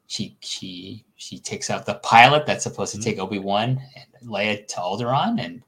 she 0.08 0.36
she 0.40 1.04
she 1.14 1.38
takes 1.38 1.70
out 1.70 1.86
the 1.86 2.00
pilot 2.02 2.46
that's 2.46 2.64
supposed 2.64 2.94
to 2.94 2.98
Mhm. 2.98 3.04
take 3.04 3.18
Obi 3.20 3.38
Wan 3.38 3.80
and 3.94 4.28
Leia 4.28 4.66
to 4.66 4.76
Alderaan, 4.80 5.38
and 5.40 5.62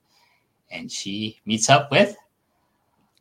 and 0.73 0.91
she 0.91 1.39
meets 1.47 1.71
up 1.71 1.93
with 1.93 2.17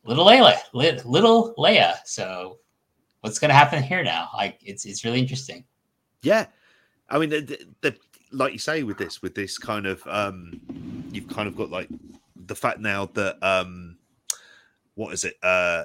little 0.04 0.26
Layla, 0.26 0.56
li- 0.72 1.00
little 1.04 1.54
Leia. 1.56 1.96
So 2.04 2.58
what's 3.20 3.38
gonna 3.38 3.54
happen 3.54 3.82
here 3.82 4.02
now? 4.02 4.28
Like 4.34 4.58
it's 4.62 4.84
it's 4.84 5.04
really 5.04 5.20
interesting. 5.20 5.64
Yeah, 6.22 6.46
I 7.12 7.18
mean, 7.18 7.28
the, 7.28 7.40
the, 7.40 7.66
the, 7.82 7.96
like 8.32 8.52
you 8.54 8.58
say 8.58 8.82
with 8.82 8.96
this, 8.96 9.20
with 9.20 9.34
this 9.34 9.58
kind 9.58 9.86
of, 9.86 10.02
um, 10.06 10.60
you've 11.12 11.28
kind 11.28 11.46
of 11.46 11.54
got 11.54 11.70
like 11.70 11.88
the 12.46 12.54
fact 12.54 12.80
now 12.80 13.06
that, 13.14 13.36
um, 13.42 13.98
what 14.94 15.12
is 15.12 15.24
it? 15.24 15.34
Uh, 15.42 15.84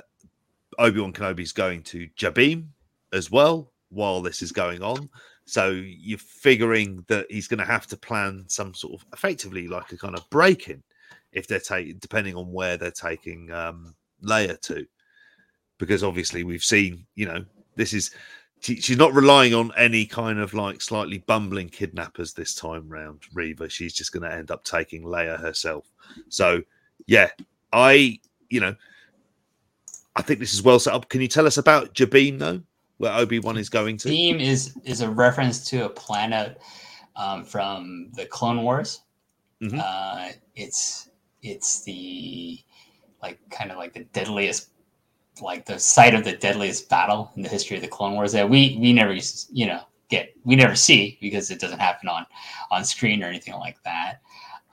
Obi 0.80 1.02
Wan 1.02 1.12
Kenobi's 1.12 1.52
going 1.52 1.84
to 1.84 2.08
Jabiim 2.18 2.68
as 3.12 3.30
well 3.30 3.72
while 3.90 4.22
this 4.22 4.42
is 4.42 4.52
going 4.52 4.82
on. 4.82 5.10
So 5.46 5.72
you're 5.72 6.18
figuring 6.18 7.04
that 7.08 7.26
he's 7.30 7.48
going 7.48 7.60
to 7.60 7.66
have 7.66 7.88
to 7.88 7.98
plan 7.98 8.46
some 8.48 8.74
sort 8.74 9.02
of 9.02 9.06
effectively 9.12 9.68
like 9.68 9.92
a 9.92 9.98
kind 9.98 10.16
of 10.16 10.30
break 10.30 10.70
in 10.70 10.82
if 11.34 11.48
they're 11.48 11.60
taking, 11.60 11.98
depending 11.98 12.36
on 12.36 12.52
where 12.54 12.78
they're 12.78 12.92
taking 12.92 13.52
um, 13.52 13.96
Leia 14.24 14.60
to, 14.62 14.86
because 15.78 16.04
obviously 16.04 16.44
we've 16.44 16.64
seen, 16.64 17.06
you 17.16 17.26
know, 17.26 17.46
this 17.76 17.94
is 17.94 18.12
she's 18.60 18.98
not 18.98 19.14
relying 19.14 19.54
on 19.54 19.72
any 19.78 20.06
kind 20.06 20.40
of 20.40 20.54
like 20.54 20.82
slightly 20.82 21.20
bumbling 21.20 21.70
kidnappers 21.70 22.34
this 22.34 22.56
time 22.56 22.90
round, 22.90 23.22
Reva. 23.34 23.70
She's 23.70 23.94
just 23.94 24.12
going 24.12 24.24
to 24.24 24.36
end 24.36 24.52
up 24.52 24.64
taking 24.64 25.04
Leia 25.04 25.40
herself. 25.40 25.86
So, 26.30 26.64
yeah, 27.06 27.30
I, 27.72 28.20
you 28.50 28.60
know, 28.60 28.76
I 30.16 30.22
think 30.24 30.40
this 30.40 30.54
is 30.54 30.64
well 30.64 30.80
set 30.80 30.94
up. 30.94 31.10
Can 31.10 31.22
you 31.22 31.28
tell 31.28 31.46
us 31.46 31.58
about 31.58 31.94
Jabiim 31.94 32.40
though, 32.40 32.62
where 32.98 33.14
Obi 33.14 33.40
Wan 33.40 33.58
is 33.58 33.70
going 33.70 33.98
to? 33.98 34.10
Theme 34.10 34.40
is 34.40 34.76
is 34.84 35.02
a 35.02 35.10
reference 35.10 35.70
to 35.70 35.86
a 35.86 35.90
planet 35.90 36.60
um, 37.16 37.44
from 37.44 38.10
the 38.14 38.26
Clone 38.26 38.64
Wars. 38.64 39.02
Mhm. 39.62 39.80
Uh, 39.80 40.32
it's 40.56 41.10
it's 41.44 41.84
the 41.84 42.60
like 43.22 43.40
kind 43.50 43.72
of 43.72 43.78
like 43.78 43.94
the 43.94 44.04
deadliest, 44.06 44.70
like 45.42 45.66
the 45.66 45.80
site 45.80 46.16
of 46.16 46.24
the 46.24 46.34
deadliest 46.34 46.90
battle 46.90 47.32
in 47.36 47.42
the 47.42 47.50
history 47.50 47.76
of 47.76 47.82
the 47.82 47.88
Clone 47.88 48.14
Wars 48.14 48.32
that 48.32 48.50
we 48.50 48.78
we 48.80 48.94
never 48.94 49.16
you 49.52 49.68
know 49.68 49.82
get 50.10 50.34
we 50.44 50.56
never 50.56 50.76
see 50.76 51.18
because 51.22 51.52
it 51.52 51.60
doesn't 51.60 51.80
happen 51.80 52.10
on 52.10 52.26
on 52.72 52.84
screen 52.84 53.24
or 53.24 53.28
anything 53.28 53.56
like 53.56 53.82
that. 53.84 54.22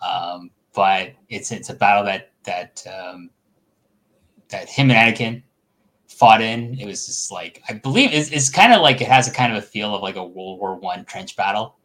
Um, 0.07 0.51
but 0.74 1.12
it's 1.28 1.53
it's 1.53 1.70
a 1.70 1.74
battle 1.74 2.05
that 2.05 2.32
that 2.45 2.84
um, 2.86 3.30
that 4.49 4.68
him 4.68 4.90
and 4.90 5.14
Anakin 5.14 5.42
fought 6.09 6.40
in. 6.40 6.78
It 6.78 6.86
was 6.86 7.07
just 7.07 7.32
like 7.32 7.62
I 7.68 7.74
believe 7.74 8.12
it's, 8.12 8.30
it's 8.30 8.51
kind 8.51 8.72
of 8.72 8.82
like 8.82 9.01
it 9.01 9.09
has 9.09 9.28
a 9.28 9.32
kind 9.32 9.53
of 9.53 9.62
a 9.62 9.66
feel 9.66 9.95
of 9.95 10.03
like 10.03 10.16
a 10.16 10.24
World 10.24 10.61
War 10.61 10.76
One 10.76 11.05
trench 11.05 11.36
battle 11.36 11.76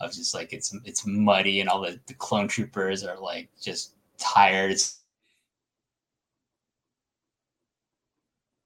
of 0.00 0.12
just 0.12 0.34
like 0.34 0.52
it's 0.52 0.76
it's 0.84 1.06
muddy 1.06 1.60
and 1.60 1.68
all 1.68 1.80
the, 1.80 1.98
the 2.06 2.14
clone 2.14 2.48
troopers 2.48 3.04
are 3.04 3.18
like 3.18 3.48
just 3.60 3.94
tired. 4.18 4.70
It's, 4.70 5.00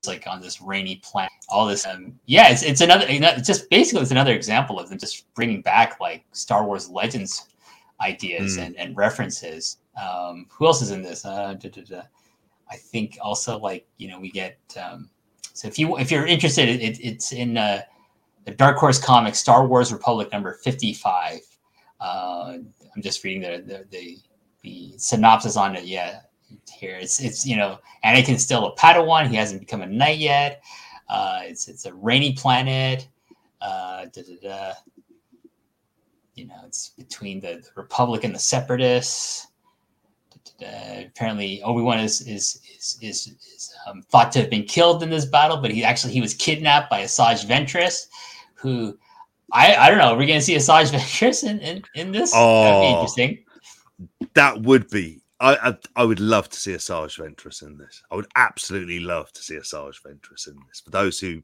like 0.07 0.27
on 0.27 0.41
this 0.41 0.61
rainy 0.61 0.97
planet. 1.03 1.33
All 1.49 1.67
this, 1.67 1.87
um, 1.87 2.19
yeah, 2.27 2.49
it's 2.51 2.63
it's 2.63 2.81
another 2.81 3.07
it's 3.09 3.47
just 3.47 3.69
basically 3.71 4.03
it's 4.03 4.11
another 4.11 4.33
example 4.35 4.79
of 4.79 4.89
them 4.89 4.99
just 4.99 5.33
bringing 5.35 5.63
back 5.63 5.99
like 6.01 6.25
Star 6.33 6.65
Wars 6.65 6.89
Legends 6.89 7.47
ideas 8.01 8.57
Mm. 8.57 8.67
and, 8.67 8.77
and 8.77 8.97
references. 8.97 9.79
Um, 10.01 10.47
who 10.51 10.67
else 10.67 10.83
is 10.83 10.91
in 10.93 11.03
this? 11.03 11.25
Uh, 11.25 11.55
da, 11.55 11.69
da, 11.69 11.83
da. 11.83 12.03
I 12.71 12.77
think 12.77 13.19
also 13.21 13.59
like 13.59 13.87
you 13.97 14.09
know 14.09 14.21
we 14.21 14.31
get 14.31 14.59
um, 14.81 15.11
so 15.55 15.67
if 15.67 15.79
you 15.79 15.99
if 15.99 16.11
you're 16.11 16.27
interested, 16.27 16.69
it, 16.69 17.01
it's 17.05 17.33
in 17.33 17.57
uh, 17.57 17.81
the 18.45 18.53
Dark 18.53 18.77
Horse 18.77 18.99
comic 19.01 19.35
Star 19.35 19.67
Wars 19.67 19.93
Republic 19.93 20.31
number 20.33 20.55
fifty 20.63 20.93
five. 20.93 21.41
Uh, 22.01 22.59
I'm 22.95 23.03
just 23.03 23.25
reading 23.25 23.43
the, 23.43 23.63
the 23.67 23.85
the 23.91 24.19
the 24.63 24.93
synopsis 24.99 25.57
on 25.57 25.75
it. 25.77 25.85
Yeah, 25.85 26.21
here 26.69 26.97
it's 27.01 27.21
it's 27.21 27.47
you 27.47 27.57
know 27.57 27.79
Anakin's 28.05 28.43
still 28.43 28.67
a 28.67 28.77
Padawan. 28.77 29.29
He 29.29 29.37
hasn't 29.37 29.61
become 29.61 29.83
a 29.83 29.87
knight 29.87 30.19
yet. 30.19 30.63
Uh, 31.09 31.41
it's 31.45 31.69
it's 31.69 31.87
a 31.87 31.95
rainy 31.95 32.33
planet. 32.35 33.09
Uh, 33.61 34.07
da, 34.07 34.23
da, 34.23 34.37
da. 34.43 34.73
You 36.35 36.47
know, 36.47 36.55
it's 36.67 36.91
between 36.91 37.41
the, 37.41 37.55
the 37.65 37.71
Republic 37.75 38.23
and 38.23 38.33
the 38.35 38.39
Separatists. 38.39 39.49
Uh, 40.63 41.03
apparently, 41.07 41.63
Obi 41.63 41.83
Wan 41.83 41.99
is 41.99 42.21
is 42.23 42.61
is 42.77 42.99
is, 43.03 43.27
is 43.55 43.75
um, 43.87 44.03
thought 44.03 44.31
to 44.33 44.41
have 44.41 44.51
been 44.51 44.65
killed 44.65 45.03
in 45.03 45.11
this 45.11 45.25
battle, 45.25 45.57
but 45.57 45.71
he 45.71 45.83
actually 45.85 46.13
he 46.13 46.21
was 46.21 46.35
kidnapped 46.35 46.91
by 46.91 47.03
Asajj 47.03 47.45
Ventress, 47.47 48.07
who 48.55 48.97
I 49.53 49.75
I 49.75 49.89
don't 49.89 49.99
know. 49.99 50.13
We're 50.13 50.21
we 50.21 50.27
going 50.27 50.39
to 50.41 50.45
see 50.45 50.55
Asajj 50.57 50.91
Ventress 50.93 51.43
in 51.49 51.59
in, 51.61 51.83
in 51.95 52.13
this? 52.13 52.33
Oh, 52.35 52.63
That'd 52.65 52.81
be 52.83 52.87
Oh. 52.87 52.93
interesting. 52.95 53.45
That 54.35 54.63
would 54.63 54.89
be. 54.91 55.21
I, 55.41 55.57
I 55.57 55.77
I 55.97 56.05
would 56.05 56.21
love 56.21 56.49
to 56.51 56.59
see 56.59 56.73
Asajj 56.73 57.19
Ventress 57.19 57.63
in 57.63 57.79
this. 57.79 58.03
I 58.11 58.17
would 58.17 58.27
absolutely 58.37 59.01
love 59.01 59.33
to 59.33 59.43
see 59.43 59.55
Asajj 59.57 60.03
Ventress 60.03 60.49
in 60.49 60.57
this. 60.69 60.81
For 60.81 60.91
those 60.91 61.21
who 61.21 61.43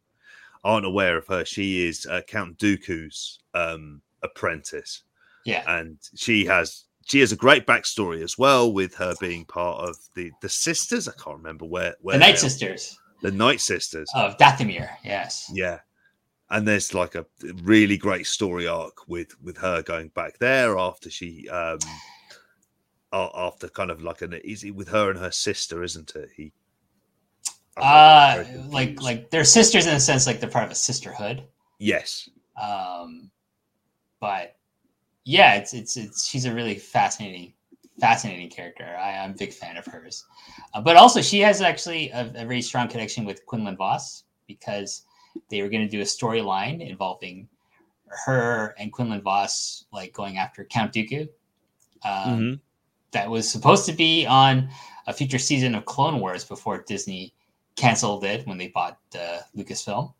aren't 0.64 0.86
aware 0.86 1.16
of 1.16 1.26
her, 1.28 1.44
she 1.44 1.86
is 1.86 2.06
uh, 2.06 2.22
Count 2.26 2.58
Dooku's 2.58 3.40
um, 3.54 4.00
apprentice. 4.22 5.02
Yeah, 5.44 5.62
and 5.68 5.98
she 6.16 6.44
has 6.46 6.84
she 7.06 7.20
has 7.20 7.32
a 7.32 7.36
great 7.36 7.66
backstory 7.66 8.22
as 8.22 8.38
well 8.38 8.72
with 8.72 8.94
her 8.94 9.14
being 9.20 9.44
part 9.44 9.88
of 9.88 9.96
the 10.14 10.32
the 10.40 10.48
sisters. 10.48 11.06
I 11.08 11.12
can't 11.12 11.36
remember 11.36 11.64
where 11.64 11.94
where 12.00 12.14
the 12.14 12.20
Night 12.20 12.34
are. 12.34 12.38
Sisters 12.38 12.98
the 13.24 13.32
Night 13.32 13.60
Sisters. 13.60 14.08
of 14.14 14.36
Dathomir. 14.36 14.88
Yes. 15.02 15.50
Yeah, 15.52 15.80
and 16.50 16.68
there's 16.68 16.94
like 16.94 17.14
a 17.14 17.26
really 17.62 17.96
great 17.96 18.26
story 18.26 18.68
arc 18.68 19.08
with 19.08 19.34
with 19.42 19.56
her 19.56 19.82
going 19.82 20.08
back 20.08 20.38
there 20.38 20.78
after 20.78 21.10
she 21.10 21.48
um 21.48 21.78
after 23.14 23.68
kind 23.68 23.90
of 23.90 24.02
like 24.02 24.22
an 24.22 24.34
easy 24.44 24.70
with 24.70 24.88
her 24.88 25.10
and 25.10 25.18
her 25.18 25.30
sister, 25.30 25.82
isn't 25.82 26.14
it? 26.16 26.30
He 26.36 26.52
Uh, 27.76 28.44
like 28.68 29.00
like 29.00 29.30
they're 29.30 29.44
sisters 29.44 29.86
in 29.86 29.94
a 29.94 30.00
sense, 30.00 30.26
like 30.26 30.40
they're 30.40 30.50
part 30.50 30.64
of 30.64 30.70
a 30.70 30.74
sisterhood. 30.76 31.44
yes, 31.78 32.28
Um, 32.60 33.30
but 34.20 34.56
yeah, 35.24 35.54
it's 35.56 35.74
it's 35.74 35.96
it's 35.96 36.26
she's 36.28 36.46
a 36.46 36.54
really 36.54 36.76
fascinating 36.76 37.54
fascinating 38.00 38.50
character. 38.50 38.84
I, 38.98 39.18
I'm 39.18 39.32
a 39.32 39.34
big 39.34 39.52
fan 39.52 39.76
of 39.76 39.86
hers. 39.86 40.24
Uh, 40.74 40.80
but 40.82 40.96
also, 40.96 41.22
she 41.22 41.40
has 41.40 41.62
actually 41.62 42.10
a, 42.10 42.22
a 42.36 42.46
very 42.46 42.62
strong 42.62 42.88
connection 42.88 43.24
with 43.24 43.46
Quinlan 43.46 43.76
Vos 43.76 44.24
because 44.48 45.04
they 45.50 45.62
were 45.62 45.68
going 45.70 45.84
to 45.84 45.88
do 45.90 46.00
a 46.00 46.04
storyline 46.04 46.86
involving 46.86 47.48
her 48.26 48.74
and 48.78 48.92
Quinlan 48.92 49.22
Vos, 49.22 49.86
like 49.92 50.12
going 50.12 50.38
after 50.38 50.64
Count 50.64 50.92
Dooku. 50.92 51.28
Um, 52.04 52.48
Mhm. 52.48 52.60
That 53.14 53.30
was 53.30 53.48
supposed 53.48 53.86
to 53.86 53.92
be 53.92 54.26
on 54.26 54.68
a 55.06 55.12
future 55.12 55.38
season 55.38 55.74
of 55.74 55.84
Clone 55.84 56.18
Wars 56.20 56.44
before 56.44 56.84
Disney 56.86 57.32
canceled 57.76 58.24
it 58.24 58.44
when 58.46 58.58
they 58.58 58.68
bought 58.68 58.98
uh, 59.14 59.38
Lucasfilm. 59.56 60.12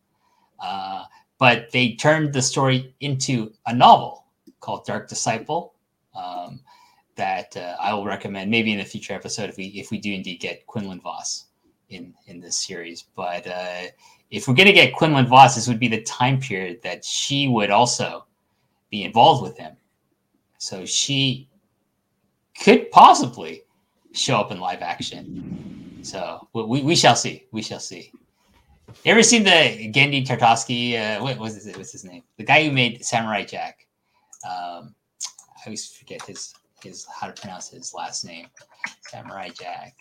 Uh, 0.60 1.04
but 1.38 1.70
they 1.72 1.94
turned 1.94 2.32
the 2.32 2.40
story 2.40 2.94
into 3.00 3.52
a 3.66 3.74
novel 3.74 4.26
called 4.60 4.86
Dark 4.86 5.08
Disciple. 5.08 5.74
Um, 6.14 6.60
that 7.16 7.56
uh, 7.56 7.76
I 7.80 7.92
will 7.94 8.04
recommend 8.04 8.50
maybe 8.50 8.72
in 8.72 8.80
a 8.80 8.84
future 8.84 9.14
episode 9.14 9.50
if 9.50 9.56
we 9.56 9.66
if 9.66 9.90
we 9.90 9.98
do 9.98 10.12
indeed 10.12 10.40
get 10.40 10.66
Quinlan 10.66 11.00
Vos 11.00 11.46
in 11.88 12.14
in 12.26 12.40
this 12.40 12.56
series. 12.56 13.02
But 13.14 13.46
uh, 13.46 13.88
if 14.30 14.46
we're 14.46 14.54
gonna 14.54 14.72
get 14.72 14.94
Quinlan 14.94 15.26
Vos, 15.26 15.54
this 15.54 15.68
would 15.68 15.80
be 15.80 15.88
the 15.88 16.02
time 16.02 16.40
period 16.40 16.80
that 16.82 17.04
she 17.04 17.48
would 17.48 17.70
also 17.70 18.26
be 18.90 19.04
involved 19.04 19.42
with 19.42 19.56
him. 19.58 19.76
So 20.58 20.84
she 20.84 21.48
could 22.60 22.90
possibly 22.90 23.62
show 24.12 24.38
up 24.38 24.52
in 24.52 24.60
live 24.60 24.82
action. 24.82 25.98
So 26.02 26.46
we, 26.52 26.82
we, 26.82 26.94
shall 26.94 27.16
see. 27.16 27.46
We 27.50 27.62
shall 27.62 27.80
see. 27.80 28.12
You 29.04 29.12
ever 29.12 29.22
seen 29.22 29.44
the 29.44 29.90
Genndy 29.92 30.26
Tartovsky? 30.26 30.98
Uh, 30.98 31.22
what 31.22 31.38
was 31.38 31.54
his, 31.54 31.76
what's 31.76 31.92
his 31.92 32.04
name? 32.04 32.22
The 32.36 32.44
guy 32.44 32.64
who 32.64 32.72
made 32.72 33.04
Samurai 33.04 33.44
Jack. 33.44 33.86
Um, 34.46 34.94
I 35.56 35.66
always 35.66 35.88
forget 35.88 36.22
his 36.22 36.54
his 36.82 37.06
how 37.06 37.28
to 37.28 37.40
pronounce 37.40 37.70
his 37.70 37.94
last 37.94 38.24
name. 38.24 38.46
Samurai 39.08 39.48
Jack. 39.48 39.96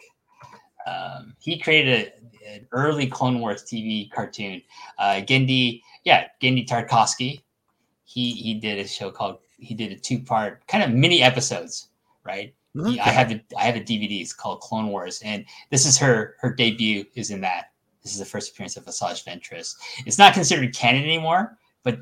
Um, 0.85 1.35
he 1.39 1.57
created 1.57 2.11
a, 2.45 2.49
an 2.49 2.67
early 2.71 3.07
Clone 3.07 3.39
Wars 3.39 3.63
TV 3.63 4.11
cartoon. 4.11 4.61
Uh, 4.97 5.21
Genndy, 5.21 5.81
yeah, 6.03 6.27
Genndy 6.41 6.67
Tarkovsky. 6.67 7.41
He 8.03 8.33
he 8.33 8.55
did 8.55 8.79
a 8.79 8.87
show 8.87 9.09
called. 9.09 9.39
He 9.57 9.73
did 9.73 9.93
a 9.93 9.95
two 9.95 10.19
part 10.19 10.67
kind 10.67 10.83
of 10.83 10.91
mini 10.91 11.23
episodes, 11.23 11.87
right? 12.23 12.53
He- 12.87 12.99
I 12.99 13.09
have 13.09 13.31
a 13.31 13.43
I 13.57 13.63
have 13.65 13.75
a 13.75 13.79
DVD. 13.81 14.21
It's 14.21 14.33
called 14.33 14.61
Clone 14.61 14.87
Wars, 14.87 15.21
and 15.23 15.45
this 15.69 15.85
is 15.85 15.97
her 15.99 16.35
her 16.39 16.53
debut 16.53 17.05
is 17.15 17.29
in 17.31 17.41
that. 17.41 17.71
This 18.01 18.13
is 18.13 18.19
the 18.19 18.25
first 18.25 18.51
appearance 18.51 18.75
of 18.77 18.85
Asajj 18.85 19.23
Ventress. 19.25 19.75
It's 20.05 20.17
not 20.17 20.33
considered 20.33 20.75
canon 20.75 21.03
anymore, 21.03 21.57
but 21.83 21.99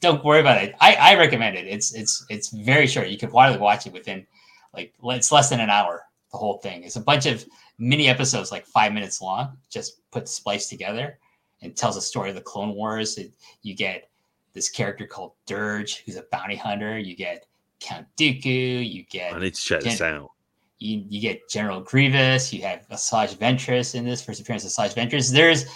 don't 0.00 0.24
worry 0.24 0.40
about 0.40 0.62
it. 0.62 0.74
I, 0.80 0.94
I 0.94 1.14
recommend 1.16 1.56
it. 1.56 1.66
It's 1.66 1.94
it's 1.94 2.24
it's 2.28 2.50
very 2.50 2.86
short. 2.86 3.08
You 3.08 3.18
could 3.18 3.30
probably 3.30 3.58
watch 3.58 3.86
it 3.86 3.92
within 3.92 4.26
like 4.74 4.92
it's 5.04 5.32
less 5.32 5.48
than 5.50 5.60
an 5.60 5.70
hour. 5.70 6.02
The 6.32 6.38
whole 6.38 6.58
thing. 6.58 6.82
It's 6.82 6.96
a 6.96 7.00
bunch 7.00 7.24
of 7.26 7.44
mini 7.78 8.08
episodes, 8.08 8.50
like 8.52 8.66
five 8.66 8.92
minutes 8.92 9.22
long, 9.22 9.56
just 9.70 10.00
put 10.10 10.28
spliced 10.28 10.68
together, 10.68 11.18
and 11.62 11.74
tells 11.76 11.96
a 11.96 12.02
story 12.02 12.28
of 12.30 12.34
the 12.36 12.42
Clone 12.42 12.74
Wars. 12.74 13.16
It, 13.16 13.32
you 13.62 13.74
get 13.74 14.10
this 14.52 14.68
character 14.68 15.06
called 15.06 15.32
Dirge, 15.46 16.02
who's 16.04 16.16
a 16.16 16.24
bounty 16.32 16.56
hunter. 16.56 16.98
You 16.98 17.16
get 17.16 17.46
Count 17.80 18.06
Dooku. 18.18 18.88
You 18.90 19.04
get 19.04 19.34
I 19.34 19.38
need 19.38 19.54
to 19.54 19.60
check 19.60 19.82
this 19.82 20.00
out. 20.00 20.30
you, 20.78 21.04
you 21.08 21.20
get 21.20 21.48
General 21.48 21.80
Grievous, 21.80 22.52
you 22.52 22.62
have 22.62 22.86
Asajj 22.90 23.36
Ventress 23.36 23.94
in 23.94 24.04
this 24.04 24.22
first 24.22 24.40
appearance 24.40 24.64
of 24.64 24.70
Asajj 24.70 24.94
Ventress. 24.94 25.32
There's 25.32 25.66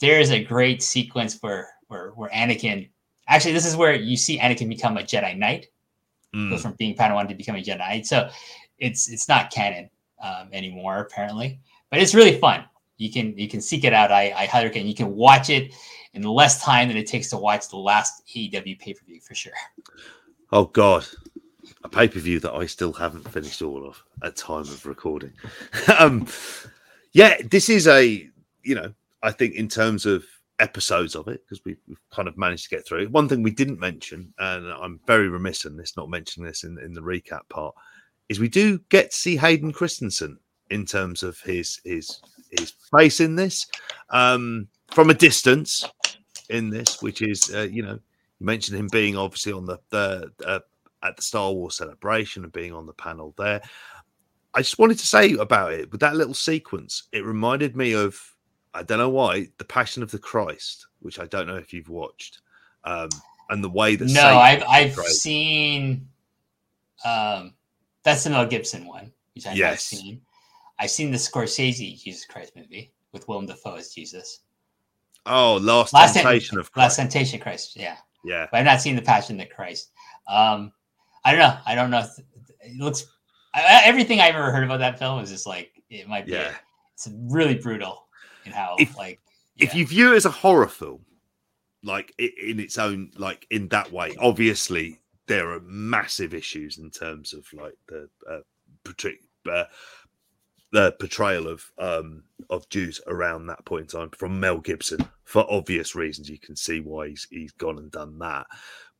there's 0.00 0.30
a 0.30 0.42
great 0.42 0.82
sequence 0.82 1.38
where 1.40 1.68
where 1.88 2.10
where 2.10 2.30
Anakin 2.30 2.88
actually 3.28 3.52
this 3.52 3.66
is 3.66 3.76
where 3.76 3.94
you 3.94 4.16
see 4.16 4.38
Anakin 4.38 4.68
become 4.68 4.96
a 4.96 5.02
Jedi 5.02 5.36
Knight, 5.36 5.66
Mm. 6.34 6.48
goes 6.48 6.62
from 6.62 6.72
being 6.78 6.94
Padawan 6.96 7.28
to 7.28 7.34
becoming 7.34 7.62
a 7.62 7.64
Jedi 7.64 7.78
Knight. 7.78 8.06
So 8.06 8.30
it's 8.78 9.10
it's 9.10 9.28
not 9.28 9.50
canon 9.52 9.90
um, 10.22 10.48
anymore 10.52 11.00
apparently, 11.00 11.60
but 11.90 12.00
it's 12.00 12.14
really 12.14 12.38
fun. 12.38 12.64
You 12.96 13.12
can 13.12 13.36
you 13.36 13.48
can 13.48 13.60
seek 13.60 13.84
it 13.84 13.92
out. 13.92 14.10
I, 14.10 14.32
I 14.32 14.46
highly 14.46 14.66
recommend. 14.66 14.88
You 14.88 14.94
can 14.94 15.14
watch 15.14 15.50
it 15.50 15.74
in 16.14 16.22
less 16.22 16.62
time 16.62 16.88
than 16.88 16.96
it 16.96 17.06
takes 17.06 17.28
to 17.30 17.36
watch 17.36 17.68
the 17.68 17.76
last 17.76 18.22
AEW 18.34 18.78
pay 18.78 18.94
per 18.94 19.04
view 19.04 19.20
for 19.20 19.34
sure. 19.34 19.52
Oh 20.52 20.64
God, 20.66 21.06
a 21.84 21.88
pay 21.88 22.08
per 22.08 22.20
view 22.20 22.40
that 22.40 22.52
I 22.52 22.66
still 22.66 22.92
haven't 22.92 23.28
finished 23.30 23.62
all 23.62 23.86
of 23.86 24.02
at 24.22 24.36
time 24.36 24.60
of 24.60 24.86
recording. 24.86 25.32
um, 25.98 26.26
yeah, 27.12 27.36
this 27.50 27.68
is 27.68 27.86
a 27.86 28.28
you 28.62 28.74
know 28.74 28.92
I 29.22 29.32
think 29.32 29.54
in 29.54 29.68
terms 29.68 30.06
of 30.06 30.24
episodes 30.58 31.16
of 31.16 31.26
it 31.28 31.42
because 31.44 31.64
we've, 31.64 31.80
we've 31.88 31.98
kind 32.10 32.28
of 32.28 32.38
managed 32.38 32.64
to 32.64 32.70
get 32.70 32.86
through. 32.86 33.08
One 33.08 33.28
thing 33.28 33.42
we 33.42 33.50
didn't 33.50 33.80
mention, 33.80 34.32
and 34.38 34.66
I'm 34.68 35.00
very 35.06 35.28
remiss 35.28 35.64
in 35.64 35.76
this 35.76 35.96
not 35.96 36.08
mentioning 36.08 36.46
this 36.46 36.64
in, 36.64 36.78
in 36.78 36.92
the 36.92 37.00
recap 37.00 37.48
part, 37.48 37.74
is 38.28 38.38
we 38.38 38.48
do 38.48 38.78
get 38.88 39.10
to 39.10 39.16
see 39.16 39.36
Hayden 39.36 39.72
Christensen 39.72 40.38
in 40.70 40.86
terms 40.86 41.22
of 41.22 41.38
his 41.40 41.80
his 41.84 42.20
his 42.50 42.72
face 42.96 43.20
in 43.20 43.36
this 43.36 43.66
um, 44.10 44.68
from 44.90 45.10
a 45.10 45.14
distance 45.14 45.84
in 46.48 46.70
this, 46.70 47.02
which 47.02 47.22
is 47.22 47.52
uh, 47.54 47.68
you 47.70 47.82
know 47.82 47.98
you 48.38 48.46
mentioned 48.46 48.78
him 48.78 48.88
being 48.90 49.16
obviously 49.16 49.52
on 49.52 49.66
the 49.66 49.78
the 49.90 50.30
uh, 50.46 50.60
at 51.02 51.16
the 51.16 51.22
Star 51.22 51.52
Wars 51.52 51.76
celebration 51.76 52.44
and 52.44 52.52
being 52.52 52.72
on 52.72 52.86
the 52.86 52.92
panel 52.92 53.34
there. 53.36 53.60
I 54.54 54.60
just 54.60 54.78
wanted 54.78 54.98
to 54.98 55.06
say 55.06 55.32
about 55.34 55.72
it 55.72 55.90
with 55.90 56.00
that 56.00 56.16
little 56.16 56.34
sequence. 56.34 57.04
It 57.12 57.24
reminded 57.24 57.76
me 57.76 57.94
of 57.94 58.20
I 58.74 58.82
don't 58.82 58.98
know 58.98 59.08
why 59.10 59.48
the 59.58 59.64
Passion 59.64 60.02
of 60.02 60.10
the 60.10 60.18
Christ, 60.18 60.86
which 61.00 61.18
I 61.18 61.26
don't 61.26 61.46
know 61.46 61.56
if 61.56 61.72
you've 61.72 61.88
watched, 61.90 62.40
um, 62.84 63.08
and 63.50 63.62
the 63.62 63.68
way 63.68 63.96
that 63.96 64.08
No, 64.08 64.38
I've 64.38 64.62
I've 64.68 64.94
seen 64.94 66.08
um 67.04 67.54
that's 68.04 68.24
the 68.24 68.30
Mel 68.30 68.46
Gibson 68.46 68.86
one, 68.86 69.12
which 69.34 69.46
I've 69.46 69.56
Yes. 69.56 69.84
seen. 69.84 70.20
I've 70.78 70.90
seen 70.90 71.10
the 71.10 71.18
Scorsese 71.18 72.02
Jesus 72.02 72.24
Christ 72.26 72.56
movie 72.56 72.92
with 73.12 73.28
Willem 73.28 73.46
Dafoe 73.46 73.76
as 73.76 73.94
Jesus. 73.94 74.40
Oh, 75.26 75.56
Last, 75.62 75.92
Last 75.92 76.14
Tem- 76.14 76.24
Temptation 76.24 76.58
of 76.58 76.68
Last 76.74 76.96
Christ. 76.96 77.12
Temptation 77.12 77.36
of 77.38 77.42
Christ, 77.44 77.76
yeah. 77.76 77.96
yeah, 78.24 78.48
But 78.50 78.58
I've 78.58 78.64
not 78.66 78.80
seen 78.80 78.96
the 78.96 79.02
Passion 79.02 79.40
of 79.40 79.48
the 79.48 79.54
Christ. 79.54 79.90
Um 80.28 80.72
I 81.24 81.32
don't 81.32 81.40
know. 81.40 81.58
I 81.66 81.74
don't 81.74 81.90
know. 81.90 82.04
It 82.60 82.76
looks 82.78 83.04
I, 83.54 83.82
everything 83.84 84.20
I've 84.20 84.34
ever 84.34 84.50
heard 84.50 84.64
about 84.64 84.78
that 84.80 84.98
film 84.98 85.20
is 85.22 85.30
just 85.30 85.46
like 85.46 85.72
it 85.90 86.08
might 86.08 86.26
be. 86.26 86.32
yeah. 86.32 86.54
It's 86.94 87.08
really 87.12 87.54
brutal 87.56 88.06
in 88.44 88.52
how 88.52 88.76
If- 88.78 88.96
like 88.96 89.20
If 89.58 89.74
you 89.74 89.86
view 89.86 90.12
it 90.12 90.16
as 90.16 90.24
a 90.26 90.30
horror 90.30 90.68
film, 90.68 91.04
like 91.84 92.14
in 92.18 92.58
its 92.60 92.78
own, 92.78 93.10
like 93.16 93.46
in 93.50 93.68
that 93.68 93.92
way, 93.92 94.16
obviously 94.20 95.00
there 95.26 95.50
are 95.52 95.60
massive 95.60 96.34
issues 96.34 96.78
in 96.78 96.90
terms 96.90 97.32
of 97.32 97.46
like 97.52 97.74
the 97.88 98.08
uh, 98.28 98.40
uh, 99.50 99.64
the 100.72 100.92
portrayal 100.98 101.48
of 101.48 101.64
um 101.78 102.24
of 102.50 102.68
Jews 102.70 103.00
around 103.06 103.46
that 103.46 103.64
point 103.64 103.82
in 103.92 104.00
time 104.00 104.10
from 104.10 104.40
Mel 104.40 104.58
Gibson 104.58 105.06
for 105.24 105.46
obvious 105.50 105.94
reasons. 105.94 106.28
You 106.30 106.38
can 106.38 106.56
see 106.56 106.80
why 106.80 107.08
he's 107.08 107.26
he's 107.30 107.52
gone 107.52 107.78
and 107.78 107.90
done 107.90 108.18
that, 108.18 108.46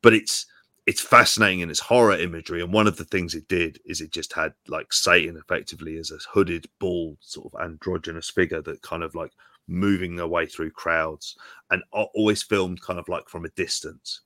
but 0.01 0.13
it's 0.13 0.45
it's 0.85 1.01
fascinating 1.01 1.61
in 1.61 1.69
its 1.69 1.79
horror 1.79 2.17
imagery. 2.17 2.61
And 2.61 2.73
one 2.73 2.87
of 2.87 2.97
the 2.97 3.05
things 3.05 3.35
it 3.35 3.47
did 3.47 3.79
is 3.85 4.01
it 4.01 4.11
just 4.11 4.33
had 4.33 4.53
like 4.67 4.91
Satan 4.91 5.37
effectively 5.37 5.97
as 5.97 6.11
a 6.11 6.17
hooded, 6.29 6.65
bald, 6.79 7.17
sort 7.21 7.53
of 7.53 7.61
androgynous 7.61 8.29
figure 8.29 8.61
that 8.63 8.81
kind 8.81 9.03
of 9.03 9.15
like 9.15 9.31
moving 9.67 10.15
their 10.15 10.27
way 10.27 10.45
through 10.45 10.71
crowds 10.71 11.37
and 11.71 11.81
always 11.91 12.43
filmed 12.43 12.81
kind 12.81 12.99
of 12.99 13.07
like 13.07 13.29
from 13.29 13.45
a 13.45 13.49
distance, 13.49 14.21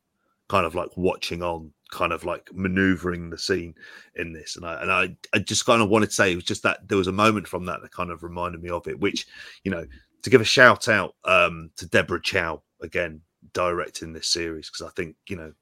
kind 0.49 0.65
of 0.65 0.73
like 0.73 0.89
watching 0.97 1.43
on, 1.43 1.71
kind 1.91 2.11
of 2.11 2.25
like 2.25 2.49
maneuvering 2.53 3.29
the 3.29 3.37
scene 3.37 3.75
in 4.15 4.33
this. 4.33 4.55
And 4.55 4.65
I 4.65 4.81
and 4.81 4.91
I, 4.91 5.15
I 5.35 5.39
just 5.39 5.65
kind 5.65 5.81
of 5.81 5.89
wanted 5.89 6.07
to 6.07 6.15
say 6.15 6.31
it 6.31 6.35
was 6.35 6.43
just 6.43 6.63
that 6.63 6.87
there 6.87 6.97
was 6.97 7.07
a 7.07 7.11
moment 7.11 7.47
from 7.47 7.65
that 7.65 7.81
that 7.83 7.91
kind 7.91 8.09
of 8.09 8.23
reminded 8.23 8.63
me 8.63 8.69
of 8.69 8.87
it, 8.87 8.99
which, 8.99 9.27
you 9.63 9.69
know, 9.69 9.85
to 10.23 10.29
give 10.31 10.41
a 10.41 10.45
shout 10.45 10.87
out 10.87 11.13
um 11.23 11.69
to 11.77 11.85
Deborah 11.85 12.21
Chow 12.21 12.63
again, 12.81 13.21
directing 13.53 14.11
this 14.11 14.27
series, 14.27 14.69
because 14.71 14.87
I 14.87 14.91
think, 14.95 15.15
you 15.29 15.35
know, 15.35 15.53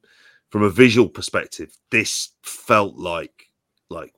from 0.56 0.64
a 0.64 0.70
visual 0.70 1.10
perspective, 1.10 1.78
this 1.92 2.30
felt 2.42 2.96
like 2.96 3.52
like 3.90 4.14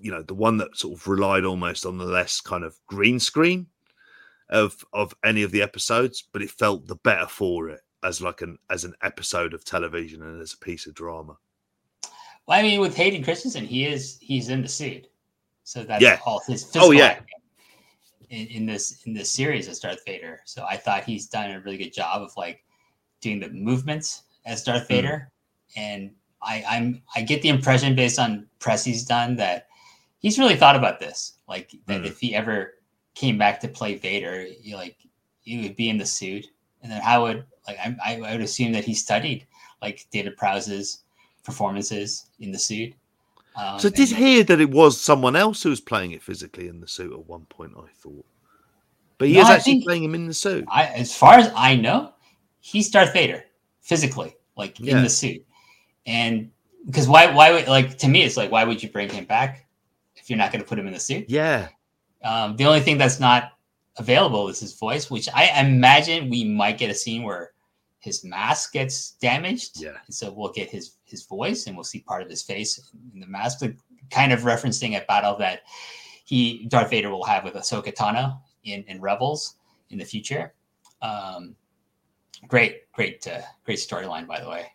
you 0.00 0.12
know 0.12 0.22
the 0.22 0.34
one 0.34 0.56
that 0.58 0.76
sort 0.76 0.96
of 0.96 1.08
relied 1.08 1.44
almost 1.44 1.84
on 1.84 1.98
the 1.98 2.04
less 2.04 2.40
kind 2.40 2.62
of 2.62 2.78
green 2.86 3.18
screen 3.18 3.66
of 4.50 4.84
of 4.92 5.12
any 5.24 5.42
of 5.42 5.50
the 5.50 5.60
episodes, 5.60 6.22
but 6.32 6.42
it 6.42 6.50
felt 6.52 6.86
the 6.86 6.94
better 6.94 7.26
for 7.26 7.70
it 7.70 7.80
as 8.04 8.22
like 8.22 8.40
an 8.40 8.56
as 8.70 8.84
an 8.84 8.94
episode 9.02 9.52
of 9.52 9.64
television 9.64 10.22
and 10.22 10.40
as 10.40 10.52
a 10.52 10.58
piece 10.58 10.86
of 10.86 10.94
drama. 10.94 11.36
Well, 12.46 12.60
I 12.60 12.62
mean, 12.62 12.80
with 12.80 12.94
Hayden 12.94 13.24
Christensen, 13.24 13.66
he 13.66 13.84
is 13.84 14.16
he's 14.20 14.48
in 14.48 14.62
the 14.62 14.68
suit, 14.68 15.08
so 15.64 15.82
that's 15.82 16.04
Yeah. 16.04 16.20
all 16.24 16.40
his 16.46 16.62
oh, 16.62 16.66
physical 16.68 16.94
yeah. 16.94 17.18
in, 18.28 18.46
in 18.46 18.64
this 18.64 19.02
in 19.06 19.12
this 19.12 19.28
series 19.28 19.66
as 19.66 19.80
Darth 19.80 20.04
Vader. 20.06 20.40
So 20.44 20.64
I 20.64 20.76
thought 20.76 21.02
he's 21.02 21.26
done 21.26 21.50
a 21.50 21.58
really 21.58 21.78
good 21.78 21.92
job 21.92 22.22
of 22.22 22.30
like 22.36 22.62
doing 23.20 23.40
the 23.40 23.48
movements 23.48 24.22
as 24.46 24.62
Darth 24.62 24.86
hmm. 24.86 24.94
Vader, 24.94 25.32
and 25.76 26.10
I 26.42 26.64
I'm 26.68 27.02
I 27.14 27.22
get 27.22 27.42
the 27.42 27.48
impression 27.48 27.94
based 27.94 28.18
on 28.18 28.46
press 28.58 28.84
he's 28.84 29.04
done 29.04 29.36
that 29.36 29.68
he's 30.20 30.38
really 30.38 30.56
thought 30.56 30.76
about 30.76 31.00
this. 31.00 31.34
Like 31.48 31.70
that 31.86 32.02
Mm. 32.02 32.06
if 32.06 32.20
he 32.20 32.34
ever 32.34 32.74
came 33.14 33.36
back 33.38 33.60
to 33.60 33.68
play 33.68 33.94
Vader, 33.96 34.46
he, 34.62 34.74
like 34.74 34.96
he 35.42 35.62
would 35.62 35.76
be 35.76 35.88
in 35.90 35.98
the 35.98 36.06
suit, 36.06 36.46
and 36.82 36.90
then 36.90 37.00
how 37.02 37.22
would 37.24 37.44
like 37.66 37.78
I, 37.78 37.96
I 38.04 38.32
would 38.32 38.40
assume 38.40 38.72
that 38.72 38.84
he 38.84 38.94
studied 38.94 39.46
like 39.82 40.06
David 40.10 40.36
Prowse's 40.36 41.02
performances 41.44 42.26
in 42.38 42.52
the 42.52 42.58
suit. 42.58 42.94
Um, 43.56 43.78
So 43.78 43.88
I 43.88 43.90
did 43.90 44.08
hear 44.10 44.44
that 44.44 44.60
it 44.60 44.70
was 44.70 45.00
someone 45.00 45.34
else 45.36 45.62
who 45.62 45.70
was 45.70 45.80
playing 45.80 46.12
it 46.12 46.22
physically 46.22 46.68
in 46.68 46.80
the 46.80 46.86
suit 46.88 47.12
at 47.12 47.26
one 47.26 47.46
point. 47.46 47.72
I 47.76 47.88
thought, 48.00 48.24
but 49.18 49.28
he 49.28 49.34
No, 49.34 49.40
is 49.40 49.48
I 49.50 49.54
actually 49.56 49.82
playing 49.82 50.04
him 50.04 50.14
in 50.14 50.26
the 50.26 50.34
suit. 50.34 50.64
I, 50.68 50.86
as 50.86 51.14
far 51.16 51.34
as 51.34 51.50
I 51.56 51.74
know, 51.76 52.12
he's 52.60 52.90
Darth 52.90 53.12
Vader 53.12 53.44
physically, 53.80 54.36
like 54.56 54.78
Yeah. 54.78 54.96
in 54.98 55.02
the 55.02 55.10
suit. 55.10 55.44
And 56.06 56.50
because 56.86 57.08
why, 57.08 57.32
why 57.32 57.52
would 57.52 57.68
like 57.68 57.98
to 57.98 58.08
me, 58.08 58.22
it's 58.22 58.36
like 58.36 58.50
why 58.50 58.64
would 58.64 58.82
you 58.82 58.88
bring 58.88 59.08
him 59.08 59.24
back 59.24 59.66
if 60.16 60.30
you're 60.30 60.38
not 60.38 60.52
going 60.52 60.62
to 60.62 60.68
put 60.68 60.78
him 60.78 60.86
in 60.86 60.92
the 60.92 61.00
suit? 61.00 61.26
Yeah, 61.28 61.68
Um, 62.24 62.56
the 62.56 62.64
only 62.64 62.80
thing 62.80 62.98
that's 62.98 63.20
not 63.20 63.52
available 63.96 64.48
is 64.48 64.60
his 64.60 64.74
voice, 64.78 65.10
which 65.10 65.28
I 65.34 65.60
imagine 65.60 66.30
we 66.30 66.44
might 66.44 66.78
get 66.78 66.90
a 66.90 66.94
scene 66.94 67.22
where 67.22 67.52
his 67.98 68.24
mask 68.24 68.72
gets 68.72 69.12
damaged. 69.12 69.80
Yeah. 69.80 69.96
And 70.06 70.14
so 70.14 70.32
we'll 70.32 70.52
get 70.52 70.70
his 70.70 70.96
his 71.04 71.24
voice 71.26 71.66
and 71.66 71.76
we'll 71.76 71.84
see 71.84 72.00
part 72.00 72.22
of 72.22 72.30
his 72.30 72.42
face 72.42 72.80
in 73.12 73.20
the 73.20 73.26
mask, 73.26 73.58
but 73.60 73.72
kind 74.10 74.32
of 74.32 74.40
referencing 74.40 74.96
a 75.00 75.04
battle 75.06 75.36
that 75.36 75.60
he 76.24 76.66
Darth 76.66 76.90
Vader 76.90 77.10
will 77.10 77.24
have 77.24 77.44
with 77.44 77.54
Ahsoka 77.54 77.94
Tano 77.94 78.40
in, 78.64 78.84
in 78.84 79.00
Rebels 79.00 79.56
in 79.90 79.98
the 79.98 80.04
future. 80.04 80.54
Um, 81.02 81.56
great, 82.46 82.90
great, 82.92 83.26
uh, 83.26 83.40
great 83.64 83.78
storyline, 83.78 84.26
by 84.26 84.40
the 84.40 84.48
way. 84.48 84.72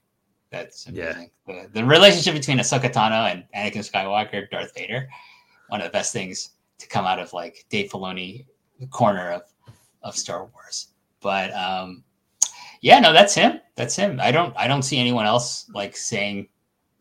That's 0.55 0.87
Yeah. 0.87 1.11
amazing. 1.11 1.31
The, 1.47 1.69
the 1.73 1.85
relationship 1.85 2.33
between 2.33 2.59
Ahsoka 2.59 2.89
Tano 2.91 3.29
and 3.29 3.43
Anakin 3.53 3.83
Skywalker, 3.89 4.49
Darth 4.49 4.73
Vader, 4.73 5.09
one 5.67 5.81
of 5.81 5.85
the 5.85 5.91
best 5.91 6.13
things 6.13 6.51
to 6.79 6.87
come 6.87 7.05
out 7.05 7.19
of 7.19 7.33
like 7.33 7.65
Dave 7.69 7.91
Filoni 7.91 8.45
corner 8.89 9.31
of 9.31 9.41
of 10.01 10.15
Star 10.15 10.45
Wars. 10.45 10.87
But 11.19 11.53
um 11.53 12.03
yeah, 12.81 12.99
no, 12.99 13.11
that's 13.11 13.33
him. 13.33 13.59
That's 13.75 13.95
him. 13.95 14.19
I 14.21 14.31
don't 14.31 14.53
I 14.55 14.67
don't 14.67 14.83
see 14.83 14.97
anyone 14.97 15.25
else 15.25 15.69
like 15.73 15.97
saying 15.97 16.47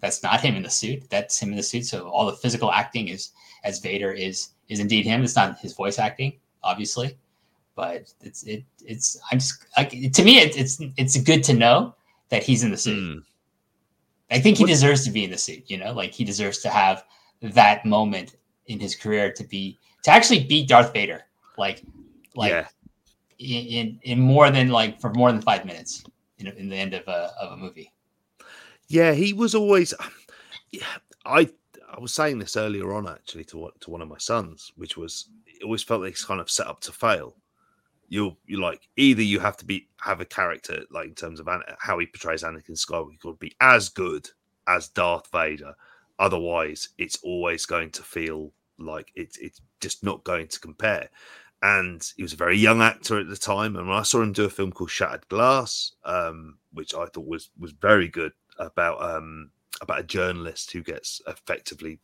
that's 0.01 0.23
not 0.23 0.41
him 0.41 0.57
in 0.57 0.63
the 0.65 0.71
suit. 0.71 1.09
That's 1.09 1.39
him 1.39 1.51
in 1.51 1.57
the 1.57 1.63
suit. 1.63 1.87
So 1.87 2.09
all 2.09 2.27
the 2.27 2.37
physical 2.37 2.73
acting 2.73 3.09
is 3.09 3.31
as 3.63 3.79
Vader 3.79 4.11
is 4.13 4.51
is 4.69 4.81
indeed 4.81 5.05
him. 5.05 5.23
It's 5.23 5.37
not 5.37 5.59
his 5.61 5.75
voice 5.75 5.99
acting, 6.01 6.41
obviously. 6.65 7.17
But 7.77 8.13
it's 8.21 8.43
it 8.45 8.65
it's 8.85 9.17
I'm 9.31 9.39
just 9.39 9.65
like 9.77 9.91
to 9.91 10.25
me 10.25 10.39
it, 10.41 10.57
it's 10.57 10.81
it's 10.97 11.17
good 11.19 11.45
to 11.45 11.53
know 11.55 11.95
that 12.31 12.43
he's 12.43 12.65
in 12.65 12.71
the 12.73 12.77
suit. 12.77 12.99
Mm. 12.99 13.23
I 14.31 14.41
think 14.41 14.59
he 14.59 14.65
deserves 14.65 15.05
to 15.05 15.11
be 15.11 15.25
in 15.25 15.31
the 15.31 15.39
suit, 15.39 15.65
you 15.67 15.77
know, 15.79 15.93
like 15.93 16.13
he 16.13 16.25
deserves 16.25 16.59
to 16.61 16.69
have 16.69 17.05
that 17.43 17.85
moment 17.85 18.37
in 18.67 18.81
his 18.81 18.97
career 18.97 19.33
to 19.33 19.45
be 19.45 19.79
to 20.03 20.11
actually 20.11 20.45
beat 20.45 20.69
Darth 20.69 20.93
Vader, 20.93 21.23
like 21.59 21.83
like 22.35 22.51
yeah, 22.51 22.67
in, 23.39 23.99
in 24.03 24.21
more 24.21 24.51
than 24.51 24.69
like 24.69 25.01
for 25.01 25.13
more 25.13 25.31
than 25.31 25.43
five 25.43 25.65
minutes 25.65 26.05
in, 26.39 26.47
in 26.49 26.69
the 26.69 26.77
end 26.77 26.95
of 26.95 27.07
a 27.07 27.33
of 27.41 27.53
a 27.53 27.57
movie. 27.57 27.93
yeah. 28.89 29.13
He 29.13 29.33
was 29.33 29.55
always. 29.55 29.95
Yeah, 30.73 30.87
I 31.25 31.49
I 31.89 32.01
was 32.01 32.13
saying 32.13 32.41
this 32.41 32.57
earlier 32.57 32.93
on 32.93 33.09
actually 33.09 33.45
to 33.45 33.71
to 33.81 33.91
one 33.91 34.03
of 34.03 34.09
my 34.09 34.19
sons, 34.19 34.73
which 34.77 34.97
was 34.97 35.29
it 35.47 35.63
always 35.63 35.83
felt 35.85 36.03
like 36.03 36.11
he's 36.11 36.25
kind 36.25 36.41
of 36.41 36.51
set 36.51 36.67
up 36.67 36.81
to 36.81 36.93
fail. 36.93 37.37
You 38.15 38.37
you 38.47 38.61
like 38.61 38.83
either 38.97 39.23
you 39.23 39.41
have 39.41 39.57
to 39.57 39.65
be 39.65 39.89
have 40.01 40.21
a 40.21 40.25
character 40.25 40.85
like 40.91 41.09
in 41.09 41.15
terms 41.15 41.41
of 41.41 41.49
An- 41.49 41.63
how 41.79 41.99
he 41.99 42.07
portrays 42.07 42.45
Anakin 42.45 42.79
Skywalker 42.79 43.19
could 43.19 43.39
be 43.41 43.55
as 43.61 43.89
good 43.89 44.29
as 44.69 44.89
Darth 44.89 45.29
Vader, 45.33 45.75
otherwise 46.19 46.91
it's 46.97 47.19
always 47.25 47.67
going 47.67 47.91
to 47.91 48.03
feel 48.03 48.53
like 48.79 49.11
it's 49.17 49.37
it's 49.39 49.61
just 49.81 50.05
not 50.05 50.23
going 50.23 50.47
to 50.49 50.61
compare. 50.61 51.09
And 51.61 52.01
he 52.17 52.23
was 52.23 52.35
a 52.35 52.45
very 52.45 52.59
young 52.59 52.83
actor 52.83 53.19
at 53.19 53.29
the 53.29 53.37
time, 53.37 53.75
and 53.77 53.89
when 53.89 53.99
I 53.99 54.03
saw 54.03 54.23
him 54.23 54.33
do 54.33 54.45
a 54.45 54.51
film 54.51 54.71
called 54.71 54.91
Shattered 54.91 55.29
Glass, 55.29 55.93
um, 56.05 56.59
which 56.73 56.95
I 56.95 57.07
thought 57.07 57.27
was 57.27 57.51
was 57.59 57.73
very 57.73 58.09
good 58.09 58.33
about 58.59 59.03
um, 59.03 59.51
about 59.81 60.01
a 60.01 60.05
journalist 60.05 60.71
who 60.71 60.83
gets 60.83 61.21
effectively 61.27 61.99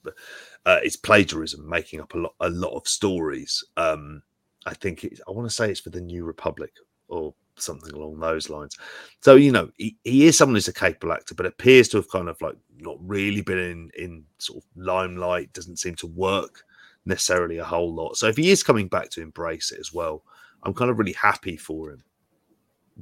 uh, 0.67 0.81
it's 0.83 0.97
plagiarism, 0.97 1.69
making 1.69 2.01
up 2.01 2.15
a 2.15 2.19
lot 2.19 2.35
a 2.41 2.51
lot 2.51 2.77
of 2.77 2.89
stories. 2.89 3.63
Um, 3.77 4.23
I 4.67 4.75
think 4.75 5.05
it's, 5.05 5.21
I 5.27 5.31
want 5.31 5.49
to 5.49 5.55
say 5.55 5.71
it's 5.71 5.81
for 5.81 5.91
the 5.91 6.01
New 6.01 6.25
Republic 6.25 6.73
or 7.09 7.35
something 7.57 7.93
along 7.93 8.19
those 8.19 8.51
lines. 8.51 8.77
So 9.21 9.37
you 9.37 9.53
know 9.53 9.71
he, 9.77 9.97
he 10.05 10.27
is 10.27 10.37
someone 10.37 10.57
who's 10.57 10.69
a 10.69 10.73
capable 10.73 11.13
actor, 11.13 11.35
but 11.35 11.47
appears 11.47 11.89
to 11.89 11.99
have 11.99 12.11
kind 12.11 12.29
of 12.29 12.41
like 12.41 12.57
not 12.79 12.97
really 13.01 13.43
been 13.43 13.59
in 13.59 13.91
in 13.97 14.25
sort 14.39 14.63
of 14.63 14.65
limelight. 14.77 15.53
Doesn't 15.53 15.79
seem 15.79 15.95
to 15.97 16.07
work 16.07 16.65
necessarily 17.05 17.59
a 17.59 17.65
whole 17.65 17.95
lot. 17.95 18.17
So 18.17 18.29
if 18.29 18.37
he 18.37 18.51
is 18.51 18.63
coming 18.63 18.89
back 18.89 19.11
to 19.11 19.23
embrace 19.23 19.73
it 19.73 19.81
as 19.81 19.93
well, 19.93 20.23
I'm 20.63 20.75
kind 20.75 20.91
of 20.91 20.99
really 20.99 21.15
happy 21.15 21.57
for 21.57 21.91
him 21.91 22.03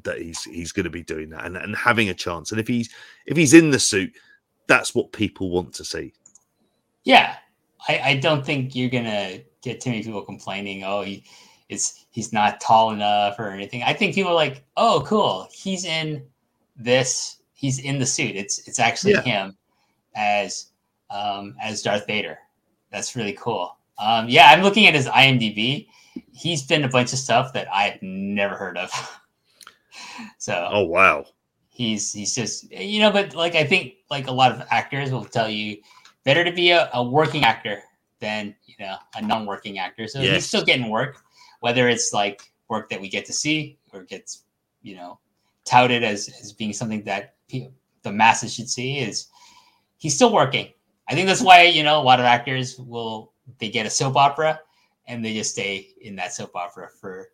that 0.04 0.20
he's 0.20 0.44
he's 0.44 0.72
going 0.72 0.84
to 0.84 0.90
be 0.90 1.02
doing 1.02 1.30
that 1.30 1.44
and, 1.44 1.56
and 1.56 1.76
having 1.76 2.08
a 2.08 2.14
chance. 2.14 2.50
And 2.50 2.60
if 2.60 2.68
he's 2.68 2.90
if 3.26 3.36
he's 3.36 3.54
in 3.54 3.70
the 3.70 3.78
suit, 3.78 4.12
that's 4.66 4.94
what 4.94 5.12
people 5.12 5.50
want 5.50 5.74
to 5.74 5.84
see. 5.84 6.12
Yeah, 7.04 7.36
I, 7.88 8.00
I 8.04 8.16
don't 8.16 8.44
think 8.44 8.74
you're 8.74 8.90
gonna 8.90 9.40
get 9.62 9.80
too 9.80 9.90
many 9.90 10.02
people 10.02 10.22
complaining. 10.22 10.84
Oh, 10.84 11.02
he, 11.02 11.24
it's 11.68 12.06
he's 12.10 12.32
not 12.32 12.60
tall 12.60 12.90
enough 12.92 13.38
or 13.38 13.50
anything. 13.50 13.82
I 13.82 13.92
think 13.92 14.14
people 14.14 14.30
are 14.32 14.34
like, 14.34 14.64
oh, 14.76 15.02
cool, 15.06 15.48
he's 15.52 15.84
in 15.84 16.24
this. 16.76 17.36
He's 17.54 17.80
in 17.80 17.98
the 17.98 18.06
suit. 18.06 18.36
It's 18.36 18.66
it's 18.68 18.78
actually 18.78 19.12
Yeah. 19.14 19.22
him 19.22 19.56
as 20.14 20.68
um, 21.10 21.56
as 21.60 21.82
Darth 21.82 22.06
Vader. 22.06 22.38
That's 22.90 23.16
really 23.16 23.32
cool. 23.34 23.76
Um, 23.98 24.28
yeah, 24.28 24.50
I'm 24.50 24.62
looking 24.62 24.86
at 24.86 24.94
his 24.94 25.06
IMDb. 25.06 25.88
He's 26.32 26.62
been 26.62 26.84
a 26.84 26.88
bunch 26.88 27.12
of 27.12 27.18
stuff 27.18 27.52
that 27.54 27.66
I've 27.72 28.00
never 28.00 28.54
heard 28.54 28.78
of. 28.78 28.90
so 30.38 30.68
Oh 30.70 30.84
wow. 30.84 31.24
he's 31.68 32.12
he's 32.12 32.34
just 32.34 32.70
you 32.72 33.00
know 33.00 33.10
but 33.10 33.34
like 33.34 33.54
i 33.54 33.64
think 33.64 33.94
like 34.10 34.26
a 34.26 34.32
lot 34.32 34.52
of 34.52 34.62
actors 34.70 35.10
will 35.10 35.24
tell 35.24 35.48
you 35.48 35.76
better 36.24 36.44
to 36.44 36.52
be 36.52 36.70
a, 36.70 36.88
a 36.94 37.02
working 37.02 37.44
actor 37.44 37.82
than 38.20 38.54
you 38.66 38.74
know 38.78 38.96
a 39.16 39.22
non-working 39.22 39.78
actor 39.78 40.06
so 40.08 40.20
Yes. 40.20 40.34
he's 40.34 40.46
still 40.46 40.64
getting 40.64 40.88
work 40.90 41.22
whether 41.60 41.88
it's 41.88 42.12
like 42.12 42.52
work 42.68 42.88
that 42.90 43.00
we 43.00 43.08
get 43.08 43.24
to 43.26 43.32
see 43.32 43.78
or 43.92 44.02
gets 44.04 44.44
you 44.82 44.96
know 44.96 45.18
touted 45.64 46.02
as 46.02 46.28
as 46.40 46.52
being 46.52 46.72
something 46.72 47.02
that 47.04 47.34
the 47.48 48.12
masses 48.12 48.54
should 48.54 48.68
see 48.68 48.98
is 48.98 49.28
he's 49.98 50.14
still 50.14 50.32
working 50.32 50.68
i 51.08 51.14
think 51.14 51.26
that's 51.26 51.42
why 51.42 51.62
you 51.62 51.82
know 51.82 52.00
a 52.00 52.02
lot 52.02 52.20
of 52.20 52.26
actors 52.26 52.78
will 52.78 53.32
they 53.58 53.68
get 53.68 53.86
a 53.86 53.90
soap 53.90 54.16
opera 54.16 54.60
and 55.06 55.24
they 55.24 55.32
just 55.32 55.52
stay 55.52 55.88
in 56.02 56.14
that 56.16 56.32
soap 56.34 56.54
opera 56.54 56.88
for 57.00 57.28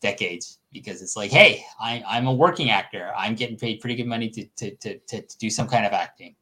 decades 0.00 0.58
because 0.72 1.02
it's 1.02 1.16
like, 1.16 1.30
hey, 1.30 1.64
I, 1.80 2.02
I'm 2.08 2.26
a 2.26 2.32
working 2.32 2.70
actor. 2.70 3.12
I'm 3.16 3.34
getting 3.34 3.56
paid 3.56 3.80
pretty 3.80 3.94
good 3.94 4.06
money 4.06 4.28
to 4.30 4.44
to, 4.56 4.74
to, 4.76 4.98
to, 4.98 5.22
to 5.22 5.38
do 5.38 5.48
some 5.50 5.68
kind 5.68 5.86
of 5.86 5.92
acting. 5.92 6.34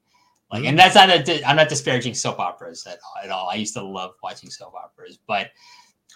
Like, 0.50 0.64
and 0.64 0.78
that's 0.78 0.94
not 0.94 1.10
a, 1.10 1.48
I'm 1.48 1.56
not 1.56 1.68
disparaging 1.68 2.14
soap 2.14 2.38
operas 2.38 2.86
at, 2.86 2.98
at 3.22 3.30
all. 3.30 3.50
I 3.50 3.56
used 3.56 3.74
to 3.74 3.82
love 3.82 4.12
watching 4.22 4.48
soap 4.50 4.74
operas, 4.74 5.18
but 5.26 5.50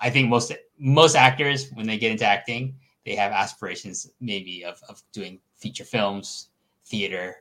I 0.01 0.09
think 0.09 0.29
most 0.29 0.53
most 0.79 1.17
actors 1.17 1.71
when 1.75 1.87
they 1.87 1.99
get 1.99 2.13
into 2.13 2.25
acting, 2.25 2.75
they 3.05 3.15
have 3.15 3.33
aspirations 3.33 4.11
maybe 4.21 4.65
of, 4.65 4.81
of 4.89 5.03
doing 5.13 5.39
feature 5.57 5.85
films, 5.85 6.49
theater, 6.87 7.37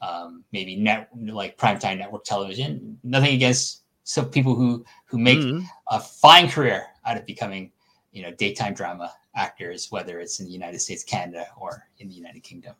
um, 0.00 0.42
maybe 0.50 0.76
net 0.76 1.10
like 1.14 1.58
primetime 1.58 1.98
network 1.98 2.24
television. 2.24 2.98
Nothing 3.04 3.34
against 3.34 3.82
some 4.04 4.30
people 4.30 4.54
who 4.54 4.84
who 5.04 5.18
make 5.18 5.40
Mm. 5.40 5.64
a 5.88 6.00
fine 6.00 6.48
career 6.48 6.86
out 7.04 7.18
of 7.18 7.26
becoming, 7.26 7.70
you 8.12 8.22
know, 8.22 8.30
daytime 8.32 8.72
drama 8.72 9.12
actors, 9.36 9.88
whether 9.90 10.20
it's 10.20 10.40
in 10.40 10.46
the 10.46 10.52
United 10.52 10.80
States, 10.80 11.04
Canada, 11.04 11.46
or 11.58 11.86
in 11.98 12.08
the 12.08 12.14
United 12.14 12.42
Kingdom. 12.42 12.74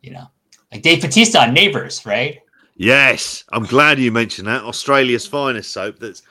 You 0.00 0.12
know, 0.12 0.26
like 0.70 0.82
Dave 0.82 1.02
Batista 1.02 1.40
on 1.40 1.52
Neighbors, 1.52 2.06
right? 2.06 2.38
Yes, 2.78 3.42
I'm 3.50 3.64
glad 3.64 3.98
you 3.98 4.12
mentioned 4.12 4.46
that. 4.46 4.62
Australia's 4.62 5.26
finest 5.26 5.72
soap 5.72 5.98
that's 5.98 6.22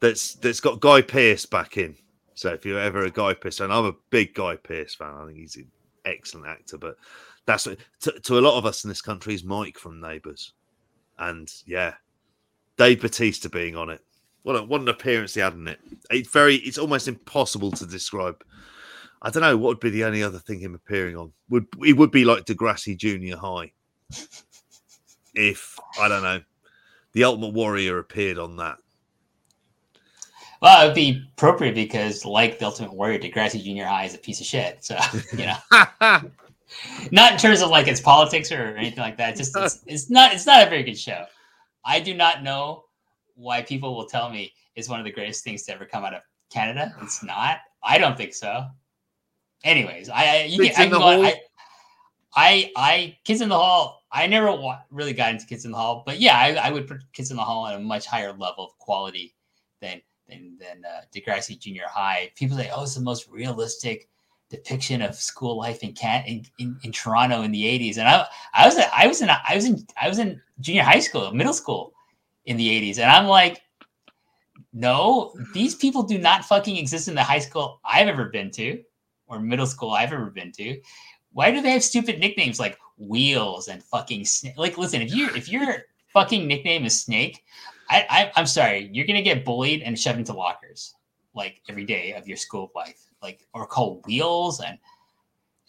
that's 0.00 0.34
that's 0.34 0.58
got 0.58 0.80
Guy 0.80 1.00
Pearce 1.00 1.46
back 1.46 1.76
in. 1.76 1.94
So 2.34 2.52
if 2.52 2.66
you're 2.66 2.80
ever 2.80 3.04
a 3.04 3.10
Guy 3.10 3.34
Pearce 3.34 3.60
and 3.60 3.72
I'm 3.72 3.84
a 3.84 3.94
big 4.10 4.34
Guy 4.34 4.56
Pearce 4.56 4.96
fan. 4.96 5.14
I 5.14 5.26
think 5.26 5.38
he's 5.38 5.54
an 5.54 5.70
excellent 6.04 6.48
actor. 6.48 6.76
But 6.76 6.96
that's 7.46 7.68
to, 8.00 8.12
to 8.20 8.38
a 8.38 8.40
lot 8.40 8.58
of 8.58 8.66
us 8.66 8.82
in 8.82 8.88
this 8.88 9.00
country 9.00 9.32
is 9.32 9.44
Mike 9.44 9.78
from 9.78 10.00
Neighbours, 10.00 10.54
and 11.20 11.48
yeah, 11.66 11.94
Dave 12.76 13.00
Batista 13.00 13.48
being 13.48 13.76
on 13.76 13.88
it. 13.88 14.00
What 14.42 14.56
a, 14.56 14.64
what 14.64 14.80
an 14.80 14.88
appearance 14.88 15.34
he 15.34 15.40
had 15.40 15.54
in 15.54 15.68
it. 15.68 15.78
It's 16.10 16.30
very. 16.30 16.56
It's 16.56 16.78
almost 16.78 17.06
impossible 17.06 17.70
to 17.70 17.86
describe. 17.86 18.42
I 19.22 19.30
don't 19.30 19.42
know 19.44 19.56
what 19.56 19.68
would 19.68 19.80
be 19.80 19.90
the 19.90 20.02
only 20.02 20.24
other 20.24 20.40
thing 20.40 20.58
him 20.58 20.74
appearing 20.74 21.16
on. 21.16 21.32
Would 21.50 21.68
it 21.86 21.96
would 21.96 22.10
be 22.10 22.24
like 22.24 22.44
Degrassi 22.44 22.96
Junior 22.96 23.36
High 23.36 23.70
if 25.34 25.78
I 26.00 26.08
don't 26.08 26.22
know, 26.22 26.40
the 27.12 27.24
Ultimate 27.24 27.54
Warrior 27.54 27.98
appeared 27.98 28.38
on 28.38 28.56
that. 28.56 28.78
Well, 30.60 30.84
it 30.84 30.86
would 30.86 30.94
be 30.94 31.26
appropriate 31.36 31.74
because, 31.74 32.24
like 32.24 32.58
the 32.58 32.66
Ultimate 32.66 32.92
Warrior, 32.92 33.18
Degrassi 33.18 33.62
Junior 33.62 33.84
High 33.84 34.04
is 34.04 34.14
a 34.14 34.18
piece 34.18 34.40
of 34.40 34.46
shit. 34.46 34.84
So, 34.84 34.96
you 35.32 35.46
know, 35.46 35.56
not 37.10 37.32
in 37.32 37.38
terms 37.38 37.62
of 37.62 37.70
like 37.70 37.88
its 37.88 38.00
politics 38.00 38.52
or 38.52 38.76
anything 38.76 39.00
like 39.00 39.16
that. 39.16 39.36
Just 39.36 39.56
it's, 39.56 39.82
it's 39.86 40.10
not 40.10 40.32
it's 40.32 40.46
not 40.46 40.66
a 40.66 40.70
very 40.70 40.84
good 40.84 40.98
show. 40.98 41.24
I 41.84 41.98
do 42.00 42.14
not 42.14 42.42
know 42.42 42.84
why 43.34 43.62
people 43.62 43.96
will 43.96 44.06
tell 44.06 44.30
me 44.30 44.52
it's 44.76 44.88
one 44.88 45.00
of 45.00 45.04
the 45.04 45.12
greatest 45.12 45.42
things 45.42 45.64
to 45.64 45.74
ever 45.74 45.84
come 45.84 46.04
out 46.04 46.14
of 46.14 46.22
Canada. 46.50 46.94
It's 47.02 47.22
not. 47.24 47.58
I 47.82 47.98
don't 47.98 48.16
think 48.16 48.32
so. 48.32 48.66
Anyways, 49.64 50.08
I, 50.08 50.24
I 50.24 50.42
you 50.44 50.62
Kids 50.62 50.76
can, 50.76 50.86
I 50.86 50.90
can 50.90 50.98
go 50.98 51.22
I, 51.24 51.40
I, 52.34 52.72
I, 52.76 53.18
Kids 53.24 53.40
in 53.40 53.48
the 53.48 53.58
Hall. 53.58 54.01
I 54.12 54.26
never 54.26 54.52
wa- 54.52 54.80
really 54.90 55.14
got 55.14 55.30
into 55.30 55.46
Kids 55.46 55.64
in 55.64 55.70
the 55.70 55.76
Hall, 55.78 56.02
but 56.04 56.20
yeah, 56.20 56.36
I, 56.36 56.68
I 56.68 56.70
would 56.70 56.86
put 56.86 57.02
Kids 57.12 57.30
in 57.30 57.36
the 57.36 57.42
Hall 57.42 57.66
at 57.66 57.76
a 57.76 57.80
much 57.80 58.06
higher 58.06 58.32
level 58.32 58.66
of 58.66 58.78
quality 58.78 59.34
than 59.80 60.02
than 60.28 60.58
than 60.60 60.84
uh, 60.84 61.02
Degrassi 61.14 61.58
Junior 61.58 61.86
High. 61.88 62.30
People 62.36 62.56
say, 62.56 62.70
"Oh, 62.74 62.82
it's 62.82 62.94
the 62.94 63.00
most 63.00 63.28
realistic 63.28 64.08
depiction 64.50 65.00
of 65.00 65.14
school 65.14 65.56
life 65.56 65.82
in 65.82 65.94
Can 65.94 66.24
in, 66.26 66.44
in, 66.58 66.78
in 66.82 66.92
Toronto 66.92 67.42
in 67.42 67.52
the 67.52 67.64
'80s." 67.64 67.96
And 67.96 68.06
I, 68.06 68.26
I 68.52 68.66
was, 68.66 68.78
I 68.94 69.06
was 69.06 69.22
in, 69.22 69.30
I 69.30 69.54
was 69.54 69.64
in, 69.64 69.86
I 70.00 70.08
was 70.08 70.18
in 70.18 70.40
junior 70.60 70.82
high 70.82 71.00
school, 71.00 71.32
middle 71.32 71.54
school 71.54 71.94
in 72.44 72.56
the 72.58 72.68
'80s, 72.68 72.98
and 72.98 73.10
I'm 73.10 73.26
like, 73.26 73.62
no, 74.72 75.34
these 75.54 75.74
people 75.74 76.02
do 76.02 76.18
not 76.18 76.44
fucking 76.44 76.76
exist 76.76 77.08
in 77.08 77.14
the 77.14 77.22
high 77.22 77.38
school 77.38 77.80
I've 77.84 78.08
ever 78.08 78.26
been 78.26 78.50
to, 78.52 78.82
or 79.26 79.40
middle 79.40 79.66
school 79.66 79.90
I've 79.90 80.12
ever 80.12 80.30
been 80.30 80.52
to. 80.52 80.80
Why 81.32 81.50
do 81.50 81.62
they 81.62 81.70
have 81.70 81.82
stupid 81.82 82.20
nicknames 82.20 82.60
like 82.60 82.78
Wheels 83.08 83.68
and 83.68 83.82
fucking 83.82 84.24
Snake? 84.24 84.56
Like, 84.56 84.78
listen, 84.78 85.02
if 85.02 85.14
you 85.14 85.28
if 85.34 85.48
your 85.48 85.84
fucking 86.12 86.46
nickname 86.46 86.84
is 86.84 87.00
Snake, 87.00 87.44
I, 87.90 88.06
I 88.10 88.32
I'm 88.36 88.46
sorry, 88.46 88.88
you're 88.92 89.06
gonna 89.06 89.22
get 89.22 89.44
bullied 89.44 89.82
and 89.82 89.98
shoved 89.98 90.18
into 90.18 90.32
lockers 90.32 90.94
like 91.34 91.60
every 91.68 91.84
day 91.84 92.12
of 92.12 92.28
your 92.28 92.36
school 92.36 92.70
life, 92.74 93.06
like 93.22 93.46
or 93.54 93.66
called 93.66 94.04
Wheels 94.06 94.60
and 94.60 94.78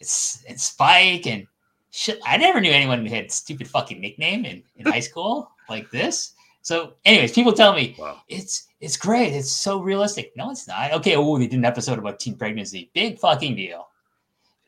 it's 0.00 0.44
and 0.48 0.60
Spike 0.60 1.26
and 1.26 1.46
shit. 1.90 2.18
I 2.26 2.36
never 2.36 2.60
knew 2.60 2.70
anyone 2.72 3.04
who 3.06 3.14
had 3.14 3.30
stupid 3.30 3.68
fucking 3.68 4.00
nickname 4.00 4.44
in 4.44 4.62
in 4.76 4.86
high 4.86 5.00
school 5.00 5.50
like 5.68 5.90
this. 5.90 6.32
So, 6.62 6.94
anyways, 7.04 7.32
people 7.32 7.52
tell 7.52 7.74
me 7.74 7.94
Wow. 7.98 8.22
it's 8.28 8.68
it's 8.80 8.96
great. 8.96 9.32
It's 9.34 9.52
so 9.52 9.80
realistic. 9.80 10.32
No, 10.36 10.50
it's 10.50 10.66
not. 10.66 10.92
Okay, 10.92 11.14
oh, 11.16 11.38
they 11.38 11.46
did 11.46 11.58
an 11.58 11.64
episode 11.64 11.98
about 11.98 12.18
teen 12.18 12.36
pregnancy. 12.36 12.90
Big 12.94 13.18
fucking 13.18 13.54
deal. 13.56 13.88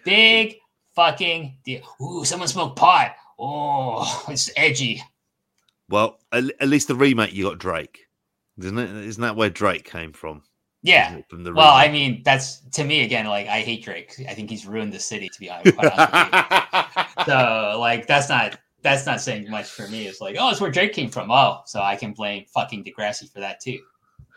Big 0.04 0.56
fucking 0.96 1.58
deal. 1.64 1.82
Ooh, 2.02 2.24
someone 2.24 2.48
smoked 2.48 2.76
pot. 2.76 3.14
Oh, 3.38 4.24
it's 4.28 4.50
edgy. 4.56 5.02
Well, 5.88 6.18
at, 6.32 6.44
at 6.60 6.68
least 6.68 6.88
the 6.88 6.96
remake 6.96 7.32
you 7.32 7.44
got 7.44 7.58
Drake, 7.58 8.06
isn't 8.58 8.78
it? 8.78 8.90
Isn't 8.90 9.22
that 9.22 9.36
where 9.36 9.50
Drake 9.50 9.84
came 9.84 10.12
from? 10.12 10.42
Yeah. 10.82 11.20
From 11.28 11.44
the 11.44 11.52
Well, 11.52 11.72
I 11.72 11.88
mean, 11.88 12.22
that's 12.24 12.60
to 12.72 12.84
me 12.84 13.04
again. 13.04 13.26
Like, 13.26 13.46
I 13.46 13.60
hate 13.60 13.84
Drake. 13.84 14.14
I 14.28 14.34
think 14.34 14.50
he's 14.50 14.66
ruined 14.66 14.92
the 14.92 15.00
city. 15.00 15.28
To 15.28 15.40
be 15.40 15.50
honest, 15.50 15.76
so 17.26 17.76
like, 17.78 18.06
that's 18.06 18.28
not 18.28 18.58
that's 18.82 19.06
not 19.06 19.20
saying 19.20 19.50
much 19.50 19.68
for 19.68 19.88
me. 19.88 20.06
It's 20.06 20.20
like, 20.20 20.36
oh, 20.38 20.50
it's 20.50 20.60
where 20.60 20.70
Drake 20.70 20.92
came 20.92 21.10
from. 21.10 21.30
Oh, 21.30 21.62
so 21.66 21.80
I 21.80 21.96
can 21.96 22.12
blame 22.12 22.44
fucking 22.52 22.84
Degrassi 22.84 23.32
for 23.32 23.40
that 23.40 23.60
too, 23.60 23.80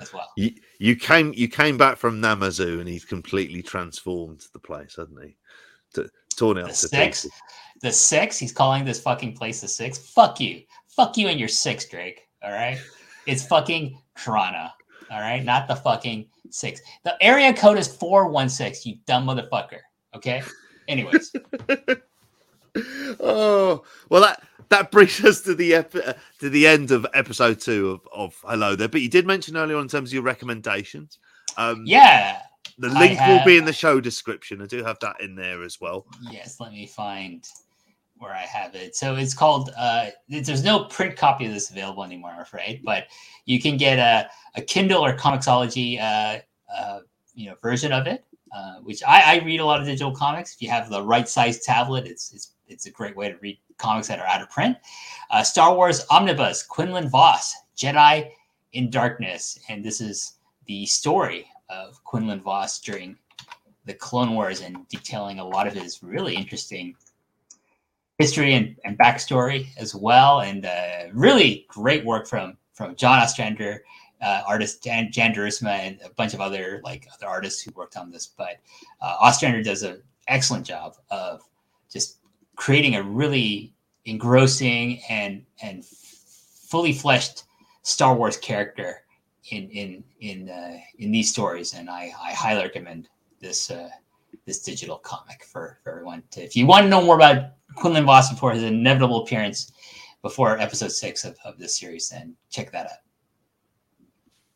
as 0.01 0.11
well. 0.11 0.27
you, 0.37 0.51
you 0.79 0.95
came 0.95 1.33
you 1.35 1.47
came 1.47 1.77
back 1.77 1.97
from 1.97 2.21
Namazu 2.21 2.79
and 2.79 2.87
he's 2.87 3.05
completely 3.05 3.61
transformed 3.61 4.43
the 4.53 4.59
place, 4.59 4.95
hasn't 4.95 5.23
he? 5.23 5.35
To, 5.95 6.09
torn 6.39 6.57
The 6.57 6.73
six? 6.73 7.27
The 7.81 7.91
six. 7.91 8.37
He's 8.37 8.51
calling 8.51 8.85
this 8.85 8.99
fucking 8.99 9.33
place 9.33 9.61
the 9.61 9.67
six. 9.67 9.97
Fuck 9.97 10.39
you. 10.39 10.63
Fuck 10.87 11.17
you 11.17 11.27
and 11.27 11.39
your 11.39 11.49
six, 11.49 11.87
Drake. 11.87 12.27
All 12.43 12.51
right. 12.51 12.77
It's 13.25 13.45
fucking 13.45 13.97
Toronto. 14.17 14.69
All 15.11 15.19
right. 15.19 15.43
Not 15.43 15.67
the 15.67 15.75
fucking 15.75 16.25
six. 16.49 16.81
The 17.03 17.15
area 17.21 17.53
code 17.53 17.77
is 17.77 17.87
416, 17.87 18.91
you 18.91 18.99
dumb 19.05 19.27
motherfucker. 19.27 19.79
Okay. 20.15 20.41
Anyways. 20.87 21.31
oh 23.19 23.83
well, 24.09 24.21
that 24.21 24.43
that 24.69 24.91
brings 24.91 25.23
us 25.23 25.41
to 25.41 25.55
the 25.55 25.75
ep- 25.75 25.95
uh, 25.95 26.13
to 26.39 26.49
the 26.49 26.67
end 26.67 26.91
of 26.91 27.05
episode 27.13 27.59
two 27.59 27.89
of, 27.91 28.07
of 28.13 28.35
Hello 28.43 28.75
There. 28.75 28.87
But 28.87 29.01
you 29.01 29.09
did 29.09 29.25
mention 29.25 29.57
earlier 29.57 29.77
on 29.77 29.83
in 29.83 29.89
terms 29.89 30.09
of 30.09 30.13
your 30.13 30.23
recommendations. 30.23 31.19
Um, 31.57 31.83
Yeah. 31.85 32.39
The 32.79 32.89
link 32.89 33.19
will 33.19 33.43
be 33.45 33.57
in 33.57 33.65
the 33.65 33.73
show 33.73 33.99
description. 33.99 34.61
I 34.61 34.65
do 34.65 34.83
have 34.83 34.97
that 35.01 35.21
in 35.21 35.35
there 35.35 35.63
as 35.63 35.79
well. 35.79 36.05
Yes. 36.31 36.59
Let 36.59 36.71
me 36.71 36.87
find 36.87 37.47
where 38.17 38.33
I 38.33 38.41
have 38.41 38.75
it. 38.75 38.95
So 38.95 39.15
it's 39.15 39.33
called, 39.33 39.69
uh, 39.77 40.07
there's 40.27 40.63
no 40.63 40.85
print 40.85 41.15
copy 41.15 41.45
of 41.45 41.53
this 41.53 41.69
available 41.69 42.03
anymore, 42.03 42.31
I'm 42.31 42.41
afraid, 42.41 42.81
but 42.83 43.05
you 43.45 43.61
can 43.61 43.77
get 43.77 43.97
a, 43.97 44.29
a 44.55 44.61
Kindle 44.61 45.05
or 45.05 45.15
Comixology, 45.15 46.01
uh, 46.01 46.39
uh, 46.73 46.99
you 47.33 47.49
know, 47.49 47.55
version 47.61 47.91
of 47.91 48.07
it. 48.07 48.25
Uh, 48.51 48.79
which 48.81 49.03
I, 49.03 49.35
I 49.35 49.45
read 49.45 49.59
a 49.59 49.65
lot 49.65 49.79
of 49.79 49.85
digital 49.85 50.11
comics. 50.11 50.55
If 50.55 50.61
you 50.63 50.71
have 50.71 50.89
the 50.89 51.03
right 51.03 51.29
size 51.29 51.63
tablet, 51.63 52.07
it's 52.07 52.33
it's 52.33 52.53
it's 52.67 52.87
a 52.87 52.89
great 52.89 53.15
way 53.15 53.29
to 53.29 53.37
read 53.41 53.59
comics 53.77 54.07
that 54.07 54.17
are 54.17 54.25
out 54.25 54.41
of 54.41 54.49
print. 54.49 54.75
Uh, 55.29 55.43
Star 55.43 55.75
Wars 55.75 56.03
Omnibus, 56.09 56.63
Quinlan 56.63 57.09
Vos, 57.09 57.53
Jedi 57.77 58.31
in 58.73 58.89
Darkness, 58.89 59.59
and 59.69 59.85
this 59.85 60.01
is 60.01 60.39
the 60.65 60.83
story 60.87 61.45
of 61.69 62.03
Quinlan 62.03 62.41
Vos 62.41 62.79
during 62.79 63.17
the 63.85 63.93
Clone 63.93 64.35
Wars 64.35 64.61
and 64.61 64.87
detailing 64.87 65.39
a 65.39 65.47
lot 65.47 65.67
of 65.67 65.73
his 65.73 66.03
really 66.03 66.35
interesting 66.35 66.95
history 68.17 68.53
and, 68.53 68.75
and 68.83 68.97
backstory 68.97 69.67
as 69.77 69.95
well. 69.95 70.41
And 70.41 70.65
uh, 70.65 71.05
really 71.13 71.65
great 71.67 72.05
work 72.05 72.27
from 72.27 72.57
from 72.73 72.95
John 72.95 73.19
Ostrander, 73.19 73.83
uh, 74.21 74.41
artist 74.47 74.83
Jan, 74.83 75.11
Jan 75.11 75.33
Duursema, 75.33 75.71
and 75.71 75.99
a 76.05 76.09
bunch 76.11 76.33
of 76.33 76.41
other 76.41 76.81
like 76.83 77.07
other 77.13 77.27
artists 77.27 77.61
who 77.61 77.71
worked 77.71 77.97
on 77.97 78.11
this. 78.11 78.27
But 78.27 78.57
uh, 79.01 79.17
Ostrander 79.19 79.63
does 79.63 79.83
an 79.83 80.01
excellent 80.27 80.65
job 80.65 80.95
of 81.09 81.41
just 81.91 82.17
creating 82.55 82.95
a 82.95 83.03
really 83.03 83.73
engrossing 84.05 85.01
and 85.09 85.43
and 85.61 85.85
fully 85.85 86.93
fleshed 86.93 87.43
Star 87.83 88.15
Wars 88.15 88.37
character 88.37 89.03
in 89.51 89.69
in 89.69 90.03
in 90.19 90.49
uh, 90.49 90.77
in 90.97 91.11
these 91.11 91.29
stories, 91.29 91.73
and 91.73 91.89
I, 91.89 92.13
I 92.21 92.31
highly 92.33 92.63
recommend 92.63 93.09
this 93.39 93.71
uh, 93.71 93.89
this 94.45 94.61
digital 94.61 94.97
comic 94.97 95.43
for, 95.43 95.79
for 95.83 95.91
everyone. 95.91 96.23
To, 96.31 96.43
if 96.43 96.55
you 96.55 96.65
want 96.65 96.83
to 96.83 96.89
know 96.89 97.01
more 97.01 97.15
about 97.15 97.51
Quinlan 97.75 98.05
Vos 98.05 98.29
before 98.29 98.51
his 98.51 98.63
inevitable 98.63 99.23
appearance 99.23 99.71
before 100.21 100.57
episode 100.57 100.91
six 100.91 101.23
of, 101.23 101.37
of 101.45 101.57
this 101.57 101.77
series, 101.77 102.09
then 102.09 102.35
check 102.49 102.71
that 102.71 102.87
out. 102.87 102.97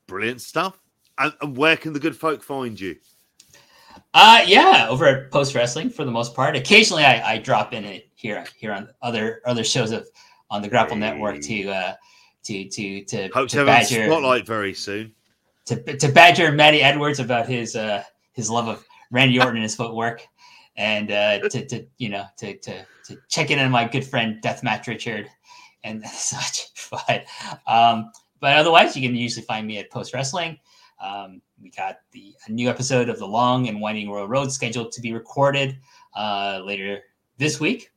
Brilliant 0.07 0.41
stuff. 0.41 0.79
And, 1.17 1.33
and 1.41 1.55
where 1.55 1.77
can 1.77 1.93
the 1.93 1.99
good 1.99 2.15
folk 2.15 2.43
find 2.43 2.79
you? 2.79 2.97
Uh 4.13 4.43
yeah, 4.45 4.87
over 4.89 5.05
at 5.05 5.31
Post 5.31 5.55
Wrestling 5.55 5.89
for 5.89 6.03
the 6.03 6.11
most 6.11 6.35
part. 6.35 6.55
Occasionally, 6.55 7.03
I, 7.03 7.33
I 7.33 7.37
drop 7.37 7.73
in 7.73 7.85
it 7.85 8.09
here 8.15 8.43
here 8.55 8.73
on 8.73 8.89
other 9.01 9.41
other 9.45 9.63
shows 9.63 9.91
of 9.91 10.07
on 10.49 10.61
the 10.61 10.67
Grapple 10.67 10.97
Network 10.97 11.39
to 11.41 11.69
uh 11.69 11.93
to 12.43 12.69
to 12.69 13.03
to, 13.05 13.27
Hope 13.33 13.49
to 13.49 13.57
to 13.57 13.65
badger 13.65 14.05
spotlight 14.05 14.45
very 14.45 14.73
soon. 14.73 15.13
to, 15.65 15.97
to 15.97 16.09
badger 16.09 16.51
Matty 16.51 16.81
Edwards 16.81 17.19
about 17.19 17.47
his 17.47 17.75
uh 17.75 18.03
his 18.33 18.49
love 18.49 18.67
of 18.67 18.85
Randy 19.11 19.39
Orton 19.39 19.55
and 19.55 19.63
his 19.63 19.75
footwork, 19.75 20.25
and 20.75 21.11
uh 21.11 21.39
to, 21.49 21.65
to 21.65 21.85
you 21.97 22.09
know 22.09 22.25
to 22.37 22.57
to 22.57 22.85
to 23.05 23.17
check 23.29 23.51
in 23.51 23.59
on 23.59 23.71
my 23.71 23.87
good 23.87 24.05
friend 24.05 24.41
Deathmatch 24.41 24.87
Richard 24.87 25.29
and 25.83 26.03
such. 26.07 26.69
But 26.91 27.25
um 27.67 28.11
but 28.43 28.57
otherwise, 28.57 28.93
you 28.93 29.07
can 29.07 29.15
usually 29.15 29.45
find 29.45 29.65
me 29.65 29.77
at 29.77 29.89
Post 29.89 30.13
Wrestling. 30.13 30.59
Um, 31.01 31.41
we 31.61 31.69
got 31.69 31.99
the 32.11 32.35
a 32.45 32.51
new 32.51 32.69
episode 32.69 33.07
of 33.07 33.17
the 33.17 33.25
Long 33.25 33.69
and 33.69 33.79
Winding 33.79 34.09
Royal 34.09 34.27
Road 34.27 34.51
scheduled 34.51 34.91
to 34.91 34.99
be 34.99 35.13
recorded 35.13 35.77
uh, 36.13 36.61
later 36.65 37.03
this 37.37 37.61
week. 37.61 37.92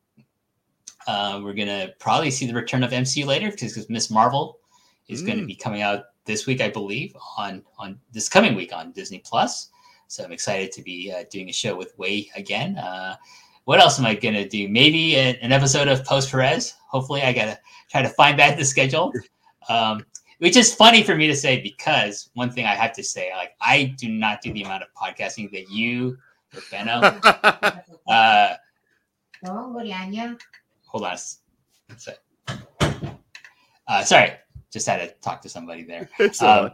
Uh, 1.07 1.41
we're 1.43 1.53
gonna 1.55 1.91
probably 1.99 2.31
see 2.31 2.47
the 2.47 2.55
return 2.55 2.83
of 2.83 2.93
MC 2.93 3.25
later 3.25 3.51
because 3.51 3.89
Miss 3.89 4.11
Marvel 4.11 4.59
is 5.09 5.23
going 5.23 5.39
to 5.39 5.45
Mm. 5.45 5.49
be 5.49 5.55
coming 5.55 5.83
out 5.83 6.07
this 6.25 6.47
week, 6.47 6.61
I 6.61 6.69
believe, 6.69 7.17
on 7.37 7.63
on 7.79 8.01
this 8.13 8.29
coming 8.29 8.55
week 8.57 8.73
on 8.73 8.91
Disney 8.93 9.21
Plus. 9.21 9.71
So 10.09 10.25
I'm 10.25 10.33
excited 10.33 10.73
to 10.73 10.83
be 10.83 11.13
uh, 11.13 11.25
doing 11.31 11.49
a 11.49 11.53
show 11.53 11.77
with 11.77 11.97
Way 11.99 12.29
again. 12.35 12.77
Uh, 12.79 13.17
what 13.65 13.79
else 13.81 13.99
am 13.99 14.07
I 14.07 14.15
gonna 14.15 14.49
do? 14.49 14.69
Maybe 14.69 15.15
a- 15.17 15.39
an 15.43 15.53
episode 15.53 15.89
of 15.89 16.05
Post 16.05 16.31
Perez. 16.31 16.75
Hopefully, 16.89 17.23
I 17.23 17.33
gotta 17.33 17.59
try 17.91 18.03
to 18.03 18.09
find 18.11 18.39
that 18.39 18.53
in 18.55 18.59
the 18.59 18.65
schedule. 18.65 19.13
Um, 19.69 20.07
which 20.39 20.55
is 20.57 20.73
funny 20.73 21.03
for 21.03 21.17
me 21.17 21.27
to 21.27 21.35
say 21.35 21.61
because 21.61 22.31
one 22.35 22.53
thing 22.53 22.67
I 22.67 22.75
have 22.77 22.93
to 22.93 23.03
say, 23.03 23.33
like 23.35 23.57
I 23.61 23.95
do 23.99 24.09
not 24.09 24.41
do 24.41 24.53
the 24.53 24.63
amount 24.63 24.85
of 24.85 24.89
podcasting 24.95 25.51
that 25.51 25.69
you 25.71 26.17
or 26.55 26.61
Benno. 26.71 27.01
Uh, 28.09 28.55
Hold 30.97 31.05
on. 31.09 31.11
a 31.11 31.15
s- 31.15 31.41
sec. 31.99 32.17
Uh, 33.87 34.03
sorry, 34.03 34.33
just 34.73 34.87
had 34.87 35.07
to 35.07 35.15
talk 35.21 35.43
to 35.43 35.49
somebody 35.51 35.85
there. 35.85 36.09
Um, 36.41 36.71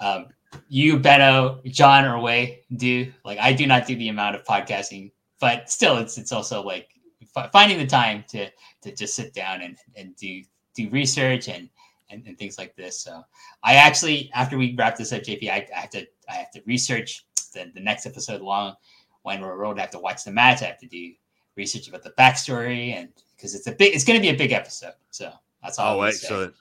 um, 0.00 0.26
you, 0.68 0.96
Benno, 0.96 1.60
John, 1.64 2.04
or 2.04 2.20
Way 2.20 2.62
do 2.76 3.12
like 3.24 3.38
I 3.40 3.52
do 3.52 3.66
not 3.66 3.84
do 3.84 3.96
the 3.96 4.10
amount 4.10 4.36
of 4.36 4.44
podcasting, 4.44 5.10
but 5.40 5.68
still, 5.68 5.96
it's 5.96 6.18
it's 6.18 6.30
also 6.30 6.62
like 6.62 6.88
fi- 7.34 7.48
finding 7.52 7.78
the 7.78 7.86
time 7.86 8.24
to 8.28 8.48
to 8.82 8.94
just 8.94 9.16
sit 9.16 9.34
down 9.34 9.62
and 9.62 9.76
and 9.96 10.14
do 10.14 10.44
do 10.76 10.88
research 10.90 11.48
and 11.48 11.68
and, 12.10 12.24
and 12.28 12.38
things 12.38 12.58
like 12.58 12.76
this. 12.76 13.00
So 13.02 13.24
I 13.64 13.74
actually, 13.74 14.30
after 14.34 14.56
we 14.56 14.76
wrap 14.78 14.96
this 14.96 15.12
up, 15.12 15.22
JP, 15.22 15.50
I, 15.50 15.66
I 15.74 15.80
have 15.80 15.90
to 15.90 16.06
I 16.28 16.34
have 16.34 16.52
to 16.52 16.62
research 16.64 17.26
the, 17.52 17.72
the 17.74 17.80
next 17.80 18.06
episode 18.06 18.40
long. 18.40 18.76
When 19.22 19.40
we're 19.40 19.56
road, 19.56 19.78
I 19.78 19.82
have 19.82 19.90
to 19.90 19.98
watch 19.98 20.22
the 20.22 20.30
match. 20.30 20.62
I 20.62 20.66
have 20.66 20.78
to 20.78 20.86
do 20.86 21.12
research 21.56 21.88
about 21.88 22.04
the 22.04 22.12
backstory 22.12 22.92
and 22.94 23.08
because 23.38 23.54
it's 23.54 23.66
a 23.68 23.72
bit. 23.72 23.94
it's 23.94 24.04
going 24.04 24.18
to 24.18 24.22
be 24.22 24.28
a 24.34 24.36
big 24.36 24.52
episode. 24.52 24.92
So 25.10 25.32
that's 25.62 25.78
all. 25.78 25.94
Oh, 25.94 25.98
would 26.00 26.12
say. 26.12 26.26
excellent. 26.26 26.54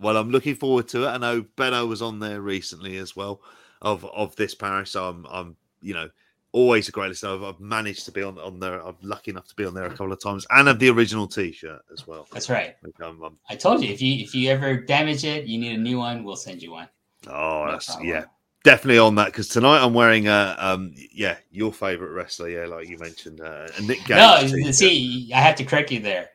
Well, 0.00 0.16
I'm 0.16 0.30
looking 0.30 0.54
forward 0.56 0.88
to 0.88 1.04
it. 1.04 1.08
I 1.08 1.18
know 1.18 1.44
Benno 1.56 1.86
was 1.86 2.02
on 2.02 2.18
there 2.18 2.40
recently 2.40 2.96
as 2.96 3.14
well 3.14 3.40
of 3.82 4.04
of 4.06 4.34
this 4.36 4.54
parish. 4.54 4.90
So 4.90 5.08
I'm 5.08 5.26
I'm 5.30 5.56
you 5.80 5.94
know 5.94 6.08
always 6.52 6.88
a 6.88 6.92
great 6.92 7.08
listener. 7.08 7.34
I've, 7.34 7.42
I've 7.42 7.60
managed 7.60 8.04
to 8.06 8.12
be 8.12 8.22
on 8.22 8.38
on 8.38 8.58
there. 8.60 8.80
I'm 8.86 8.96
lucky 9.02 9.30
enough 9.30 9.46
to 9.48 9.54
be 9.54 9.64
on 9.64 9.74
there 9.74 9.84
a 9.86 9.90
couple 9.90 10.12
of 10.12 10.20
times 10.22 10.46
and 10.50 10.68
have 10.68 10.78
the 10.78 10.88
original 10.90 11.26
T-shirt 11.26 11.80
as 11.92 12.06
well. 12.06 12.26
That's 12.32 12.48
right. 12.50 12.76
I'm- 13.02 13.22
I'm- 13.22 13.38
I 13.50 13.56
told 13.56 13.82
you 13.84 13.90
if 13.92 14.00
you 14.02 14.22
if 14.24 14.34
you 14.34 14.50
ever 14.50 14.76
damage 14.76 15.24
it, 15.24 15.44
you 15.46 15.58
need 15.58 15.74
a 15.74 15.78
new 15.78 15.98
one. 15.98 16.24
We'll 16.24 16.36
send 16.36 16.62
you 16.62 16.72
one. 16.72 16.88
oh, 17.28 17.64
No 17.66 17.72
that's 17.72 17.86
problem. 17.86 18.08
yeah, 18.08 18.24
definitely 18.66 18.98
on 18.98 19.14
that 19.14 19.26
because 19.26 19.46
tonight 19.46 19.80
I'm 19.80 19.94
wearing 19.94 20.26
a 20.26 20.56
um 20.58 20.92
yeah 21.12 21.36
your 21.52 21.72
favorite 21.72 22.10
wrestler 22.10 22.48
yeah 22.48 22.66
like 22.66 22.88
you 22.88 22.98
mentioned 22.98 23.40
uh, 23.40 23.68
a 23.78 23.82
Nick 23.82 24.04
Gage. 24.04 24.50
no, 24.50 24.70
see, 24.72 25.30
I 25.32 25.38
have 25.40 25.54
to 25.56 25.64
correct 25.64 25.92
you 25.92 26.00
there. 26.00 26.30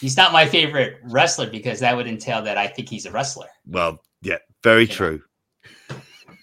He's 0.00 0.16
not 0.16 0.32
my 0.32 0.46
favorite 0.46 0.96
wrestler 1.04 1.50
because 1.50 1.78
that 1.80 1.94
would 1.94 2.06
entail 2.06 2.40
that 2.42 2.56
I 2.56 2.66
think 2.66 2.88
he's 2.88 3.04
a 3.04 3.12
wrestler. 3.12 3.48
Well, 3.66 4.02
yeah, 4.22 4.38
very 4.64 4.84
Yeah. 4.84 4.94
true. 4.94 5.22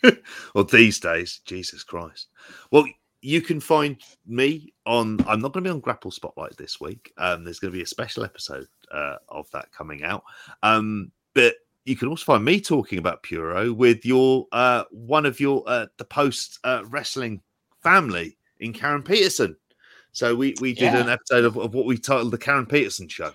well, 0.54 0.64
these 0.66 1.00
days, 1.00 1.42
Jesus 1.44 1.84
Christ. 1.84 2.28
Well, 2.72 2.86
you 3.22 3.42
can 3.42 3.60
find 3.60 3.98
me 4.28 4.74
on. 4.86 5.20
I'm 5.28 5.42
not 5.42 5.54
going 5.54 5.64
to 5.64 5.70
be 5.70 5.74
on 5.74 5.80
Grapple 5.80 6.12
Spotlight 6.12 6.56
this 6.56 6.80
week. 6.80 7.12
Um, 7.18 7.44
there's 7.44 7.60
going 7.60 7.72
to 7.74 7.78
be 7.78 7.84
a 7.84 7.88
special 7.88 8.24
episode 8.24 8.68
uh, 8.92 9.16
of 9.28 9.50
that 9.54 9.72
coming 9.72 10.04
out. 10.04 10.24
Um, 10.62 11.12
but 11.34 11.56
you 11.90 11.96
can 11.96 12.08
also 12.08 12.24
find 12.24 12.46
me 12.46 12.62
talking 12.62 13.00
about 13.00 13.24
Puro 13.24 13.74
with 13.74 14.06
your 14.06 14.48
uh, 14.52 14.84
one 14.92 15.26
of 15.26 15.40
your 15.40 15.64
uh, 15.66 15.88
the 15.98 16.06
post 16.06 16.60
uh, 16.64 16.84
wrestling 16.88 17.42
family 17.82 18.38
in 18.60 18.74
Karen 18.74 19.02
Peterson. 19.02 19.56
So 20.12 20.36
we 20.36 20.54
we 20.62 20.74
did 20.74 20.94
Yeah. 20.94 21.02
an 21.02 21.10
episode 21.10 21.46
of, 21.46 21.58
of 21.58 21.74
what 21.74 21.86
we 21.86 21.98
titled 21.98 22.32
the 22.32 22.38
Karen 22.38 22.66
Peterson 22.68 23.08
show 23.08 23.32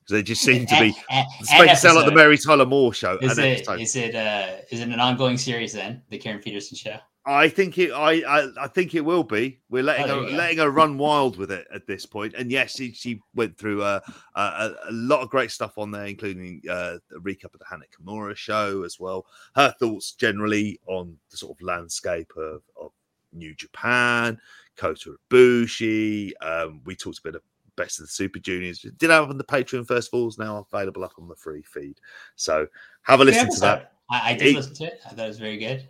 because 0.00 0.10
they 0.10 0.22
just 0.22 0.42
seem 0.42 0.66
to 0.66 0.78
be 0.80 0.90
a- 1.10 1.24
it's 1.40 1.50
an 1.50 1.58
making 1.58 1.72
it 1.74 1.78
sound 1.78 1.96
like 1.96 2.04
the. 2.06 2.12
Mary 2.12 2.36
Tyler 2.36 2.66
Moore 2.66 2.92
show. 2.92 3.16
Is 3.22 3.38
an 3.38 3.44
it 3.44 3.56
episode. 3.60 3.80
is 3.80 3.96
it 3.96 4.14
uh 4.14 4.56
is 4.70 4.80
it 4.80 4.88
an 4.88 5.00
ongoing 5.00 5.38
series 5.38 5.72
then? 5.72 6.02
The 6.10 6.18
Karen 6.18 6.40
Peterson 6.40 6.76
show. 6.76 6.96
I 7.26 7.48
think 7.48 7.78
it. 7.78 7.90
I, 7.90 8.20
I. 8.28 8.48
I 8.64 8.66
think 8.68 8.94
it 8.94 9.00
will 9.00 9.24
be. 9.24 9.58
We're 9.70 9.82
letting 9.82 10.10
Oh, 10.10 10.24
her 10.26 10.30
letting 10.36 10.58
her 10.58 10.70
run 10.70 10.98
wild 10.98 11.38
with 11.38 11.50
it 11.50 11.66
at 11.72 11.86
this 11.86 12.04
point. 12.04 12.34
And 12.34 12.50
yes, 12.50 12.76
she, 12.76 12.92
she 12.92 13.20
went 13.34 13.56
through 13.56 13.82
a, 13.82 14.02
a 14.34 14.40
a 14.40 14.74
a 14.88 14.92
lot 14.92 15.20
of 15.22 15.30
great 15.30 15.50
stuff 15.50 15.78
on 15.78 15.90
there, 15.90 16.04
including 16.04 16.60
uh, 16.68 16.98
a 17.16 17.20
recap 17.20 17.54
of 17.54 17.60
the 17.60 17.64
Hana 17.70 17.84
Kimura 17.96 18.36
show 18.36 18.82
as 18.82 19.00
well. 19.00 19.24
Her 19.56 19.74
thoughts 19.80 20.12
generally 20.12 20.78
on 20.86 21.16
the 21.30 21.36
sort 21.38 21.56
of 21.56 21.62
landscape 21.62 22.30
of, 22.36 22.60
of 22.78 22.92
New 23.32 23.54
Japan, 23.54 24.38
Kota 24.76 25.16
Ibushi. 25.30 26.32
Um, 26.42 26.82
we 26.84 26.94
talked 26.94 27.20
a 27.20 27.22
bit 27.22 27.34
of 27.36 27.42
Best 27.76 28.00
of 28.00 28.06
the 28.06 28.12
Super 28.12 28.38
Juniors. 28.38 28.80
Did 28.80 29.10
have 29.10 29.30
on 29.30 29.38
the 29.38 29.44
Patreon 29.44 29.86
first 29.88 30.10
of 30.12 30.20
all, 30.20 30.28
is 30.28 30.38
now 30.38 30.66
available 30.70 31.02
up 31.04 31.14
on 31.18 31.26
the 31.28 31.34
free 31.36 31.62
feed. 31.62 31.98
So 32.36 32.66
have 33.02 33.20
a 33.20 33.24
listen 33.24 33.50
to 33.50 33.60
that. 33.60 33.92
I, 34.10 34.30
I 34.30 34.34
did 34.34 34.42
Eight- 34.48 34.56
listen 34.56 34.74
to 34.74 34.84
it. 34.84 35.00
I 35.06 35.08
thought 35.08 35.24
it 35.24 35.28
was 35.28 35.38
very 35.38 35.56
good. 35.56 35.88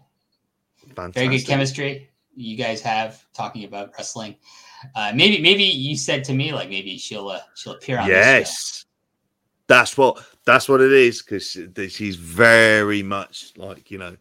Fantastic. 0.94 1.14
Very 1.14 1.38
good 1.38 1.46
chemistry 1.46 2.10
you 2.36 2.56
guys 2.56 2.80
have 2.80 3.24
talking 3.32 3.64
about 3.64 3.92
wrestling. 3.96 4.34
Uh, 4.96 5.12
maybe 5.14 5.40
maybe 5.40 5.62
you 5.64 5.96
said 5.96 6.24
to 6.24 6.34
me 6.34 6.52
like 6.52 6.68
maybe 6.68 6.98
she'll 6.98 7.28
uh, 7.28 7.40
she'll 7.54 7.74
appear 7.74 7.98
on 7.98 8.08
yes 8.08 8.84
that's 9.66 9.96
what 9.96 10.22
that's 10.44 10.68
what 10.68 10.80
it 10.82 10.92
is 10.92 11.22
because 11.22 11.56
she's 11.90 12.16
very 12.16 13.02
much 13.02 13.52
like 13.56 13.90
you 13.90 13.96
know 13.96 14.14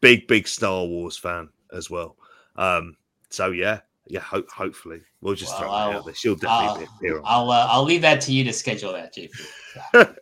big 0.00 0.26
big 0.26 0.48
star 0.48 0.86
wars 0.86 1.18
fan 1.18 1.48
as 1.72 1.90
well 1.90 2.16
um 2.56 2.96
so 3.28 3.50
yeah 3.50 3.80
yeah 4.06 4.20
ho- 4.20 4.46
hopefully 4.50 5.02
we'll 5.20 5.34
just 5.34 5.52
Well, 5.52 5.60
throw 5.60 5.68
it 5.68 5.72
I'll- 5.74 5.98
out 5.98 6.04
there 6.06 6.14
she'll 6.14 6.34
definitely 6.36 6.86
I'll, 6.86 6.96
appear 6.96 7.16
on 7.18 7.22
I'll 7.26 7.50
uh, 7.50 7.66
I'll 7.68 7.84
leave 7.84 8.00
that 8.02 8.22
to 8.22 8.32
you 8.32 8.42
to 8.44 8.52
schedule 8.54 8.92
that, 8.94 9.14
JP. 9.14 10.16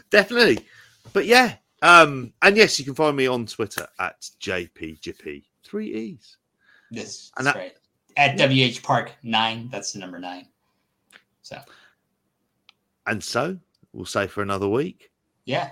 definitely 0.10 0.60
but 1.12 1.26
yeah 1.26 1.56
um 1.86 2.32
and 2.42 2.56
yes 2.56 2.78
you 2.78 2.84
can 2.84 2.94
find 2.94 3.16
me 3.16 3.26
on 3.26 3.46
twitter 3.46 3.86
at 3.98 4.20
jpgp 4.40 5.44
three 5.64 5.94
e's 5.94 6.36
This 6.90 7.30
And 7.36 7.46
that's 7.46 7.54
that- 7.56 7.60
right. 7.60 7.76
At 8.18 8.38
WH 8.38 8.82
Park 8.82 9.12
nine, 9.22 9.68
that's 9.70 9.92
the 9.92 9.98
number 9.98 10.18
nine. 10.18 10.48
So 11.42 11.58
and 13.06 13.22
so 13.22 13.58
we'll 13.92 14.06
say 14.06 14.26
for 14.26 14.40
another 14.42 14.68
week 14.68 15.10
yeah. 15.44 15.70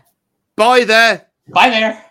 bye 0.57 0.85
there 0.85 1.27
Bye 1.49 1.71
there. 1.71 2.05